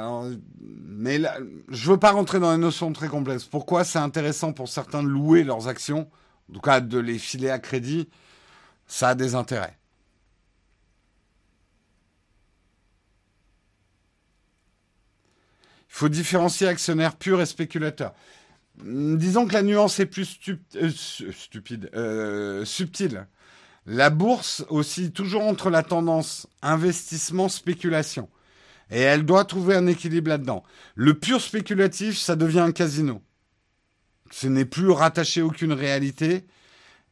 mais 0.60 1.20
je 1.68 1.90
veux 1.90 1.98
pas 1.98 2.10
rentrer 2.10 2.40
dans 2.40 2.50
les 2.50 2.58
notions 2.58 2.92
très 2.92 3.08
complexes. 3.08 3.44
Pourquoi 3.44 3.84
c'est 3.84 4.00
intéressant 4.00 4.52
pour 4.52 4.68
certains 4.68 5.02
de 5.04 5.08
louer 5.08 5.44
leurs 5.44 5.68
actions, 5.68 6.10
en 6.50 6.54
tout 6.54 6.60
cas 6.60 6.80
de 6.80 6.98
les 6.98 7.18
filer 7.18 7.50
à 7.50 7.60
crédit, 7.60 8.08
ça 8.86 9.10
a 9.10 9.14
des 9.14 9.36
intérêts. 9.36 9.78
Il 15.88 15.94
faut 15.94 16.08
différencier 16.08 16.66
actionnaire 16.66 17.16
pur 17.16 17.40
et 17.40 17.46
spéculateur. 17.46 18.14
Disons 18.76 19.46
que 19.46 19.52
la 19.52 19.62
nuance 19.62 20.00
est 20.00 20.06
plus 20.06 20.38
euh, 20.76 20.90
stupide, 20.90 21.90
euh, 21.94 22.64
subtile. 22.64 23.26
La 23.86 24.10
bourse 24.10 24.64
aussi 24.68 25.12
toujours 25.12 25.42
entre 25.42 25.70
la 25.70 25.82
tendance 25.82 26.46
investissement-spéculation. 26.62 28.28
Et 28.90 29.00
elle 29.00 29.24
doit 29.24 29.44
trouver 29.44 29.74
un 29.74 29.86
équilibre 29.86 30.28
là-dedans. 30.28 30.62
Le 30.94 31.14
pur 31.14 31.40
spéculatif, 31.40 32.18
ça 32.18 32.36
devient 32.36 32.60
un 32.60 32.72
casino. 32.72 33.22
Ce 34.30 34.46
n'est 34.46 34.64
plus 34.64 34.90
rattaché 34.90 35.40
à 35.40 35.46
aucune 35.46 35.72
réalité. 35.72 36.44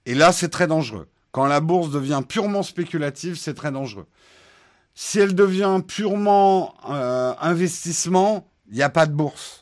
Et 0.06 0.14
là, 0.14 0.32
c'est 0.32 0.48
très 0.48 0.66
dangereux. 0.66 1.08
Quand 1.32 1.46
la 1.46 1.60
bourse 1.60 1.90
devient 1.90 2.22
purement 2.26 2.62
spéculative, 2.62 3.36
c'est 3.36 3.54
très 3.54 3.72
dangereux. 3.72 4.06
Si 4.94 5.18
elle 5.18 5.34
devient 5.34 5.80
purement 5.86 6.74
euh, 6.88 7.34
investissement, 7.40 8.50
il 8.68 8.76
n'y 8.76 8.82
a 8.82 8.90
pas 8.90 9.06
de 9.06 9.12
bourse. 9.12 9.59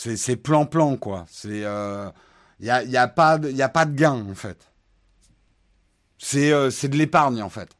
C'est 0.00 0.36
plan-plan, 0.36 0.96
quoi. 0.96 1.26
C'est, 1.28 1.48
il 1.48 1.64
euh, 1.64 2.08
n'y 2.60 2.70
a, 2.70 2.84
y 2.84 2.96
a, 2.96 3.08
pas 3.08 3.36
de, 3.36 3.60
a 3.60 3.68
pas 3.68 3.84
de 3.84 3.96
gain, 3.96 4.24
en 4.30 4.34
fait. 4.36 4.70
C'est 6.18 6.52
euh, 6.52 6.70
de 6.70 6.96
l'épargne, 6.96 7.42
en 7.42 7.48
fait. 7.48 7.70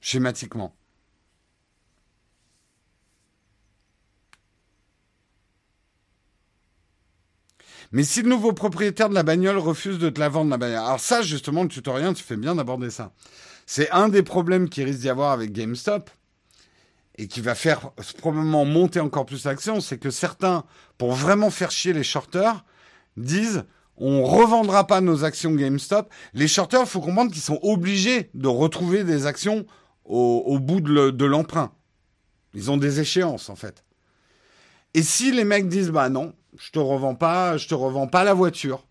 Schématiquement. 0.00 0.74
Mais 7.92 8.02
si 8.02 8.22
le 8.22 8.28
nouveau 8.28 8.52
propriétaire 8.52 9.08
de 9.08 9.14
la 9.14 9.22
bagnole 9.22 9.58
refuse 9.58 10.00
de 10.00 10.10
te 10.10 10.18
la 10.18 10.28
vendre, 10.28 10.50
la 10.50 10.58
bagnole. 10.58 10.78
Alors 10.78 10.98
ça, 10.98 11.22
justement, 11.22 11.62
le 11.62 11.68
tutoriel, 11.68 12.14
tu 12.14 12.24
fais 12.24 12.36
bien 12.36 12.56
d'aborder 12.56 12.90
ça. 12.90 13.12
C'est 13.64 13.88
un 13.92 14.08
des 14.08 14.24
problèmes 14.24 14.68
qui 14.68 14.82
risque 14.82 14.98
d'y 14.98 15.08
avoir 15.08 15.30
avec 15.30 15.52
GameStop 15.52 16.10
et 17.16 17.28
qui 17.28 17.40
va 17.40 17.54
faire 17.54 17.90
probablement 18.18 18.64
monter 18.64 19.00
encore 19.00 19.26
plus 19.26 19.44
l'action, 19.44 19.80
c'est 19.80 19.98
que 19.98 20.10
certains, 20.10 20.64
pour 20.98 21.12
vraiment 21.12 21.50
faire 21.50 21.70
chier 21.70 21.92
les 21.92 22.04
shorters, 22.04 22.64
disent 23.16 23.64
on 23.96 24.24
revendra 24.24 24.86
pas 24.86 25.00
nos 25.00 25.24
actions 25.24 25.52
GameStop. 25.52 26.12
Les 26.34 26.48
shorters, 26.48 26.80
il 26.80 26.86
faut 26.86 27.00
comprendre 27.00 27.32
qu'ils 27.32 27.40
sont 27.40 27.58
obligés 27.62 28.30
de 28.34 28.48
retrouver 28.48 29.04
des 29.04 29.24
actions 29.24 29.64
au, 30.04 30.58
bout 30.58 30.80
de 30.80 31.24
l'emprunt. 31.24 31.72
Ils 32.54 32.70
ont 32.70 32.76
des 32.76 33.00
échéances 33.00 33.48
en 33.48 33.56
fait. 33.56 33.84
Et 34.94 35.02
si 35.02 35.30
les 35.30 35.44
mecs 35.44 35.68
disent 35.68 35.90
bah 35.90 36.08
non, 36.08 36.32
je 36.58 36.70
te 36.70 36.78
revends 36.78 37.14
pas, 37.14 37.56
je 37.56 37.68
te 37.68 37.74
revends 37.74 38.06
pas 38.06 38.24
la 38.24 38.32
voiture, 38.34 38.86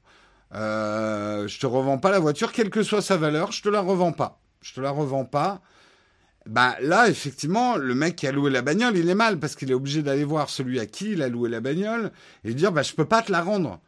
euh, 0.54 1.48
je 1.48 1.60
te 1.60 1.66
revends 1.66 1.98
pas 1.98 2.12
la 2.12 2.20
voiture, 2.20 2.52
quelle 2.52 2.70
que 2.70 2.84
soit 2.84 3.02
sa 3.02 3.18
valeur, 3.18 3.52
je 3.52 3.64
te 3.64 3.70
la 3.70 3.82
revends 3.82 4.12
pas, 4.12 4.40
je 4.62 4.74
te 4.74 4.82
la 4.82 4.92
revends 4.92 5.26
pas. 5.26 5.62
Bah 6.48 6.76
là, 6.80 7.10
effectivement, 7.10 7.76
le 7.76 7.96
mec 7.96 8.18
qui 8.18 8.28
a 8.28 8.32
loué 8.32 8.52
la 8.52 8.62
bagnole, 8.62 8.98
il 8.98 9.10
est 9.10 9.16
mal 9.16 9.40
parce 9.40 9.56
qu'il 9.56 9.72
est 9.72 9.74
obligé 9.74 10.04
d'aller 10.04 10.24
voir 10.24 10.50
celui 10.50 10.80
à 10.80 10.86
qui 10.86 11.14
il 11.14 11.24
a 11.24 11.30
loué 11.30 11.50
la 11.50 11.60
bagnole 11.60 12.12
et 12.44 12.54
dire 12.54 12.72
bah 12.72 12.84
je 12.84 12.94
peux 12.94 13.06
pas 13.06 13.24
te 13.24 13.32
la 13.32 13.42
rendre. 13.42 13.80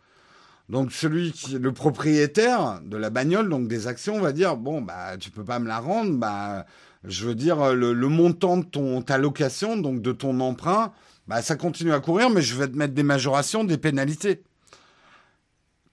Donc 0.70 0.92
celui 0.92 1.32
qui 1.32 1.60
le 1.60 1.72
propriétaire 1.72 2.82
de 2.84 2.98
la 2.98 3.12
bagnole, 3.12 3.48
donc 3.50 3.68
des 3.68 3.88
actions, 3.88 4.20
va 4.20 4.32
dire 4.32 4.58
bon 4.58 4.82
bah 4.82 5.18
tu 5.18 5.30
peux 5.30 5.44
pas 5.44 5.60
me 5.60 5.68
la 5.68 5.80
rendre, 5.80 6.14
bah 6.18 6.66
je 7.04 7.26
veux 7.26 7.36
dire 7.36 7.74
le, 7.76 7.94
montant 8.10 8.58
de 8.58 8.66
ton 8.66 9.04
ta 9.04 9.20
location, 9.20 9.78
donc 9.78 10.02
de 10.02 10.12
ton 10.12 10.40
emprunt, 10.40 10.94
bah 11.28 11.44
ça 11.44 11.56
continue 11.58 11.94
à 11.94 12.00
courir, 12.00 12.32
mais 12.32 12.42
je 12.42 12.56
vais 12.56 12.68
te 12.68 12.76
mettre 12.76 12.96
des 12.96 13.04
majorations, 13.04 13.66
des 13.66 13.78
pénalités. 13.78 14.42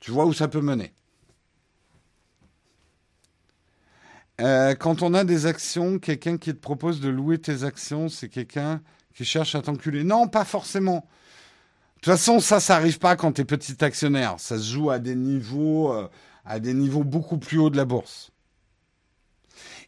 Tu 0.01 0.11
vois 0.11 0.25
où 0.25 0.33
ça 0.33 0.49
peut 0.49 0.61
mener. 0.63 0.95
Euh, 4.41 4.75
quand 4.75 5.03
on 5.03 5.15
a 5.15 5.25
des 5.25 5.47
actions, 5.47 5.99
quelqu'un 5.99 6.39
qui 6.39 6.53
te 6.53 6.59
propose 6.61 7.01
de 7.01 7.09
louer 7.09 7.39
tes 7.39 7.63
actions, 7.63 8.09
c'est 8.09 8.29
quelqu'un 8.29 8.83
qui 9.15 9.25
cherche 9.25 9.55
à 9.55 9.63
t'enculer. 9.63 10.03
Non, 10.03 10.27
pas 10.27 10.45
forcément. 10.45 11.07
De 11.97 12.01
toute 12.01 12.13
façon, 12.13 12.41
ça, 12.41 12.59
ça 12.61 12.75
n'arrive 12.75 12.99
pas 12.99 13.17
quand 13.17 13.33
tu 13.33 13.43
es 13.43 13.45
petit 13.45 13.83
actionnaire. 13.85 14.35
Ça 14.39 14.59
se 14.59 14.73
joue 14.73 14.91
à 14.91 14.99
des 14.99 15.15
niveaux, 15.15 15.93
euh, 15.93 16.09
à 16.45 16.59
des 16.59 16.75
niveaux 16.75 17.05
beaucoup 17.05 17.39
plus 17.39 17.59
hauts 17.59 17.71
de 17.71 17.77
la 17.77 17.85
bourse. 17.85 18.33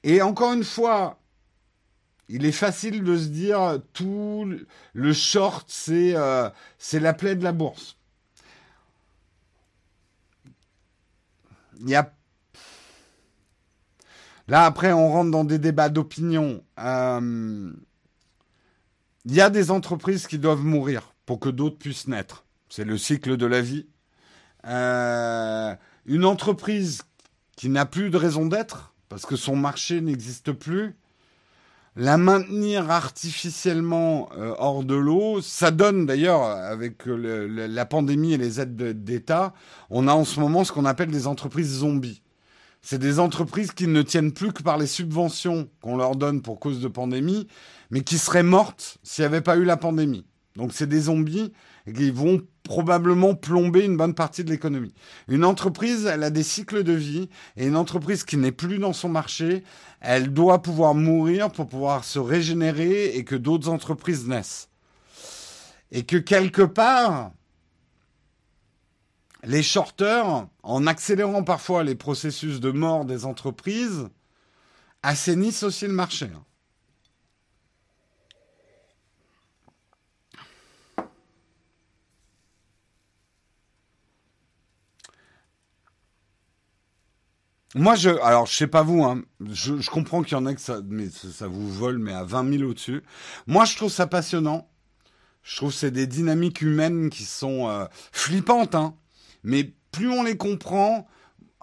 Et 0.04 0.22
encore 0.22 0.52
une 0.52 0.64
fois, 0.64 1.18
il 2.28 2.44
est 2.46 2.52
facile 2.52 3.02
de 3.02 3.16
se 3.16 3.26
dire 3.26 3.80
tout 3.92 4.48
le 4.92 5.12
short, 5.12 5.66
c'est 5.68 6.14
euh, 6.14 6.48
la 6.92 7.12
plaie 7.12 7.34
de 7.34 7.42
la 7.44 7.52
bourse. 7.52 7.96
Il 11.80 11.90
y 11.90 11.94
a 11.94 12.15
Là, 14.48 14.64
après, 14.64 14.92
on 14.92 15.10
rentre 15.10 15.30
dans 15.30 15.44
des 15.44 15.58
débats 15.58 15.88
d'opinion. 15.88 16.62
Euh, 16.78 17.72
il 19.24 19.34
y 19.34 19.40
a 19.40 19.50
des 19.50 19.70
entreprises 19.70 20.26
qui 20.26 20.38
doivent 20.38 20.62
mourir 20.62 21.14
pour 21.26 21.40
que 21.40 21.48
d'autres 21.48 21.78
puissent 21.78 22.06
naître. 22.06 22.44
C'est 22.68 22.84
le 22.84 22.96
cycle 22.96 23.36
de 23.36 23.46
la 23.46 23.60
vie. 23.60 23.86
Euh, 24.66 25.74
une 26.06 26.24
entreprise 26.24 27.02
qui 27.56 27.68
n'a 27.68 27.86
plus 27.86 28.10
de 28.10 28.16
raison 28.16 28.46
d'être, 28.46 28.94
parce 29.08 29.26
que 29.26 29.34
son 29.34 29.56
marché 29.56 30.00
n'existe 30.00 30.52
plus, 30.52 30.94
la 31.96 32.18
maintenir 32.18 32.90
artificiellement 32.90 34.28
euh, 34.36 34.54
hors 34.58 34.84
de 34.84 34.94
l'eau, 34.94 35.40
ça 35.40 35.70
donne 35.70 36.04
d'ailleurs, 36.04 36.42
avec 36.42 37.02
la 37.06 37.86
pandémie 37.86 38.34
et 38.34 38.36
les 38.36 38.60
aides 38.60 38.76
d'État, 39.02 39.54
on 39.88 40.06
a 40.06 40.12
en 40.12 40.24
ce 40.24 40.38
moment 40.38 40.62
ce 40.62 40.72
qu'on 40.72 40.84
appelle 40.84 41.10
des 41.10 41.26
entreprises 41.26 41.78
zombies. 41.78 42.22
C'est 42.88 43.00
des 43.00 43.18
entreprises 43.18 43.72
qui 43.72 43.88
ne 43.88 44.00
tiennent 44.00 44.30
plus 44.30 44.52
que 44.52 44.62
par 44.62 44.78
les 44.78 44.86
subventions 44.86 45.68
qu'on 45.80 45.96
leur 45.96 46.14
donne 46.14 46.40
pour 46.40 46.60
cause 46.60 46.80
de 46.80 46.86
pandémie, 46.86 47.48
mais 47.90 48.02
qui 48.02 48.16
seraient 48.16 48.44
mortes 48.44 48.98
s'il 49.02 49.22
n'y 49.22 49.26
avait 49.26 49.40
pas 49.40 49.56
eu 49.56 49.64
la 49.64 49.76
pandémie. 49.76 50.24
Donc 50.54 50.72
c'est 50.72 50.86
des 50.86 51.00
zombies 51.00 51.52
qui 51.92 52.12
vont 52.12 52.42
probablement 52.62 53.34
plomber 53.34 53.84
une 53.84 53.96
bonne 53.96 54.14
partie 54.14 54.44
de 54.44 54.50
l'économie. 54.50 54.94
Une 55.26 55.44
entreprise, 55.44 56.06
elle 56.06 56.22
a 56.22 56.30
des 56.30 56.44
cycles 56.44 56.84
de 56.84 56.92
vie, 56.92 57.28
et 57.56 57.66
une 57.66 57.74
entreprise 57.74 58.22
qui 58.22 58.36
n'est 58.36 58.52
plus 58.52 58.78
dans 58.78 58.92
son 58.92 59.08
marché, 59.08 59.64
elle 60.00 60.32
doit 60.32 60.62
pouvoir 60.62 60.94
mourir 60.94 61.50
pour 61.50 61.66
pouvoir 61.66 62.04
se 62.04 62.20
régénérer 62.20 63.16
et 63.16 63.24
que 63.24 63.34
d'autres 63.34 63.68
entreprises 63.68 64.28
naissent. 64.28 64.68
Et 65.90 66.04
que 66.04 66.18
quelque 66.18 66.62
part, 66.62 67.32
les 69.46 69.62
shorters, 69.62 70.48
en 70.64 70.86
accélérant 70.86 71.44
parfois 71.44 71.84
les 71.84 71.94
processus 71.94 72.60
de 72.60 72.72
mort 72.72 73.04
des 73.04 73.24
entreprises, 73.24 74.08
assainissent 75.02 75.62
aussi 75.62 75.86
le 75.86 75.92
marché. 75.92 76.26
Hein. 76.34 76.42
Moi, 87.76 87.94
je, 87.94 88.08
alors, 88.08 88.46
je 88.46 88.54
sais 88.54 88.66
pas 88.66 88.82
vous, 88.82 89.04
hein, 89.04 89.22
je, 89.48 89.90
comprends 89.90 90.22
qu'il 90.22 90.32
y 90.32 90.40
en 90.40 90.46
a 90.46 90.54
que 90.54 90.60
ça, 90.60 90.80
mais 90.88 91.08
ça, 91.10 91.46
vous 91.46 91.70
vole, 91.70 91.98
mais 91.98 92.12
à 92.12 92.24
20 92.24 92.58
000 92.58 92.70
au-dessus. 92.70 93.02
Moi, 93.46 93.64
je 93.66 93.76
trouve 93.76 93.92
ça 93.92 94.06
passionnant. 94.06 94.68
Je 95.42 95.56
trouve 95.56 95.70
que 95.70 95.76
c'est 95.76 95.90
des 95.90 96.06
dynamiques 96.06 96.62
humaines 96.62 97.10
qui 97.10 97.24
sont 97.24 97.68
euh, 97.68 97.84
flippantes, 98.12 98.74
hein. 98.74 98.96
Mais 99.46 99.72
plus 99.92 100.10
on 100.10 100.24
les 100.24 100.36
comprend, 100.36 101.06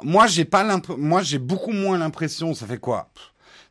moi 0.02 0.26
j'ai 0.26 0.46
pas 0.46 0.64
moi 0.98 1.22
j'ai 1.22 1.38
beaucoup 1.38 1.74
moins 1.74 1.98
l'impression. 1.98 2.54
Ça 2.54 2.66
fait 2.66 2.80
quoi? 2.80 3.12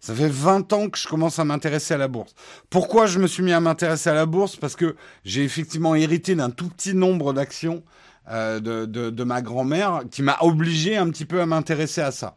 Ça 0.01 0.14
fait 0.14 0.28
20 0.28 0.72
ans 0.74 0.90
que 0.90 0.98
je 0.98 1.09
commence 1.09 1.39
à 1.39 1.44
m'intéresser 1.44 1.94
à 1.94 1.97
la 1.97 2.09
bourse. 2.09 2.34
Pourquoi 2.68 3.06
je 3.06 3.18
me 3.18 3.26
suis 3.26 3.43
mis 3.43 3.52
à 3.52 3.60
m'intéresser 3.60 4.10
à 4.10 4.14
la 4.14 4.26
bourse? 4.26 4.56
Parce 4.56 4.76
que 4.76 4.97
j'ai 5.24 5.44
effectivement 5.44 5.94
hérité 5.94 6.34
d'un 6.34 6.51
tout 6.51 6.68
petit 6.68 6.93
nombre 6.93 7.32
d'actions 7.32 7.82
euh, 8.28 8.60
de, 8.60 8.84
de, 8.84 9.24
ma 9.24 9.40
grand-mère 9.40 10.02
qui 10.10 10.22
m'a 10.22 10.36
obligé 10.43 10.97
un 10.97 11.09
petit 11.09 11.24
peu 11.24 11.40
à 11.40 11.47
m'intéresser 11.47 12.02
à 12.02 12.10
ça. 12.10 12.36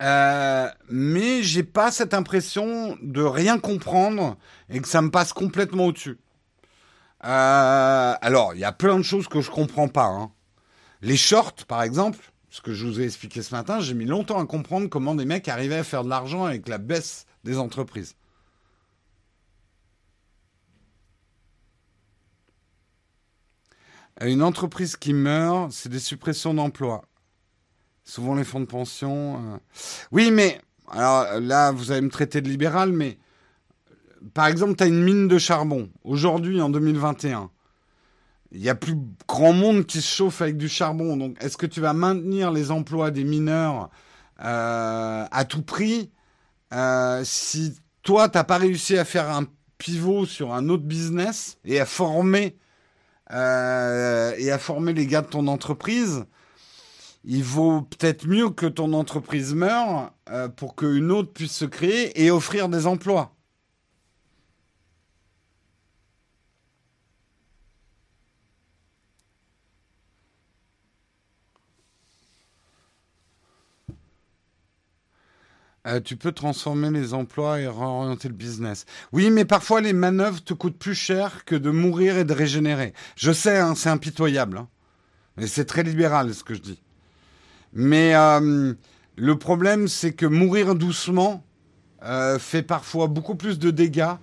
Euh, 0.00 0.68
mais 0.88 1.42
j'ai 1.42 1.64
pas 1.64 1.90
cette 1.90 2.14
impression 2.14 2.96
de 3.02 3.22
rien 3.22 3.58
comprendre 3.58 4.38
et 4.70 4.80
que 4.80 4.88
ça 4.88 5.02
me 5.02 5.10
passe 5.10 5.32
complètement 5.32 5.86
au-dessus. 5.86 6.18
Euh, 7.24 8.14
alors, 8.20 8.54
il 8.54 8.60
y 8.60 8.64
a 8.64 8.72
plein 8.72 8.96
de 8.96 9.02
choses 9.02 9.28
que 9.28 9.40
je 9.40 9.50
comprends 9.50 9.88
pas. 9.88 10.06
Hein. 10.06 10.30
Les 11.02 11.16
shorts, 11.16 11.64
par 11.66 11.82
exemple, 11.82 12.18
ce 12.50 12.60
que 12.60 12.72
je 12.72 12.86
vous 12.86 13.00
ai 13.00 13.04
expliqué 13.04 13.42
ce 13.42 13.54
matin, 13.54 13.80
j'ai 13.80 13.94
mis 13.94 14.04
longtemps 14.04 14.40
à 14.40 14.46
comprendre 14.46 14.88
comment 14.88 15.14
des 15.14 15.24
mecs 15.24 15.48
arrivaient 15.48 15.76
à 15.76 15.84
faire 15.84 16.04
de 16.04 16.08
l'argent 16.08 16.44
avec 16.44 16.68
la 16.68 16.78
baisse 16.78 17.26
des 17.44 17.58
entreprises. 17.58 18.14
Une 24.20 24.42
entreprise 24.42 24.96
qui 24.96 25.12
meurt, 25.12 25.70
c'est 25.70 25.88
des 25.88 26.00
suppressions 26.00 26.52
d'emplois. 26.52 27.04
Souvent 28.02 28.34
les 28.34 28.42
fonds 28.42 28.60
de 28.60 28.64
pension. 28.64 29.36
Euh. 29.36 29.58
Oui, 30.10 30.30
mais 30.32 30.60
alors 30.90 31.38
là, 31.40 31.70
vous 31.70 31.92
allez 31.92 32.00
me 32.00 32.10
traiter 32.10 32.40
de 32.40 32.48
libéral, 32.48 32.92
mais 32.92 33.18
par 34.34 34.46
exemple, 34.46 34.76
tu 34.76 34.84
as 34.84 34.86
une 34.86 35.02
mine 35.02 35.28
de 35.28 35.38
charbon. 35.38 35.88
Aujourd'hui, 36.04 36.60
en 36.60 36.68
2021, 36.68 37.50
il 38.52 38.62
y 38.62 38.68
a 38.68 38.74
plus 38.74 38.96
grand 39.26 39.52
monde 39.52 39.86
qui 39.86 40.00
se 40.00 40.14
chauffe 40.14 40.40
avec 40.40 40.56
du 40.56 40.68
charbon. 40.68 41.16
Donc, 41.16 41.36
est-ce 41.42 41.56
que 41.56 41.66
tu 41.66 41.80
vas 41.80 41.92
maintenir 41.92 42.50
les 42.50 42.70
emplois 42.70 43.10
des 43.10 43.24
mineurs 43.24 43.90
euh, 44.40 45.24
à 45.30 45.44
tout 45.44 45.62
prix 45.62 46.10
euh, 46.72 47.22
si 47.24 47.78
toi, 48.02 48.28
t'as 48.28 48.44
pas 48.44 48.58
réussi 48.58 48.96
à 48.98 49.04
faire 49.04 49.30
un 49.30 49.46
pivot 49.78 50.26
sur 50.26 50.52
un 50.52 50.68
autre 50.68 50.84
business 50.84 51.58
et 51.64 51.80
à 51.80 51.86
former 51.86 52.56
euh, 53.32 54.34
et 54.38 54.50
à 54.50 54.58
former 54.58 54.92
les 54.92 55.06
gars 55.06 55.22
de 55.22 55.28
ton 55.28 55.46
entreprise 55.46 56.24
il 57.24 57.42
vaut 57.42 57.82
peut-être 57.82 58.26
mieux 58.26 58.50
que 58.50 58.66
ton 58.66 58.92
entreprise 58.92 59.54
meure 59.54 60.12
pour 60.56 60.76
qu'une 60.76 61.10
autre 61.10 61.32
puisse 61.32 61.52
se 61.52 61.64
créer 61.64 62.22
et 62.22 62.30
offrir 62.30 62.68
des 62.68 62.86
emplois. 62.86 63.34
Euh, 75.86 76.00
tu 76.00 76.16
peux 76.16 76.32
transformer 76.32 76.90
les 76.90 77.14
emplois 77.14 77.60
et 77.60 77.66
réorienter 77.66 78.28
le 78.28 78.34
business. 78.34 78.84
Oui, 79.12 79.30
mais 79.30 79.44
parfois 79.44 79.80
les 79.80 79.92
manœuvres 79.92 80.42
te 80.42 80.52
coûtent 80.52 80.78
plus 80.78 80.94
cher 80.94 81.44
que 81.44 81.54
de 81.54 81.70
mourir 81.70 82.18
et 82.18 82.24
de 82.24 82.32
régénérer. 82.32 82.92
Je 83.16 83.32
sais, 83.32 83.58
hein, 83.58 83.74
c'est 83.76 83.88
impitoyable. 83.88 84.58
Hein. 84.58 84.68
Et 85.40 85.46
c'est 85.46 85.64
très 85.64 85.84
libéral 85.84 86.34
ce 86.34 86.42
que 86.42 86.54
je 86.54 86.60
dis. 86.60 86.82
Mais 87.72 88.14
euh, 88.14 88.74
le 89.16 89.38
problème, 89.38 89.88
c'est 89.88 90.12
que 90.12 90.26
mourir 90.26 90.74
doucement 90.74 91.44
euh, 92.04 92.38
fait 92.38 92.62
parfois 92.62 93.06
beaucoup 93.06 93.34
plus 93.34 93.58
de 93.58 93.70
dégâts 93.70 94.14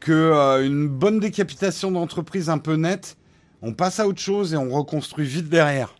qu'une 0.00 0.86
bonne 0.86 1.18
décapitation 1.18 1.90
d'entreprise 1.90 2.50
un 2.50 2.58
peu 2.58 2.76
nette. 2.76 3.16
On 3.62 3.72
passe 3.72 4.00
à 4.00 4.06
autre 4.06 4.20
chose 4.20 4.52
et 4.52 4.56
on 4.58 4.68
reconstruit 4.68 5.26
vite 5.26 5.48
derrière. 5.48 5.94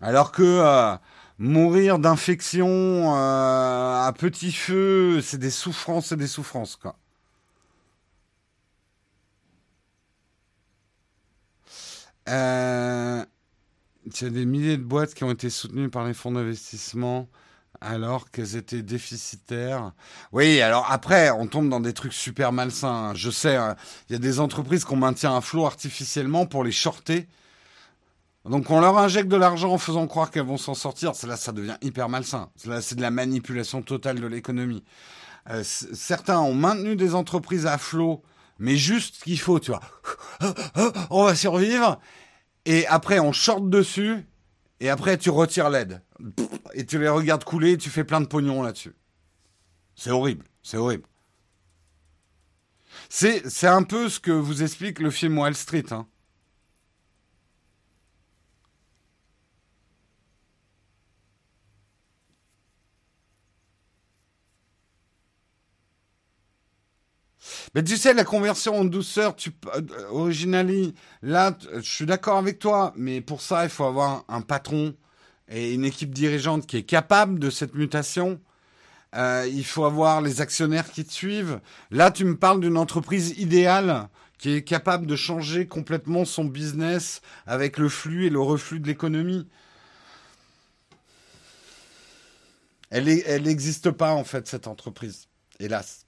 Alors 0.00 0.32
que 0.32 0.42
euh, 0.42 0.96
mourir 1.38 1.98
d'infection 1.98 3.16
euh, 3.16 4.06
à 4.06 4.12
petit 4.16 4.52
feu, 4.52 5.20
c'est 5.22 5.38
des 5.38 5.50
souffrances 5.50 6.12
et 6.12 6.16
des 6.16 6.26
souffrances, 6.26 6.76
quoi. 6.76 6.96
Euh, 12.28 13.24
il 14.04 14.22
y 14.22 14.26
a 14.26 14.30
des 14.30 14.44
milliers 14.44 14.76
de 14.76 14.82
boîtes 14.82 15.14
qui 15.14 15.24
ont 15.24 15.30
été 15.30 15.50
soutenues 15.50 15.88
par 15.88 16.06
les 16.06 16.14
fonds 16.14 16.32
d'investissement 16.32 17.28
alors 17.80 18.30
qu'elles 18.30 18.56
étaient 18.56 18.82
déficitaires. 18.82 19.92
Oui, 20.32 20.60
alors 20.60 20.86
après, 20.90 21.30
on 21.30 21.46
tombe 21.46 21.68
dans 21.68 21.80
des 21.80 21.92
trucs 21.92 22.12
super 22.12 22.52
malsains. 22.52 23.14
Je 23.14 23.30
sais, 23.30 23.56
hein. 23.56 23.76
il 24.08 24.14
y 24.14 24.16
a 24.16 24.18
des 24.18 24.40
entreprises 24.40 24.84
qu'on 24.84 24.96
maintient 24.96 25.34
un 25.34 25.40
flot 25.40 25.66
artificiellement 25.66 26.46
pour 26.46 26.64
les 26.64 26.72
shorter 26.72 27.28
donc 28.44 28.70
on 28.70 28.80
leur 28.80 28.96
injecte 28.98 29.28
de 29.28 29.36
l'argent 29.36 29.72
en 29.72 29.78
faisant 29.78 30.06
croire 30.06 30.30
qu'elles 30.30 30.46
vont 30.46 30.56
s'en 30.56 30.74
sortir. 30.74 31.12
Là, 31.26 31.36
ça 31.36 31.52
devient 31.52 31.76
hyper 31.82 32.08
malsain. 32.08 32.50
Là, 32.64 32.80
c'est 32.80 32.94
de 32.94 33.02
la 33.02 33.10
manipulation 33.10 33.82
totale 33.82 34.20
de 34.20 34.26
l'économie. 34.26 34.84
Euh, 35.50 35.62
certains 35.64 36.40
ont 36.40 36.54
maintenu 36.54 36.96
des 36.96 37.14
entreprises 37.14 37.66
à 37.66 37.78
flot, 37.78 38.22
mais 38.58 38.76
juste 38.76 39.16
ce 39.16 39.24
qu'il 39.24 39.40
faut, 39.40 39.60
tu 39.60 39.70
vois. 39.70 39.80
on 41.10 41.24
va 41.24 41.34
survivre. 41.34 41.98
Et 42.64 42.86
après, 42.86 43.18
on 43.18 43.32
short 43.32 43.68
dessus. 43.68 44.26
Et 44.80 44.90
après, 44.90 45.18
tu 45.18 45.30
retires 45.30 45.70
l'aide. 45.70 46.02
Et 46.74 46.86
tu 46.86 46.98
les 46.98 47.08
regardes 47.08 47.44
couler 47.44 47.72
et 47.72 47.78
tu 47.78 47.90
fais 47.90 48.04
plein 48.04 48.20
de 48.20 48.26
pognon 48.26 48.62
là-dessus. 48.62 48.94
C'est 49.94 50.10
horrible. 50.10 50.44
C'est 50.62 50.76
horrible. 50.76 51.04
C'est, 53.08 53.66
un 53.66 53.82
peu 53.82 54.08
ce 54.08 54.20
que 54.20 54.30
vous 54.30 54.62
explique 54.62 55.00
le 55.00 55.10
film 55.10 55.38
Wall 55.38 55.54
Street. 55.54 55.86
Hein. 55.90 56.06
Mais 67.74 67.84
tu 67.84 67.96
sais, 67.96 68.14
la 68.14 68.24
conversion 68.24 68.78
en 68.78 68.84
douceur, 68.84 69.36
tu, 69.36 69.50
euh, 69.74 70.92
là, 71.22 71.58
je 71.74 71.80
suis 71.80 72.06
d'accord 72.06 72.38
avec 72.38 72.58
toi, 72.58 72.92
mais 72.96 73.20
pour 73.20 73.42
ça, 73.42 73.64
il 73.64 73.70
faut 73.70 73.84
avoir 73.84 74.24
un 74.28 74.40
patron 74.40 74.94
et 75.48 75.74
une 75.74 75.84
équipe 75.84 76.12
dirigeante 76.12 76.66
qui 76.66 76.78
est 76.78 76.82
capable 76.82 77.38
de 77.38 77.50
cette 77.50 77.74
mutation. 77.74 78.40
Euh, 79.14 79.48
il 79.50 79.64
faut 79.64 79.84
avoir 79.84 80.20
les 80.20 80.40
actionnaires 80.40 80.90
qui 80.90 81.04
te 81.04 81.12
suivent. 81.12 81.60
Là, 81.90 82.10
tu 82.10 82.24
me 82.24 82.36
parles 82.36 82.60
d'une 82.60 82.76
entreprise 82.76 83.38
idéale 83.38 84.08
qui 84.38 84.52
est 84.52 84.62
capable 84.62 85.06
de 85.06 85.16
changer 85.16 85.66
complètement 85.66 86.24
son 86.24 86.44
business 86.44 87.22
avec 87.46 87.76
le 87.78 87.88
flux 87.88 88.26
et 88.26 88.30
le 88.30 88.40
reflux 88.40 88.80
de 88.80 88.86
l'économie. 88.86 89.46
Elle 92.90 93.42
n'existe 93.42 93.90
pas, 93.90 94.12
en 94.12 94.24
fait, 94.24 94.46
cette 94.46 94.66
entreprise. 94.66 95.26
Hélas 95.60 96.06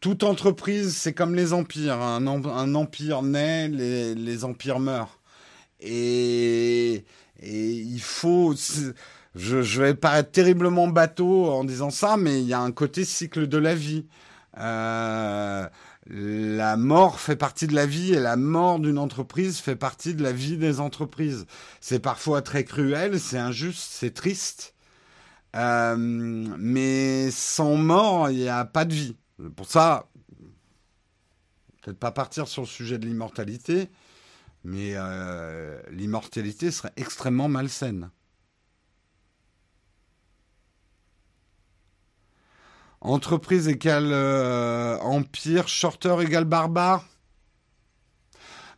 toute 0.00 0.24
entreprise, 0.24 0.96
c'est 0.96 1.12
comme 1.12 1.34
les 1.34 1.52
empires. 1.52 2.00
Un, 2.00 2.26
empire 2.74 3.22
naît, 3.22 3.68
les, 3.68 4.44
empires 4.44 4.80
meurent. 4.80 5.18
Et, 5.80 7.04
il 7.42 8.00
faut. 8.00 8.54
Je, 9.34 9.80
vais 9.80 9.94
paraître 9.94 10.30
terriblement 10.30 10.88
bateau 10.88 11.46
en 11.50 11.64
disant 11.64 11.90
ça, 11.90 12.16
mais 12.16 12.40
il 12.40 12.48
y 12.48 12.54
a 12.54 12.60
un 12.60 12.72
côté 12.72 13.04
cycle 13.04 13.46
de 13.46 13.58
la 13.58 13.74
vie. 13.74 14.06
Euh, 14.58 15.68
la 16.08 16.76
mort 16.76 17.20
fait 17.20 17.36
partie 17.36 17.66
de 17.66 17.74
la 17.74 17.86
vie 17.86 18.12
et 18.14 18.20
la 18.20 18.36
mort 18.36 18.80
d'une 18.80 18.98
entreprise 18.98 19.58
fait 19.58 19.76
partie 19.76 20.14
de 20.14 20.22
la 20.22 20.32
vie 20.32 20.56
des 20.56 20.80
entreprises. 20.80 21.46
C'est 21.80 22.00
parfois 22.00 22.42
très 22.42 22.64
cruel, 22.64 23.20
c'est 23.20 23.38
injuste, 23.38 23.88
c'est 23.92 24.14
triste. 24.14 24.74
Euh, 25.56 25.96
mais 25.98 27.30
sans 27.30 27.76
mort, 27.76 28.30
il 28.30 28.38
n'y 28.38 28.48
a 28.48 28.64
pas 28.64 28.84
de 28.84 28.94
vie. 28.94 29.16
Pour 29.56 29.66
ça, 29.66 30.08
peut-être 31.82 31.98
pas 31.98 32.10
partir 32.10 32.48
sur 32.48 32.62
le 32.62 32.68
sujet 32.68 32.98
de 32.98 33.06
l'immortalité, 33.06 33.88
mais 34.64 34.92
euh, 34.94 35.80
l'immortalité 35.90 36.70
serait 36.70 36.92
extrêmement 36.96 37.48
malsaine. 37.48 38.10
Entreprise 43.00 43.68
égale 43.68 44.12
euh, 44.12 44.98
empire, 44.98 45.68
shorter 45.68 46.20
égale 46.20 46.44
barbare? 46.44 47.09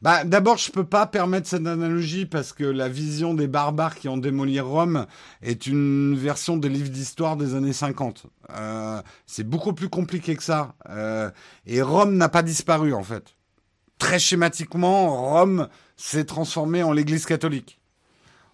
Bah, 0.02 0.24
d'abord, 0.24 0.58
je 0.58 0.72
peux 0.72 0.84
pas 0.84 1.06
permettre 1.06 1.46
cette 1.46 1.64
analogie 1.64 2.26
parce 2.26 2.52
que 2.52 2.64
la 2.64 2.88
vision 2.88 3.34
des 3.34 3.46
barbares 3.46 3.94
qui 3.94 4.08
ont 4.08 4.16
démoli 4.16 4.58
Rome 4.58 5.06
est 5.42 5.68
une 5.68 6.16
version 6.16 6.56
des 6.56 6.68
livres 6.68 6.88
d'histoire 6.88 7.36
des 7.36 7.54
années 7.54 7.72
50. 7.72 8.26
Euh, 8.50 9.00
c'est 9.26 9.48
beaucoup 9.48 9.72
plus 9.72 9.88
compliqué 9.88 10.34
que 10.34 10.42
ça. 10.42 10.74
Euh, 10.90 11.30
et 11.66 11.82
Rome 11.82 12.16
n'a 12.16 12.28
pas 12.28 12.42
disparu, 12.42 12.92
en 12.94 13.04
fait. 13.04 13.36
Très 13.98 14.18
schématiquement, 14.18 15.34
Rome 15.34 15.68
s'est 15.96 16.24
transformé 16.24 16.82
en 16.82 16.92
l'Église 16.92 17.24
catholique. 17.24 17.80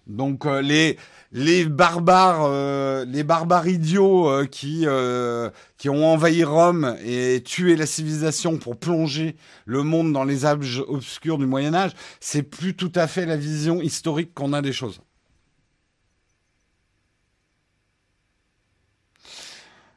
Donc, 0.05 0.45
euh, 0.45 0.61
les, 0.61 0.97
les 1.31 1.65
barbares, 1.65 2.43
euh, 2.43 3.05
les 3.05 3.23
barbares 3.23 3.67
idiots 3.67 4.29
euh, 4.29 4.45
qui 4.45 4.85
euh, 4.85 5.49
qui 5.77 5.89
ont 5.89 6.05
envahi 6.11 6.43
Rome 6.43 6.95
et 7.03 7.43
tué 7.43 7.75
la 7.75 7.85
civilisation 7.85 8.57
pour 8.57 8.77
plonger 8.77 9.35
le 9.65 9.83
monde 9.83 10.11
dans 10.11 10.23
les 10.23 10.45
âges 10.45 10.83
obscurs 10.87 11.37
du 11.37 11.45
Moyen 11.45 11.73
Âge, 11.73 11.91
c'est 12.19 12.43
plus 12.43 12.75
tout 12.75 12.91
à 12.95 13.07
fait 13.07 13.25
la 13.25 13.37
vision 13.37 13.81
historique 13.81 14.33
qu'on 14.33 14.53
a 14.53 14.61
des 14.61 14.73
choses. 14.73 15.01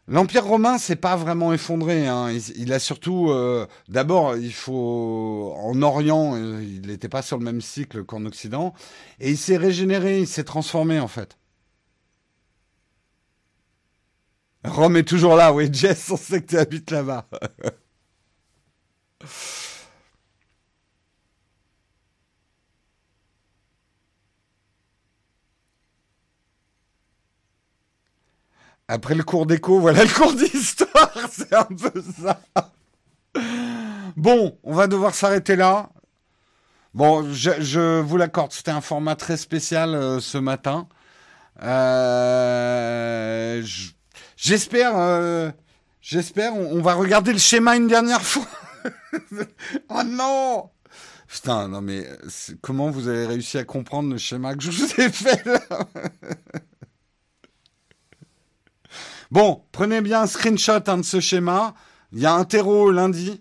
L'Empire 0.08 0.44
romain 0.44 0.78
s'est 0.78 0.96
pas 0.96 1.16
vraiment 1.16 1.52
effondré. 1.52 2.08
Hein. 2.08 2.32
Il, 2.56 2.72
a 2.72 2.78
surtout, 2.78 3.30
euh, 3.30 3.66
d'abord, 3.88 4.36
il 4.36 4.52
faut 4.52 5.54
en 5.56 5.80
Orient, 5.80 6.34
euh, 6.36 6.62
il 6.62 6.88
n'était 6.88 7.08
pas 7.08 7.22
sur 7.22 7.38
le 7.38 7.44
même 7.44 7.60
cycle 7.60 8.04
qu'en 8.04 8.26
Occident, 8.26 8.74
et 9.20 9.30
il 9.30 9.38
s'est 9.38 9.56
régénéré, 9.56 10.18
il 10.20 10.26
s'est 10.26 10.44
transformé 10.44 10.98
en 10.98 11.08
fait. 11.08 11.38
Rome 14.64 14.96
est 14.96 15.08
toujours 15.08 15.36
là, 15.36 15.52
oui, 15.52 15.68
Jess, 15.72 16.10
on 16.10 16.16
sait 16.16 16.40
que 16.42 16.48
tu 16.48 16.58
habites 16.58 16.90
là-bas. 16.90 17.28
Après 28.92 29.14
le 29.14 29.22
cours 29.22 29.46
d'écho, 29.46 29.80
voilà 29.80 30.04
le 30.04 30.10
cours 30.10 30.34
d'histoire. 30.34 31.14
C'est 31.30 31.54
un 31.54 31.64
peu 31.64 32.04
ça. 32.22 32.42
Bon, 34.18 34.58
on 34.62 34.74
va 34.74 34.86
devoir 34.86 35.14
s'arrêter 35.14 35.56
là. 35.56 35.88
Bon, 36.92 37.26
je, 37.32 38.00
vous 38.00 38.16
l'accorde, 38.18 38.52
c'était 38.52 38.70
un 38.70 38.82
format 38.82 39.16
très 39.16 39.38
spécial 39.38 39.94
euh, 39.94 40.20
ce 40.20 40.36
matin. 40.36 40.88
Euh, 41.62 43.62
j'espère, 44.36 44.98
euh, 44.98 45.50
j'espère, 46.02 46.54
on, 46.54 46.82
va 46.82 46.92
regarder 46.92 47.32
le 47.32 47.38
schéma 47.38 47.76
une 47.76 47.88
dernière 47.88 48.20
fois. 48.20 48.46
oh 49.88 50.02
non 50.04 50.68
Putain, 51.28 51.68
non 51.68 51.80
mais 51.80 52.06
comment 52.60 52.90
vous 52.90 53.08
avez 53.08 53.24
réussi 53.24 53.56
à 53.56 53.64
comprendre 53.64 54.10
le 54.10 54.18
schéma 54.18 54.54
que 54.54 54.60
je 54.60 54.70
vous 54.70 55.00
ai 55.00 55.08
fait 55.08 55.46
là? 55.46 55.60
Bon, 59.32 59.64
prenez 59.72 60.00
bien 60.02 60.20
un 60.20 60.26
screenshot 60.26 60.82
hein, 60.86 60.98
de 60.98 61.02
ce 61.02 61.18
schéma. 61.18 61.74
Il 62.12 62.18
y 62.18 62.26
a 62.26 62.34
un 62.34 62.44
terreau 62.44 62.90
lundi. 62.90 63.40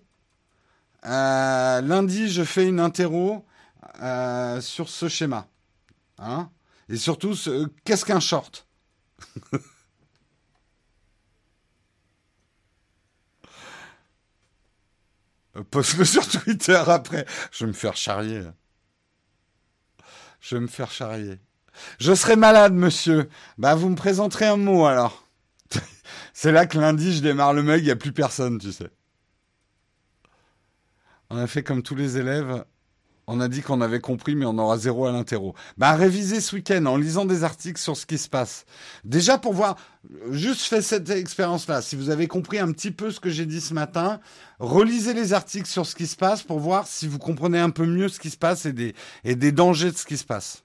Euh, 1.06 1.82
lundi, 1.82 2.32
je 2.32 2.44
fais 2.44 2.66
une 2.66 2.80
interro 2.80 3.46
euh, 4.02 4.62
sur 4.62 4.88
ce 4.88 5.10
schéma. 5.10 5.50
Hein 6.18 6.50
Et 6.88 6.96
surtout, 6.96 7.36
qu'est-ce 7.84 8.06
qu'un 8.06 8.22
short? 8.22 8.66
Poste-le 15.72 16.06
sur 16.06 16.26
Twitter 16.26 16.82
après. 16.88 17.26
Je 17.52 17.66
vais 17.66 17.72
me 17.72 17.76
faire 17.76 17.98
charrier. 17.98 18.44
Je 20.40 20.56
vais 20.56 20.62
me 20.62 20.68
faire 20.68 20.90
charrier. 20.90 21.42
Je 22.00 22.16
serai 22.16 22.38
malade, 22.38 22.74
monsieur. 22.74 23.28
Bah, 23.58 23.76
vous 23.76 23.90
me 23.90 23.98
présenterez 23.98 24.48
un 24.48 24.56
mot 24.56 24.86
alors. 24.86 25.21
C'est 26.34 26.52
là 26.52 26.66
que 26.66 26.80
lundi, 26.80 27.14
je 27.14 27.22
démarre 27.22 27.54
le 27.54 27.64
mug, 27.64 27.82
il 27.82 27.86
n'y 27.86 27.92
a 27.92 27.96
plus 27.96 28.14
personne, 28.14 28.58
tu 28.58 28.72
sais. 28.72 28.90
On 31.30 31.38
a 31.38 31.48
fait 31.48 31.64
comme 31.64 31.82
tous 31.82 31.96
les 31.96 32.18
élèves. 32.18 32.66
On 33.28 33.40
a 33.40 33.48
dit 33.48 33.62
qu'on 33.62 33.80
avait 33.80 34.02
compris, 34.02 34.36
mais 34.36 34.46
on 34.46 34.58
aura 34.58 34.78
zéro 34.78 35.06
à 35.06 35.12
l'interro. 35.12 35.56
Bah, 35.78 35.94
réviser 35.94 36.42
ce 36.42 36.56
week-end 36.56 36.86
en 36.86 36.98
lisant 36.98 37.24
des 37.24 37.46
articles 37.46 37.80
sur 37.80 37.96
ce 37.96 38.06
qui 38.06 38.18
se 38.18 38.28
passe. 38.28 38.66
Déjà 39.06 39.38
pour 39.38 39.54
voir, 39.54 39.78
juste 40.32 40.64
fait 40.64 40.82
cette 40.82 41.10
expérience-là. 41.10 41.82
Si 41.82 41.96
vous 41.96 42.10
avez 42.10 42.28
compris 42.28 42.60
un 42.60 42.72
petit 42.74 42.92
peu 42.92 43.12
ce 43.12 43.22
que 43.22 43.30
j'ai 43.30 43.46
dit 43.46 43.62
ce 43.62 43.74
matin, 43.74 44.20
relisez 44.60 45.14
les 45.14 45.32
articles 45.32 45.70
sur 45.70 45.86
ce 45.86 45.96
qui 45.96 46.08
se 46.08 46.18
passe 46.18 46.44
pour 46.44 46.60
voir 46.60 46.88
si 46.88 47.08
vous 47.08 47.20
comprenez 47.20 47.60
un 47.60 47.70
peu 47.70 47.86
mieux 47.86 48.10
ce 48.10 48.20
qui 48.20 48.30
se 48.30 48.38
passe 48.38 48.66
et 48.66 48.74
des, 48.74 48.94
et 49.24 49.36
des 49.36 49.54
dangers 49.54 49.92
de 49.92 49.98
ce 49.98 50.06
qui 50.06 50.18
se 50.18 50.26
passe. 50.26 50.64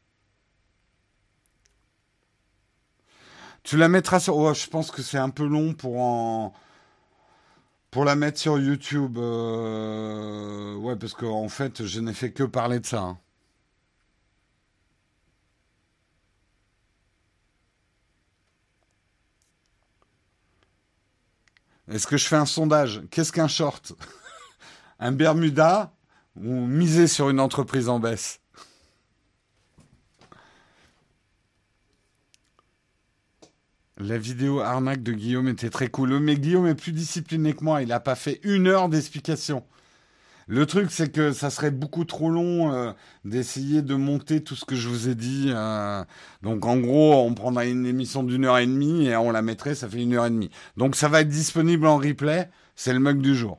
Tu 3.66 3.76
la 3.76 3.88
mettras 3.88 4.20
sur. 4.20 4.54
Je 4.54 4.68
pense 4.68 4.92
que 4.92 5.02
c'est 5.02 5.18
un 5.18 5.30
peu 5.30 5.44
long 5.44 5.74
pour 5.74 5.98
en. 5.98 6.54
Pour 7.90 8.04
la 8.04 8.14
mettre 8.14 8.38
sur 8.38 8.58
YouTube. 8.60 9.18
Euh, 9.18 10.76
ouais, 10.76 10.94
parce 10.96 11.14
qu'en 11.14 11.48
fait, 11.48 11.84
je 11.84 12.00
n'ai 12.00 12.14
fait 12.14 12.30
que 12.32 12.44
parler 12.44 12.78
de 12.78 12.86
ça. 12.86 13.00
Hein. 13.02 13.18
Est-ce 21.88 22.06
que 22.06 22.16
je 22.16 22.26
fais 22.28 22.36
un 22.36 22.46
sondage? 22.46 23.02
Qu'est-ce 23.10 23.32
qu'un 23.32 23.48
short? 23.48 23.94
Un 25.00 25.12
Bermuda 25.12 25.92
ou 26.36 26.66
miser 26.66 27.08
sur 27.08 27.30
une 27.30 27.40
entreprise 27.40 27.88
en 27.88 27.98
baisse? 27.98 28.40
La 33.98 34.18
vidéo 34.18 34.60
arnaque 34.60 35.02
de 35.02 35.12
Guillaume 35.12 35.48
était 35.48 35.70
très 35.70 35.88
cool. 35.88 36.18
Mais 36.20 36.36
Guillaume 36.36 36.66
est 36.66 36.74
plus 36.74 36.92
discipliné 36.92 37.54
que 37.54 37.64
moi. 37.64 37.82
Il 37.82 37.88
n'a 37.88 38.00
pas 38.00 38.14
fait 38.14 38.40
une 38.42 38.66
heure 38.66 38.88
d'explication. 38.88 39.64
Le 40.48 40.64
truc, 40.66 40.92
c'est 40.92 41.10
que 41.10 41.32
ça 41.32 41.50
serait 41.50 41.72
beaucoup 41.72 42.04
trop 42.04 42.30
long 42.30 42.72
euh, 42.72 42.92
d'essayer 43.24 43.82
de 43.82 43.94
monter 43.96 44.44
tout 44.44 44.54
ce 44.54 44.64
que 44.64 44.76
je 44.76 44.88
vous 44.88 45.08
ai 45.08 45.14
dit. 45.16 45.46
Euh. 45.48 46.04
donc, 46.42 46.64
en 46.66 46.76
gros, 46.76 47.14
on 47.24 47.34
prendrait 47.34 47.70
une 47.70 47.86
émission 47.86 48.22
d'une 48.22 48.44
heure 48.44 48.58
et 48.58 48.66
demie 48.66 49.06
et 49.06 49.16
on 49.16 49.32
la 49.32 49.42
mettrait, 49.42 49.74
ça 49.74 49.88
fait 49.88 50.02
une 50.02 50.14
heure 50.14 50.26
et 50.26 50.30
demie. 50.30 50.50
Donc, 50.76 50.94
ça 50.94 51.08
va 51.08 51.22
être 51.22 51.28
disponible 51.28 51.86
en 51.86 51.96
replay. 51.98 52.48
C'est 52.76 52.92
le 52.92 53.00
mug 53.00 53.20
du 53.20 53.34
jour. 53.34 53.58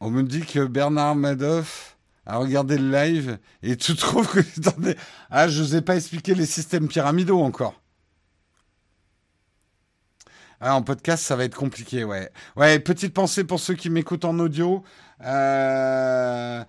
On 0.00 0.10
me 0.10 0.22
dit 0.22 0.42
que 0.42 0.66
Bernard 0.66 1.16
Madoff 1.16 1.93
à 2.26 2.38
regarder 2.38 2.78
le 2.78 2.90
live 2.90 3.38
et 3.62 3.76
tu 3.76 3.94
trouves 3.96 4.28
que 4.28 4.40
ah 5.30 5.48
je 5.48 5.62
vous 5.62 5.76
ai 5.76 5.80
pas 5.80 5.96
expliqué 5.96 6.34
les 6.34 6.46
systèmes 6.46 6.88
pyramidaux 6.88 7.40
encore. 7.40 7.80
Ah, 10.60 10.76
en 10.76 10.82
podcast, 10.82 11.22
ça 11.22 11.36
va 11.36 11.44
être 11.44 11.56
compliqué, 11.56 12.04
ouais. 12.04 12.30
Ouais, 12.56 12.78
petite 12.78 13.12
pensée 13.12 13.44
pour 13.44 13.60
ceux 13.60 13.74
qui 13.74 13.90
m'écoutent 13.90 14.24
en 14.24 14.38
audio. 14.38 14.82
Euh, 15.22 16.64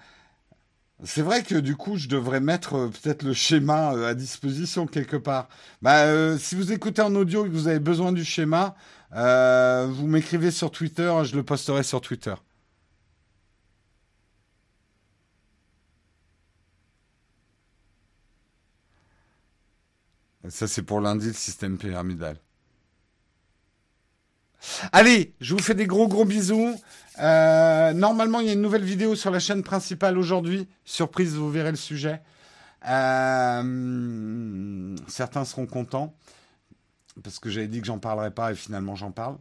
c'est 1.04 1.22
vrai 1.22 1.44
que 1.44 1.56
du 1.56 1.76
coup, 1.78 1.98
je 1.98 2.10
devrais 2.10 2.42
mettre 2.42 2.76
euh, 2.76 2.90
peut-être 2.90 3.24
le 3.24 3.34
schéma 3.34 3.94
euh, 3.94 4.10
à 4.10 4.14
disposition 4.14 4.86
quelque 4.88 5.18
part. 5.18 5.48
Bah, 5.82 6.38
si 6.38 6.56
vous 6.56 6.74
écoutez 6.74 7.02
en 7.02 7.16
audio 7.16 7.46
et 7.46 7.50
que 7.50 7.54
vous 7.54 7.70
avez 7.70 7.80
besoin 7.80 8.12
du 8.12 8.26
schéma, 8.26 8.76
vous 9.12 10.08
m'écrivez 10.08 10.52
sur 10.52 10.72
Twitter, 10.72 11.14
je 11.24 11.36
le 11.36 11.44
posterai 11.44 11.84
sur 11.84 12.02
Twitter. 12.02 12.36
Ça, 20.50 20.68
c'est 20.68 20.84
pour 20.84 21.02
lundi, 21.02 21.28
le 21.28 21.34
système 21.34 21.78
pyramidal. 21.78 22.38
Allez, 24.92 25.36
je 25.42 25.54
vous 25.54 25.62
fais 25.62 25.76
des 25.76 25.88
gros 25.88 26.08
gros 26.08 26.26
bisous. 26.26 26.76
Euh, 27.20 27.94
normalement, 27.94 28.40
il 28.40 28.48
y 28.48 28.50
a 28.50 28.54
une 28.54 28.62
nouvelle 28.62 28.84
vidéo 28.84 29.16
sur 29.16 29.32
la 29.32 29.40
chaîne 29.40 29.64
principale 29.64 30.18
aujourd'hui. 30.18 30.68
Surprise, 30.84 31.36
vous 31.36 31.50
verrez 31.50 31.72
le 31.72 31.78
sujet. 31.78 32.22
Euh, 32.88 34.96
certains 35.08 35.46
seront 35.46 35.66
contents 35.66 36.16
parce 37.24 37.40
que 37.40 37.50
j'avais 37.50 37.68
dit 37.68 37.82
que 37.82 37.88
j'en 37.88 38.00
parlerais 38.00 38.32
pas 38.32 38.52
et 38.52 38.56
finalement 38.56 38.96
j'en 38.96 39.12
parle. 39.12 39.38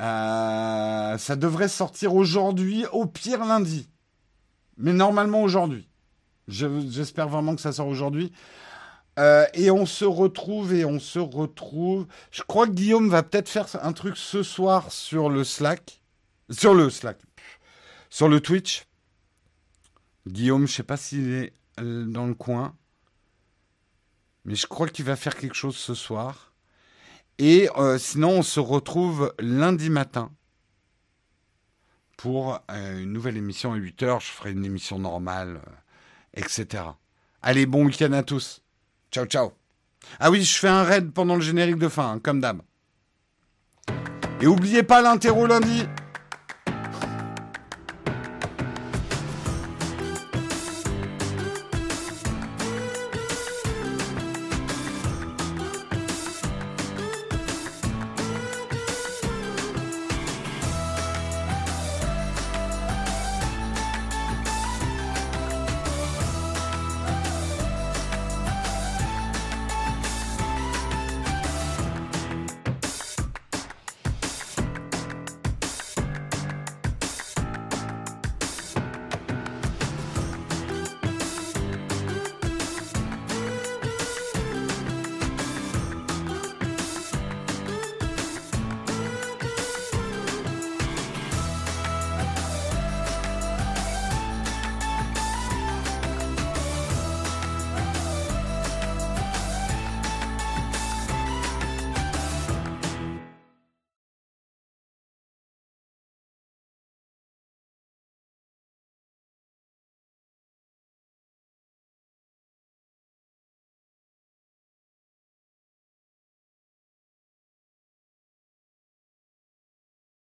Euh, 0.00 1.18
ça 1.18 1.36
devrait 1.36 1.68
sortir 1.68 2.14
aujourd'hui, 2.14 2.86
au 2.92 3.06
pire 3.06 3.44
lundi, 3.44 3.88
mais 4.76 4.92
normalement 4.92 5.42
aujourd'hui. 5.42 5.88
J'espère 6.46 7.28
vraiment 7.28 7.56
que 7.56 7.60
ça 7.60 7.72
sort 7.72 7.88
aujourd'hui. 7.88 8.32
Euh, 9.18 9.46
et 9.52 9.70
on 9.72 9.84
se 9.84 10.04
retrouve 10.04 10.72
et 10.72 10.84
on 10.84 11.00
se 11.00 11.18
retrouve. 11.18 12.06
Je 12.30 12.42
crois 12.42 12.66
que 12.66 12.72
Guillaume 12.72 13.08
va 13.08 13.24
peut-être 13.24 13.48
faire 13.48 13.66
un 13.82 13.92
truc 13.92 14.16
ce 14.16 14.44
soir 14.44 14.92
sur 14.92 15.28
le 15.28 15.42
Slack. 15.42 16.00
Sur 16.50 16.72
le 16.72 16.88
Slack. 16.88 17.18
Sur 18.10 18.28
le 18.28 18.40
Twitch. 18.40 18.86
Guillaume, 20.26 20.68
je 20.68 20.72
sais 20.72 20.82
pas 20.84 20.96
s'il 20.96 21.32
est 21.32 21.52
euh, 21.80 22.04
dans 22.04 22.26
le 22.26 22.34
coin. 22.34 22.76
Mais 24.44 24.54
je 24.54 24.68
crois 24.68 24.88
qu'il 24.88 25.04
va 25.04 25.16
faire 25.16 25.36
quelque 25.36 25.56
chose 25.56 25.76
ce 25.76 25.94
soir. 25.94 26.54
Et 27.38 27.68
euh, 27.76 27.98
sinon, 27.98 28.30
on 28.30 28.42
se 28.42 28.60
retrouve 28.60 29.34
lundi 29.40 29.90
matin 29.90 30.30
pour 32.16 32.60
une 32.68 33.12
nouvelle 33.12 33.36
émission 33.36 33.72
à 33.72 33.78
8h. 33.78 34.20
Je 34.20 34.26
ferai 34.26 34.52
une 34.52 34.64
émission 34.64 34.98
normale, 34.98 35.60
etc. 36.34 36.84
Allez, 37.42 37.66
bon 37.66 37.84
week-end 37.84 38.12
à 38.12 38.22
tous. 38.22 38.62
Ciao, 39.10 39.24
ciao. 39.26 39.52
Ah 40.20 40.30
oui, 40.30 40.42
je 40.42 40.58
fais 40.58 40.68
un 40.68 40.82
raid 40.82 41.12
pendant 41.12 41.34
le 41.34 41.40
générique 41.40 41.78
de 41.78 41.88
fin, 41.88 42.12
hein, 42.12 42.20
comme 42.22 42.40
d'hab. 42.40 42.60
Et 44.40 44.46
oubliez 44.46 44.82
pas 44.82 45.02
l'interro 45.02 45.46
lundi. 45.46 45.84